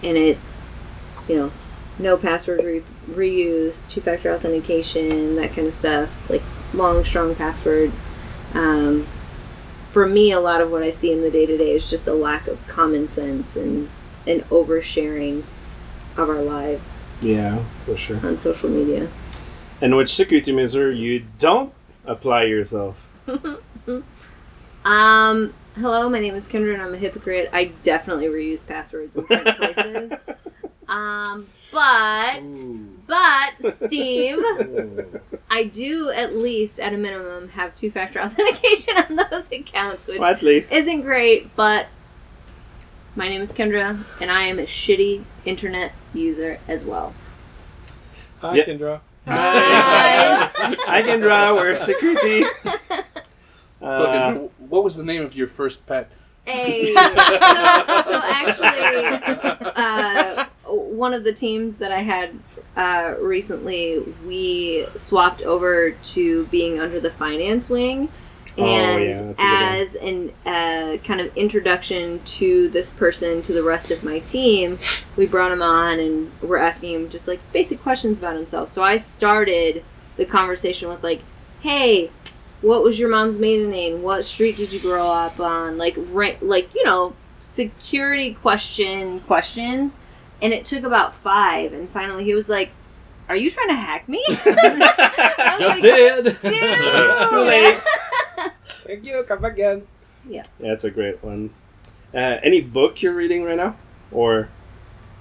and 0.03 0.17
it's 0.19 0.71
you 1.27 1.37
know 1.37 1.53
no 1.99 2.17
password 2.19 2.63
re- 2.63 2.83
reuse, 3.11 3.89
two-factor 3.91 4.31
authentication, 4.31 5.37
that 5.37 5.55
kind 5.55 5.67
of 5.67 5.73
stuff, 5.73 6.29
like 6.31 6.43
long, 6.75 7.05
strong 7.05 7.35
passwords. 7.35 8.11
Um, 8.55 9.07
for 9.91 10.07
me, 10.07 10.33
a 10.33 10.41
lot 10.41 10.61
of 10.61 10.71
what 10.71 10.83
I 10.83 10.91
see 10.91 11.13
in 11.13 11.23
the 11.23 11.31
day 11.31 11.47
to 11.47 11.57
day 11.57 11.73
is 11.73 11.89
just 11.91 12.07
a 12.09 12.13
lack 12.15 12.47
of 12.47 12.65
common 12.69 13.09
sense 13.09 13.57
and 13.57 13.89
an 14.27 14.41
oversharing 14.43 15.43
of 16.17 16.29
our 16.29 16.43
lives 16.43 17.05
Yeah, 17.23 17.63
for 17.85 17.97
sure. 17.97 18.25
on 18.27 18.39
social 18.39 18.69
media. 18.69 19.09
And 19.81 19.97
which 19.97 20.13
security 20.15 20.53
measure 20.53 20.91
you 20.93 21.25
don't 21.39 21.73
apply 22.05 22.45
yourself? 22.45 23.09
Um, 24.85 25.53
hello, 25.81 26.09
my 26.09 26.21
name 26.21 26.35
is 26.35 26.49
Kendra 26.49 26.75
and 26.75 26.83
I'm 26.83 26.95
a 26.95 26.99
hypocrite. 26.99 27.49
I 27.53 27.73
definitely 27.83 28.27
reuse 28.27 28.67
passwords 28.67 29.17
in 29.17 29.27
certain 29.27 29.55
places. 29.55 30.29
Um, 30.89 31.47
but, 31.73 32.43
but, 33.07 33.63
Steve, 33.63 34.39
I 35.51 35.63
do 35.63 36.11
at 36.11 36.35
least, 36.35 36.81
at 36.81 36.93
a 36.93 36.97
minimum, 36.97 37.51
have 37.51 37.77
two 37.77 37.93
factor 37.93 38.21
authentication 38.25 38.97
on 38.97 39.15
those 39.31 39.53
accounts, 39.53 40.09
which 40.09 40.19
Well, 40.19 40.29
at 40.31 40.43
least. 40.43 40.73
isn't 40.73 41.03
great, 41.03 41.55
but 41.55 41.87
my 43.15 43.29
name 43.29 43.41
is 43.41 43.53
Kendra, 43.55 44.03
and 44.21 44.33
I 44.33 44.43
am 44.47 44.59
a 44.59 44.63
shitty 44.65 45.23
internet 45.45 45.93
user 46.13 46.59
as 46.67 46.85
well. 46.85 47.15
Hi, 48.41 48.57
Yeah. 48.57 48.65
Kendra. 48.65 49.01
Hi. 49.29 50.51
I 50.89 51.03
can 51.03 51.21
draw. 51.21 51.55
We're 51.55 51.77
security. 51.77 52.43
So, 53.81 53.87
Uh, 53.87 54.33
Kendra, 54.35 54.51
what 54.59 54.85
was 54.85 54.97
the 54.97 55.05
name 55.05 55.23
of 55.23 55.35
your 55.35 55.49
first 55.49 55.87
pet? 55.87 56.11
Hey, 56.45 56.87
so, 56.95 56.95
so 58.07 58.21
actually, 58.25 59.61
uh, 59.77 60.45
one 60.67 61.15
of 61.15 61.25
the 61.25 61.33
teams 61.33 61.79
that 61.79 61.93
I 61.93 62.01
had 62.01 62.31
uh, 62.77 63.15
recently, 63.21 64.01
we 64.27 64.87
swapped 64.95 65.43
over 65.43 65.91
to 65.93 66.47
being 66.47 66.81
under 66.81 67.01
the 67.01 67.11
finance 67.11 67.69
wing. 67.71 68.09
Oh, 68.59 68.67
yeah, 68.67 68.73
And 68.73 69.09
that's 69.09 69.41
a 69.41 69.43
good 69.43 69.53
one. 69.53 69.63
as 69.77 69.95
an 69.97 70.33
uh, 70.45 70.97
kind 71.05 71.21
of 71.21 71.35
introduction 71.37 72.21
to 72.25 72.69
this 72.69 72.91
person 72.91 73.43
to 73.43 73.53
the 73.53 73.63
rest 73.63 73.91
of 73.91 74.03
my 74.03 74.19
team, 74.21 74.79
we 75.17 75.27
brought 75.27 75.53
him 75.53 75.63
on 75.63 75.99
and 76.01 76.33
we're 76.43 76.57
asking 76.59 76.93
him 76.95 77.09
just 77.11 77.29
like 77.29 77.41
basic 77.53 77.81
questions 77.81 78.19
about 78.19 78.35
himself. 78.35 78.69
So 78.69 78.83
I 78.83 78.97
started 78.97 79.85
the 80.17 80.25
conversation 80.27 80.89
with 80.89 81.03
like, 81.05 81.23
"Hey, 81.61 82.11
what 82.63 82.83
was 82.83 82.99
your 82.99 83.09
mom's 83.09 83.39
maiden 83.39 83.71
name? 83.71 84.03
What 84.03 84.25
street 84.25 84.57
did 84.57 84.73
you 84.73 84.81
grow 84.81 85.07
up 85.07 85.41
on? 85.41 85.79
Like, 85.79 85.97
ra- 85.97 86.37
like 86.41 86.75
you 86.75 86.85
know, 86.85 87.15
security 87.39 88.35
question 88.35 89.21
questions." 89.21 90.01
And 90.43 90.53
it 90.53 90.65
took 90.65 90.85
about 90.85 91.13
five, 91.13 91.73
and 91.73 91.89
finally 91.89 92.25
he 92.25 92.35
was 92.35 92.49
like, 92.49 92.71
"Are 93.29 93.37
you 93.37 93.51
trying 93.51 93.69
to 93.69 93.75
hack 93.75 94.09
me?" 94.09 94.23
Just 94.29 94.47
like, 94.47 95.83
did. 95.83 96.25
Too 96.41 97.41
late. 97.41 97.79
Thank 98.65 99.05
you. 99.05 99.23
Come 99.25 99.43
back 99.43 99.53
again. 99.53 99.87
Yeah, 100.29 100.43
that's 100.59 100.85
a 100.85 100.91
great 100.91 101.23
one. 101.23 101.51
Uh, 102.13 102.39
any 102.43 102.61
book 102.61 103.03
you're 103.03 103.15
reading 103.15 103.45
right 103.45 103.57
now, 103.57 103.77
or 104.11 104.49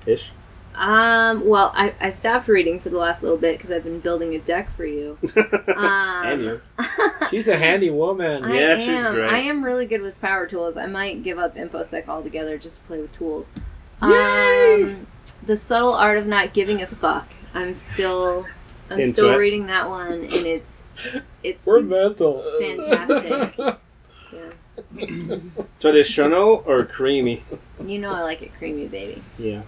ish? 0.07 0.31
Um, 0.80 1.45
well, 1.45 1.73
I, 1.75 1.93
I 1.99 2.09
stopped 2.09 2.47
reading 2.47 2.80
for 2.80 2.89
the 2.89 2.97
last 2.97 3.21
little 3.21 3.38
bit 3.38 3.57
because 3.57 3.69
I've 3.71 3.84
been 3.84 3.99
building 3.99 4.34
a 4.34 4.39
deck 4.39 4.69
for 4.71 4.86
you. 4.86 5.17
Um, 5.75 6.25
And 6.25 6.41
you. 6.41 6.61
She's 7.30 7.47
a 7.49 7.57
handy 7.57 7.89
woman. 7.89 8.43
I 8.45 8.53
Yeah, 8.53 8.73
am. 8.75 8.80
she's 8.82 9.03
great. 9.03 9.30
I 9.32 9.38
am 9.39 9.63
really 9.63 9.86
good 9.86 10.01
with 10.01 10.19
power 10.21 10.47
tools. 10.47 10.77
I 10.77 10.86
might 10.88 11.21
give 11.23 11.38
up 11.38 11.55
InfoSec 11.55 12.07
altogether 12.07 12.57
just 12.57 12.77
to 12.77 12.84
play 12.84 12.99
with 13.01 13.11
tools. 13.11 13.51
Um, 14.01 15.05
the 15.43 15.55
subtle 15.55 15.93
art 15.93 16.17
of 16.17 16.25
not 16.25 16.53
giving 16.53 16.82
a 16.82 16.88
fuck. 16.88 17.27
I'm 17.53 17.75
still, 17.75 18.45
I'm 18.89 18.99
Into 18.99 19.11
still 19.11 19.32
it. 19.34 19.38
reading 19.38 19.67
that 19.67 19.89
one, 19.89 20.13
and 20.13 20.34
it's, 20.34 20.95
it's 21.43 21.67
We're 21.67 21.82
mental. 21.82 22.41
fantastic. 22.59 23.57
yeah. 24.34 25.38
Traditional 25.80 26.63
or 26.65 26.86
creamy? 26.86 27.43
You 27.86 27.99
know 27.99 28.13
I 28.13 28.21
like 28.21 28.41
it 28.41 28.53
creamy, 28.57 28.88
baby. 28.88 29.21
Yeah. 29.38 29.61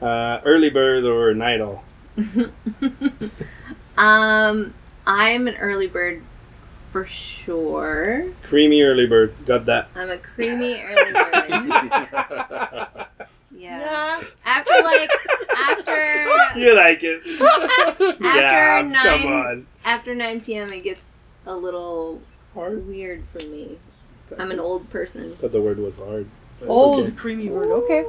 Uh, 0.00 0.40
early 0.44 0.70
bird 0.70 1.04
or 1.04 1.34
night 1.34 1.60
owl? 1.60 1.84
Um, 3.96 4.74
I'm 5.06 5.48
an 5.48 5.56
early 5.56 5.86
bird 5.88 6.22
for 6.90 7.04
sure. 7.04 8.26
Creamy 8.42 8.82
early 8.82 9.06
bird. 9.06 9.34
Got 9.44 9.66
that. 9.66 9.88
I'm 9.94 10.10
a 10.10 10.18
creamy 10.18 10.80
early 10.82 11.12
bird. 11.12 13.06
Yeah. 13.50 13.80
Yeah. 13.80 14.22
After 14.44 14.72
like 14.84 15.10
after 15.56 16.22
You 16.58 16.76
like 16.76 17.00
it? 17.02 17.22
after 17.40 18.16
yeah. 18.20 18.82
nine 18.82 19.22
Come 19.22 19.32
on. 19.32 19.66
after 19.84 20.14
nine 20.14 20.40
p.m. 20.40 20.72
it 20.72 20.84
gets 20.84 21.28
a 21.44 21.54
little 21.56 22.20
Hard. 22.54 22.86
weird 22.86 23.24
for 23.32 23.44
me. 23.48 23.76
I'm 24.38 24.50
an 24.52 24.60
old 24.60 24.90
person. 24.90 25.34
thought 25.36 25.52
the 25.52 25.60
word 25.60 25.78
was 25.78 25.98
hard. 25.98 26.26
That's 26.60 26.70
Old 26.70 27.00
okay. 27.06 27.10
creamy 27.12 27.48
bird. 27.48 27.66
Okay. 27.66 28.04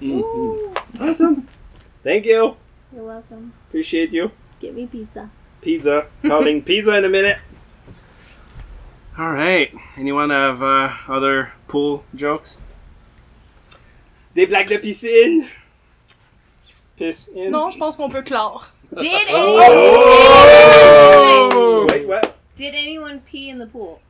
Mhm. 0.00 0.76
Awesome. 1.00 1.48
Thank 2.02 2.24
you. 2.26 2.56
You're 2.94 3.04
welcome. 3.04 3.52
Appreciate 3.68 4.12
you. 4.12 4.30
Get 4.60 4.74
me 4.74 4.86
pizza. 4.86 5.28
Pizza. 5.60 6.06
Calling 6.22 6.62
pizza 6.66 6.96
in 6.96 7.04
a 7.04 7.08
minute. 7.08 7.38
All 9.18 9.32
right. 9.32 9.72
Anyone 9.96 10.30
have 10.30 10.62
uh, 10.62 10.92
other 11.08 11.52
pool 11.68 12.04
jokes? 12.14 12.58
Des 14.34 14.46
blagues 14.46 14.68
de 14.68 14.78
piscine. 14.78 15.48
in. 17.00 17.50
Non, 17.50 17.70
je 17.70 17.78
pense 17.78 17.96
qu'on 17.96 18.10
peut 18.10 18.22
clore. 18.24 18.66
Did 18.98 19.26
Oh! 19.30 19.60
anyone 21.88 22.00
Wait, 22.00 22.06
what? 22.08 22.36
Did 22.56 22.74
anyone 22.74 23.20
pee 23.20 23.48
in 23.50 23.58
the 23.58 23.66
pool? 23.66 24.00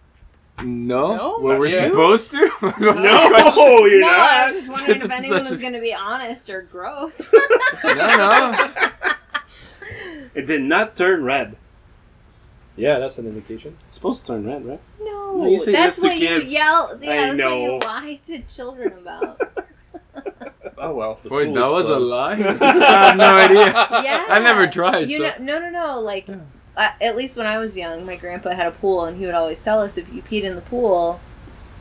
No? 0.64 1.16
No? 1.16 1.38
Well, 1.40 1.58
we're 1.58 1.66
Yeah. 1.68 1.88
supposed 1.88 2.30
to? 2.32 2.48
What 2.60 2.80
No, 2.80 2.92
question? 2.94 3.62
you're 3.90 4.00
no, 4.00 4.08
I 4.08 4.46
was 4.46 4.54
just 4.54 4.68
wondering 4.68 5.00
if 5.10 5.10
anyone 5.10 5.40
such 5.40 5.50
was 5.50 5.58
a- 5.60 5.62
going 5.62 5.74
to 5.74 5.80
be 5.80 5.94
honest 5.94 6.48
or 6.50 6.62
gross. 6.62 7.30
No, 7.84 7.94
no. 7.94 8.68
It 10.34 10.46
did 10.46 10.62
not 10.62 10.96
turn 10.96 11.24
red. 11.24 11.56
Yeah, 12.76 12.98
that's 12.98 13.16
an 13.18 13.26
indication. 13.26 13.76
It's 13.86 13.94
supposed 13.96 14.20
to 14.22 14.26
turn 14.28 14.46
red, 14.46 14.64
right? 14.66 14.80
no, 15.00 15.36
No, 15.38 15.46
you 15.46 15.56
say 15.58 15.72
that's 15.72 15.96
this 15.96 16.02
to 16.04 16.08
what 16.08 16.18
kids. 16.18 16.52
you 16.52 16.58
yell. 16.58 16.98
Yeah, 17.00 17.10
I 17.10 17.14
that's 17.16 17.30
what 17.30 17.36
know. 17.38 17.56
you 17.64 17.78
lie 17.80 18.20
to 18.24 18.38
children 18.42 18.92
about. 18.98 19.40
Oh 20.78 20.94
well. 20.94 21.18
the 21.22 21.30
Wait, 21.30 21.46
pool 21.46 21.54
that 21.54 21.64
is 21.66 21.72
was 21.72 21.88
a 21.90 21.98
lie? 21.98 22.32
I 22.32 22.36
have 22.36 23.16
no 23.16 23.34
idea. 23.34 23.66
Yeah, 24.04 24.26
I 24.28 24.38
never 24.40 24.66
tried, 24.66 25.08
You 25.10 25.18
so. 25.18 25.22
know, 25.24 25.34
no, 25.40 25.58
no, 25.60 25.70
no. 25.70 26.00
Like, 26.00 26.28
uh, 26.28 26.34
at 26.76 27.16
least 27.16 27.36
when 27.36 27.46
I 27.46 27.58
was 27.58 27.76
young, 27.76 28.04
my 28.04 28.16
grandpa 28.16 28.50
had 28.50 28.66
a 28.66 28.70
pool, 28.70 29.04
and 29.04 29.16
he 29.18 29.26
would 29.26 29.34
always 29.34 29.62
tell 29.62 29.80
us 29.80 29.96
if 29.98 30.12
you 30.12 30.22
peed 30.22 30.42
in 30.42 30.54
the 30.54 30.60
pool, 30.60 31.20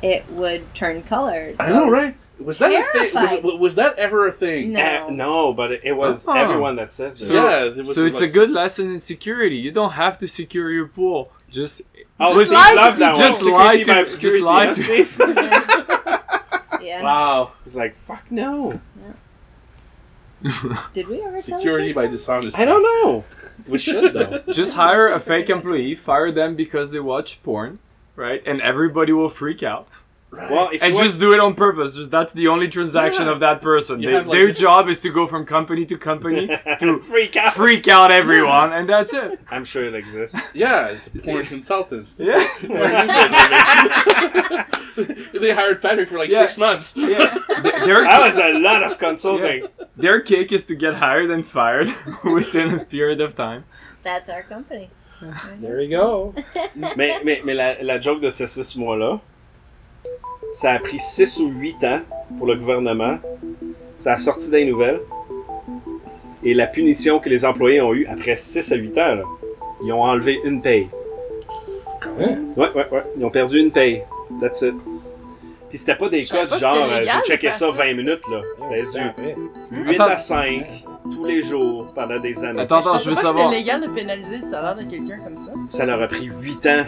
it 0.02 0.30
would 0.30 0.74
turn 0.74 1.04
colors. 1.04 1.58
I 1.60 1.68
So 1.68 1.74
know, 1.74 1.86
was- 1.86 1.94
right? 1.94 2.18
Was 2.38 2.58
that 2.58 2.70
a 2.74 2.84
thing? 2.92 3.44
Was, 3.44 3.60
was 3.60 3.76
that 3.76 3.98
ever 3.98 4.28
a 4.28 4.32
thing? 4.32 4.74
No. 4.74 5.06
Uh, 5.08 5.10
no, 5.10 5.54
but 5.54 5.72
it, 5.72 5.82
it 5.86 5.94
was 5.94 6.28
Oh. 6.28 6.34
everyone 6.34 6.76
that 6.76 6.92
says 6.92 7.18
this. 7.18 7.30
So- 7.30 7.34
yeah. 7.34 7.64
it 7.64 7.78
was 7.78 7.96
So 7.96 8.04
it's 8.06 8.20
a 8.20 8.28
good 8.28 8.52
lesson 8.52 8.92
in 8.92 9.00
security. 9.00 9.56
You 9.56 9.72
don't 9.72 9.94
have 9.94 10.18
to 10.20 10.28
secure 10.28 10.70
your 10.70 10.88
pool. 10.88 11.32
Just 11.50 11.82
Oh, 12.20 12.34
Just 12.36 12.48
Steve 12.48 12.58
lie 12.76 12.92
to 12.92 13.00
that. 13.00 13.18
Just 13.18 13.38
Security 13.40 13.64
lie 13.64 13.84
to- 13.84 13.86
by 13.86 14.02
just 14.04 14.16
obscurity, 14.16 14.42
lie 14.44 14.66
to- 14.68 14.76
Steve? 14.76 15.18
Yeah. 16.82 17.02
Wow. 17.04 17.52
He's 17.64 17.76
like, 17.78 17.96
fuck 17.96 18.30
no. 18.30 18.80
Did 20.94 21.08
we 21.08 21.22
ever 21.22 21.42
Security 21.42 21.88
the 21.90 21.94
by 21.94 22.08
kids 22.08 22.22
dishonesty. 22.22 22.62
I 22.62 22.66
don't 22.66 22.84
know. 22.84 23.24
We 23.68 23.78
should 23.78 24.14
though. 24.14 24.44
just 24.52 24.76
hire 24.76 25.08
a 25.08 25.20
fake 25.20 25.50
employee, 25.50 25.96
fire 25.96 26.32
them 26.32 26.56
because 26.56 26.92
they 26.92 27.00
watch 27.00 27.42
porn, 27.44 27.80
right? 28.16 28.44
And 28.46 28.62
everybody 28.62 29.12
will 29.12 29.30
freak 29.30 29.64
out. 29.64 29.88
Well, 30.50 30.70
if 30.74 30.82
And 30.84 30.96
you 30.96 31.02
just 31.04 31.20
do 31.20 31.34
it 31.34 31.40
on 31.40 31.54
purpose. 31.56 31.96
Just 31.96 32.12
that's 32.12 32.34
the 32.34 32.48
only 32.48 32.68
transaction 32.68 33.26
Yeah. 33.26 33.32
of 33.34 33.40
that 33.40 33.62
person. 33.62 34.02
They, 34.02 34.14
like, 34.14 34.30
their 34.30 34.48
this- 34.48 34.60
job 34.60 34.90
is 34.90 35.00
to 35.02 35.10
go 35.10 35.26
from 35.28 35.46
company 35.46 35.86
to 35.86 35.98
company 35.98 36.48
to 36.80 37.00
freak 37.00 37.36
out. 37.36 37.54
freak 37.54 37.88
out 37.88 38.12
everyone, 38.12 38.74
and 38.74 38.88
that's 38.90 39.14
it. 39.14 39.40
I'm 39.52 39.66
sure 39.66 39.86
it 39.86 39.96
exists. 39.96 40.40
Yeah, 40.54 40.88
it's 40.94 41.10
porn 41.10 41.46
consultants. 41.46 42.16
Yeah. 42.18 42.40
they 45.34 45.52
hired 45.52 45.82
Patrick 45.82 46.10
for 46.10 46.18
like 46.18 46.30
Yeah. 46.32 46.42
six 46.42 46.58
months. 46.58 46.94
yeah. 46.96 47.38
Their, 47.86 48.04
That 48.04 48.22
was 48.26 48.38
a 48.38 48.54
lot 48.60 48.84
of 48.84 48.98
consulting. 48.98 49.68
their 49.98 50.22
kick 50.22 50.52
is 50.52 50.66
to 50.66 50.76
get 50.76 50.96
hired 50.96 51.30
and 51.32 51.46
fired 51.46 51.90
within 52.24 52.74
a 52.80 52.86
period 52.86 53.22
of 53.22 53.36
time. 53.36 53.66
That's 54.04 54.30
our 54.30 54.44
company. 54.44 54.90
There 55.62 55.80
you 55.82 55.90
go. 55.90 56.34
Mais, 56.76 57.22
mais, 57.24 57.42
mais 57.44 57.56
la, 57.56 57.76
la 57.82 57.98
joke 58.00 58.22
de 58.22 58.30
ces 58.30 58.48
six 58.48 58.76
mois-là, 58.76 59.20
ça 60.52 60.72
a 60.74 60.80
pris 60.80 61.00
6 61.00 61.40
ou 61.40 61.48
8 61.50 61.84
ans 61.84 62.00
pour 62.38 62.48
le 62.48 62.56
gouvernement. 62.56 63.18
Ça 63.98 64.14
a 64.14 64.18
sorti 64.18 64.50
des 64.52 64.66
nouvelles. 64.66 65.00
Et 66.44 66.54
la 66.54 66.68
punition 66.68 67.20
que 67.20 67.30
les 67.30 67.44
employés 67.46 67.82
ont 67.82 67.94
eue 67.94 68.08
après 68.08 68.36
6 68.36 68.72
à 68.72 68.76
8 68.76 68.98
ans, 68.98 69.16
là, 69.16 69.24
ils 69.84 69.92
ont 69.92 70.02
enlevé 70.04 70.40
une 70.44 70.62
paye. 70.62 70.88
Hein? 72.20 72.38
Ouais, 72.56 72.70
ouais, 72.76 72.88
ouais. 72.92 73.04
Ils 73.18 73.26
ont 73.26 73.30
perdu 73.32 73.60
une 73.60 73.72
paye. 73.72 74.04
That's 74.40 74.62
it. 74.62 74.76
Puis 75.70 75.80
c'était 75.80 75.96
pas 75.96 76.08
des 76.08 76.24
que 76.24 76.28
genre, 76.28 76.76
euh, 76.78 77.04
j'ai 77.04 77.32
checké 77.32 77.48
ça 77.52 77.68
ça. 77.68 77.72
20 77.72 77.94
minutes, 77.96 78.22
là. 78.32 78.42
C'était 78.60 78.84
du 79.72 79.84
8 79.90 79.96
Attends. 79.96 80.04
à 80.06 80.18
5, 80.18 80.66
tous 81.12 81.26
les 81.26 81.42
jours, 81.42 81.88
pendant 81.94 82.20
des 82.20 82.44
années. 82.44 82.62
Attends, 82.62 82.78
attends, 82.78 82.98
Je 82.98 83.04
je 83.06 83.10
veux 83.10 83.16
pas 83.16 83.22
que 83.22 83.28
savoir. 83.28 83.50
c'était 83.50 83.60
légal 83.62 83.82
de 83.82 83.88
pénaliser 83.88 84.36
le 84.36 84.42
salaire 84.42 84.76
de 84.76 84.84
quelqu'un 84.84 85.18
comme 85.24 85.36
ça. 85.38 85.52
Ça 85.68 85.86
leur 85.86 86.02
a 86.02 86.08
pris 86.08 86.30
8 86.42 86.66
ans 86.68 86.86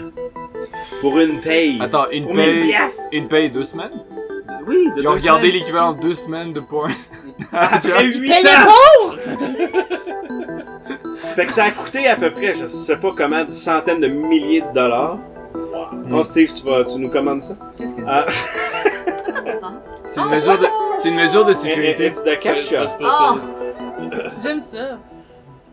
pour 1.02 1.18
une 1.20 1.40
paye. 1.40 1.78
Attends, 1.82 2.10
une 2.12 2.26
Pour 2.26 2.34
1000 2.36 2.46
paye, 2.46 2.68
piastres. 2.70 3.10
une 3.12 3.28
paye 3.28 3.50
deux 3.50 3.64
semaines? 3.64 3.92
Oui, 4.68 4.92
de 4.96 5.02
Ils 5.02 5.08
ont 5.08 5.12
deux 5.12 5.18
regardé 5.20 5.48
semaines. 5.48 5.60
l'équivalent 5.60 5.94
de 5.94 6.02
deux 6.02 6.14
semaines 6.14 6.54
de 6.54 6.60
porn. 6.60 6.92
Après 7.54 8.04
8 8.06 8.20
Payez 8.30 8.48
ans! 8.50 8.68
pour! 9.02 9.16
Fait 11.36 11.46
que 11.46 11.52
ça 11.52 11.66
a 11.66 11.72
coûté 11.72 12.08
à 12.08 12.16
peu 12.16 12.32
près, 12.32 12.54
je 12.56 12.68
sais 12.68 12.98
pas 12.98 13.12
comment, 13.16 13.44
des 13.46 13.52
centaines 13.52 14.00
de 14.00 14.08
milliers 14.08 14.62
de 14.62 14.74
dollars. 14.74 15.18
Bon, 16.08 16.24
Steve, 16.24 16.52
tu, 16.54 16.66
vas, 16.66 16.84
tu 16.84 17.00
nous 17.00 17.10
commandes 17.10 17.42
ça? 17.42 17.56
Qu'est-ce 17.78 17.96
que 17.96 18.02
c'est? 18.04 18.10
Ah, 18.10 18.26
C'est 20.06 20.22
une 20.22 20.30
mesure 20.30 20.58
de, 20.58 20.66
c'est 20.96 21.10
une 21.10 21.16
mesure 21.16 21.44
de 21.46 21.52
sécurité. 21.52 22.06
it's 22.08 22.24
the 22.24 22.40
capture. 22.40 22.90
Oh, 23.02 23.36
J'aime 24.42 24.62
ça. 24.62 24.98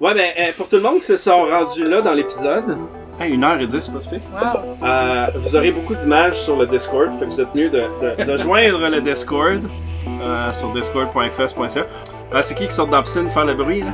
Ouais, 0.00 0.12
ben, 0.12 0.32
euh, 0.38 0.50
pour 0.56 0.68
tout 0.68 0.74
le 0.76 0.82
monde 0.82 0.96
qui 0.96 1.04
se 1.04 1.16
sont 1.16 1.44
rendus 1.46 1.84
là 1.84 2.02
dans 2.02 2.12
l'épisode, 2.14 2.76
hey, 3.20 3.32
une 3.34 3.44
heure 3.44 3.60
et 3.60 3.66
dix, 3.66 3.80
c'est 3.80 3.92
pas 3.92 4.00
super. 4.00 4.20
Wow. 4.32 4.76
Euh, 4.86 5.26
vous 5.34 5.56
aurez 5.56 5.70
beaucoup 5.70 5.94
d'images 5.94 6.34
sur 6.40 6.56
le 6.56 6.66
Discord, 6.66 7.12
fait 7.12 7.26
que 7.26 7.30
vous 7.30 7.40
êtes 7.40 7.54
mieux 7.54 7.68
de, 7.70 7.82
de, 8.18 8.24
de 8.32 8.36
joindre 8.38 8.88
le 8.88 9.00
Discord 9.00 9.60
euh, 10.06 10.52
sur 10.52 10.70
discord.fest.ca. 10.70 11.86
Ah, 12.32 12.42
c'est 12.42 12.54
qui 12.54 12.66
qui 12.66 12.72
sort 12.72 12.86
dans 12.88 12.96
la 12.98 13.02
piscine 13.02 13.28
faire 13.30 13.44
le 13.44 13.54
bruit, 13.54 13.82
là? 13.82 13.92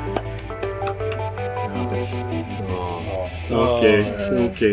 Ok, 3.53 3.85
ok. 4.47 4.65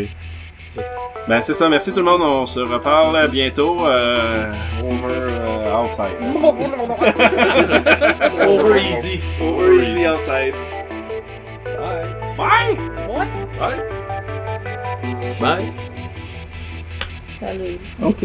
Ben 1.28 1.40
c'est 1.42 1.52
ça, 1.52 1.68
merci 1.68 1.90
tout 1.92 1.98
le 1.98 2.04
monde, 2.04 2.22
on 2.22 2.46
se 2.46 2.60
reparle 2.60 3.28
bientôt. 3.28 3.84
Euh, 3.86 4.50
over 4.82 5.14
euh, 5.14 5.76
outside. 5.76 6.16
Over 8.48 8.78
easy. 8.78 9.20
Over 9.42 9.82
easy 9.82 10.06
outside. 10.06 10.54
Bye. 12.38 12.76
Bye. 13.58 13.82
Salut. 17.38 17.78
Ok. 18.02 18.24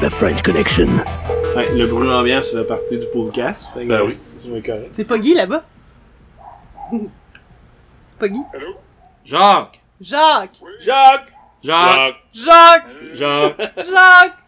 The 0.00 0.10
French 0.10 0.42
Connection. 0.42 0.88
Ouais, 1.56 1.70
le 1.72 1.86
bruit 1.86 2.10
ambiance 2.12 2.50
fait 2.50 2.64
partie 2.64 2.98
du 2.98 3.06
podcast. 3.12 3.68
Fait 3.72 3.84
que, 3.84 3.88
Ben 3.88 4.02
oui. 4.02 4.18
C'est 4.22 4.40
sûr, 4.40 4.62
correct. 4.62 4.90
C'est 4.92 5.04
pas 5.04 5.18
Guy 5.18 5.34
là-bas? 5.34 5.64
C'est 6.90 8.18
pas 8.18 8.28
Guy? 8.28 8.42
Jacques! 9.24 9.80
Jacques! 10.00 10.60
Jacques! 10.80 11.32
Jacques! 11.62 12.16
Jacques! 12.32 12.88
Jacques! 13.14 13.72
Jacques! 13.78 14.38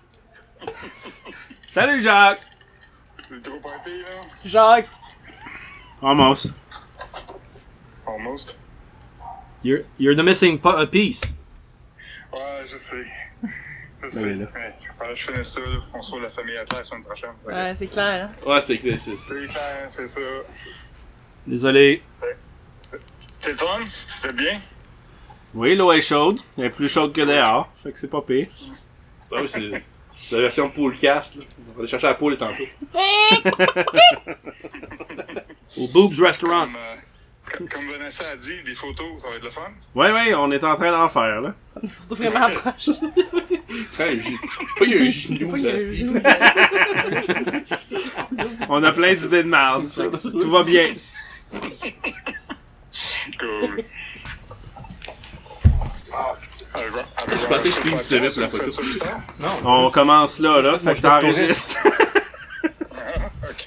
Salut 1.66 2.01
Jacques! 2.01 2.40
C'est 3.28 3.43
trop 3.43 3.59
party, 3.60 3.90
là? 4.02 4.23
Jacques! 4.44 4.89
Almost. 6.02 6.52
Almost. 8.09 8.56
You're, 9.62 9.85
you're 9.98 10.14
the 10.16 10.22
missing 10.24 10.59
pu- 10.59 10.82
uh, 10.82 10.86
piece. 10.86 11.35
Ouais, 12.32 12.60
je 12.70 12.76
sais. 12.76 13.05
Je 14.02 14.09
sais. 14.10 14.22
Ben, 14.24 14.40
là. 14.40 14.47
Ouais, 15.01 15.14
je 15.14 15.26
finisse 15.30 15.48
ça, 15.48 15.60
là. 15.60 15.76
On 15.94 16.02
sauve 16.02 16.22
la 16.22 16.30
famille 16.30 16.56
à 16.56 16.64
terre 16.64 16.78
la 16.78 16.85
semaine 16.85 17.05
prochaine. 17.05 17.30
Que 17.44 17.51
Ouais, 17.52 17.74
c'est 17.76 17.86
clair, 17.89 18.30
hein. 18.30 18.48
Ouais, 18.51 18.60
c'est 18.60 18.78
clair, 18.78 18.98
c'est 18.98 19.16
ça. 19.16 19.35
C'est 19.40 19.47
clair, 19.48 19.86
c'est 19.90 20.09
ça. 20.09 20.20
Désolé. 21.47 22.02
C'est 23.40 23.52
le 23.52 23.59
fun? 23.59 23.80
C'est 24.22 24.35
bien? 24.35 24.60
Oui, 25.55 25.74
l'eau 25.76 25.93
est 25.93 26.01
chaude. 26.01 26.40
Elle 26.56 26.64
est 26.64 26.70
plus 26.70 26.89
chaude 26.93 27.12
que 27.12 27.20
dehors. 27.22 27.70
Fait 27.74 27.93
que 27.93 27.98
c'est 27.98 28.09
pas 28.09 28.22
pire. 28.22 28.48
Ah 29.32 29.36
oui, 29.43 29.48
c'est 29.48 29.82
c'est 30.20 30.35
la 30.36 30.43
version 30.43 30.68
poolcast. 30.70 31.36
Là. 31.36 31.44
On 31.68 31.72
va 31.72 31.78
aller 31.80 31.89
chercher 31.89 32.06
la 32.09 32.14
poule 32.14 32.36
tantôt. 32.36 32.64
Au 35.78 35.86
Boobs 35.89 36.18
Restaurant. 36.20 36.64
Comme, 36.64 36.76
euh, 36.76 36.97
comme, 37.57 37.91
Vanessa 37.91 38.25
a 38.31 38.37
dit, 38.37 38.62
des 38.65 38.75
photos, 38.75 39.20
ça 39.23 39.29
va 39.29 39.37
être 39.37 39.45
le 39.45 39.51
fun. 39.51 39.62
Ouais, 39.95 40.11
ouais, 40.12 40.35
on 40.35 40.51
est 40.53 40.62
en 40.65 40.75
train 40.77 40.91
d'en 40.91 41.09
faire, 41.09 41.41
là. 41.41 41.55
Une 41.83 41.91
photo 41.91 42.15
vraiment 42.15 42.51
proche. 42.51 42.91
Prends 43.95 44.05
un 44.05 44.16
gi- 44.20 44.39
Pas 44.79 44.85
il 44.85 44.91
y 44.91 44.95
a 44.95 45.01
un 45.01 45.05
là, 45.05 45.79
Steve. 45.81 45.97
genou. 45.97 46.20
On 48.69 48.83
a 48.83 48.93
plein 48.93 49.15
d'idées 49.15 49.43
de 49.45 49.49
merde. 49.49 49.87
Tout 50.41 50.51
va 50.51 50.62
bien. 50.65 50.95
Cool. 53.39 53.85
Ah, 56.12 56.35
Je 57.29 57.47
pensais 57.47 57.69
que 57.69 57.75
Steve 57.75 57.93
le 57.93 57.99
se 57.99 58.15
levait 58.15 58.49
pour 58.49 58.59
la 58.62 58.70
photo. 58.70 58.99
tard? 58.99 59.20
On 59.65 59.91
commence 59.91 60.41
là, 60.41 60.61
là. 60.62 60.79
Fait 60.79 60.95
que 60.95 61.01
t'enregistres. 61.01 61.77
Ah, 62.97 63.31
ok. 63.49 63.66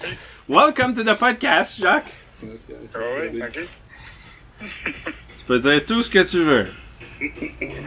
Welcome 0.49 0.93
to 0.95 1.03
the 1.03 1.15
podcast, 1.17 1.79
Jacques. 1.79 2.11
Ah 2.95 2.99
oui, 3.31 3.41
ok. 3.41 3.59
Tu 5.37 5.45
peux 5.45 5.59
dire 5.59 5.85
tout 5.85 6.03
ce 6.03 6.09
que 6.09 6.23
tu 6.29 6.39
veux. 6.43 6.67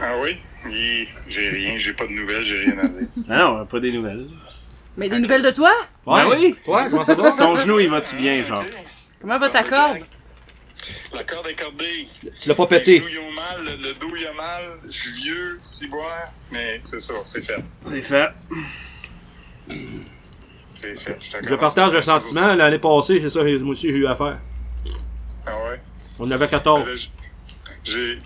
Ah 0.01 0.15
oui? 0.21 0.37
Hi, 0.67 1.07
J'ai 1.27 1.49
rien, 1.49 1.77
j'ai 1.77 1.93
pas 1.93 2.07
de 2.07 2.11
nouvelles, 2.11 2.45
j'ai 2.45 2.59
rien 2.65 2.77
à 2.79 2.87
dire. 2.87 3.07
Ah 3.29 3.37
non, 3.37 3.65
pas 3.65 3.79
des 3.79 3.91
nouvelles. 3.91 4.27
Mais 4.97 5.09
des 5.09 5.19
nouvelles 5.19 5.43
de 5.43 5.51
toi? 5.51 5.71
Ben 6.05 6.27
oui. 6.29 6.55
Toi, 6.65 6.89
comment 6.89 7.03
ça 7.03 7.15
va? 7.15 7.31
Ton 7.33 7.55
genou, 7.57 7.79
il 7.79 7.89
va-tu 7.89 8.15
bien, 8.15 8.41
genre? 8.41 8.61
Ok. 8.63 8.77
Comment 9.21 9.37
va 9.37 9.49
ta 9.49 9.63
corde? 9.63 9.97
La 11.13 11.23
corde 11.23 11.47
est 11.47 11.55
cordée. 11.55 12.07
Tu 12.39 12.49
l'as 12.49 12.55
pas 12.55 12.63
Les 12.71 12.79
pété. 12.79 12.97
genoux, 12.99 13.09
ils 13.11 13.19
ont 13.19 13.31
mal, 13.31 13.63
le, 13.63 13.87
le 13.89 13.93
dos, 13.95 14.15
il 14.15 14.25
a 14.27 14.33
mal. 14.33 14.63
Je 14.85 14.91
suis 14.91 15.11
vieux, 15.21 15.59
ciboire, 15.61 16.31
mais 16.51 16.81
c'est 16.89 16.99
ça, 17.01 17.13
c'est 17.25 17.41
fait. 17.43 17.63
C'est 17.83 18.01
fait. 18.01 18.29
C'est 20.95 20.99
fait. 20.99 21.39
te 21.41 21.47
Je 21.47 21.55
partage 21.55 21.93
le 21.93 22.01
sentiment. 22.01 22.53
L'année 22.55 22.79
passée, 22.79 23.19
c'est 23.21 23.29
ça, 23.29 23.43
moi 23.43 23.71
aussi, 23.71 23.87
j'ai 23.91 23.97
eu 23.97 24.07
affaire. 24.07 24.37
Ah 25.45 25.51
ouais? 25.69 25.79
On 26.19 26.25
en 26.27 26.31
avait 26.31 26.47
14. 26.47 26.87
Là, 26.87 26.95
j- 26.95 27.11
J'ai 27.83 28.17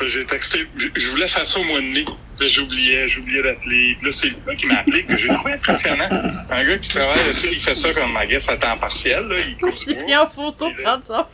j'ai 0.08 0.26
texté. 0.26 0.66
Je- 0.76 1.10
voulais 1.10 1.28
faire 1.28 1.46
ça 1.46 1.58
au 1.58 1.64
mois 1.64 1.78
de 1.80 1.84
mai. 1.86 2.04
Là, 2.38 2.46
j'oubliais, 2.48 3.08
j'oubliais 3.08 3.42
d'appeler. 3.42 3.96
Là, 4.02 4.10
c'est 4.12 4.28
le 4.28 4.36
gars 4.46 4.54
qui 4.54 4.66
m'a 4.66 4.74
appelé 4.80 5.04
que 5.04 5.16
j'ai 5.16 5.28
trouvé 5.28 5.52
impressionnant. 5.54 6.08
Un 6.50 6.64
gars 6.64 6.78
qui 6.78 6.88
travaille 6.90 7.16
là-dessus, 7.26 7.48
il 7.52 7.60
fait 7.60 7.74
ça 7.74 7.94
comme 7.94 8.12
ma 8.12 8.26
guess 8.26 8.48
à 8.50 8.56
temps 8.58 8.76
partiel. 8.76 9.26
Là. 9.28 9.36
Il 9.38 9.56
Je 9.78 9.84
t'ai 9.86 9.94
pris 9.94 10.16
en 10.16 10.28
photo, 10.28 10.66
prendre 10.82 11.04
ça. 11.04 11.28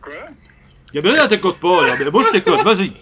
Quoi? 0.00 0.12
Gabriel, 0.94 1.18
elle 1.22 1.28
t'écoute 1.28 1.58
pas, 1.58 1.86
là. 1.86 2.10
Moi, 2.10 2.22
je 2.26 2.30
t'écoute. 2.30 2.62
Vas-y. 2.62 2.92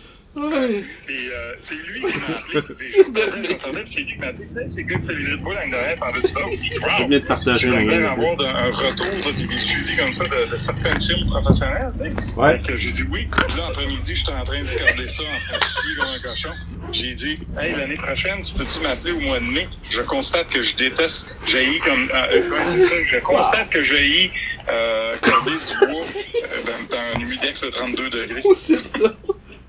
Puis 1.06 1.30
euh, 1.30 1.54
c'est 1.62 1.74
lui 1.76 2.00
qui 2.00 2.18
m'a 2.18 2.58
appelé. 2.58 2.92
J'entendais, 3.50 3.84
c'est 3.86 4.00
lui 4.00 4.06
qui 4.06 4.18
m'a 4.18 4.26
appelé. 4.26 4.44
C'est 4.68 4.82
le 4.82 4.98
qui 4.98 5.06
fait 5.06 5.14
les 5.14 5.32
Red 5.32 5.40
Bull 5.42 5.54
l'année 5.54 5.70
dernière, 5.70 6.12
du 6.12 6.22
temps. 6.32 6.40
Puis, 6.50 6.70
J'ai 6.72 6.78
wow! 6.78 7.04
oublié 7.04 7.20
de 7.20 7.26
partager 7.26 7.58
J'ai 7.58 7.70
la 7.70 7.76
voulu 7.78 7.90
gueule. 7.90 8.04
avoir 8.06 8.40
un 8.40 8.70
retour 8.70 9.06
de, 9.32 9.46
des 9.46 9.58
suivis 9.58 9.96
comme 9.96 10.12
ça 10.12 10.24
de, 10.24 10.50
de 10.50 10.56
certaines 10.56 11.00
films 11.00 11.26
professionnels, 11.30 11.92
tu 11.96 12.04
sais. 12.04 12.12
Ouais. 12.36 12.60
Que 12.66 12.76
j'ai 12.76 12.92
dit 12.92 13.04
oui. 13.10 13.28
Là, 13.56 13.68
après-midi, 13.68 14.14
j'étais 14.14 14.32
en 14.32 14.44
train 14.44 14.62
de 14.62 14.68
regarder 14.68 15.08
ça 15.08 15.22
en 15.22 15.48
train 15.48 15.58
de 15.58 15.64
suivre 15.64 16.04
comme 16.04 16.14
un 16.14 16.28
cochon. 16.30 16.50
J'ai 16.92 17.14
dit, 17.14 17.38
hey, 17.60 17.74
l'année 17.74 17.94
prochaine, 17.94 18.42
tu 18.42 18.54
peux-tu 18.54 18.80
m'appeler 18.80 19.12
au 19.12 19.20
mois 19.20 19.40
de 19.40 19.44
mai? 19.44 19.66
Je 19.90 20.00
constate 20.02 20.48
que 20.50 20.62
je 20.62 20.76
déteste, 20.76 21.36
j'ai 21.46 21.78
comme, 21.78 22.08
euh, 22.14 22.42
euh, 22.42 22.74
dit 22.76 22.84
ça? 22.84 22.94
Je 23.06 23.16
constate 23.18 23.70
que 23.70 23.82
j'ai 23.82 24.30
euh, 24.68 25.12
corder 25.22 25.50
du 25.52 25.86
bois 25.92 26.02
euh, 26.04 26.62
dans, 26.90 26.96
dans 26.96 27.02
un 27.16 27.20
humidex 27.20 27.62
de 27.62 27.70
32 27.70 28.10
degrés. 28.10 28.42
Oh, 28.44 28.54
c'est 28.54 28.86
ça. 28.86 29.12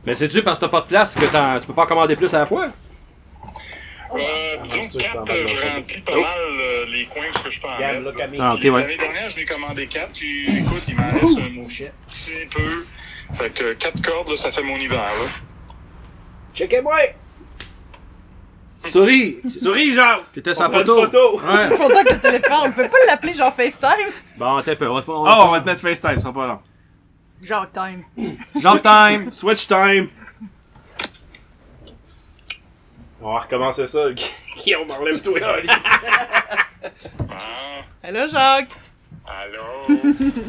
Mais 0.05 0.15
c'est-tu 0.15 0.41
parce 0.41 0.59
que 0.59 0.65
t'as 0.65 0.71
pas 0.71 0.81
de 0.81 0.87
place 0.87 1.15
que 1.15 1.25
t'en- 1.25 1.59
tu 1.59 1.67
peux 1.67 1.73
pas 1.73 1.83
en 1.83 1.87
commander 1.87 2.15
plus 2.15 2.33
à 2.33 2.39
la 2.39 2.45
fois? 2.45 2.67
Euh, 4.15 4.55
disons 4.69 4.81
c'est 4.83 4.97
que 4.99 5.11
tout 5.11 5.17
en 5.17 5.25
4, 5.25 5.25
bas 5.25 5.33
de 5.33 5.43
ma 5.43 5.47
je 5.49 5.75
remplis 5.75 6.01
pas 6.01 6.15
mal 6.15 6.39
euh, 6.39 6.85
les 6.89 7.05
coins 7.07 7.43
que 7.43 7.51
je 7.51 7.59
peux 7.59 7.67
en 7.67 7.77
mettre. 7.77 8.39
Ah, 8.39 8.53
ok, 8.53 8.59
Puis 8.61 8.69
ouais. 8.69 8.81
L'année 8.81 8.95
dernière, 8.97 9.29
je 9.29 9.35
l'ai 9.35 9.45
commandé 9.45 9.87
4, 9.87 10.09
puis 10.13 10.59
écoute, 10.59 10.83
il 10.87 10.95
m'en 10.95 11.07
reste 11.07 11.37
un 11.37 11.65
petit 12.09 12.45
peu. 12.49 12.85
Fait 13.37 13.49
que 13.49 13.73
4 13.73 14.01
cordes, 14.01 14.29
là, 14.29 14.35
ça 14.37 14.51
fait 14.53 14.63
mon 14.63 14.77
hiver, 14.77 14.97
là. 14.99 15.73
Checkez-moi! 16.53 16.95
Souris! 18.85 19.39
Souris, 19.61 19.91
genre! 19.91 20.23
T'étais 20.33 20.53
sa 20.53 20.67
On 20.67 20.69
prend 20.69 20.79
une 20.79 20.85
photo. 20.85 21.01
photo. 21.37 21.41
Ouais. 21.45 21.69
Faut 21.75 21.89
que 21.89 22.13
le 22.13 22.19
téléphone, 22.21 22.57
on 22.67 22.71
peut 22.71 22.87
pas 22.87 22.97
l'appeler 23.07 23.33
genre 23.33 23.53
FaceTime. 23.53 24.09
Bon, 24.37 24.61
t'es 24.61 24.75
peu. 24.77 24.87
On 24.87 24.95
va 24.95 25.01
faire. 25.01 25.13
Oh, 25.15 25.27
on 25.27 25.51
va 25.51 25.59
te 25.59 25.65
mettre 25.65 25.81
FaceTime, 25.81 26.15
ça 26.15 26.21
sera 26.21 26.33
pas 26.33 26.47
long. 26.47 26.59
Genre 27.41 27.67
time. 27.71 28.03
Jump 28.61 28.81
time! 28.81 29.31
Switch 29.31 29.67
time! 29.67 30.09
On 33.21 33.33
va 33.33 33.39
recommencer 33.39 33.85
ça. 33.87 34.05
Guillaume, 34.63 34.89
enlève-toi. 34.91 35.39
Allô, 38.03 38.27
Jacques? 38.27 38.71
allô? 39.25 39.97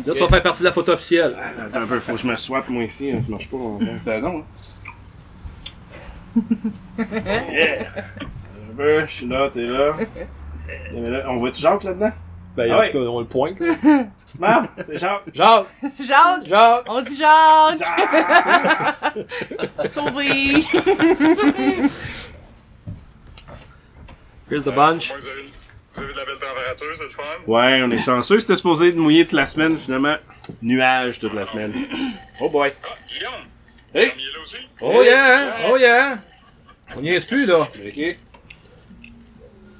Là, 0.06 0.14
ça 0.14 0.28
fait 0.28 0.40
partie 0.40 0.60
de 0.60 0.64
la 0.66 0.72
photo 0.72 0.92
officielle. 0.92 1.36
Attends 1.58 1.80
un 1.82 1.86
peu, 1.86 1.98
faut 1.98 2.12
que 2.12 2.18
je 2.18 2.26
me 2.26 2.36
swap 2.36 2.68
moi 2.68 2.84
ici, 2.84 3.10
hein, 3.10 3.20
ça 3.20 3.30
marche 3.32 3.48
pas. 3.50 3.56
gars. 3.80 3.92
Ben 4.04 4.22
non. 4.22 4.44
hein. 6.36 6.42
Yeah! 7.50 7.88
Un 8.70 8.76
peu, 8.76 9.00
je 9.06 9.12
suis 9.12 9.26
là, 9.26 9.50
t'es 9.52 9.62
là. 9.62 9.94
Yeah, 10.68 11.00
mais 11.00 11.10
là, 11.10 11.24
on 11.28 11.36
voit-tu 11.38 11.60
Jacques 11.60 11.82
là-dedans? 11.82 12.12
Ben, 12.58 12.70
Ah 12.72 12.74
en 12.76 12.80
ouais. 12.80 12.90
tout 12.90 12.98
cas, 12.98 13.04
on 13.04 13.20
le 13.20 13.26
pointe, 13.26 13.60
là. 13.60 13.74
C'est 14.26 14.40
marrant, 14.40 14.66
c'est 14.80 14.98
Jacques. 14.98 15.22
Jacques! 15.32 15.66
C'est 15.94 16.04
Jacques? 16.04 16.44
Jacques! 16.44 16.84
On 16.88 17.00
dit 17.00 17.16
Jacques! 17.16 17.82
Sauvé! 19.88 20.28
Here's 24.50 24.64
the 24.64 24.74
bunch. 24.74 25.12
Vous 25.12 25.26
avez, 25.26 25.44
vous 25.94 26.02
avez 26.02 26.12
de 26.12 26.18
la 26.18 26.24
belle 26.24 26.34
température, 26.38 26.86
c'est 26.96 27.02
le 27.04 27.10
fun? 27.10 27.22
Ouais, 27.46 27.80
on 27.82 27.90
est 27.90 27.98
chanceux, 27.98 28.40
c'était 28.40 28.56
supposé 28.56 28.92
de 28.92 28.98
mouiller 28.98 29.24
toute 29.24 29.32
la 29.32 29.46
semaine, 29.46 29.76
finalement. 29.78 30.16
Nuage 30.62 31.18
toute 31.20 31.32
la 31.34 31.46
semaine. 31.46 31.72
Oh 32.40 32.48
boy. 32.50 32.72
Ah, 32.84 32.88
Guillaume! 33.08 33.32
Hey! 33.94 34.12
Il 34.16 34.24
est 34.28 34.32
là 34.32 34.42
aussi? 34.42 34.56
Oh 34.80 35.02
yeah! 35.02 35.56
Oh 35.70 35.76
yeah! 35.78 36.18
On 36.96 37.00
n'y 37.00 37.10
est 37.14 37.26
plus, 37.28 37.46
là. 37.46 37.60
Ok. 37.60 38.18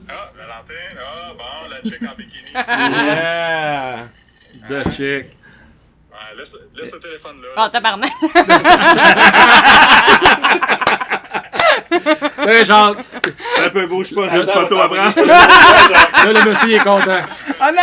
Ah, 0.09 0.31
Valentin. 0.37 0.97
Ah, 0.99 1.33
bon, 1.37 1.69
la 1.69 1.83
chick 1.83 2.03
en 2.03 2.15
bikini. 2.17 2.51
Yeah! 2.55 4.09
The 4.69 4.91
chick. 4.91 5.27
Ouais, 6.11 6.35
laisse, 6.37 6.53
laisse 6.75 6.93
le 6.93 7.01
téléphone 7.01 7.43
là. 7.43 7.49
Ah, 7.57 7.69
tabarnak! 7.71 8.13
Hey, 12.39 12.65
Jacques! 12.65 13.05
Un 13.59 13.69
peu 13.71 13.87
bouge 13.87 14.15
pas, 14.15 14.29
j'ai 14.29 14.39
une 14.41 14.47
photo 14.47 14.81
à 14.81 14.89
prendre. 14.89 15.15
Là, 15.27 16.33
le 16.33 16.51
monsieur 16.51 16.73
est 16.75 16.79
content. 16.79 17.23
Ah 17.61 17.73
non! 17.73 17.83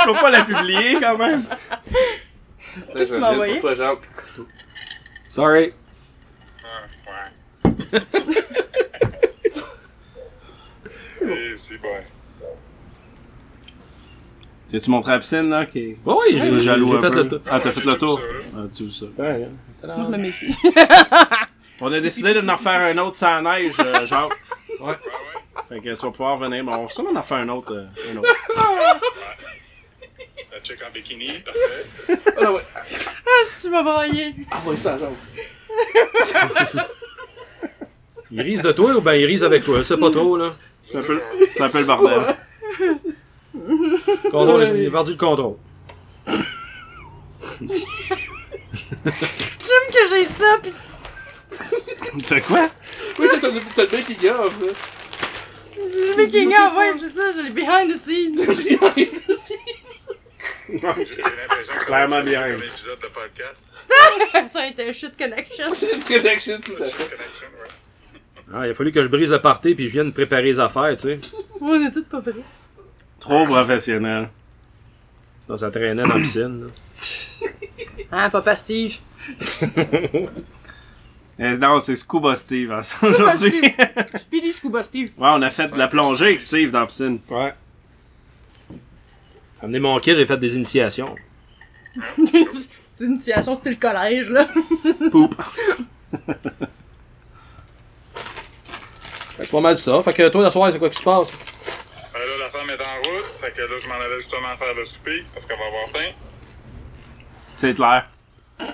Je 0.00 0.06
peux 0.06 0.20
pas 0.20 0.30
la 0.30 0.42
publier 0.42 0.98
quand 1.00 1.16
même. 1.18 1.44
Qu'est-ce 2.92 3.10
que 3.10 3.14
tu 3.14 3.20
m'as 3.20 3.30
envoyé? 3.32 3.62
Sorry. 5.28 5.72
Ah, 6.64 6.86
ouais. 7.92 8.00
C'est 11.18 11.56
C'est 11.56 11.78
bon. 11.78 11.88
T'as-tu 14.68 14.90
montré 14.90 15.12
la 15.12 15.18
piscine, 15.20 15.48
là? 15.48 15.64
Qui... 15.66 15.96
Oh, 16.04 16.20
oui, 16.26 16.38
C'est 16.40 16.50
j'ai 16.52 16.58
jaloux 16.58 16.96
un 16.96 17.00
fait 17.00 17.10
peu? 17.10 17.22
le 17.22 17.28
tour. 17.28 17.40
Ah, 17.48 17.60
t'as 17.60 17.70
fait 17.70 17.84
le 17.84 17.96
tour? 17.96 18.18
Ça. 18.20 18.24
Ah, 18.56 18.60
tu 18.74 18.82
veux 18.82 18.90
ça? 18.90 19.06
Ouais, 19.16 19.48
Moi, 19.84 19.96
je 20.06 20.10
me 20.10 20.16
méfie. 20.18 20.56
On 21.80 21.92
a 21.92 22.00
décidé 22.00 22.34
de 22.34 22.40
en 22.48 22.56
refaire 22.56 22.80
un 22.80 22.98
autre 22.98 23.14
sans 23.14 23.42
neige, 23.42 23.74
euh, 23.78 24.04
genre. 24.06 24.32
Ouais, 24.80 24.86
ouais. 24.88 24.96
Fait 25.68 25.80
que 25.80 25.90
tu 25.94 26.02
vas 26.06 26.10
pouvoir 26.10 26.36
venir, 26.38 26.64
mais 26.64 26.72
on 26.72 26.84
va 26.86 26.88
sûrement 26.90 27.18
en 27.18 27.22
faire 27.22 27.36
un 27.38 27.48
autre. 27.50 27.72
euh, 27.74 27.86
un 28.12 28.16
autre. 28.16 28.28
La 30.52 30.62
chick 30.64 30.78
en 30.82 30.90
bikini, 30.92 31.30
parfait. 31.44 32.20
Ah 32.42 32.52
ouais. 32.52 32.62
tu 33.60 33.68
m'as 33.70 33.82
broyé. 33.82 34.34
Envoie 34.52 34.76
ça 34.76 34.94
à 34.94 34.98
Jacques. 34.98 36.86
Il 38.32 38.40
rise 38.40 38.62
de 38.62 38.72
toi 38.72 38.96
ou 38.96 39.00
ben 39.00 39.12
il 39.14 39.24
rise 39.26 39.44
avec 39.44 39.62
toi? 39.64 39.84
C'est 39.84 39.96
pas 39.98 40.10
trop, 40.10 40.36
là. 40.36 40.52
C'est 40.90 40.98
un 40.98 41.02
peu, 41.02 41.20
c'est 41.50 41.62
un 41.62 41.68
peu 41.68 41.78
le 41.80 41.84
bordel. 41.84 42.36
Contrôle, 44.30 44.62
il 44.76 44.86
a 44.86 44.90
perdu 44.90 45.12
le 45.12 45.16
contrôle. 45.16 45.56
J'aime 47.60 47.68
que 49.92 50.08
j'ai 50.10 50.24
ça, 50.24 50.58
pis 50.62 50.72
T'as 52.28 52.40
quoi? 52.40 52.68
Oui, 53.18 53.26
t'as 53.30 53.38
t'as- 53.38 53.50
t'as 53.74 53.82
le 53.82 53.98
making 53.98 54.28
of, 54.30 54.60
là. 54.60 54.72
le 55.78 56.16
making 56.16 56.54
of, 56.54 56.76
ouais, 56.76 56.92
c'est 56.92 57.10
ça, 57.10 57.22
j'ai 57.34 57.42
le 57.48 57.50
behind 57.54 57.92
the 57.92 57.96
scenes. 57.96 58.36
L'impression 60.68 61.62
que 61.66 61.74
ça 61.74 61.84
Clairement 61.86 62.22
bien. 62.22 62.42
un 62.42 62.52
épisode 62.56 62.98
de 63.00 63.06
podcast. 63.06 63.66
Ça 64.52 64.60
a 64.62 64.66
été 64.66 64.88
un 64.88 64.92
shit 64.92 65.16
connection. 65.16 65.66
Connection, 66.08 66.60
tout 66.60 66.74
à 66.80 66.84
fait. 66.90 67.16
Ah, 68.52 68.66
il 68.66 68.70
a 68.70 68.74
fallu 68.74 68.92
que 68.92 69.02
je 69.02 69.08
brise 69.08 69.30
le 69.30 69.40
party 69.40 69.74
puis 69.74 69.88
je 69.88 69.94
vienne 69.94 70.12
préparer 70.12 70.44
les 70.44 70.60
affaires, 70.60 70.94
tu 70.96 71.02
sais. 71.02 71.20
On 71.60 71.74
est 71.84 71.90
tous 71.90 72.04
pas 72.04 72.20
prêts. 72.20 72.32
Trop 73.18 73.44
professionnel. 73.46 74.28
Ça, 75.46 75.56
ça 75.56 75.70
traînait 75.70 76.02
dans 76.02 76.08
la 76.08 76.14
piscine. 76.20 76.66
là. 76.66 76.70
Hein, 78.12 78.30
papa 78.30 78.54
Steve? 78.56 78.96
Eh, 81.38 81.58
non, 81.58 81.80
c'est 81.80 81.96
Scuba 81.96 82.34
Steve 82.34 82.72
hein, 82.72 82.80
aujourd'hui. 83.02 83.60
Speedy 84.14 84.52
Scuba 84.54 84.82
Steve. 84.82 85.10
ouais, 85.18 85.28
on 85.34 85.42
a 85.42 85.50
fait 85.50 85.68
de 85.70 85.76
la 85.76 85.86
plongée 85.86 86.24
avec 86.26 86.40
Steve 86.40 86.70
dans 86.70 86.80
la 86.80 86.86
piscine. 86.86 87.18
Ouais. 87.28 87.52
Amené 89.62 89.78
mon 89.78 89.98
kit, 89.98 90.14
j'ai 90.16 90.24
fait 90.24 90.38
des 90.38 90.56
initiations. 90.56 91.14
C'est 92.16 92.70
une 93.04 93.12
initiation 93.12 93.54
style 93.54 93.78
collège, 93.78 94.30
là. 94.30 94.48
Poup. 95.10 95.34
Fait 99.36 99.42
que 99.42 99.48
C'est 99.48 99.52
pas 99.52 99.60
mal 99.60 99.76
ça. 99.76 100.02
Fait 100.02 100.14
que 100.14 100.28
toi, 100.30 100.42
la 100.42 100.50
soirée, 100.50 100.72
c'est 100.72 100.78
quoi 100.78 100.88
qui 100.88 100.96
se 100.98 101.02
passe? 101.02 101.30
Ben 102.14 102.20
là, 102.20 102.38
la 102.38 102.48
femme 102.50 102.70
est 102.70 102.80
en 102.80 102.96
route, 102.96 103.26
fait 103.38 103.50
que 103.52 103.60
là, 103.60 103.76
je 103.82 103.86
m'en 103.88 103.96
allais 103.96 104.18
justement 104.20 104.56
faire 104.56 104.72
le 104.72 104.86
souper, 104.86 105.22
parce 105.34 105.44
qu'elle 105.44 105.58
va 105.58 105.66
avoir 105.66 105.88
faim. 105.90 106.08
C'est 107.54 107.74
clair. 107.74 108.08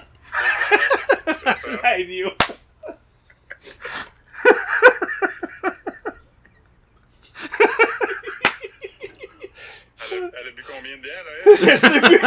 Elle 10.15 10.25
a, 10.25 10.27
elle 10.41 10.49
a 10.49 10.51
bu 10.55 10.63
combien 10.69 10.97
de 10.97 11.03
bières, 11.03 11.25
là? 11.25 11.31
elle? 11.45 11.57
Je 11.71 11.77
sais 11.77 12.01
plus. 12.01 12.21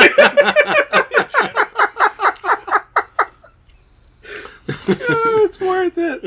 It's 5.46 5.60
worth 5.62 5.98
it. 5.98 6.22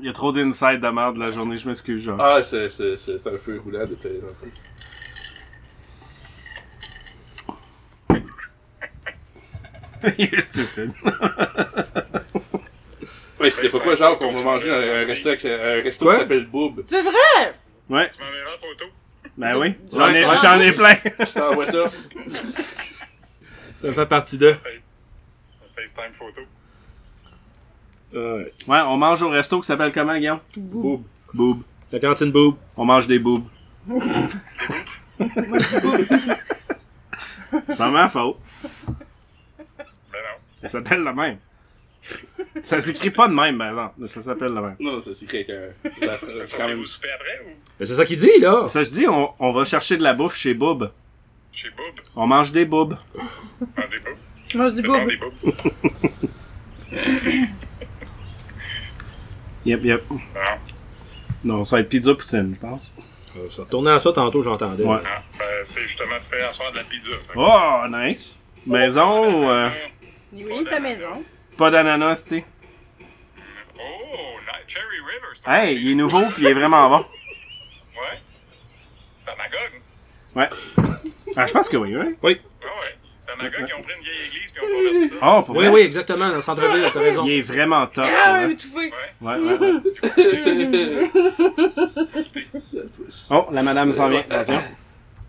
Il 0.00 0.04
y 0.04 0.08
a 0.08 0.12
trop 0.12 0.32
d'inside 0.32 0.80
de 0.80 0.88
merde 0.88 1.14
de 1.16 1.20
la 1.20 1.30
journée, 1.32 1.56
je 1.56 1.66
m'excuse, 1.68 2.02
genre. 2.02 2.20
Ah, 2.20 2.42
c'est 2.42 2.68
c'est- 2.68 2.96
c'est 2.96 3.26
un 3.26 3.38
feu 3.38 3.60
roulant 3.62 3.86
de 3.86 3.94
plaisanterie. 3.94 4.52
You're 10.18 10.40
stupid. 10.40 10.92
Ouais, 13.40 13.50
c'est 13.50 13.68
pourquoi, 13.68 13.94
genre, 13.94 14.18
qu'on 14.18 14.32
va 14.32 14.42
manger 14.42 14.68
dans 14.68 14.80
un 14.84 15.06
resto, 15.06 15.28
un 15.30 15.34
resto 15.80 16.04
quoi? 16.04 16.14
qui 16.14 16.20
s'appelle 16.22 16.46
Boob. 16.46 16.82
C'est 16.88 17.02
vrai! 17.02 17.54
Ouais, 17.88 18.10
Tu 18.10 18.20
m'enverras 18.20 18.50
la 18.50 18.58
photo. 18.58 18.84
ben 19.36 19.56
oui. 19.58 19.74
J'en 19.92 20.08
ai, 20.10 20.26
Ouais. 20.26 20.36
j'en 20.42 20.60
ai 20.60 20.72
plein. 20.72 20.96
Je 21.24 21.32
t'envoie 21.32 21.66
ça. 21.66 21.84
Ça 23.76 23.92
fait 23.92 24.06
partie 24.06 24.38
de. 24.38 24.56
FaceTime 25.76 26.12
photo. 26.18 26.40
Ouais. 28.12 28.52
Ouais, 28.66 28.80
on 28.86 28.96
mange 28.96 29.22
au 29.22 29.28
resto 29.30 29.60
qui 29.60 29.66
s'appelle 29.66 29.92
comment, 29.92 30.16
Guillaume? 30.16 30.40
Boob. 30.58 31.02
Boob. 31.34 31.62
La 31.92 32.00
cantine 32.00 32.30
boob. 32.32 32.56
On 32.76 32.84
mange 32.84 33.06
des 33.06 33.18
boobs. 33.18 33.44
C'est 37.66 37.76
pas 37.78 37.90
ma 37.90 38.08
faute. 38.08 38.36
Ben 38.96 39.04
non. 40.12 40.36
Ça 40.62 40.68
s'appelle 40.68 41.02
le 41.02 41.12
même. 41.14 41.38
Ça 42.62 42.80
s'écrit 42.80 43.10
pas 43.10 43.28
de 43.28 43.34
même, 43.34 43.58
par 43.58 43.68
exemple, 43.70 43.94
mais 43.98 44.06
ça 44.06 44.20
s'appelle 44.22 44.52
le 44.54 44.60
même. 44.62 44.76
Non, 44.80 45.00
ça 45.00 45.12
s'écrit 45.14 45.38
avec 45.38 45.50
un. 45.50 45.90
C'est 45.92 46.06
la- 46.06 46.18
c'est 46.18 46.26
quand 46.50 46.56
Quand 46.58 46.68
même. 46.68 46.78
vous 46.78 46.86
souper 46.86 47.08
après 47.10 47.40
ou? 47.44 47.50
Mais 47.78 47.86
c'est 47.86 47.94
ça 47.94 48.04
qu'il 48.06 48.18
dit, 48.18 48.38
là. 48.40 48.66
Ça, 48.68 48.82
je 48.82 48.90
dis, 48.90 49.06
on, 49.06 49.32
on 49.38 49.50
va 49.52 49.64
chercher 49.64 49.96
de 49.96 50.02
la 50.02 50.14
bouffe 50.14 50.36
chez 50.36 50.54
Boob. 50.54 50.90
chez 51.52 51.68
Bob? 51.70 51.86
On 52.16 52.26
mange 52.26 52.52
des 52.52 52.64
boobs. 52.64 52.96
Des 53.60 53.98
Bob. 53.98 54.14
Moi, 54.54 54.68
je 54.70 54.74
dis 54.74 54.80
C'est 54.82 54.86
bon, 54.86 54.98
boum. 54.98 55.08
des 55.08 55.16
Bob. 55.16 55.32
Yep, 59.68 59.84
yep. 59.84 60.02
Non. 60.10 60.18
Non, 61.44 61.64
ça 61.64 61.76
va 61.76 61.80
être 61.80 61.88
pizza 61.88 62.14
poutine, 62.14 62.54
je 62.54 62.60
pense. 62.60 62.90
Euh, 63.36 63.48
Ça 63.50 63.62
retournait 63.62 63.90
à 63.90 64.00
ça 64.00 64.12
tantôt, 64.12 64.42
j'entendais. 64.42 64.82
Ouais. 64.84 64.98
Ah, 65.04 65.22
ben, 65.38 65.44
c'est 65.64 65.82
justement 65.86 66.18
fait 66.20 66.42
à 66.42 66.52
soir 66.52 66.72
de 66.72 66.78
la 66.78 66.84
pizza. 66.84 67.10
Oh, 67.36 67.82
nice. 67.90 68.38
Maison 68.66 69.30
ou 69.44 69.48
euh, 69.50 69.70
Oui, 70.32 70.64
ta 70.68 70.80
maison. 70.80 71.22
pas 71.56 71.70
d'ananas, 71.70 72.24
tu 72.26 72.38
sais? 72.38 72.44
Oh, 73.78 74.38
nice. 74.40 74.64
Cherry 74.66 74.98
River. 75.00 75.36
Hey, 75.46 75.76
il 75.80 75.92
est 75.92 75.94
nouveau 75.94 76.22
puis 76.30 76.42
il 76.42 76.46
est 76.46 76.52
vraiment 76.54 76.88
bon. 76.88 76.98
Ouais. 77.00 78.18
C'est 79.24 79.30
à 79.30 79.36
Magog. 79.36 79.70
Ouais. 80.34 80.48
Ah, 81.36 81.46
je 81.46 81.52
pense 81.52 81.68
que 81.68 81.76
oui, 81.76 81.94
oui. 81.94 82.16
Oui. 82.22 82.40
Ah 82.62 82.66
ouais. 82.80 82.96
Magog 83.38 83.66
qui 83.66 83.72
ont 83.74 83.82
pris 83.82 83.92
une 83.96 84.02
vieille 84.04 84.26
église 84.26 84.50
puis 84.52 84.62
ont 84.62 84.66
converti 84.66 85.08
ça. 85.08 85.14
Oh, 85.22 85.42
pour 85.42 85.56
Oui, 85.56 85.64
vrai? 85.64 85.72
oui, 85.74 85.80
exactement, 85.82 86.28
dans 86.28 86.36
le 86.36 86.42
centre-ville, 86.42 86.90
t'as 86.92 87.00
raison. 87.00 87.24
Il 87.26 87.32
est 87.32 87.40
vraiment 87.40 87.86
top. 87.86 88.04
Ah, 88.24 88.38
ouais. 88.46 88.52
étouffé. 88.52 88.92
Ouais, 89.20 89.36
ouais, 89.36 89.58
ouais. 89.58 91.10
Oh, 93.30 93.46
la 93.52 93.62
madame 93.62 93.92
s'en 93.92 94.08
vient. 94.08 94.24
Attention. 94.30 94.60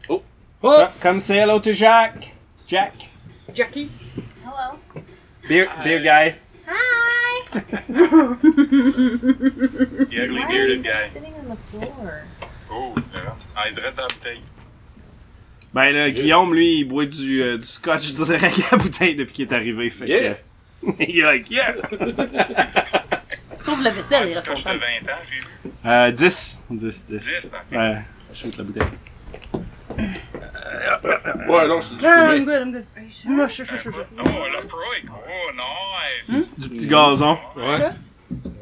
Oh. 0.09 0.23
Oh, 0.63 0.85
come 1.01 1.19
say 1.19 1.37
hello 1.39 1.59
to 1.59 1.71
Jack. 1.71 2.31
Jack. 2.67 2.93
Jackie. 3.53 3.89
Hello. 4.43 4.79
Beer, 5.47 5.69
beer 5.83 5.99
guy. 6.01 6.35
Hi. 6.67 7.43
The 10.09 10.11
ugly 10.11 10.43
bearded 10.47 10.83
guy. 10.83 11.07
sitting 11.09 11.33
on 11.35 11.49
the 11.49 11.57
floor? 11.71 12.23
Oh, 12.71 12.93
là. 13.13 13.35
Ah, 13.55 13.67
il 13.69 13.75
dans 13.75 13.83
la 13.83 13.91
bouteille. 14.07 14.41
Ben 15.73 15.91
là, 15.91 16.09
Guillaume, 16.09 16.53
lui, 16.53 16.79
il 16.79 16.83
boit 16.85 17.05
du, 17.05 17.41
euh, 17.43 17.57
du 17.57 17.65
scotch 17.65 18.13
direct 18.13 18.43
à 18.43 18.75
la 18.75 18.77
bouteille 18.81 19.15
depuis 19.15 19.33
qu'il 19.33 19.47
est 19.47 19.53
arrivé. 19.53 19.89
Fait 19.89 20.07
Yeah. 20.07 20.33
que, 20.33 20.39
il 21.07 21.19
est 21.19 21.23
like, 21.23 21.49
yeah! 21.51 21.75
Sauf 23.57 23.81
la 23.83 23.91
vaisselle, 23.91 24.29
il 24.29 24.37
est 24.37 24.45
Quand 24.45 24.55
j'étais 24.55 24.69
responsable. 24.69 24.79
20 25.05 25.11
ans, 25.13 25.17
j'ai 25.29 25.35
vu. 25.39 25.73
Euh, 25.85 26.11
10. 26.11 26.59
10, 26.71 27.05
10. 27.05 27.11
10, 27.17 27.41
ok. 27.45 27.51
Ouais, 27.77 27.95
je 28.33 28.57
la 28.57 28.63
bouteille. 28.63 28.83
Ouais, 31.49 31.67
non, 31.67 31.81
c'est 31.81 31.97
du 31.97 32.05
Ah, 32.05 32.33
I'm 32.35 32.39
fumé. 32.39 32.45
good, 32.45 32.61
I'm 32.61 32.71
good. 32.71 32.85
Moi, 33.25 33.47
je, 33.47 33.63
je, 33.63 33.75
je, 33.75 33.89
je. 33.91 33.99
Oh. 33.99 34.23
Oh, 34.23 35.51
nice. 36.29 36.45
Du 36.57 36.69
petit 36.69 36.87
gazon. 36.87 37.37
Ouais. 37.57 37.79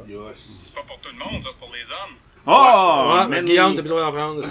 Yes. 0.08 0.64
C'est 0.68 0.76
pas 0.76 0.82
pour 0.88 1.00
tout 1.00 1.10
le 1.12 1.18
monde, 1.20 1.44
ça, 1.44 1.50
c'est 1.52 1.60
pour 1.60 1.72
les 1.74 1.84
hommes. 1.84 2.16
Oh! 2.50 3.14
Ouais, 3.14 3.28
mais 3.28 3.44
Guillaume, 3.44 3.76
t'as 3.76 3.82
plus 3.82 3.90
le 3.90 3.96
droit 3.96 4.06
d'en 4.06 4.14
prendre. 4.14 4.42
Les 4.42 4.48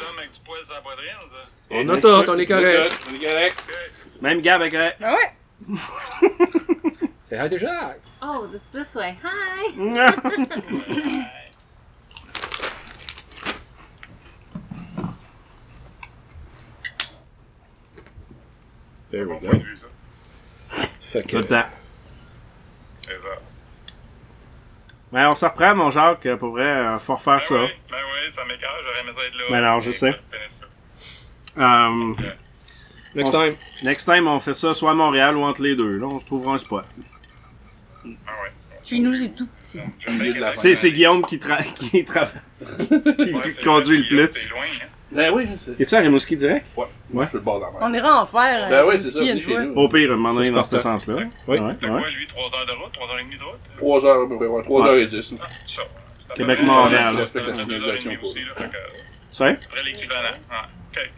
hommes 0.00 0.18
avec 0.18 0.32
du 0.32 0.40
poil 0.42 0.64
sur 0.64 0.74
la 0.74 0.80
poitrine, 0.80 1.20
ça. 1.20 1.44
On 1.70 1.88
a 1.90 2.00
tout, 2.00 2.08
on 2.30 2.38
est 2.38 2.46
correct. 2.46 2.98
On 3.10 3.14
est 3.14 3.18
correct. 3.18 3.62
Même 4.22 4.40
Gab 4.40 4.62
avec 4.62 4.72
elle. 4.72 4.96
Ah 5.02 5.14
ouais? 5.14 5.34
C'est 7.24 7.36
hi 7.36 7.50
to 7.50 7.58
Jacques. 7.58 8.00
Oh, 8.22 8.46
this 8.46 8.70
this 8.70 8.94
way. 8.94 9.14
Hi. 9.22 9.74
There 19.10 19.28
we 19.28 19.38
Bon 19.38 19.48
go. 19.48 19.64
Fait 21.02 21.22
Tout 21.22 21.28
que, 21.28 21.36
le 21.36 21.44
temps. 21.44 21.68
C'est 23.02 23.12
ça. 23.12 23.43
On 25.14 25.34
se 25.36 25.44
reprend, 25.44 25.74
mon 25.74 25.90
Jacques. 25.90 26.28
Pour 26.36 26.50
vrai, 26.50 26.64
euh, 26.64 26.98
faut 26.98 27.14
refaire 27.14 27.34
Ben 27.36 27.40
ça. 27.42 27.54
oui, 27.54 27.68
ben 27.90 27.96
oui, 27.98 28.32
ça 28.32 28.44
m'écœure, 28.44 28.76
j'aurais 28.84 29.00
aimé 29.00 29.12
ça 29.16 29.24
être 29.26 29.34
là. 29.36 29.44
Ben 29.50 29.80
je 29.80 29.86
Mais 29.86 29.92
sais. 29.92 30.10
ça, 30.10 30.16
je 30.32 30.54
ça. 31.60 31.86
Um, 31.86 32.16
next 33.14 33.34
on- 33.34 33.40
time. 33.44 33.54
next 33.84 34.04
time, 34.06 34.26
on 34.28 34.40
fait 34.40 34.54
ça 34.54 34.74
soit 34.74 34.90
à 34.90 34.94
Montréal 34.94 35.36
ou 35.36 35.42
entre 35.42 35.62
les 35.62 35.76
deux. 35.76 35.98
Là, 35.98 36.06
on 36.06 36.18
se 36.18 36.26
trouvera 36.26 36.54
un 36.54 36.58
spot. 36.58 36.84
Ah 38.04 38.06
ouais. 38.06 38.52
Chez 38.84 38.98
nous, 38.98 39.12
c'est 39.14 39.34
tout 39.34 39.46
petit. 39.58 39.80
C'est, 40.54 40.92
Guillaume 40.92 41.24
qui, 41.24 41.36
tra- 41.38 41.62
qui, 41.74 42.02
tra- 42.02 42.28
qui 43.16 43.32
Ouais, 43.34 43.54
conduit 43.62 43.98
le 43.98 44.08
plus. 44.26 44.28
C'est 44.28 44.50
loin, 44.50 44.60
hein. 44.64 44.86
Ben 45.14 45.32
oui. 45.32 45.46
Es-tu 45.78 45.94
à 45.94 46.00
Rimouski 46.00 46.36
direct? 46.36 46.66
Ouais, 46.76 46.86
moi 47.12 47.24
je 47.24 47.28
suis 47.30 47.38
le 47.38 47.44
bord 47.44 47.60
de 47.60 47.64
la 47.66 47.70
mer. 47.70 47.78
On 47.82 47.94
ira 47.94 48.22
en 48.22 48.26
faire. 48.26 48.68
Ben 48.68 48.76
euh, 48.76 48.88
oui, 48.88 48.98
c'est 49.00 49.10
ça, 49.10 49.20
venez 49.20 49.40
chez 49.40 49.58
nous. 49.58 49.74
Au 49.74 49.88
pire, 49.88 50.10
un 50.12 50.16
moment 50.16 50.34
donné, 50.34 50.50
dans 50.50 50.64
ce 50.64 50.78
sens-là. 50.78 51.14
Oui. 51.16 51.24
Ouais, 51.46 51.72
C'est 51.80 51.86
ouais. 51.88 52.00
quoi, 52.00 52.10
lui, 52.10 52.26
3 52.26 52.42
heures 52.44 52.66
de 52.66 52.72
route, 52.72 52.92
3 52.92 53.08
heures 53.08 53.18
et 53.18 53.22
demie 53.24 53.38
de 53.38 53.44
route? 53.44 53.60
3 53.76 54.06
heures 54.06 54.22
à 54.24 54.28
peu 54.28 54.36
près, 54.36 54.46
ouais, 54.46 54.62
3 54.64 54.86
heures 54.86 54.96
et 54.96 55.06
10. 55.06 55.34
Ah, 55.40 55.46
ça. 55.68 55.82
Québec-Montréal. 56.34 57.16
Respecte 57.16 57.46
la 57.46 57.52
que, 57.52 57.58
Sorry? 59.30 59.50
à 59.52 59.54
peu 59.54 59.68
près 59.68 59.82
l'équivalent. 59.84 60.36
Ah, 60.50 60.68
ok. 60.92 61.10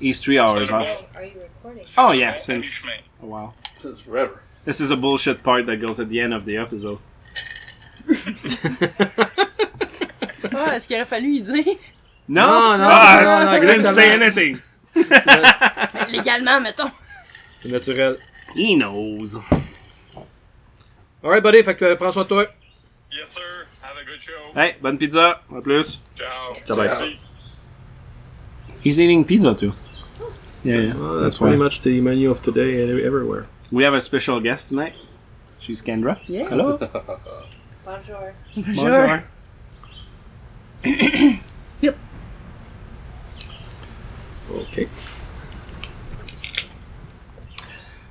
He's 0.00 0.20
three 0.20 0.38
hours 0.38 0.66
C'est 0.68 0.74
off. 0.74 1.04
Are 1.14 1.22
you 1.24 1.32
recording? 1.42 1.84
Oh 1.98 2.12
yeah, 2.12 2.34
since... 2.34 2.86
Oh, 3.22 3.26
wow. 3.26 3.52
Since 3.78 4.00
forever. 4.00 4.40
This 4.64 4.80
is 4.80 4.90
a 4.90 4.96
bullshit 4.96 5.42
part 5.42 5.66
that 5.66 5.76
goes 5.76 6.00
at 6.00 6.08
the 6.08 6.20
end 6.20 6.32
of 6.32 6.44
the 6.46 6.56
episode. 6.56 6.98
Ah, 10.54 10.76
est-ce 10.76 10.86
qu'il 10.88 10.96
aurait 10.96 11.04
fallu 11.06 11.34
y 11.36 11.40
dire? 11.40 11.64
Non! 12.32 12.78
Non, 12.78 12.78
non, 12.78 12.88
ah, 12.90 13.20
non, 13.22 13.44
non, 13.44 13.52
I 13.52 13.60
didn't 13.60 13.92
say 13.92 14.14
exactement. 14.14 14.22
anything! 14.22 14.62
Ben, 15.92 16.06
légalement, 16.10 16.60
mettons. 16.62 16.90
C'est 17.60 17.68
naturel. 17.70 18.16
He 18.56 18.74
knows. 18.74 19.38
Alright, 21.22 21.42
buddy, 21.42 21.62
fait 21.62 21.76
que 21.76 21.84
euh, 21.84 21.96
prends 21.96 22.12
soin 22.12 22.22
de 22.22 22.28
toi. 22.28 22.46
Yes, 23.10 23.28
sir. 23.28 23.66
Have 23.82 23.98
a 23.98 24.00
a 24.00 24.04
good 24.04 24.22
show. 24.22 24.52
Hey, 24.54 24.76
bonne 24.80 24.96
pizza. 24.96 25.42
À 25.50 25.60
plus. 25.62 26.00
Ciao. 26.16 26.54
Ciao, 26.54 26.74
bye. 26.74 27.18
He's 28.82 28.98
eating 28.98 29.24
pizza 29.26 29.54
too. 29.54 29.74
Yeah, 30.64 30.76
yeah. 30.76 30.94
Well, 30.94 31.12
that's 31.14 31.22
that's 31.22 31.38
pretty 31.38 31.58
why. 31.58 31.64
much 31.64 31.82
the 31.82 32.00
menu 32.00 32.30
of 32.30 32.40
today 32.42 32.82
and 32.82 32.98
everywhere. 33.00 33.44
We 33.70 33.84
have 33.84 33.92
a 33.92 34.00
special 34.00 34.40
guest 34.40 34.70
tonight. 34.70 34.94
She's 35.58 35.82
Kendra. 35.82 36.18
Yeah. 36.26 36.48
Hello. 36.48 36.78
Bonjour. 37.84 38.34
Bonjour. 38.56 39.24
OK. 44.50 44.86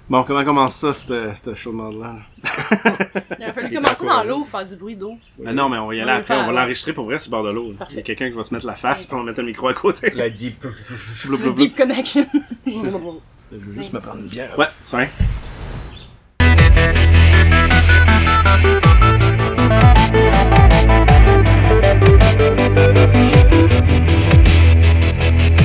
Bon, 0.09 0.23
comment 0.23 0.43
commence 0.43 0.75
ça, 0.75 0.93
cette, 0.93 1.37
cette 1.37 1.55
show 1.55 1.71
de 1.71 1.77
mode-là? 1.77 2.15
Il 3.39 3.45
a 3.45 3.53
fallu 3.53 3.73
commencer 3.73 4.05
dans 4.05 4.17
là. 4.17 4.23
l'eau, 4.25 4.43
faire 4.43 4.67
du 4.67 4.75
bruit 4.75 4.97
d'eau. 4.97 5.17
Mais 5.39 5.53
non, 5.53 5.69
mais 5.69 5.77
on 5.77 5.87
va 5.87 5.95
y 5.95 6.01
aller 6.01 6.11
après. 6.11 6.37
On 6.37 6.47
va 6.47 6.51
l'enregistrer 6.51 6.91
pour 6.91 7.05
vrai 7.05 7.17
sur 7.17 7.31
le 7.31 7.37
bord 7.37 7.45
de 7.45 7.51
l'eau. 7.51 7.71
Il 7.91 7.95
y 7.95 7.99
a 7.99 8.01
quelqu'un 8.01 8.29
qui 8.29 8.35
va 8.35 8.43
se 8.43 8.53
mettre 8.53 8.65
la 8.65 8.75
face, 8.75 9.05
puis 9.05 9.15
on 9.15 9.19
va 9.19 9.23
mettre 9.23 9.39
le 9.39 9.47
micro 9.47 9.69
à 9.69 9.73
côté. 9.73 10.11
La 10.13 10.29
deep. 10.29 10.65
Deep 11.55 11.77
connection. 11.77 12.25
Je 12.65 13.57
veux 13.57 13.73
juste 13.73 13.93
me 13.93 14.01
prendre 14.01 14.19
une 14.19 14.27
bière. 14.27 14.57
Ouais, 14.59 14.67
sorry. 14.83 15.07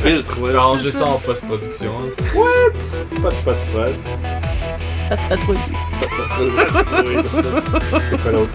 Filtre, 0.06 0.34
Tu 0.36 0.52
vas 0.52 0.58
arranger 0.60 0.92
ça 0.92 1.06
en 1.06 1.18
post-production. 1.18 1.90
hein, 2.00 2.10
c'est- 2.10 3.20
Pas 3.20 3.30
de 3.30 3.34
post-prod. 3.44 3.94
Pas 5.08 5.16
pas 5.16 5.36
trop. 5.36 5.54
C'est 8.00 8.22
quoi 8.22 8.30
l'autre 8.32 8.50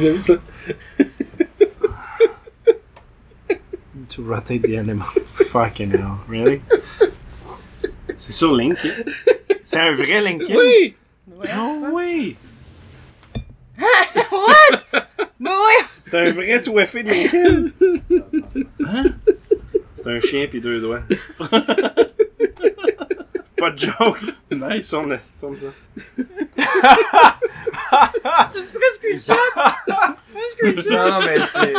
bien 0.00 0.12
vu 0.12 0.20
ça? 0.20 0.34
To 4.16 4.22
rotate 4.22 4.62
the 4.64 4.76
animal. 4.76 5.06
Fucking 5.34 5.92
hell. 5.92 6.18
Really? 6.28 6.60
C'est 8.16 8.32
sur 8.32 8.52
LinkedIn? 8.52 9.04
C'est 9.62 9.78
un 9.78 9.92
vrai 9.92 10.20
LinkedIn? 10.20 10.56
Oui! 10.58 10.96
Oh 11.56 11.86
oui! 11.92 12.36
What? 13.78 14.84
Mais 15.38 15.50
ouais! 15.50 15.84
C'est 16.00 16.18
un 16.18 16.32
vrai 16.32 16.60
tout 16.60 16.78
effet 16.80 17.02
de 17.04 17.10
LinkedIn? 17.10 17.70
Hein? 18.84 19.14
C'est 19.94 20.10
un 20.10 20.20
chien 20.20 20.48
pis 20.48 20.60
deux 20.60 20.80
doigts. 20.80 21.02
Pas 23.56 23.70
de 23.70 23.78
joke. 23.78 24.20
Nice. 24.50 24.88
Tourne, 24.88 25.16
tourne 25.38 25.54
ça. 25.54 25.66
C'est 28.52 28.72
presque 28.72 29.04
une 29.10 29.20
shot! 29.20 29.34
Non, 30.90 31.10
non, 31.10 31.20
mais 31.20 31.38
c'est. 31.40 31.74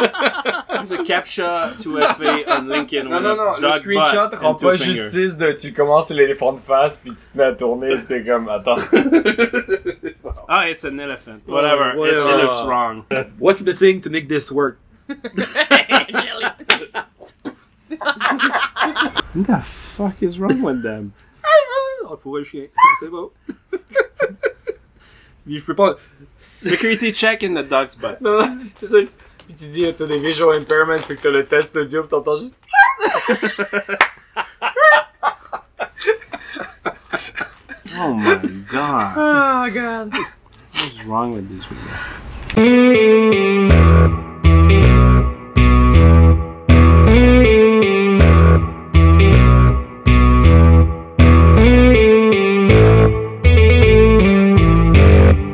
C'est 0.84 0.98
a 1.00 1.04
captcha 1.04 1.74
2FA 1.80 2.44
on 2.48 2.62
LinkedIn. 2.68 3.04
Non, 3.04 3.18
with 3.18 3.24
non, 3.24 3.32
a 3.32 3.36
non, 3.36 3.56
le 3.58 3.62
dog 3.62 3.72
screenshot 3.74 4.30
butt 4.32 4.40
rend 4.40 4.50
and 4.52 4.56
two 4.56 4.68
pas 4.68 4.78
fingers. 4.78 4.96
justice 4.96 5.38
de 5.38 5.52
tu 5.52 5.74
commences 5.74 6.10
l'éléphant 6.10 6.54
de 6.54 6.60
face 6.60 6.98
puis 6.98 7.12
tu 7.12 7.18
te 7.32 7.38
mets 7.38 7.44
à 7.46 7.54
tourner 7.54 7.94
et 7.94 8.04
t'es 8.04 8.24
comme 8.24 8.50
attends. 8.50 8.78
Ah, 10.48 10.68
it's 10.70 10.84
an 10.84 11.00
elephant. 11.00 11.40
Whatever. 11.48 11.94
Oh, 11.98 12.04
It, 12.06 12.14
it 12.14 12.44
looks 12.44 12.62
wrong. 12.66 13.06
What's 13.40 13.64
missing 13.64 14.02
to 14.02 14.10
make 14.10 14.28
this 14.28 14.52
work? 14.52 14.80
What 19.34 19.46
the 19.48 19.62
fuck 19.62 20.22
is 20.24 20.40
wrong 20.40 20.62
with 20.62 20.84
them? 20.84 21.14
Oh, 22.04 22.18
faut 22.18 22.38
le 22.38 22.44
chien. 22.44 22.68
C'est 23.00 23.08
beau. 23.08 23.32
Puis 25.46 25.58
je 25.60 25.64
peux 25.64 25.76
pas. 25.76 25.96
Security 26.62 27.12
check 27.12 27.42
in 27.44 27.56
the 27.56 27.64
dog's 27.64 27.96
butt. 27.96 28.22
Non, 28.22 28.46
non, 28.46 28.58
c'est 28.76 28.86
ça. 28.86 28.98
Puis 29.00 29.56
tu 29.56 29.70
dis 29.72 29.94
t'as 29.98 30.06
des 30.06 30.20
visual 30.20 30.56
impairments 30.58 30.98
fait 30.98 31.16
que 31.16 31.22
t'as 31.24 31.30
le 31.32 31.46
test 31.46 31.76
audio 31.76 32.04
pis 32.04 32.10
t'entends 32.10 32.38
juste. 32.38 32.56
Oh 38.04 38.14
my 38.16 38.36
god. 38.72 39.14
Oh 39.16 39.70
god. 39.72 40.14
What's 40.74 41.04
wrong 41.06 41.34
with 41.34 41.48
these 41.50 41.68
people? 41.68 43.02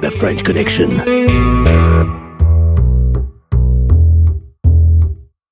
The 0.07 0.17
French 0.17 0.45
Connection. 0.45 1.46